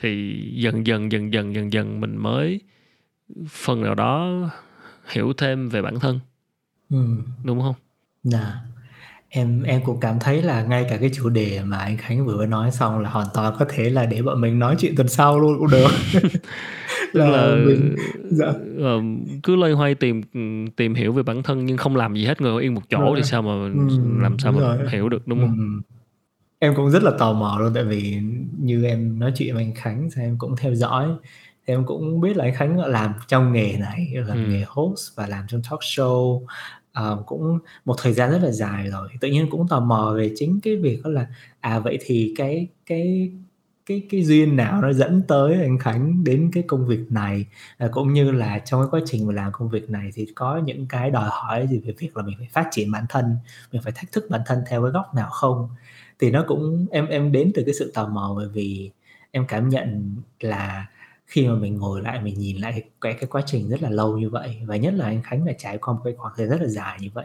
thì 0.00 0.42
dần 0.54 0.86
dần 0.86 1.12
dần 1.12 1.32
dần 1.32 1.54
dần 1.54 1.72
dần 1.72 2.00
mình 2.00 2.16
mới 2.16 2.60
phần 3.48 3.82
nào 3.82 3.94
đó 3.94 4.50
hiểu 5.10 5.32
thêm 5.38 5.68
về 5.68 5.82
bản 5.82 6.00
thân 6.00 6.20
ừ. 6.90 7.04
đúng 7.44 7.60
không? 7.60 7.74
Dạ 8.22 8.60
em 9.34 9.62
em 9.62 9.80
cũng 9.84 10.00
cảm 10.00 10.18
thấy 10.20 10.42
là 10.42 10.62
ngay 10.62 10.86
cả 10.90 10.96
cái 10.96 11.10
chủ 11.14 11.28
đề 11.28 11.60
mà 11.64 11.78
anh 11.78 11.96
Khánh 11.96 12.26
vừa 12.26 12.46
nói 12.46 12.70
xong 12.70 12.98
là 12.98 13.10
hoàn 13.10 13.26
toàn 13.34 13.54
có 13.58 13.66
thể 13.68 13.90
là 13.90 14.06
để 14.06 14.22
bọn 14.22 14.40
mình 14.40 14.58
nói 14.58 14.76
chuyện 14.78 14.96
tuần 14.96 15.08
sau 15.08 15.40
luôn 15.40 15.58
cũng 15.58 15.70
được 15.70 15.90
là, 17.12 17.26
là 17.26 17.54
mình 17.66 17.96
dạ. 18.30 18.48
uh, 18.48 19.02
cứ 19.42 19.56
loay 19.56 19.72
hoay 19.72 19.94
tìm 19.94 20.22
tìm 20.76 20.94
hiểu 20.94 21.12
về 21.12 21.22
bản 21.22 21.42
thân 21.42 21.66
nhưng 21.66 21.76
không 21.76 21.96
làm 21.96 22.14
gì 22.14 22.24
hết 22.24 22.40
ngồi 22.40 22.62
yên 22.62 22.74
một 22.74 22.82
chỗ 22.88 22.98
rồi. 22.98 23.12
thì 23.16 23.22
sao 23.22 23.42
mà 23.42 23.52
ừ, 23.52 23.98
làm 24.22 24.38
sao 24.38 24.52
mà 24.52 24.60
rồi. 24.60 24.90
hiểu 24.90 25.08
được 25.08 25.28
đúng 25.28 25.40
không? 25.40 25.56
Ừ. 25.58 25.94
Em 26.58 26.74
cũng 26.74 26.90
rất 26.90 27.02
là 27.02 27.10
tò 27.18 27.32
mò 27.32 27.56
luôn 27.60 27.72
tại 27.74 27.84
vì 27.84 28.18
như 28.58 28.84
em 28.84 29.18
nói 29.18 29.32
chuyện 29.36 29.54
với 29.54 29.64
anh 29.64 29.74
Khánh 29.74 30.08
thì 30.16 30.22
em 30.22 30.38
cũng 30.38 30.56
theo 30.56 30.74
dõi 30.74 31.08
em 31.64 31.86
cũng 31.86 32.20
biết 32.20 32.36
là 32.36 32.44
anh 32.44 32.54
Khánh 32.54 32.78
làm 32.78 33.12
trong 33.28 33.52
nghề 33.52 33.76
này 33.78 34.12
làm 34.14 34.44
ừ. 34.44 34.50
nghề 34.50 34.64
host 34.68 35.16
và 35.16 35.26
làm 35.26 35.44
trong 35.48 35.62
talk 35.70 35.80
show. 35.80 36.42
Uh, 37.00 37.26
cũng 37.26 37.58
một 37.84 37.94
thời 38.02 38.12
gian 38.12 38.30
rất 38.30 38.38
là 38.42 38.50
dài 38.50 38.88
rồi. 38.88 39.08
Tự 39.20 39.28
nhiên 39.28 39.50
cũng 39.50 39.68
tò 39.68 39.80
mò 39.80 40.14
về 40.16 40.32
chính 40.36 40.60
cái 40.62 40.76
việc 40.76 41.00
đó 41.04 41.10
là 41.10 41.26
à 41.60 41.78
vậy 41.78 41.98
thì 42.00 42.34
cái 42.36 42.66
cái 42.86 43.32
cái 43.86 44.02
cái 44.10 44.24
duyên 44.24 44.56
nào 44.56 44.82
nó 44.82 44.92
dẫn 44.92 45.22
tới 45.28 45.54
anh 45.54 45.78
Khánh 45.78 46.24
đến 46.24 46.50
cái 46.52 46.62
công 46.66 46.86
việc 46.86 47.00
này? 47.10 47.46
À, 47.78 47.88
cũng 47.92 48.12
như 48.12 48.30
là 48.30 48.58
trong 48.58 48.80
cái 48.80 48.88
quá 48.90 49.00
trình 49.06 49.26
mà 49.26 49.34
làm 49.34 49.52
công 49.52 49.68
việc 49.68 49.90
này 49.90 50.10
thì 50.14 50.26
có 50.34 50.60
những 50.64 50.86
cái 50.88 51.10
đòi 51.10 51.28
hỏi 51.30 51.66
gì 51.70 51.80
về 51.84 51.94
việc 51.98 52.16
là 52.16 52.22
mình 52.22 52.34
phải 52.38 52.48
phát 52.52 52.68
triển 52.70 52.90
bản 52.90 53.04
thân 53.08 53.36
mình 53.72 53.82
phải 53.82 53.92
thách 53.96 54.12
thức 54.12 54.24
bản 54.30 54.40
thân 54.46 54.58
theo 54.68 54.82
cái 54.82 54.90
góc 54.90 55.14
nào 55.14 55.30
không? 55.30 55.68
Thì 56.20 56.30
nó 56.30 56.44
cũng 56.48 56.86
em 56.90 57.06
em 57.06 57.32
đến 57.32 57.52
từ 57.54 57.62
cái 57.66 57.74
sự 57.74 57.92
tò 57.94 58.08
mò 58.08 58.32
bởi 58.36 58.48
vì 58.48 58.90
em 59.30 59.46
cảm 59.46 59.68
nhận 59.68 60.16
là 60.40 60.86
khi 61.32 61.48
mà 61.48 61.54
mình 61.54 61.76
ngồi 61.76 62.02
lại 62.02 62.20
mình 62.22 62.38
nhìn 62.38 62.56
lại 62.56 62.82
cái 63.00 63.14
cái 63.14 63.26
quá 63.30 63.42
trình 63.46 63.68
rất 63.68 63.82
là 63.82 63.90
lâu 63.90 64.18
như 64.18 64.30
vậy 64.30 64.58
và 64.66 64.76
nhất 64.76 64.94
là 64.94 65.04
anh 65.04 65.22
Khánh 65.22 65.46
là 65.46 65.52
trải 65.58 65.78
qua 65.78 65.94
một 65.94 66.00
cái 66.04 66.14
khoảng 66.16 66.34
thời 66.36 66.46
gian 66.46 66.58
rất 66.58 66.64
là 66.64 66.68
dài 66.68 66.98
như 67.00 67.08
vậy 67.14 67.24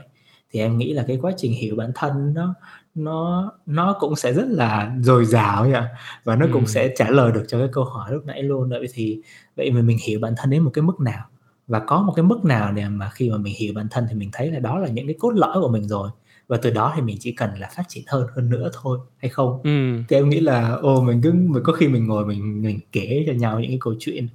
thì 0.51 0.59
em 0.59 0.77
nghĩ 0.77 0.93
là 0.93 1.03
cái 1.07 1.19
quá 1.21 1.31
trình 1.37 1.53
hiểu 1.53 1.75
bản 1.75 1.91
thân 1.95 2.33
nó 2.33 2.53
nó 2.95 3.51
nó 3.65 3.95
cũng 3.99 4.15
sẽ 4.15 4.33
rất 4.33 4.45
là 4.47 4.95
dồi 5.01 5.25
dào 5.25 5.65
nhỉ 5.65 5.79
và 6.23 6.35
nó 6.35 6.45
ừ. 6.45 6.51
cũng 6.53 6.67
sẽ 6.67 6.93
trả 6.97 7.09
lời 7.09 7.31
được 7.31 7.43
cho 7.47 7.59
cái 7.59 7.67
câu 7.71 7.83
hỏi 7.83 8.11
lúc 8.13 8.25
nãy 8.25 8.43
luôn 8.43 8.69
vậy 8.69 8.87
thì 8.93 9.21
vậy 9.55 9.71
mà 9.71 9.81
mình 9.81 9.97
hiểu 10.03 10.19
bản 10.19 10.33
thân 10.37 10.49
đến 10.49 10.63
một 10.63 10.71
cái 10.73 10.81
mức 10.81 10.99
nào 10.99 11.25
và 11.67 11.79
có 11.79 12.01
một 12.01 12.13
cái 12.15 12.23
mức 12.23 12.45
nào 12.45 12.71
để 12.71 12.89
mà 12.89 13.09
khi 13.09 13.29
mà 13.29 13.37
mình 13.37 13.53
hiểu 13.57 13.73
bản 13.75 13.87
thân 13.91 14.05
thì 14.09 14.15
mình 14.15 14.29
thấy 14.33 14.51
là 14.51 14.59
đó 14.59 14.79
là 14.79 14.87
những 14.87 15.07
cái 15.07 15.15
cốt 15.19 15.31
lõi 15.31 15.61
của 15.61 15.69
mình 15.69 15.87
rồi 15.87 16.09
và 16.47 16.57
từ 16.57 16.69
đó 16.69 16.93
thì 16.95 17.01
mình 17.01 17.17
chỉ 17.19 17.31
cần 17.31 17.49
là 17.59 17.69
phát 17.75 17.83
triển 17.87 18.03
hơn 18.07 18.27
hơn 18.35 18.49
nữa 18.49 18.69
thôi 18.81 18.99
hay 19.17 19.29
không 19.29 19.61
ừ. 19.63 20.03
thì 20.09 20.15
em 20.15 20.29
nghĩ 20.29 20.39
là 20.39 20.71
ô 20.71 21.01
mình 21.01 21.21
cứ 21.23 21.31
mình 21.31 21.63
có 21.63 21.73
khi 21.73 21.87
mình 21.87 22.07
ngồi 22.07 22.25
mình 22.25 22.61
mình 22.61 22.79
kể 22.91 23.23
cho 23.27 23.33
nhau 23.33 23.59
những 23.59 23.71
cái 23.71 23.77
câu 23.81 23.95
chuyện 23.99 24.27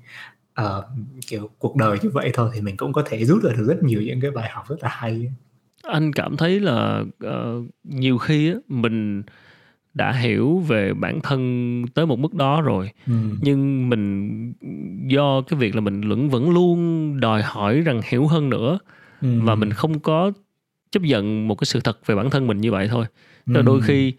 uh, 0.61 0.85
kiểu 1.27 1.51
cuộc 1.59 1.77
đời 1.77 1.99
như 2.03 2.11
vậy 2.11 2.31
thôi 2.35 2.51
thì 2.55 2.61
mình 2.61 2.77
cũng 2.77 2.93
có 2.93 3.03
thể 3.07 3.25
rút 3.25 3.43
ra 3.43 3.51
được 3.59 3.65
rất 3.69 3.83
nhiều 3.83 4.03
những 4.03 4.21
cái 4.21 4.31
bài 4.31 4.51
học 4.53 4.65
rất 4.69 4.77
là 4.83 4.89
hay 4.93 5.33
anh 5.83 6.13
cảm 6.13 6.37
thấy 6.37 6.61
là 6.61 7.05
uh, 7.27 7.65
nhiều 7.85 8.19
khi 8.19 8.53
á, 8.53 8.59
mình 8.69 9.23
đã 9.95 10.13
hiểu 10.13 10.59
về 10.59 10.95
bản 10.95 11.21
thân 11.23 11.85
tới 11.95 12.07
một 12.07 12.19
mức 12.19 12.35
đó 12.35 12.63
rồi 12.63 12.91
ừ. 13.07 13.13
nhưng 13.41 13.89
mình 13.89 14.53
do 15.07 15.41
cái 15.41 15.59
việc 15.59 15.75
là 15.75 15.81
mình 15.81 16.09
vẫn 16.09 16.29
vẫn 16.29 16.51
luôn 16.51 17.21
đòi 17.21 17.43
hỏi 17.43 17.81
rằng 17.81 18.01
hiểu 18.05 18.27
hơn 18.27 18.51
nữa 18.51 18.79
ừ. 19.23 19.29
và 19.43 19.55
mình 19.55 19.71
không 19.71 20.01
có 20.01 20.33
chấp 20.93 21.03
nhận 21.03 21.49
một 21.49 21.55
cái 21.55 21.67
sự 21.67 21.81
thật 21.81 22.07
về 22.07 22.15
bản 22.15 22.31
thân 22.31 22.47
mình 22.47 22.61
như 22.61 22.73
vậy 22.73 22.89
thôi 22.89 23.07
ừ. 23.47 23.63
đôi 23.63 23.81
khi 23.81 24.15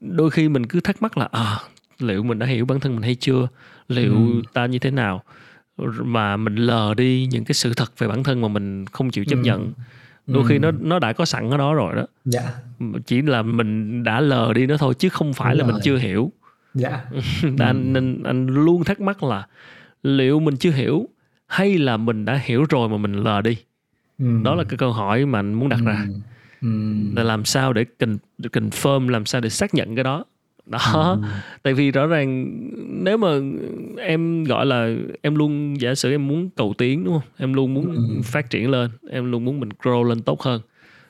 đôi 0.00 0.30
khi 0.30 0.48
mình 0.48 0.66
cứ 0.66 0.80
thắc 0.80 1.02
mắc 1.02 1.18
là 1.18 1.28
à, 1.32 1.58
liệu 1.98 2.22
mình 2.22 2.38
đã 2.38 2.46
hiểu 2.46 2.64
bản 2.64 2.80
thân 2.80 2.94
mình 2.94 3.02
hay 3.02 3.14
chưa 3.14 3.48
liệu 3.88 4.14
ừ. 4.14 4.42
ta 4.52 4.66
như 4.66 4.78
thế 4.78 4.90
nào 4.90 5.22
mà 6.04 6.36
mình 6.36 6.54
lờ 6.54 6.94
đi 6.94 7.28
những 7.30 7.44
cái 7.44 7.54
sự 7.54 7.74
thật 7.74 7.98
về 7.98 8.08
bản 8.08 8.24
thân 8.24 8.40
mà 8.40 8.48
mình 8.48 8.86
không 8.86 9.10
chịu 9.10 9.24
chấp 9.24 9.36
ừ. 9.36 9.42
nhận 9.42 9.72
đôi 10.26 10.42
ừ. 10.42 10.46
khi 10.48 10.58
nó 10.58 10.70
nó 10.70 10.98
đã 10.98 11.12
có 11.12 11.24
sẵn 11.24 11.50
ở 11.50 11.56
đó 11.56 11.74
rồi 11.74 11.96
đó 11.96 12.06
dạ. 12.24 12.52
chỉ 13.06 13.22
là 13.22 13.42
mình 13.42 14.02
đã 14.04 14.20
lờ 14.20 14.52
đi 14.52 14.66
nó 14.66 14.76
thôi 14.76 14.94
chứ 14.98 15.08
không 15.08 15.32
phải 15.32 15.54
Đúng 15.54 15.58
là 15.58 15.64
rồi. 15.64 15.72
mình 15.72 15.82
chưa 15.84 15.96
hiểu 15.96 16.32
dạ. 16.74 17.04
anh 17.58 17.94
ừ. 17.94 18.00
nên 18.00 18.22
anh 18.22 18.46
luôn 18.46 18.84
thắc 18.84 19.00
mắc 19.00 19.22
là 19.22 19.46
liệu 20.02 20.40
mình 20.40 20.56
chưa 20.56 20.70
hiểu 20.70 21.08
hay 21.46 21.78
là 21.78 21.96
mình 21.96 22.24
đã 22.24 22.40
hiểu 22.44 22.64
rồi 22.70 22.88
mà 22.88 22.96
mình 22.96 23.12
lờ 23.12 23.40
đi 23.40 23.56
ừ. 24.20 24.26
đó 24.44 24.54
là 24.54 24.64
cái 24.64 24.78
câu 24.78 24.92
hỏi 24.92 25.26
mà 25.26 25.38
anh 25.38 25.54
muốn 25.54 25.68
đặt 25.68 25.80
ừ. 25.80 25.86
ra 25.86 26.06
ừ. 26.62 26.68
là 27.16 27.22
làm 27.22 27.44
sao 27.44 27.72
để 27.72 27.84
cần 27.98 28.18
confirm 28.38 29.08
làm 29.08 29.26
sao 29.26 29.40
để 29.40 29.48
xác 29.48 29.74
nhận 29.74 29.94
cái 29.94 30.04
đó 30.04 30.24
đó 30.66 31.18
ừ. 31.22 31.28
tại 31.62 31.74
vì 31.74 31.90
rõ 31.90 32.06
ràng 32.06 32.58
nếu 33.04 33.16
mà 33.16 33.28
em 33.96 34.44
gọi 34.44 34.66
là 34.66 34.94
em 35.22 35.34
luôn 35.34 35.80
giả 35.80 35.94
sử 35.94 36.10
em 36.10 36.28
muốn 36.28 36.50
cầu 36.56 36.74
tiến 36.78 37.04
đúng 37.04 37.14
không 37.14 37.28
em 37.38 37.52
luôn 37.52 37.74
muốn 37.74 37.94
ừ. 37.94 38.20
phát 38.24 38.50
triển 38.50 38.70
lên 38.70 38.90
em 39.10 39.30
luôn 39.30 39.44
muốn 39.44 39.60
mình 39.60 39.68
grow 39.82 40.04
lên 40.04 40.22
tốt 40.22 40.42
hơn 40.42 40.60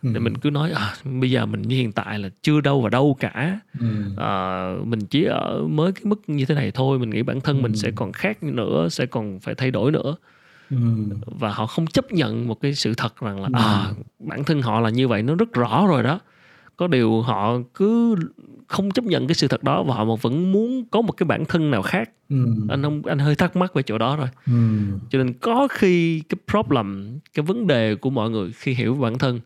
ừ. 0.03 0.11
để 0.15 0.21
mình 0.21 0.39
cứ 0.39 0.51
nói 0.51 0.71
à, 0.71 0.95
bây 1.05 1.31
giờ 1.31 1.47
mình 1.47 1.63
như 1.63 1.77
hiện 1.77 1.93
tại 1.93 2.19
là 2.19 2.29
chưa 2.43 2.61
đâu 2.61 2.81
vào 2.81 2.91
đâu 2.91 3.17
cả 3.21 3.61
ừ. 3.81 3.87
à, 4.17 4.65
mình 4.85 5.01
chỉ 5.01 5.25
ở 5.25 5.63
mới 5.69 5.93
cái 5.93 6.05
mức 6.05 6.21
như 6.27 6.45
thế 6.45 6.55
này 6.55 6.71
thôi 6.71 6.99
mình 6.99 7.11
nghĩ 7.11 7.23
bản 7.23 7.41
thân 7.41 7.59
ừ. 7.59 7.63
mình 7.63 7.77
sẽ 7.77 7.91
còn 7.95 8.13
khác 8.13 8.43
nữa 8.43 8.89
sẽ 8.91 9.07
còn 9.07 9.41
phải 9.41 9.55
thay 9.55 9.71
đổi 9.71 9.93
nữa 9.93 10.17
ừ. 10.71 10.77
và 11.27 11.51
họ 11.51 11.67
không 11.67 11.87
chấp 11.87 12.13
nhận 12.13 12.49
một 12.49 12.61
cái 12.61 12.75
sự 12.75 12.95
thật 12.95 13.21
rằng 13.21 13.41
là 13.43 13.49
ừ. 13.53 13.61
à, 13.63 13.93
bản 14.19 14.45
thân 14.45 14.63
họ 14.63 14.81
là 14.81 14.91
như 14.91 15.09
vậy 15.09 15.23
nó 15.23 15.35
rất 15.35 15.53
rõ 15.53 15.87
rồi 15.87 16.03
đó 16.03 16.21
có 16.77 16.87
điều 16.87 17.23
họ 17.23 17.59
cứ 17.75 18.17
không 18.67 18.91
chấp 18.91 19.05
nhận 19.05 19.27
cái 19.27 19.35
sự 19.35 19.49
thật 19.49 19.63
đó 19.63 19.83
và 19.83 19.95
họ 19.95 20.05
vẫn 20.05 20.53
muốn 20.53 20.85
có 20.91 21.01
một 21.01 21.13
cái 21.13 21.25
bản 21.25 21.45
thân 21.45 21.71
nào 21.71 21.83
khác 21.83 22.11
ừ. 22.29 22.37
anh 22.69 22.83
không 22.83 23.03
anh 23.07 23.19
hơi 23.19 23.35
thắc 23.35 23.57
mắc 23.57 23.75
về 23.75 23.83
chỗ 23.83 23.99
đó 23.99 24.17
rồi 24.17 24.29
ừ. 24.47 24.53
cho 25.11 25.19
nên 25.19 25.33
có 25.33 25.69
khi 25.71 26.21
cái 26.29 26.37
problem 26.51 27.19
cái 27.35 27.43
vấn 27.43 27.67
đề 27.67 27.95
của 27.95 28.11
mọi 28.11 28.31
người 28.31 28.51
khi 28.53 28.75
hiểu 28.75 28.95
bản 28.95 29.19
thân 29.19 29.41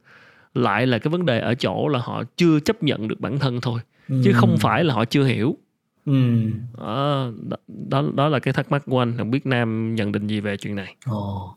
lại 0.55 0.87
là 0.87 0.99
cái 0.99 1.11
vấn 1.11 1.27
đề 1.27 1.41
ở 1.41 1.55
chỗ 1.55 1.89
là 1.89 1.99
họ 1.99 2.23
chưa 2.37 2.61
chấp 2.61 2.83
nhận 2.83 3.09
được 3.09 3.21
bản 3.21 3.39
thân 3.39 3.61
thôi 3.61 3.81
ừ. 4.09 4.21
chứ 4.25 4.33
không 4.33 4.57
phải 4.59 4.85
là 4.85 4.95
họ 4.95 5.05
chưa 5.05 5.25
hiểu 5.25 5.57
ừ. 6.07 6.13
đó, 6.79 7.31
đó 7.89 8.05
đó 8.15 8.29
là 8.29 8.39
cái 8.39 8.55
thắc 8.55 8.71
mắc 8.71 8.83
của 8.87 8.99
anh 8.99 9.15
không 9.19 9.31
biết 9.31 9.47
nam 9.47 9.95
nhận 9.95 10.13
định 10.13 10.27
gì 10.27 10.41
về 10.41 10.57
chuyện 10.57 10.75
này 10.75 10.97
ồ 11.07 11.57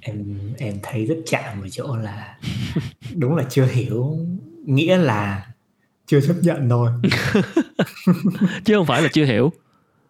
em 0.00 0.38
em 0.58 0.74
thấy 0.82 1.06
rất 1.06 1.16
chạm 1.26 1.60
ở 1.62 1.68
chỗ 1.68 1.96
là 1.96 2.38
đúng 3.16 3.36
là 3.36 3.44
chưa 3.50 3.66
hiểu 3.66 4.18
nghĩa 4.64 4.96
là 4.96 5.46
chưa 6.06 6.20
chấp 6.20 6.36
nhận 6.42 6.68
thôi 6.68 6.90
chứ 8.64 8.74
không 8.74 8.86
phải 8.86 9.02
là 9.02 9.08
chưa 9.12 9.24
hiểu 9.24 9.52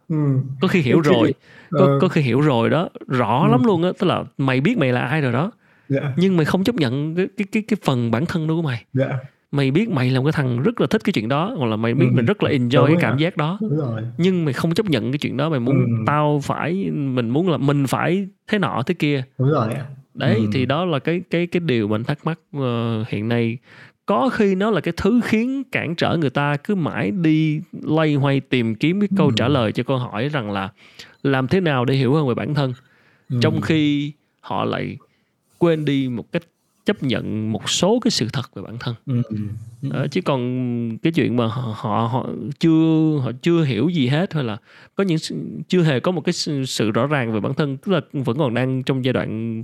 ừ. 0.09 0.17
có 0.61 0.69
khi 0.69 0.81
hiểu 0.81 1.01
rồi 1.01 1.35
có, 1.71 1.87
ờ. 1.87 1.99
có 2.01 2.09
khi 2.09 2.21
hiểu 2.21 2.41
rồi 2.41 2.71
đó 2.71 2.89
rõ 3.09 3.47
ừ. 3.47 3.51
lắm 3.51 3.65
luôn 3.65 3.83
á 3.83 3.91
tức 3.99 4.07
là 4.07 4.25
mày 4.39 4.61
biết 4.61 4.79
mày 4.79 4.93
là 4.93 5.01
ai 5.01 5.21
rồi 5.21 5.33
đó. 5.33 5.51
Dạ. 5.89 6.13
nhưng 6.17 6.37
mày 6.37 6.45
không 6.45 6.65
chấp 6.65 6.75
nhận 6.75 7.15
cái 7.15 7.29
cái 7.37 7.47
cái 7.53 7.63
cái 7.69 7.77
phần 7.85 8.11
bản 8.11 8.27
thân 8.27 8.47
đó 8.47 8.55
của 8.55 8.63
mày. 8.63 8.85
Dạ. 8.93 9.19
Mày 9.53 9.71
biết 9.71 9.89
mày 9.89 10.11
là 10.11 10.21
một 10.21 10.25
cái 10.25 10.33
thằng 10.33 10.63
rất 10.63 10.81
là 10.81 10.87
thích 10.87 11.05
cái 11.05 11.13
chuyện 11.13 11.29
đó 11.29 11.55
hoặc 11.59 11.67
là 11.67 11.77
mày 11.77 11.95
biết 11.95 12.07
ừ. 12.11 12.13
mình 12.15 12.25
rất 12.27 12.43
là 12.43 12.51
enjoy 12.51 12.87
cái 12.87 12.97
cảm 13.01 13.19
giác 13.19 13.37
đó 13.37 13.59
Đúng 13.61 13.79
nhưng 14.19 14.45
mày 14.45 14.55
không 14.55 14.75
chấp 14.75 14.87
nhận 14.87 15.13
cái 15.13 15.19
chuyện 15.19 15.37
đó 15.37 15.49
mày 15.49 15.61
muốn 15.61 15.77
ừ. 15.77 16.03
tao 16.07 16.41
phải 16.45 16.91
mình 16.91 17.31
muốn 17.31 17.51
là 17.51 17.57
mình 17.57 17.87
phải 17.87 18.27
thế 18.49 18.59
nọ 18.59 18.83
thế 18.87 18.95
kia 18.95 19.23
Đúng 19.39 19.51
rồi 19.51 19.69
đấy 20.15 20.37
Ừ. 20.39 20.47
thì 20.53 20.67
đó 20.67 20.85
là 20.85 20.99
cái 20.99 21.21
cái 21.31 21.47
cái 21.47 21.61
điều 21.61 21.89
mình 21.89 22.05
thắc 22.05 22.19
mắc 22.27 22.39
ờ, 22.53 23.05
hiện 23.09 23.29
nay 23.29 23.59
có 24.07 24.29
khi 24.33 24.55
nó 24.55 24.71
là 24.71 24.81
cái 24.81 24.95
thứ 24.97 25.21
khiến 25.25 25.63
cản 25.73 25.95
trở 25.95 26.17
người 26.21 26.31
ta 26.31 26.57
cứ 26.57 26.75
mãi 26.75 27.11
đi 27.11 27.61
loay 27.83 28.15
hoay 28.15 28.41
tìm 28.41 28.75
kiếm 28.75 29.01
cái 29.01 29.09
câu 29.17 29.27
Ừ. 29.27 29.33
trả 29.37 29.49
lời 29.49 29.73
cho 29.73 29.83
câu 29.83 29.99
hỏi 29.99 30.29
rằng 30.29 30.51
là 30.51 30.69
làm 31.23 31.49
thế 31.49 31.61
nào 31.61 31.85
để 31.85 31.95
hiểu 31.95 32.15
hơn 32.15 32.29
về 32.29 32.35
bản 32.35 32.55
thân 32.55 32.73
Ừ. 33.31 33.37
trong 33.43 33.61
khi 33.61 34.13
họ 34.41 34.65
lại 34.65 34.97
quên 35.59 35.85
đi 35.85 36.09
một 36.09 36.33
cách 36.33 36.43
chấp 36.87 37.03
nhận 37.03 37.53
một 37.53 37.71
số 37.71 38.01
cái 38.01 38.11
sự 38.11 38.29
thật 38.33 38.55
về 38.55 38.63
bản 38.63 38.77
thân 38.81 38.95
ừ. 39.07 39.23
Ừ. 39.83 39.89
Ờ, 39.93 40.07
chứ 40.11 40.21
còn 40.23 40.99
cái 41.03 41.13
chuyện 41.13 41.37
mà 41.37 41.47
họ, 41.47 41.75
họ 41.77 42.09
họ 42.13 42.27
chưa 42.59 43.19
họ 43.25 43.33
chưa 43.43 43.65
hiểu 43.65 43.89
gì 43.89 44.07
hết 44.09 44.35
hay 44.35 44.45
là 44.45 44.57
có 44.95 45.05
những 45.05 45.19
chưa 45.69 45.83
hề 45.83 46.01
có 46.01 46.13
một 46.13 46.21
cái 46.21 46.33
sự, 46.67 46.91
rõ 46.91 47.07
ràng 47.07 47.33
về 47.33 47.41
bản 47.41 47.55
thân 47.55 47.77
tức 47.77 47.93
là 47.93 48.01
vẫn 48.13 48.39
còn 48.39 48.55
đang 48.55 48.83
trong 48.83 49.05
giai 49.05 49.13
đoạn 49.13 49.63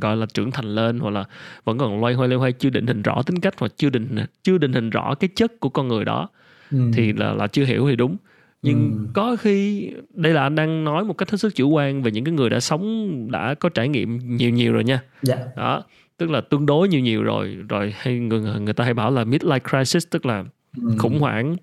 gọi 0.00 0.16
là 0.16 0.26
trưởng 0.34 0.50
thành 0.50 0.74
lên 0.74 0.98
hoặc 0.98 1.10
là 1.10 1.24
vẫn 1.64 1.78
còn 1.78 2.00
loay 2.00 2.14
hoay 2.14 2.28
loay 2.28 2.38
hoay 2.38 2.52
chưa 2.52 2.70
định 2.70 2.86
hình 2.86 3.02
rõ 3.02 3.22
tính 3.22 3.40
cách 3.40 3.54
hoặc 3.58 3.72
chưa 3.76 3.90
định 3.90 4.16
chưa 4.42 4.58
định 4.58 4.72
hình 4.72 4.90
rõ 4.90 5.14
cái 5.14 5.28
chất 5.36 5.60
của 5.60 5.68
con 5.68 5.88
người 5.88 6.04
đó 6.04 6.28
Ừ. 6.72 6.78
thì 6.94 7.12
là 7.12 7.32
là 7.32 7.46
chưa 7.46 7.64
hiểu 7.64 7.86
thì 7.90 7.96
đúng 7.96 8.16
nhưng 8.62 8.92
Ừ. 8.92 9.06
có 9.14 9.36
khi 9.36 9.90
đây 10.14 10.32
là 10.32 10.42
anh 10.42 10.54
đang 10.54 10.84
nói 10.84 11.04
một 11.04 11.14
cách 11.14 11.30
hết 11.30 11.36
sức 11.38 11.54
chủ 11.54 11.68
quan 11.70 12.02
về 12.02 12.10
những 12.10 12.24
cái 12.24 12.34
người 12.34 12.50
đã 12.50 12.60
sống 12.60 13.12
đã 13.30 13.54
có 13.54 13.68
trải 13.68 13.88
nghiệm 13.88 14.36
nhiều 14.36 14.50
nhiều 14.50 14.72
rồi 14.72 14.84
nha 14.84 15.00
dạ 15.22 15.36
đó 15.56 15.82
tức 16.18 16.30
là 16.30 16.40
tương 16.40 16.66
đối 16.66 16.88
nhiều 16.88 17.00
nhiều 17.00 17.22
rồi 17.22 17.56
rồi 17.68 17.94
hay 17.98 18.18
người 18.18 18.40
người 18.60 18.74
ta 18.74 18.84
hay 18.84 18.94
bảo 18.94 19.10
là 19.10 19.24
midlife 19.24 19.60
crisis 19.70 20.06
tức 20.10 20.26
là 20.26 20.44
Ừ. 20.82 20.94
khủng 20.98 21.20
hoảng 21.20 21.56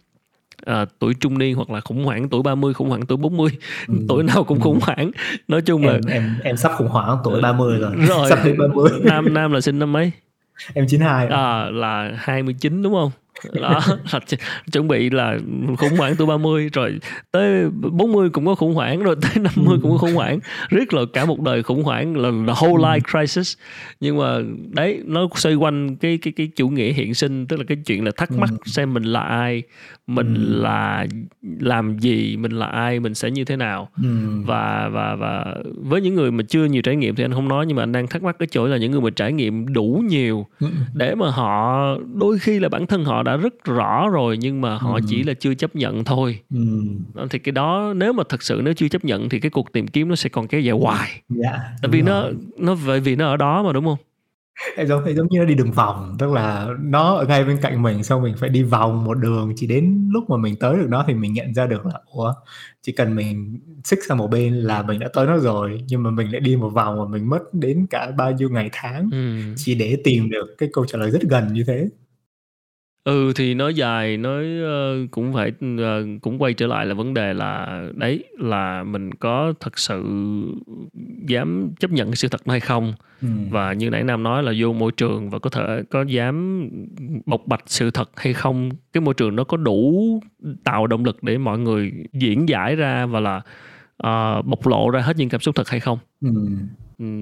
à, 0.66 0.86
tuổi 1.00 1.14
trung 1.14 1.38
niên 1.38 1.56
hoặc 1.56 1.70
là 1.70 1.82
khủng 1.82 2.04
hoảng 2.06 2.30
tuổi 2.30 2.44
30, 2.44 2.74
khủng 2.74 2.90
hoảng 2.90 3.06
tuổi 3.06 3.18
40 3.18 3.50
Ừ. 3.88 3.94
tuổi 4.10 4.24
nào 4.24 4.44
cũng 4.44 4.60
khủng 4.60 4.80
hoảng. 4.82 5.12
Nói 5.48 5.62
chung 5.62 5.86
là 5.86 5.94
em 5.94 6.02
em 6.10 6.36
em 6.44 6.58
sắp 6.58 6.72
khủng 6.78 6.88
hoảng 6.88 7.18
tuổi 7.24 7.42
30 7.42 7.80
rồi, 7.80 7.96
rồi. 7.96 8.30
Sắp 8.30 8.40
đến 8.46 8.58
30 8.58 8.90
nam 9.04 9.34
nam 9.34 9.52
là 9.52 9.62
sinh 9.62 9.80
năm 9.80 9.92
mấy? 9.94 10.12
Em 10.74 10.86
92 10.88 11.28
à, 11.28 11.70
là 11.72 12.12
29 12.18 12.84
đúng 12.84 12.94
không 12.94 13.12
đó 13.54 13.80
là 14.14 14.20
ch- 14.20 14.38
chuẩn 14.72 14.88
bị 14.88 15.10
là 15.10 15.38
khủng 15.78 15.98
hoảng 15.98 16.16
tuổi 16.16 16.28
30 16.28 16.70
rồi 16.74 17.00
tới 17.32 17.70
40 17.92 18.30
cũng 18.30 18.46
có 18.46 18.56
khủng 18.56 18.74
hoảng 18.74 19.04
rồi 19.04 19.16
tới 19.22 19.32
50 19.56 19.78
cũng 19.82 19.92
có 19.92 19.98
khủng 19.98 20.16
hoảng 20.16 20.40
riết 20.70 20.94
là 20.94 21.02
cả 21.14 21.26
một 21.26 21.42
đời 21.42 21.64
khủng 21.64 21.84
hoảng 21.84 22.18
là, 22.18 22.30
là 22.32 22.54
whole 22.54 22.78
life 22.78 23.00
crisis 23.12 23.58
nhưng 24.00 24.18
mà 24.18 24.38
đấy 24.70 25.00
nó 25.06 25.28
xoay 25.36 25.56
quanh 25.56 25.96
cái 25.96 26.18
cái 26.18 26.34
cái 26.36 26.48
chủ 26.56 26.70
nghĩa 26.70 26.92
hiện 26.94 27.14
sinh 27.14 27.48
tức 27.48 27.58
là 27.58 27.64
cái 27.68 27.78
chuyện 27.86 28.06
là 28.06 28.12
thắc 28.18 28.32
mắc 28.32 28.50
Ừ. 28.50 28.58
xem 28.66 28.94
mình 28.94 29.04
là 29.04 29.20
ai 29.22 29.64
mình 30.08 30.36
Ừ. 30.36 30.62
là 30.62 31.06
làm 31.60 32.00
gì 32.00 32.38
mình 32.38 32.52
là 32.52 32.66
ai 32.66 33.00
mình 33.00 33.14
sẽ 33.14 33.32
như 33.32 33.46
thế 33.46 33.56
nào 33.56 33.90
ừ. 34.04 34.10
và 34.46 34.90
và 34.94 35.16
và 35.16 35.56
với 35.84 36.02
những 36.02 36.16
người 36.16 36.32
mà 36.32 36.44
chưa 36.50 36.66
nhiều 36.66 36.82
trải 36.82 36.96
nghiệm 36.96 37.16
thì 37.16 37.24
anh 37.24 37.34
không 37.34 37.48
nói 37.48 37.66
nhưng 37.66 37.78
mà 37.78 37.84
anh 37.84 37.92
đang 37.92 38.08
thắc 38.08 38.24
mắc 38.24 38.36
cái 38.40 38.48
chỗ 38.52 38.68
là 38.68 38.78
những 38.78 38.92
người 38.92 39.02
mà 39.02 39.10
trải 39.10 39.34
nghiệm 39.34 39.74
đủ 39.74 40.04
nhiều 40.10 40.46
Ừ. 40.60 40.68
để 40.94 41.16
mà 41.16 41.30
họ 41.30 41.86
đôi 42.14 42.40
khi 42.40 42.60
là 42.60 42.70
bản 42.70 42.88
thân 42.88 43.06
họ 43.06 43.24
đã 43.26 43.38
rất 43.38 43.54
rõ 43.66 44.10
rồi 44.10 44.38
nhưng 44.38 44.62
mà 44.62 44.78
họ 44.78 44.94
Ừ. 44.96 45.02
chỉ 45.08 45.24
là 45.24 45.34
chưa 45.34 45.54
chấp 45.54 45.76
nhận 45.76 46.04
thôi 46.04 46.40
Ừ. 46.54 46.60
Thì 47.30 47.40
cái 47.40 47.52
đó 47.52 47.94
nếu 47.96 48.14
mà 48.14 48.24
thật 48.30 48.44
sự 48.44 48.62
nếu 48.64 48.74
chưa 48.74 48.88
chấp 48.88 49.06
nhận 49.06 49.30
thì 49.30 49.40
cái 49.40 49.52
cuộc 49.52 49.72
tìm 49.72 49.88
kiếm 49.88 50.10
nó 50.10 50.16
sẽ 50.16 50.30
còn 50.30 50.48
kéo 50.48 50.62
dài 50.62 50.78
hoài 50.80 51.22
dạ 51.30 51.60
tại 51.82 51.90
vì 51.92 52.02
rồi. 52.02 52.10
nó 52.10 52.30
nó 52.58 52.76
bởi 52.88 53.00
vì 53.00 53.16
nó 53.16 53.28
ở 53.28 53.38
đó 53.38 53.64
mà 53.64 53.74
đúng 53.74 53.86
không 53.86 53.98
em 54.78 54.88
giống 54.88 55.02
thấy 55.06 55.16
giống 55.16 55.28
như 55.30 55.40
nó 55.40 55.46
đi 55.46 55.56
đường 55.56 55.72
vòng 55.72 56.16
tức 56.20 56.32
là 56.34 56.68
nó 56.82 57.16
ở 57.16 57.26
ngay 57.26 57.46
bên 57.46 57.58
cạnh 57.62 57.82
mình 57.82 58.04
xong 58.04 58.22
mình 58.24 58.34
phải 58.38 58.50
đi 58.50 58.64
vòng 58.64 59.04
một 59.04 59.14
đường 59.14 59.54
chỉ 59.56 59.68
đến 59.68 60.10
lúc 60.14 60.30
mà 60.30 60.38
mình 60.38 60.56
tới 60.60 60.78
được 60.78 60.88
nó 60.90 61.04
thì 61.08 61.14
mình 61.14 61.34
nhận 61.34 61.54
ra 61.54 61.68
được 61.68 61.86
là 61.86 62.00
ủa 62.12 62.34
chỉ 62.82 62.92
cần 62.92 63.16
mình 63.16 63.60
xích 63.84 64.00
sang 64.08 64.18
một 64.18 64.28
bên 64.28 64.54
là 64.54 64.82
mình 64.84 65.00
đã 65.00 65.08
tới 65.14 65.28
nó 65.28 65.38
rồi 65.38 65.82
nhưng 65.88 66.04
mà 66.04 66.10
mình 66.10 66.32
lại 66.32 66.40
đi 66.42 66.56
một 66.56 66.70
vòng 66.70 67.00
và 67.00 67.06
mình 67.06 67.30
mất 67.30 67.54
đến 67.54 67.86
cả 67.90 68.12
bao 68.18 68.32
nhiêu 68.32 68.50
ngày 68.50 68.70
tháng 68.74 69.10
ừ. 69.12 69.40
chỉ 69.58 69.76
để 69.76 69.98
tìm 70.04 70.30
được 70.30 70.56
cái 70.58 70.70
câu 70.74 70.86
trả 70.86 70.98
lời 71.00 71.12
rất 71.12 71.22
gần 71.30 71.54
như 71.54 71.64
thế 71.68 71.88
ừ 73.06 73.34
thì 73.36 73.54
nói 73.54 73.74
dài 73.74 74.18
nói 74.18 74.46
ờ, 74.64 74.96
cũng 75.12 75.34
phải 75.34 75.52
ờ, 75.78 76.06
cũng 76.22 76.42
quay 76.42 76.54
trở 76.54 76.68
lại 76.68 76.86
là 76.86 76.94
vấn 76.94 77.14
đề 77.14 77.34
là 77.34 77.82
đấy 77.96 78.24
là 78.40 78.84
mình 78.84 79.12
có 79.14 79.54
thật 79.60 79.80
sự 79.80 80.04
dám 81.28 81.70
chấp 81.80 81.92
nhận 81.92 82.16
sự 82.16 82.28
thật 82.28 82.42
hay 82.48 82.60
không 82.60 82.94
ừ. 83.22 83.28
và 83.50 83.74
như 83.74 83.90
nãy 83.90 84.04
nam 84.04 84.24
nói 84.24 84.44
là 84.44 84.54
vô 84.58 84.74
môi 84.74 84.92
trường 84.92 85.30
và 85.30 85.40
có 85.40 85.50
thể 85.50 85.84
có 85.90 86.04
dám 86.04 86.70
bộc 87.26 87.42
bạch 87.48 87.64
sự 87.66 87.92
thật 87.92 88.10
hay 88.16 88.34
không 88.34 88.70
cái 88.94 89.02
môi 89.02 89.14
trường 89.14 89.36
nó 89.36 89.44
có 89.44 89.58
đủ 89.58 90.20
tạo 90.64 90.88
động 90.88 91.06
lực 91.06 91.24
để 91.24 91.38
mọi 91.38 91.60
người 91.60 91.92
diễn 92.14 92.50
giải 92.50 92.76
ra 92.76 93.06
và 93.06 93.20
là 93.20 93.42
ờ, 93.98 94.42
bộc 94.42 94.68
lộ 94.68 94.90
ra 94.90 95.02
hết 95.02 95.18
những 95.18 95.30
cảm 95.30 95.42
xúc 95.42 95.56
thật 95.56 95.70
hay 95.70 95.80
không 95.80 96.00
Ừ. 96.22 96.30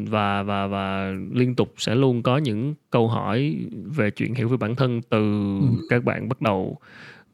Và 0.09 0.43
và 0.43 0.67
và 0.67 1.13
liên 1.31 1.55
tục 1.55 1.73
sẽ 1.77 1.95
luôn 1.95 2.23
có 2.23 2.37
những 2.37 2.73
câu 2.89 3.07
hỏi 3.07 3.57
về 3.85 4.11
chuyện 4.11 4.33
hiểu 4.35 4.47
về 4.47 4.57
bản 4.57 4.75
thân 4.75 5.01
từ 5.09 5.19
Ừ. 5.61 5.67
các 5.89 6.03
bạn 6.03 6.29
bắt 6.29 6.41
đầu 6.41 6.77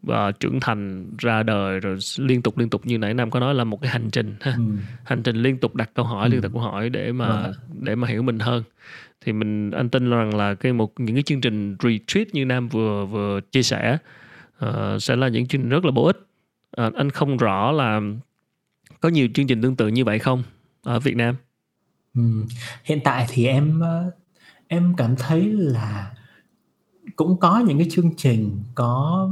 và 0.04 0.32
trưởng 0.32 0.60
thành 0.60 1.06
ra 1.18 1.44
đời 1.44 1.80
rồi 1.80 1.98
liên 2.18 2.42
tục 2.42 2.58
liên 2.58 2.70
tục 2.70 2.82
như 2.86 2.98
nãy 2.98 3.14
nam 3.14 3.32
có 3.32 3.40
nói 3.40 3.54
là 3.56 3.64
một 3.64 3.82
cái 3.82 3.92
hành 3.92 4.10
trình 4.12 4.36
ha 4.42 4.54
Ừ. 4.58 4.64
hành 5.04 5.24
trình 5.24 5.36
liên 5.36 5.58
tục 5.58 5.76
đặt 5.76 5.90
câu 5.94 6.06
hỏi 6.06 6.28
Ừ. 6.30 6.32
liên 6.32 6.42
tục 6.42 6.54
câu 6.54 6.62
hỏi 6.62 6.90
để 6.90 7.12
mà 7.12 7.28
Vâng. 7.42 7.52
để 7.82 7.96
mà 7.96 8.08
hiểu 8.08 8.22
mình 8.24 8.40
hơn 8.40 8.64
thì 9.26 9.34
mình 9.34 9.72
anh 9.72 9.90
tin 9.90 10.10
rằng 10.10 10.36
là 10.36 10.56
cái 10.56 10.74
một 10.74 10.94
những 11.00 11.16
cái 11.16 11.24
chương 11.24 11.42
trình 11.42 11.76
retreat 11.84 12.28
như 12.34 12.46
nam 12.46 12.68
vừa 12.68 13.06
vừa 13.06 13.40
chia 13.52 13.64
sẻ 13.64 13.98
ờ, 14.58 15.00
sẽ 15.00 15.16
là 15.16 15.28
những 15.28 15.48
chương 15.48 15.62
trình 15.62 15.70
rất 15.70 15.86
là 15.86 15.92
bổ 15.92 16.06
ích 16.06 16.18
Ờ, 16.72 16.92
anh 16.96 17.10
không 17.10 17.38
rõ 17.38 17.72
là 17.72 18.02
có 19.02 19.10
nhiều 19.10 19.28
chương 19.34 19.48
trình 19.48 19.62
tương 19.62 19.76
tự 19.76 19.88
như 19.88 20.06
vậy 20.06 20.20
không 20.20 20.44
ở 20.84 21.00
Việt 21.00 21.16
Nam 21.16 21.36
Ừ. 22.16 22.22
Hiện 22.84 23.00
tại 23.04 23.26
thì 23.30 23.46
em 23.46 23.80
ờ, 23.80 24.12
em 24.68 24.94
cảm 24.98 25.16
thấy 25.16 25.42
là 25.54 26.14
cũng 27.16 27.40
có 27.40 27.60
những 27.60 27.78
cái 27.78 27.88
chương 27.92 28.16
trình 28.18 28.64
có 28.76 29.30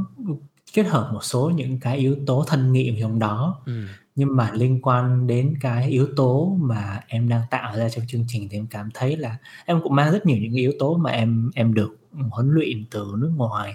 kết 0.72 0.86
hợp 0.86 1.10
một 1.12 1.24
số 1.24 1.50
những 1.50 1.80
cái 1.80 1.98
yếu 1.98 2.16
tố 2.26 2.44
thân 2.46 2.72
nghiệm 2.72 2.94
trong 3.00 3.18
đó 3.18 3.60
ừ. 3.66 3.84
nhưng 4.14 4.36
mà 4.36 4.50
liên 4.52 4.82
quan 4.82 5.26
đến 5.26 5.54
cái 5.60 5.88
yếu 5.88 6.08
tố 6.16 6.56
mà 6.60 7.00
em 7.06 7.28
đang 7.28 7.42
tạo 7.50 7.76
ra 7.76 7.88
trong 7.88 8.04
chương 8.08 8.24
trình 8.28 8.48
thì 8.50 8.58
em 8.58 8.66
cảm 8.66 8.88
thấy 8.94 9.16
là 9.16 9.36
em 9.64 9.80
cũng 9.82 9.94
mang 9.94 10.12
rất 10.12 10.26
nhiều 10.26 10.36
những 10.36 10.52
yếu 10.52 10.72
tố 10.78 10.96
mà 10.96 11.10
em 11.10 11.50
em 11.54 11.74
được 11.74 11.96
huấn 12.30 12.50
luyện 12.50 12.84
từ 12.90 13.12
nước 13.18 13.32
ngoài 13.36 13.74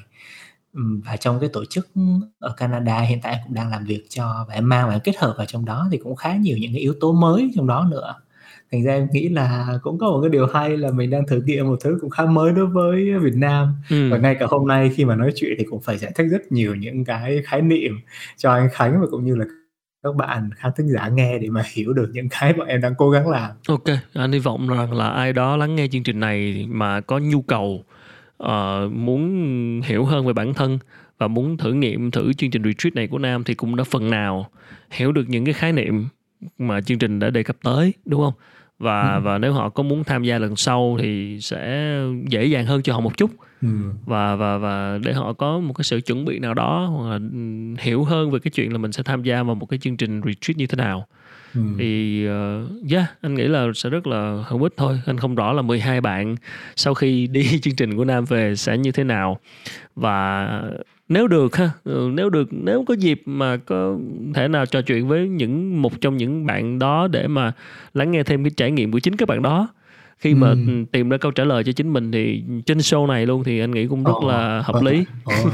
Ừm, 0.73 1.01
và 1.01 1.17
trong 1.17 1.39
cái 1.39 1.49
tổ 1.53 1.65
chức 1.65 1.89
ở 2.39 2.53
Canada 2.57 2.99
hiện 2.99 3.19
tại 3.23 3.33
em 3.33 3.41
cũng 3.45 3.53
đang 3.53 3.69
làm 3.69 3.85
việc 3.85 4.05
cho 4.09 4.45
và 4.47 4.53
em 4.53 4.69
mang 4.69 4.87
và 4.87 4.95
em 4.95 5.01
kết 5.03 5.17
hợp 5.17 5.33
vào 5.37 5.45
trong 5.45 5.65
đó 5.65 5.87
thì 5.91 5.97
cũng 5.97 6.15
khá 6.15 6.35
nhiều 6.35 6.57
những 6.57 6.73
cái 6.73 6.81
yếu 6.81 6.95
tố 6.99 7.13
mới 7.13 7.51
trong 7.55 7.67
đó 7.67 7.87
nữa 7.91 8.15
thành 8.73 8.83
ra 8.83 8.93
em 8.93 9.07
nghĩ 9.11 9.29
là 9.29 9.67
cũng 9.83 9.97
có 9.97 10.07
một 10.07 10.21
cái 10.21 10.29
điều 10.29 10.47
hay 10.53 10.77
là 10.77 10.91
mình 10.91 11.09
đang 11.09 11.27
thử 11.27 11.41
nghiệm 11.45 11.67
một 11.67 11.75
thứ 11.83 11.97
cũng 12.01 12.09
khá 12.09 12.25
mới 12.25 12.51
đối 12.53 12.65
với 12.65 13.19
Việt 13.21 13.35
Nam 13.35 13.73
Ừ. 13.89 14.09
và 14.11 14.17
ngay 14.17 14.35
cả 14.39 14.45
hôm 14.49 14.67
nay 14.67 14.91
khi 14.95 15.05
mà 15.05 15.15
nói 15.15 15.31
chuyện 15.35 15.51
thì 15.59 15.65
cũng 15.69 15.81
phải 15.81 15.97
giải 15.97 16.11
thích 16.15 16.27
rất 16.31 16.51
nhiều 16.51 16.75
những 16.75 17.05
cái 17.05 17.41
khái 17.45 17.61
niệm 17.61 17.91
cho 18.37 18.51
anh 18.53 18.67
Khánh 18.73 19.01
và 19.01 19.07
cũng 19.11 19.25
như 19.25 19.35
là 19.35 19.45
các 20.03 20.15
bạn 20.15 20.49
khán 20.55 20.71
thính 20.77 20.87
giả 20.87 21.07
nghe 21.07 21.37
để 21.39 21.49
mà 21.49 21.63
hiểu 21.73 21.93
được 21.93 22.09
những 22.13 22.27
cái 22.29 22.53
bọn 22.53 22.67
em 22.67 22.81
đang 22.81 22.93
cố 22.97 23.09
gắng 23.09 23.29
làm 23.29 23.51
Ok, 23.67 23.83
anh 24.13 24.31
hy 24.31 24.39
vọng 24.39 24.67
rằng 24.67 24.93
là 24.93 25.07
ai 25.09 25.33
đó 25.33 25.57
lắng 25.57 25.75
nghe 25.75 25.87
chương 25.87 26.03
trình 26.03 26.19
này 26.19 26.65
mà 26.69 27.01
có 27.01 27.17
nhu 27.19 27.41
cầu 27.41 27.83
ờ, 28.37 28.89
muốn 28.93 29.81
hiểu 29.85 30.05
hơn 30.05 30.25
về 30.27 30.33
bản 30.33 30.53
thân 30.53 30.79
và 31.17 31.27
muốn 31.27 31.57
thử 31.57 31.73
nghiệm 31.73 32.11
thử 32.11 32.33
chương 32.33 32.51
trình 32.51 32.63
retreat 32.63 32.95
này 32.95 33.07
của 33.07 33.17
Nam 33.17 33.43
thì 33.43 33.53
cũng 33.53 33.75
đã 33.75 33.83
phần 33.83 34.09
nào 34.09 34.49
hiểu 34.91 35.11
được 35.11 35.23
những 35.29 35.45
cái 35.45 35.53
khái 35.53 35.73
niệm 35.73 36.07
mà 36.57 36.81
chương 36.81 36.99
trình 36.99 37.19
đã 37.19 37.29
đề 37.29 37.43
cập 37.43 37.55
tới 37.63 37.93
đúng 38.05 38.21
không? 38.21 38.33
Và 38.83 39.15
Ừ. 39.15 39.21
và 39.23 39.37
nếu 39.37 39.53
họ 39.53 39.69
có 39.69 39.83
muốn 39.83 40.03
tham 40.03 40.23
gia 40.23 40.37
lần 40.39 40.55
sau 40.55 40.97
thì 41.01 41.37
sẽ 41.41 41.93
dễ 42.27 42.45
dàng 42.45 42.65
hơn 42.65 42.81
cho 42.81 42.93
họ 42.93 42.99
một 42.99 43.17
chút 43.17 43.31
ừ. 43.61 43.67
và 44.05 44.35
và 44.35 44.57
và 44.57 44.99
để 45.03 45.13
họ 45.13 45.33
có 45.33 45.59
một 45.59 45.73
cái 45.73 45.83
sự 45.83 46.01
chuẩn 46.01 46.25
bị 46.25 46.39
nào 46.39 46.53
đó 46.53 46.85
hoặc 46.97 47.09
là 47.09 47.15
ừm, 47.15 47.75
hiểu 47.79 48.03
hơn 48.03 48.31
về 48.31 48.39
cái 48.39 48.51
chuyện 48.51 48.71
là 48.71 48.77
mình 48.77 48.91
sẽ 48.91 49.03
tham 49.03 49.23
gia 49.23 49.43
vào 49.43 49.55
một 49.55 49.65
cái 49.65 49.79
chương 49.79 49.97
trình 49.97 50.21
retreat 50.25 50.57
như 50.57 50.67
thế 50.67 50.75
nào 50.75 51.07
Ừ. 51.55 51.61
thì 51.79 52.27
uh, 52.27 52.91
yeah 52.91 53.05
anh 53.21 53.33
nghĩ 53.35 53.43
là 53.43 53.67
sẽ 53.75 53.89
rất 53.89 54.07
là 54.07 54.43
hữu 54.47 54.63
ích 54.63 54.73
thôi 54.77 54.99
anh 55.05 55.17
không 55.17 55.35
rõ 55.35 55.53
là 55.53 55.61
12 55.61 56.01
bạn 56.01 56.35
sau 56.75 56.93
khi 56.93 57.27
đi 57.27 57.59
chương 57.61 57.75
trình 57.75 57.97
của 57.97 58.05
Nam 58.05 58.25
về 58.25 58.55
sẽ 58.55 58.77
như 58.77 58.91
thế 58.91 59.03
nào 59.03 59.39
và 59.95 60.47
nếu 61.13 61.27
được 61.27 61.55
ha 61.55 61.69
ừ, 61.83 62.09
nếu 62.13 62.29
được 62.29 62.47
nếu 62.51 62.83
có 62.87 62.93
dịp 62.93 63.21
mà 63.25 63.57
có 63.57 63.97
thể 64.33 64.47
nào 64.47 64.65
trò 64.65 64.81
chuyện 64.81 65.07
với 65.07 65.27
những 65.29 65.81
một 65.81 66.01
trong 66.01 66.17
những 66.17 66.45
bạn 66.45 66.79
đó 66.79 67.07
để 67.07 67.27
mà 67.27 67.51
lắng 67.93 68.11
nghe 68.11 68.23
thêm 68.23 68.43
cái 68.43 68.51
trải 68.57 68.71
nghiệm 68.71 68.91
của 68.91 68.99
chính 68.99 69.15
các 69.15 69.27
bạn 69.27 69.41
đó 69.41 69.67
khi 70.17 70.35
mà 70.35 70.47
Ừ. 70.49 70.55
ừ, 70.67 70.71
tìm 70.91 71.09
ra 71.09 71.17
câu 71.17 71.31
trả 71.31 71.43
lời 71.43 71.63
cho 71.63 71.71
chính 71.71 71.93
mình 71.93 72.11
thì 72.11 72.43
trên 72.65 72.77
show 72.77 73.07
này 73.07 73.25
luôn 73.25 73.43
thì 73.43 73.59
anh 73.59 73.71
nghĩ 73.71 73.87
cũng 73.87 74.03
rất 74.03 74.13
Ồ, 74.21 74.27
là 74.27 74.61
hợp 74.65 74.81
lý 74.81 75.05
hay 75.25 75.53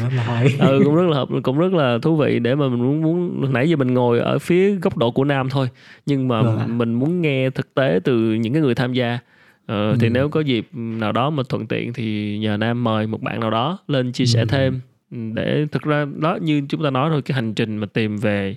ừ 0.60 0.82
cũng 0.86 0.96
rất 0.96 1.08
là 1.10 1.18
hợp 1.18 1.30
cũng 1.44 1.58
rất 1.60 1.74
là 1.74 1.98
thú 2.02 2.16
vị 2.16 2.40
để 2.40 2.56
mà 2.56 2.68
mình 2.70 2.80
muốn 2.84 3.02
muốn 3.02 3.54
nãy 3.54 3.70
giờ 3.70 3.76
mình 3.76 3.94
ngồi 3.94 4.20
ở 4.20 4.40
phía 4.40 4.76
góc 4.76 4.98
độ 4.98 5.12
của 5.12 5.24
nam 5.24 5.50
thôi 5.50 5.68
nhưng 6.06 6.28
mà 6.28 6.40
ạ. 6.40 6.66
mình 6.68 6.94
muốn 6.94 7.22
nghe 7.22 7.50
thực 7.50 7.74
tế 7.74 8.00
từ 8.04 8.34
những 8.34 8.54
cái 8.54 8.62
người 8.62 8.76
tham 8.76 8.94
gia 8.94 9.20
ờ, 9.66 9.96
thì 10.00 10.08
Ừ. 10.08 10.12
nếu 10.12 10.30
có 10.30 10.40
dịp 10.40 10.68
nào 10.74 11.12
đó 11.12 11.30
mà 11.30 11.44
thuận 11.50 11.68
tiện 11.68 11.94
thì 11.94 12.38
nhờ 12.40 12.58
nam 12.58 12.84
mời 12.84 13.08
một 13.08 13.22
bạn 13.22 13.40
nào 13.40 13.52
đó 13.52 13.78
lên 13.88 14.12
chia 14.12 14.26
sẻ 14.26 14.40
Ừ. 14.40 14.46
thêm 14.50 14.80
để 15.12 15.66
thực 15.72 15.82
ra 15.82 16.06
đó 16.16 16.38
như 16.42 16.62
chúng 16.70 16.84
ta 16.84 16.90
nói 16.90 17.10
thôi 17.10 17.22
cái 17.22 17.36
hành 17.36 17.54
trình 17.54 17.78
mà 17.78 17.88
tìm 17.88 18.18
về 18.18 18.56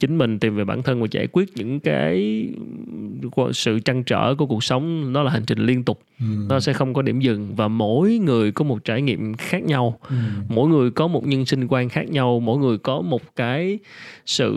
chính 0.00 0.18
mình 0.18 0.38
tìm 0.38 0.56
về 0.56 0.64
bản 0.64 0.82
thân 0.82 1.00
và 1.00 1.06
giải 1.10 1.26
quyết 1.32 1.48
những 1.56 1.80
cái 1.80 2.48
sự 3.52 3.78
trăn 3.78 4.04
trở 4.04 4.34
của 4.34 4.46
cuộc 4.46 4.64
sống 4.64 5.12
nó 5.12 5.22
là 5.22 5.30
hành 5.30 5.44
trình 5.46 5.58
liên 5.58 5.84
tục 5.84 6.02
ừ. 6.18 6.24
nó 6.48 6.60
sẽ 6.60 6.72
không 6.72 6.94
có 6.94 7.02
điểm 7.02 7.20
dừng 7.20 7.54
và 7.54 7.68
mỗi 7.68 8.18
người 8.18 8.52
có 8.52 8.64
một 8.64 8.84
trải 8.84 9.02
nghiệm 9.02 9.34
khác 9.34 9.62
nhau 9.62 9.98
ừ. 10.08 10.14
mỗi 10.48 10.68
người 10.68 10.90
có 10.90 11.06
một 11.06 11.26
nhân 11.26 11.46
sinh 11.46 11.66
quan 11.68 11.88
khác 11.88 12.10
nhau 12.10 12.40
mỗi 12.40 12.58
người 12.58 12.78
có 12.78 13.00
một 13.00 13.22
cái 13.36 13.78
sự 14.26 14.52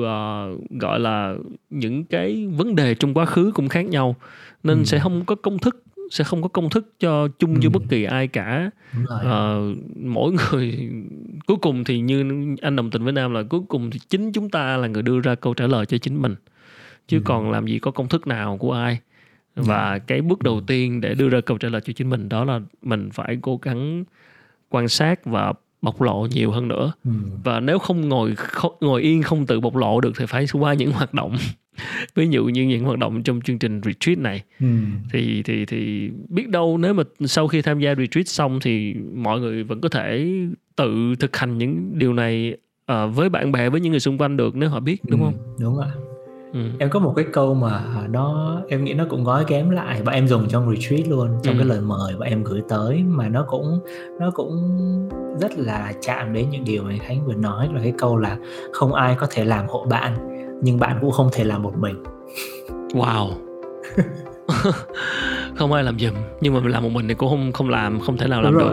uh, 0.00 0.70
gọi 0.80 1.00
là 1.00 1.34
những 1.70 2.04
cái 2.04 2.46
vấn 2.46 2.74
đề 2.74 2.94
trong 2.94 3.14
quá 3.14 3.24
khứ 3.24 3.52
cũng 3.54 3.68
khác 3.68 3.86
nhau 3.86 4.16
nên 4.62 4.78
ừ. 4.78 4.84
sẽ 4.84 4.98
không 4.98 5.24
có 5.24 5.34
công 5.34 5.58
thức 5.58 5.85
sẽ 6.10 6.24
không 6.24 6.42
có 6.42 6.48
công 6.48 6.70
thức 6.70 6.92
cho 7.00 7.28
chung 7.38 7.54
ừ. 7.54 7.60
cho 7.62 7.70
bất 7.70 7.82
kỳ 7.88 8.04
ai 8.04 8.28
cả 8.28 8.70
uh, 9.02 9.76
mỗi 9.96 10.32
người 10.32 10.90
cuối 11.46 11.56
cùng 11.62 11.84
thì 11.84 12.00
như 12.00 12.24
anh 12.62 12.76
đồng 12.76 12.90
tình 12.90 13.04
với 13.04 13.12
nam 13.12 13.34
là 13.34 13.42
cuối 13.42 13.60
cùng 13.68 13.90
thì 13.90 13.98
chính 14.08 14.32
chúng 14.32 14.50
ta 14.50 14.76
là 14.76 14.88
người 14.88 15.02
đưa 15.02 15.20
ra 15.20 15.34
câu 15.34 15.54
trả 15.54 15.66
lời 15.66 15.86
cho 15.86 15.98
chính 15.98 16.22
mình 16.22 16.34
chứ 17.08 17.18
ừ. 17.18 17.22
còn 17.24 17.50
làm 17.50 17.66
gì 17.66 17.78
có 17.78 17.90
công 17.90 18.08
thức 18.08 18.26
nào 18.26 18.56
của 18.56 18.72
ai 18.72 18.98
và 19.56 19.92
ừ. 19.92 19.98
cái 20.06 20.22
bước 20.22 20.42
đầu 20.42 20.60
tiên 20.60 21.00
để 21.00 21.14
đưa 21.14 21.28
ra 21.28 21.40
câu 21.40 21.58
trả 21.58 21.68
lời 21.68 21.80
cho 21.80 21.92
chính 21.92 22.10
mình 22.10 22.28
đó 22.28 22.44
là 22.44 22.60
mình 22.82 23.10
phải 23.12 23.38
cố 23.42 23.58
gắng 23.62 24.04
quan 24.70 24.88
sát 24.88 25.24
và 25.24 25.52
bộc 25.82 26.02
lộ 26.02 26.26
nhiều 26.30 26.50
hơn 26.50 26.68
nữa 26.68 26.92
ừ. 27.04 27.10
và 27.44 27.60
nếu 27.60 27.78
không 27.78 28.08
ngồi 28.08 28.34
không, 28.36 28.76
ngồi 28.80 29.02
yên 29.02 29.22
không 29.22 29.46
tự 29.46 29.60
bộc 29.60 29.76
lộ 29.76 30.00
được 30.00 30.12
thì 30.18 30.26
phải 30.26 30.46
qua 30.52 30.74
những 30.74 30.92
hoạt 30.92 31.14
động 31.14 31.36
ví 32.14 32.28
dụ 32.30 32.44
như 32.44 32.62
những 32.62 32.84
hoạt 32.84 32.98
động 32.98 33.22
trong 33.22 33.40
chương 33.40 33.58
trình 33.58 33.80
retreat 33.84 34.18
này 34.18 34.42
ừ. 34.60 34.66
thì 35.12 35.42
thì 35.42 35.66
thì 35.66 36.10
biết 36.28 36.48
đâu 36.48 36.78
nếu 36.78 36.94
mà 36.94 37.02
sau 37.20 37.48
khi 37.48 37.62
tham 37.62 37.78
gia 37.78 37.94
retreat 37.94 38.28
xong 38.28 38.58
thì 38.62 38.94
mọi 39.14 39.40
người 39.40 39.64
vẫn 39.64 39.80
có 39.80 39.88
thể 39.88 40.36
tự 40.76 41.14
thực 41.20 41.36
hành 41.36 41.58
những 41.58 41.98
điều 41.98 42.12
này 42.12 42.56
uh, 42.92 43.14
với 43.14 43.28
bạn 43.28 43.52
bè 43.52 43.68
với 43.70 43.80
những 43.80 43.90
người 43.90 44.00
xung 44.00 44.18
quanh 44.18 44.36
được 44.36 44.56
nếu 44.56 44.68
họ 44.68 44.80
biết 44.80 44.96
đúng 45.08 45.20
ừ, 45.20 45.24
không 45.24 45.56
đúng 45.60 45.80
ạ 45.80 45.88
Ừ. 46.56 46.60
em 46.78 46.90
có 46.90 47.00
một 47.00 47.12
cái 47.16 47.24
câu 47.32 47.54
mà 47.54 47.82
nó 48.10 48.56
em 48.68 48.84
nghĩ 48.84 48.94
nó 48.94 49.04
cũng 49.10 49.24
gói 49.24 49.44
kém 49.44 49.70
lại 49.70 50.02
và 50.04 50.12
em 50.12 50.28
dùng 50.28 50.48
trong 50.48 50.74
retreat 50.74 51.08
luôn 51.08 51.28
trong 51.42 51.54
ừ. 51.54 51.58
cái 51.58 51.68
lời 51.68 51.80
mời 51.80 52.14
và 52.18 52.26
em 52.26 52.44
gửi 52.44 52.60
tới 52.68 53.02
mà 53.02 53.28
nó 53.28 53.44
cũng 53.48 53.80
nó 54.20 54.30
cũng 54.30 54.50
rất 55.40 55.58
là 55.58 55.92
chạm 56.02 56.32
đến 56.32 56.46
những 56.50 56.64
điều 56.64 56.82
mà 56.82 56.94
khánh 57.00 57.26
vừa 57.26 57.34
nói 57.34 57.68
là 57.74 57.80
cái 57.82 57.92
câu 57.98 58.16
là 58.16 58.36
không 58.72 58.94
ai 58.94 59.16
có 59.18 59.26
thể 59.30 59.44
làm 59.44 59.66
hộ 59.68 59.86
bạn 59.90 60.14
nhưng 60.62 60.78
bạn 60.78 60.98
cũng 61.00 61.10
không 61.10 61.28
thể 61.32 61.44
làm 61.44 61.62
một 61.62 61.72
mình. 61.78 62.02
Wow. 62.92 63.30
Không 65.56 65.72
ai 65.72 65.84
làm 65.84 65.98
giùm 65.98 66.14
nhưng 66.40 66.54
mà 66.54 66.60
mình 66.60 66.72
làm 66.72 66.82
một 66.82 66.88
mình 66.88 67.08
thì 67.08 67.14
cũng 67.14 67.28
không 67.28 67.52
không 67.52 67.68
làm 67.68 68.00
không 68.00 68.16
thể 68.16 68.26
nào 68.26 68.42
làm 68.42 68.58
được. 68.58 68.72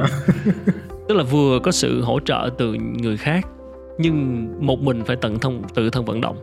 tức 1.08 1.16
là 1.16 1.24
vừa 1.24 1.60
có 1.60 1.72
sự 1.72 2.02
hỗ 2.02 2.20
trợ 2.20 2.50
từ 2.58 2.74
người 2.74 3.18
khác 3.18 3.48
nhưng 3.98 4.48
một 4.60 4.80
mình 4.80 5.04
phải 5.06 5.16
tận 5.16 5.40
thông 5.40 5.62
tự 5.74 5.90
thân 5.90 6.06
vận 6.06 6.22
động. 6.22 6.38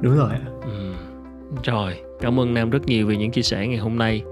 Đúng 0.00 0.16
rồi. 0.16 0.30
Ừ. 0.62 0.92
rồi 1.64 2.00
cảm 2.20 2.40
ơn 2.40 2.54
nam 2.54 2.70
rất 2.70 2.86
nhiều 2.86 3.06
vì 3.06 3.16
những 3.16 3.30
chia 3.30 3.42
sẻ 3.42 3.66
ngày 3.66 3.78
hôm 3.78 3.98
nay. 3.98 4.22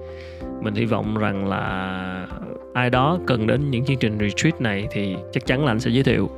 Mình 0.61 0.75
hy 0.75 0.85
vọng 0.85 1.19
rằng 1.19 1.49
là 1.49 2.27
ai 2.75 2.91
đó 2.91 3.19
cần 3.27 3.47
đến 3.47 3.71
những 3.71 3.85
chương 3.85 3.97
trình 3.97 4.19
retreat 4.19 4.61
này 4.61 4.89
thì 4.91 5.17
chắc 5.33 5.47
chắn 5.47 5.65
là 5.65 5.73
anh 5.73 5.81
sẽ 5.81 5.91
giới 5.91 6.03
thiệu. 6.03 6.31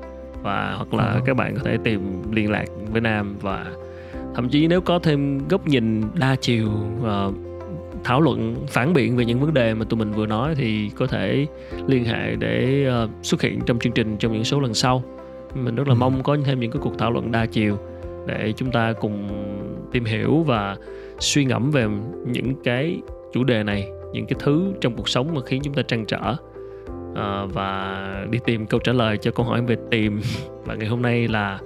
Và 0.43 0.75
hoặc 0.77 0.95
là 0.95 1.13
ừ. 1.13 1.21
các 1.25 1.37
bạn 1.37 1.55
có 1.55 1.61
thể 1.65 1.77
tìm 1.85 2.23
liên 2.33 2.51
lạc 2.51 2.65
với 2.93 3.01
nam 3.01 3.37
và 3.41 3.67
thậm 4.35 4.49
chí 4.49 4.67
nếu 4.67 4.81
có 4.81 4.99
thêm 4.99 5.49
góc 5.49 5.67
nhìn 5.67 6.03
đa 6.15 6.37
chiều 6.41 6.69
uh, 7.01 7.35
thảo 8.05 8.21
luận 8.21 8.57
phản 8.69 8.93
biện 8.93 9.17
về 9.17 9.25
những 9.25 9.41
vấn 9.41 9.55
đề 9.55 9.75
mà 9.75 9.85
tụi 9.85 9.99
mình 9.99 10.13
vừa 10.13 10.27
nói 10.27 10.55
thì 10.55 10.91
có 10.97 11.07
thể 11.07 11.47
liên 11.87 12.05
hệ 12.05 12.37
để 12.37 12.87
uh, 13.05 13.11
xuất 13.23 13.43
hiện 13.43 13.61
trong 13.67 13.79
chương 13.79 13.93
trình 13.93 14.17
trong 14.17 14.33
những 14.33 14.45
số 14.45 14.61
lần 14.61 14.75
sau. 14.75 15.03
Mình 15.55 15.75
rất 15.75 15.89
là 15.89 15.95
ừ. 15.95 15.99
mong 15.99 16.23
có 16.23 16.37
thêm 16.45 16.61
những 16.61 16.71
cái 16.71 16.83
cuộc 16.83 16.99
thảo 16.99 17.11
luận 17.11 17.33
đa 17.33 17.47
chiều 17.47 17.79
để 18.27 18.53
chúng 18.57 18.71
ta 18.71 18.93
cùng 18.93 19.29
tìm 19.93 20.05
hiểu 20.05 20.43
và 20.43 20.77
suy 21.19 21.45
ngẫm 21.45 21.71
về 21.71 21.87
những 22.27 22.55
cái 22.65 23.01
chủ 23.33 23.45
đề 23.45 23.63
này 23.63 23.89
những 24.13 24.27
cái 24.27 24.37
thứ 24.41 24.73
trong 24.81 24.97
cuộc 24.97 25.09
sống 25.09 25.35
mà 25.35 25.41
khiến 25.47 25.63
chúng 25.65 25.75
ta 25.75 25.83
trăn 25.83 26.07
trở. 26.07 26.37
Uh, 27.13 27.55
và 27.55 28.27
đi 28.31 28.39
tìm 28.45 28.67
câu 28.67 28.81
trả 28.81 28.93
lời 28.93 29.19
cho 29.19 29.31
câu 29.31 29.47
hỏi 29.47 29.63
về 29.63 29.77
tìm. 29.91 30.21
Và 30.65 30.75
ngày 30.75 30.89
hôm 30.89 31.03
nay 31.03 31.29
là 31.29 31.59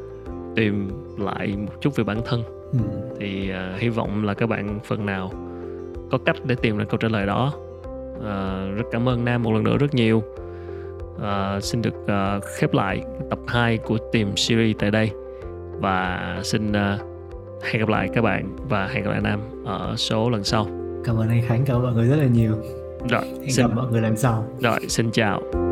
tìm 0.56 0.88
lại 1.18 1.54
một 1.56 1.72
chút 1.80 1.96
về 1.96 2.04
bản 2.04 2.20
thân 2.26 2.55
ừ. 2.78 3.16
thì 3.20 3.50
uh, 3.50 3.80
hy 3.80 3.88
vọng 3.88 4.24
là 4.24 4.34
các 4.34 4.46
bạn 4.46 4.80
phần 4.84 5.06
nào 5.06 5.30
có 6.10 6.18
cách 6.18 6.36
để 6.44 6.54
tìm 6.54 6.78
ra 6.78 6.84
câu 6.84 6.96
trả 6.96 7.08
lời 7.08 7.26
đó. 7.26 7.52
Uh, 8.16 8.76
rất 8.76 8.84
cảm 8.92 9.08
ơn 9.08 9.24
nam 9.24 9.42
một 9.42 9.52
lần 9.52 9.64
nữa 9.64 9.76
rất 9.78 9.94
nhiều. 9.94 10.22
Uh, 11.16 11.62
xin 11.62 11.82
được 11.82 11.94
uh, 11.94 12.44
khép 12.58 12.74
lại 12.74 13.02
tập 13.30 13.38
2 13.46 13.78
của 13.78 13.98
tìm 14.12 14.36
series 14.36 14.76
tại 14.78 14.90
đây. 14.90 15.10
Và 15.80 16.20
xin 16.42 16.70
uh, 16.70 17.00
hẹn 17.62 17.80
gặp 17.80 17.88
lại 17.88 18.08
các 18.14 18.22
bạn 18.22 18.56
và 18.68 18.86
hẹn 18.86 19.04
gặp 19.04 19.10
lại 19.10 19.20
nam 19.20 19.40
ở 19.64 19.94
số 19.96 20.30
lần 20.30 20.44
sau. 20.44 20.66
Cảm 21.04 21.16
ơn 21.16 21.28
anh 21.28 21.42
khánh 21.46 21.64
cảm 21.64 21.76
ơn 21.76 21.82
mọi 21.82 21.92
người 21.92 22.06
rất 22.06 22.16
là 22.16 22.26
nhiều. 22.26 22.54
Rồi 23.10 23.22
hẹn 23.40 23.50
xin... 23.50 23.66
gặp 23.66 23.74
mọi 23.76 23.86
người 23.90 24.00
lần 24.00 24.16
sau. 24.16 24.44
Rồi 24.60 24.78
xin 24.88 25.10
chào 25.10 25.65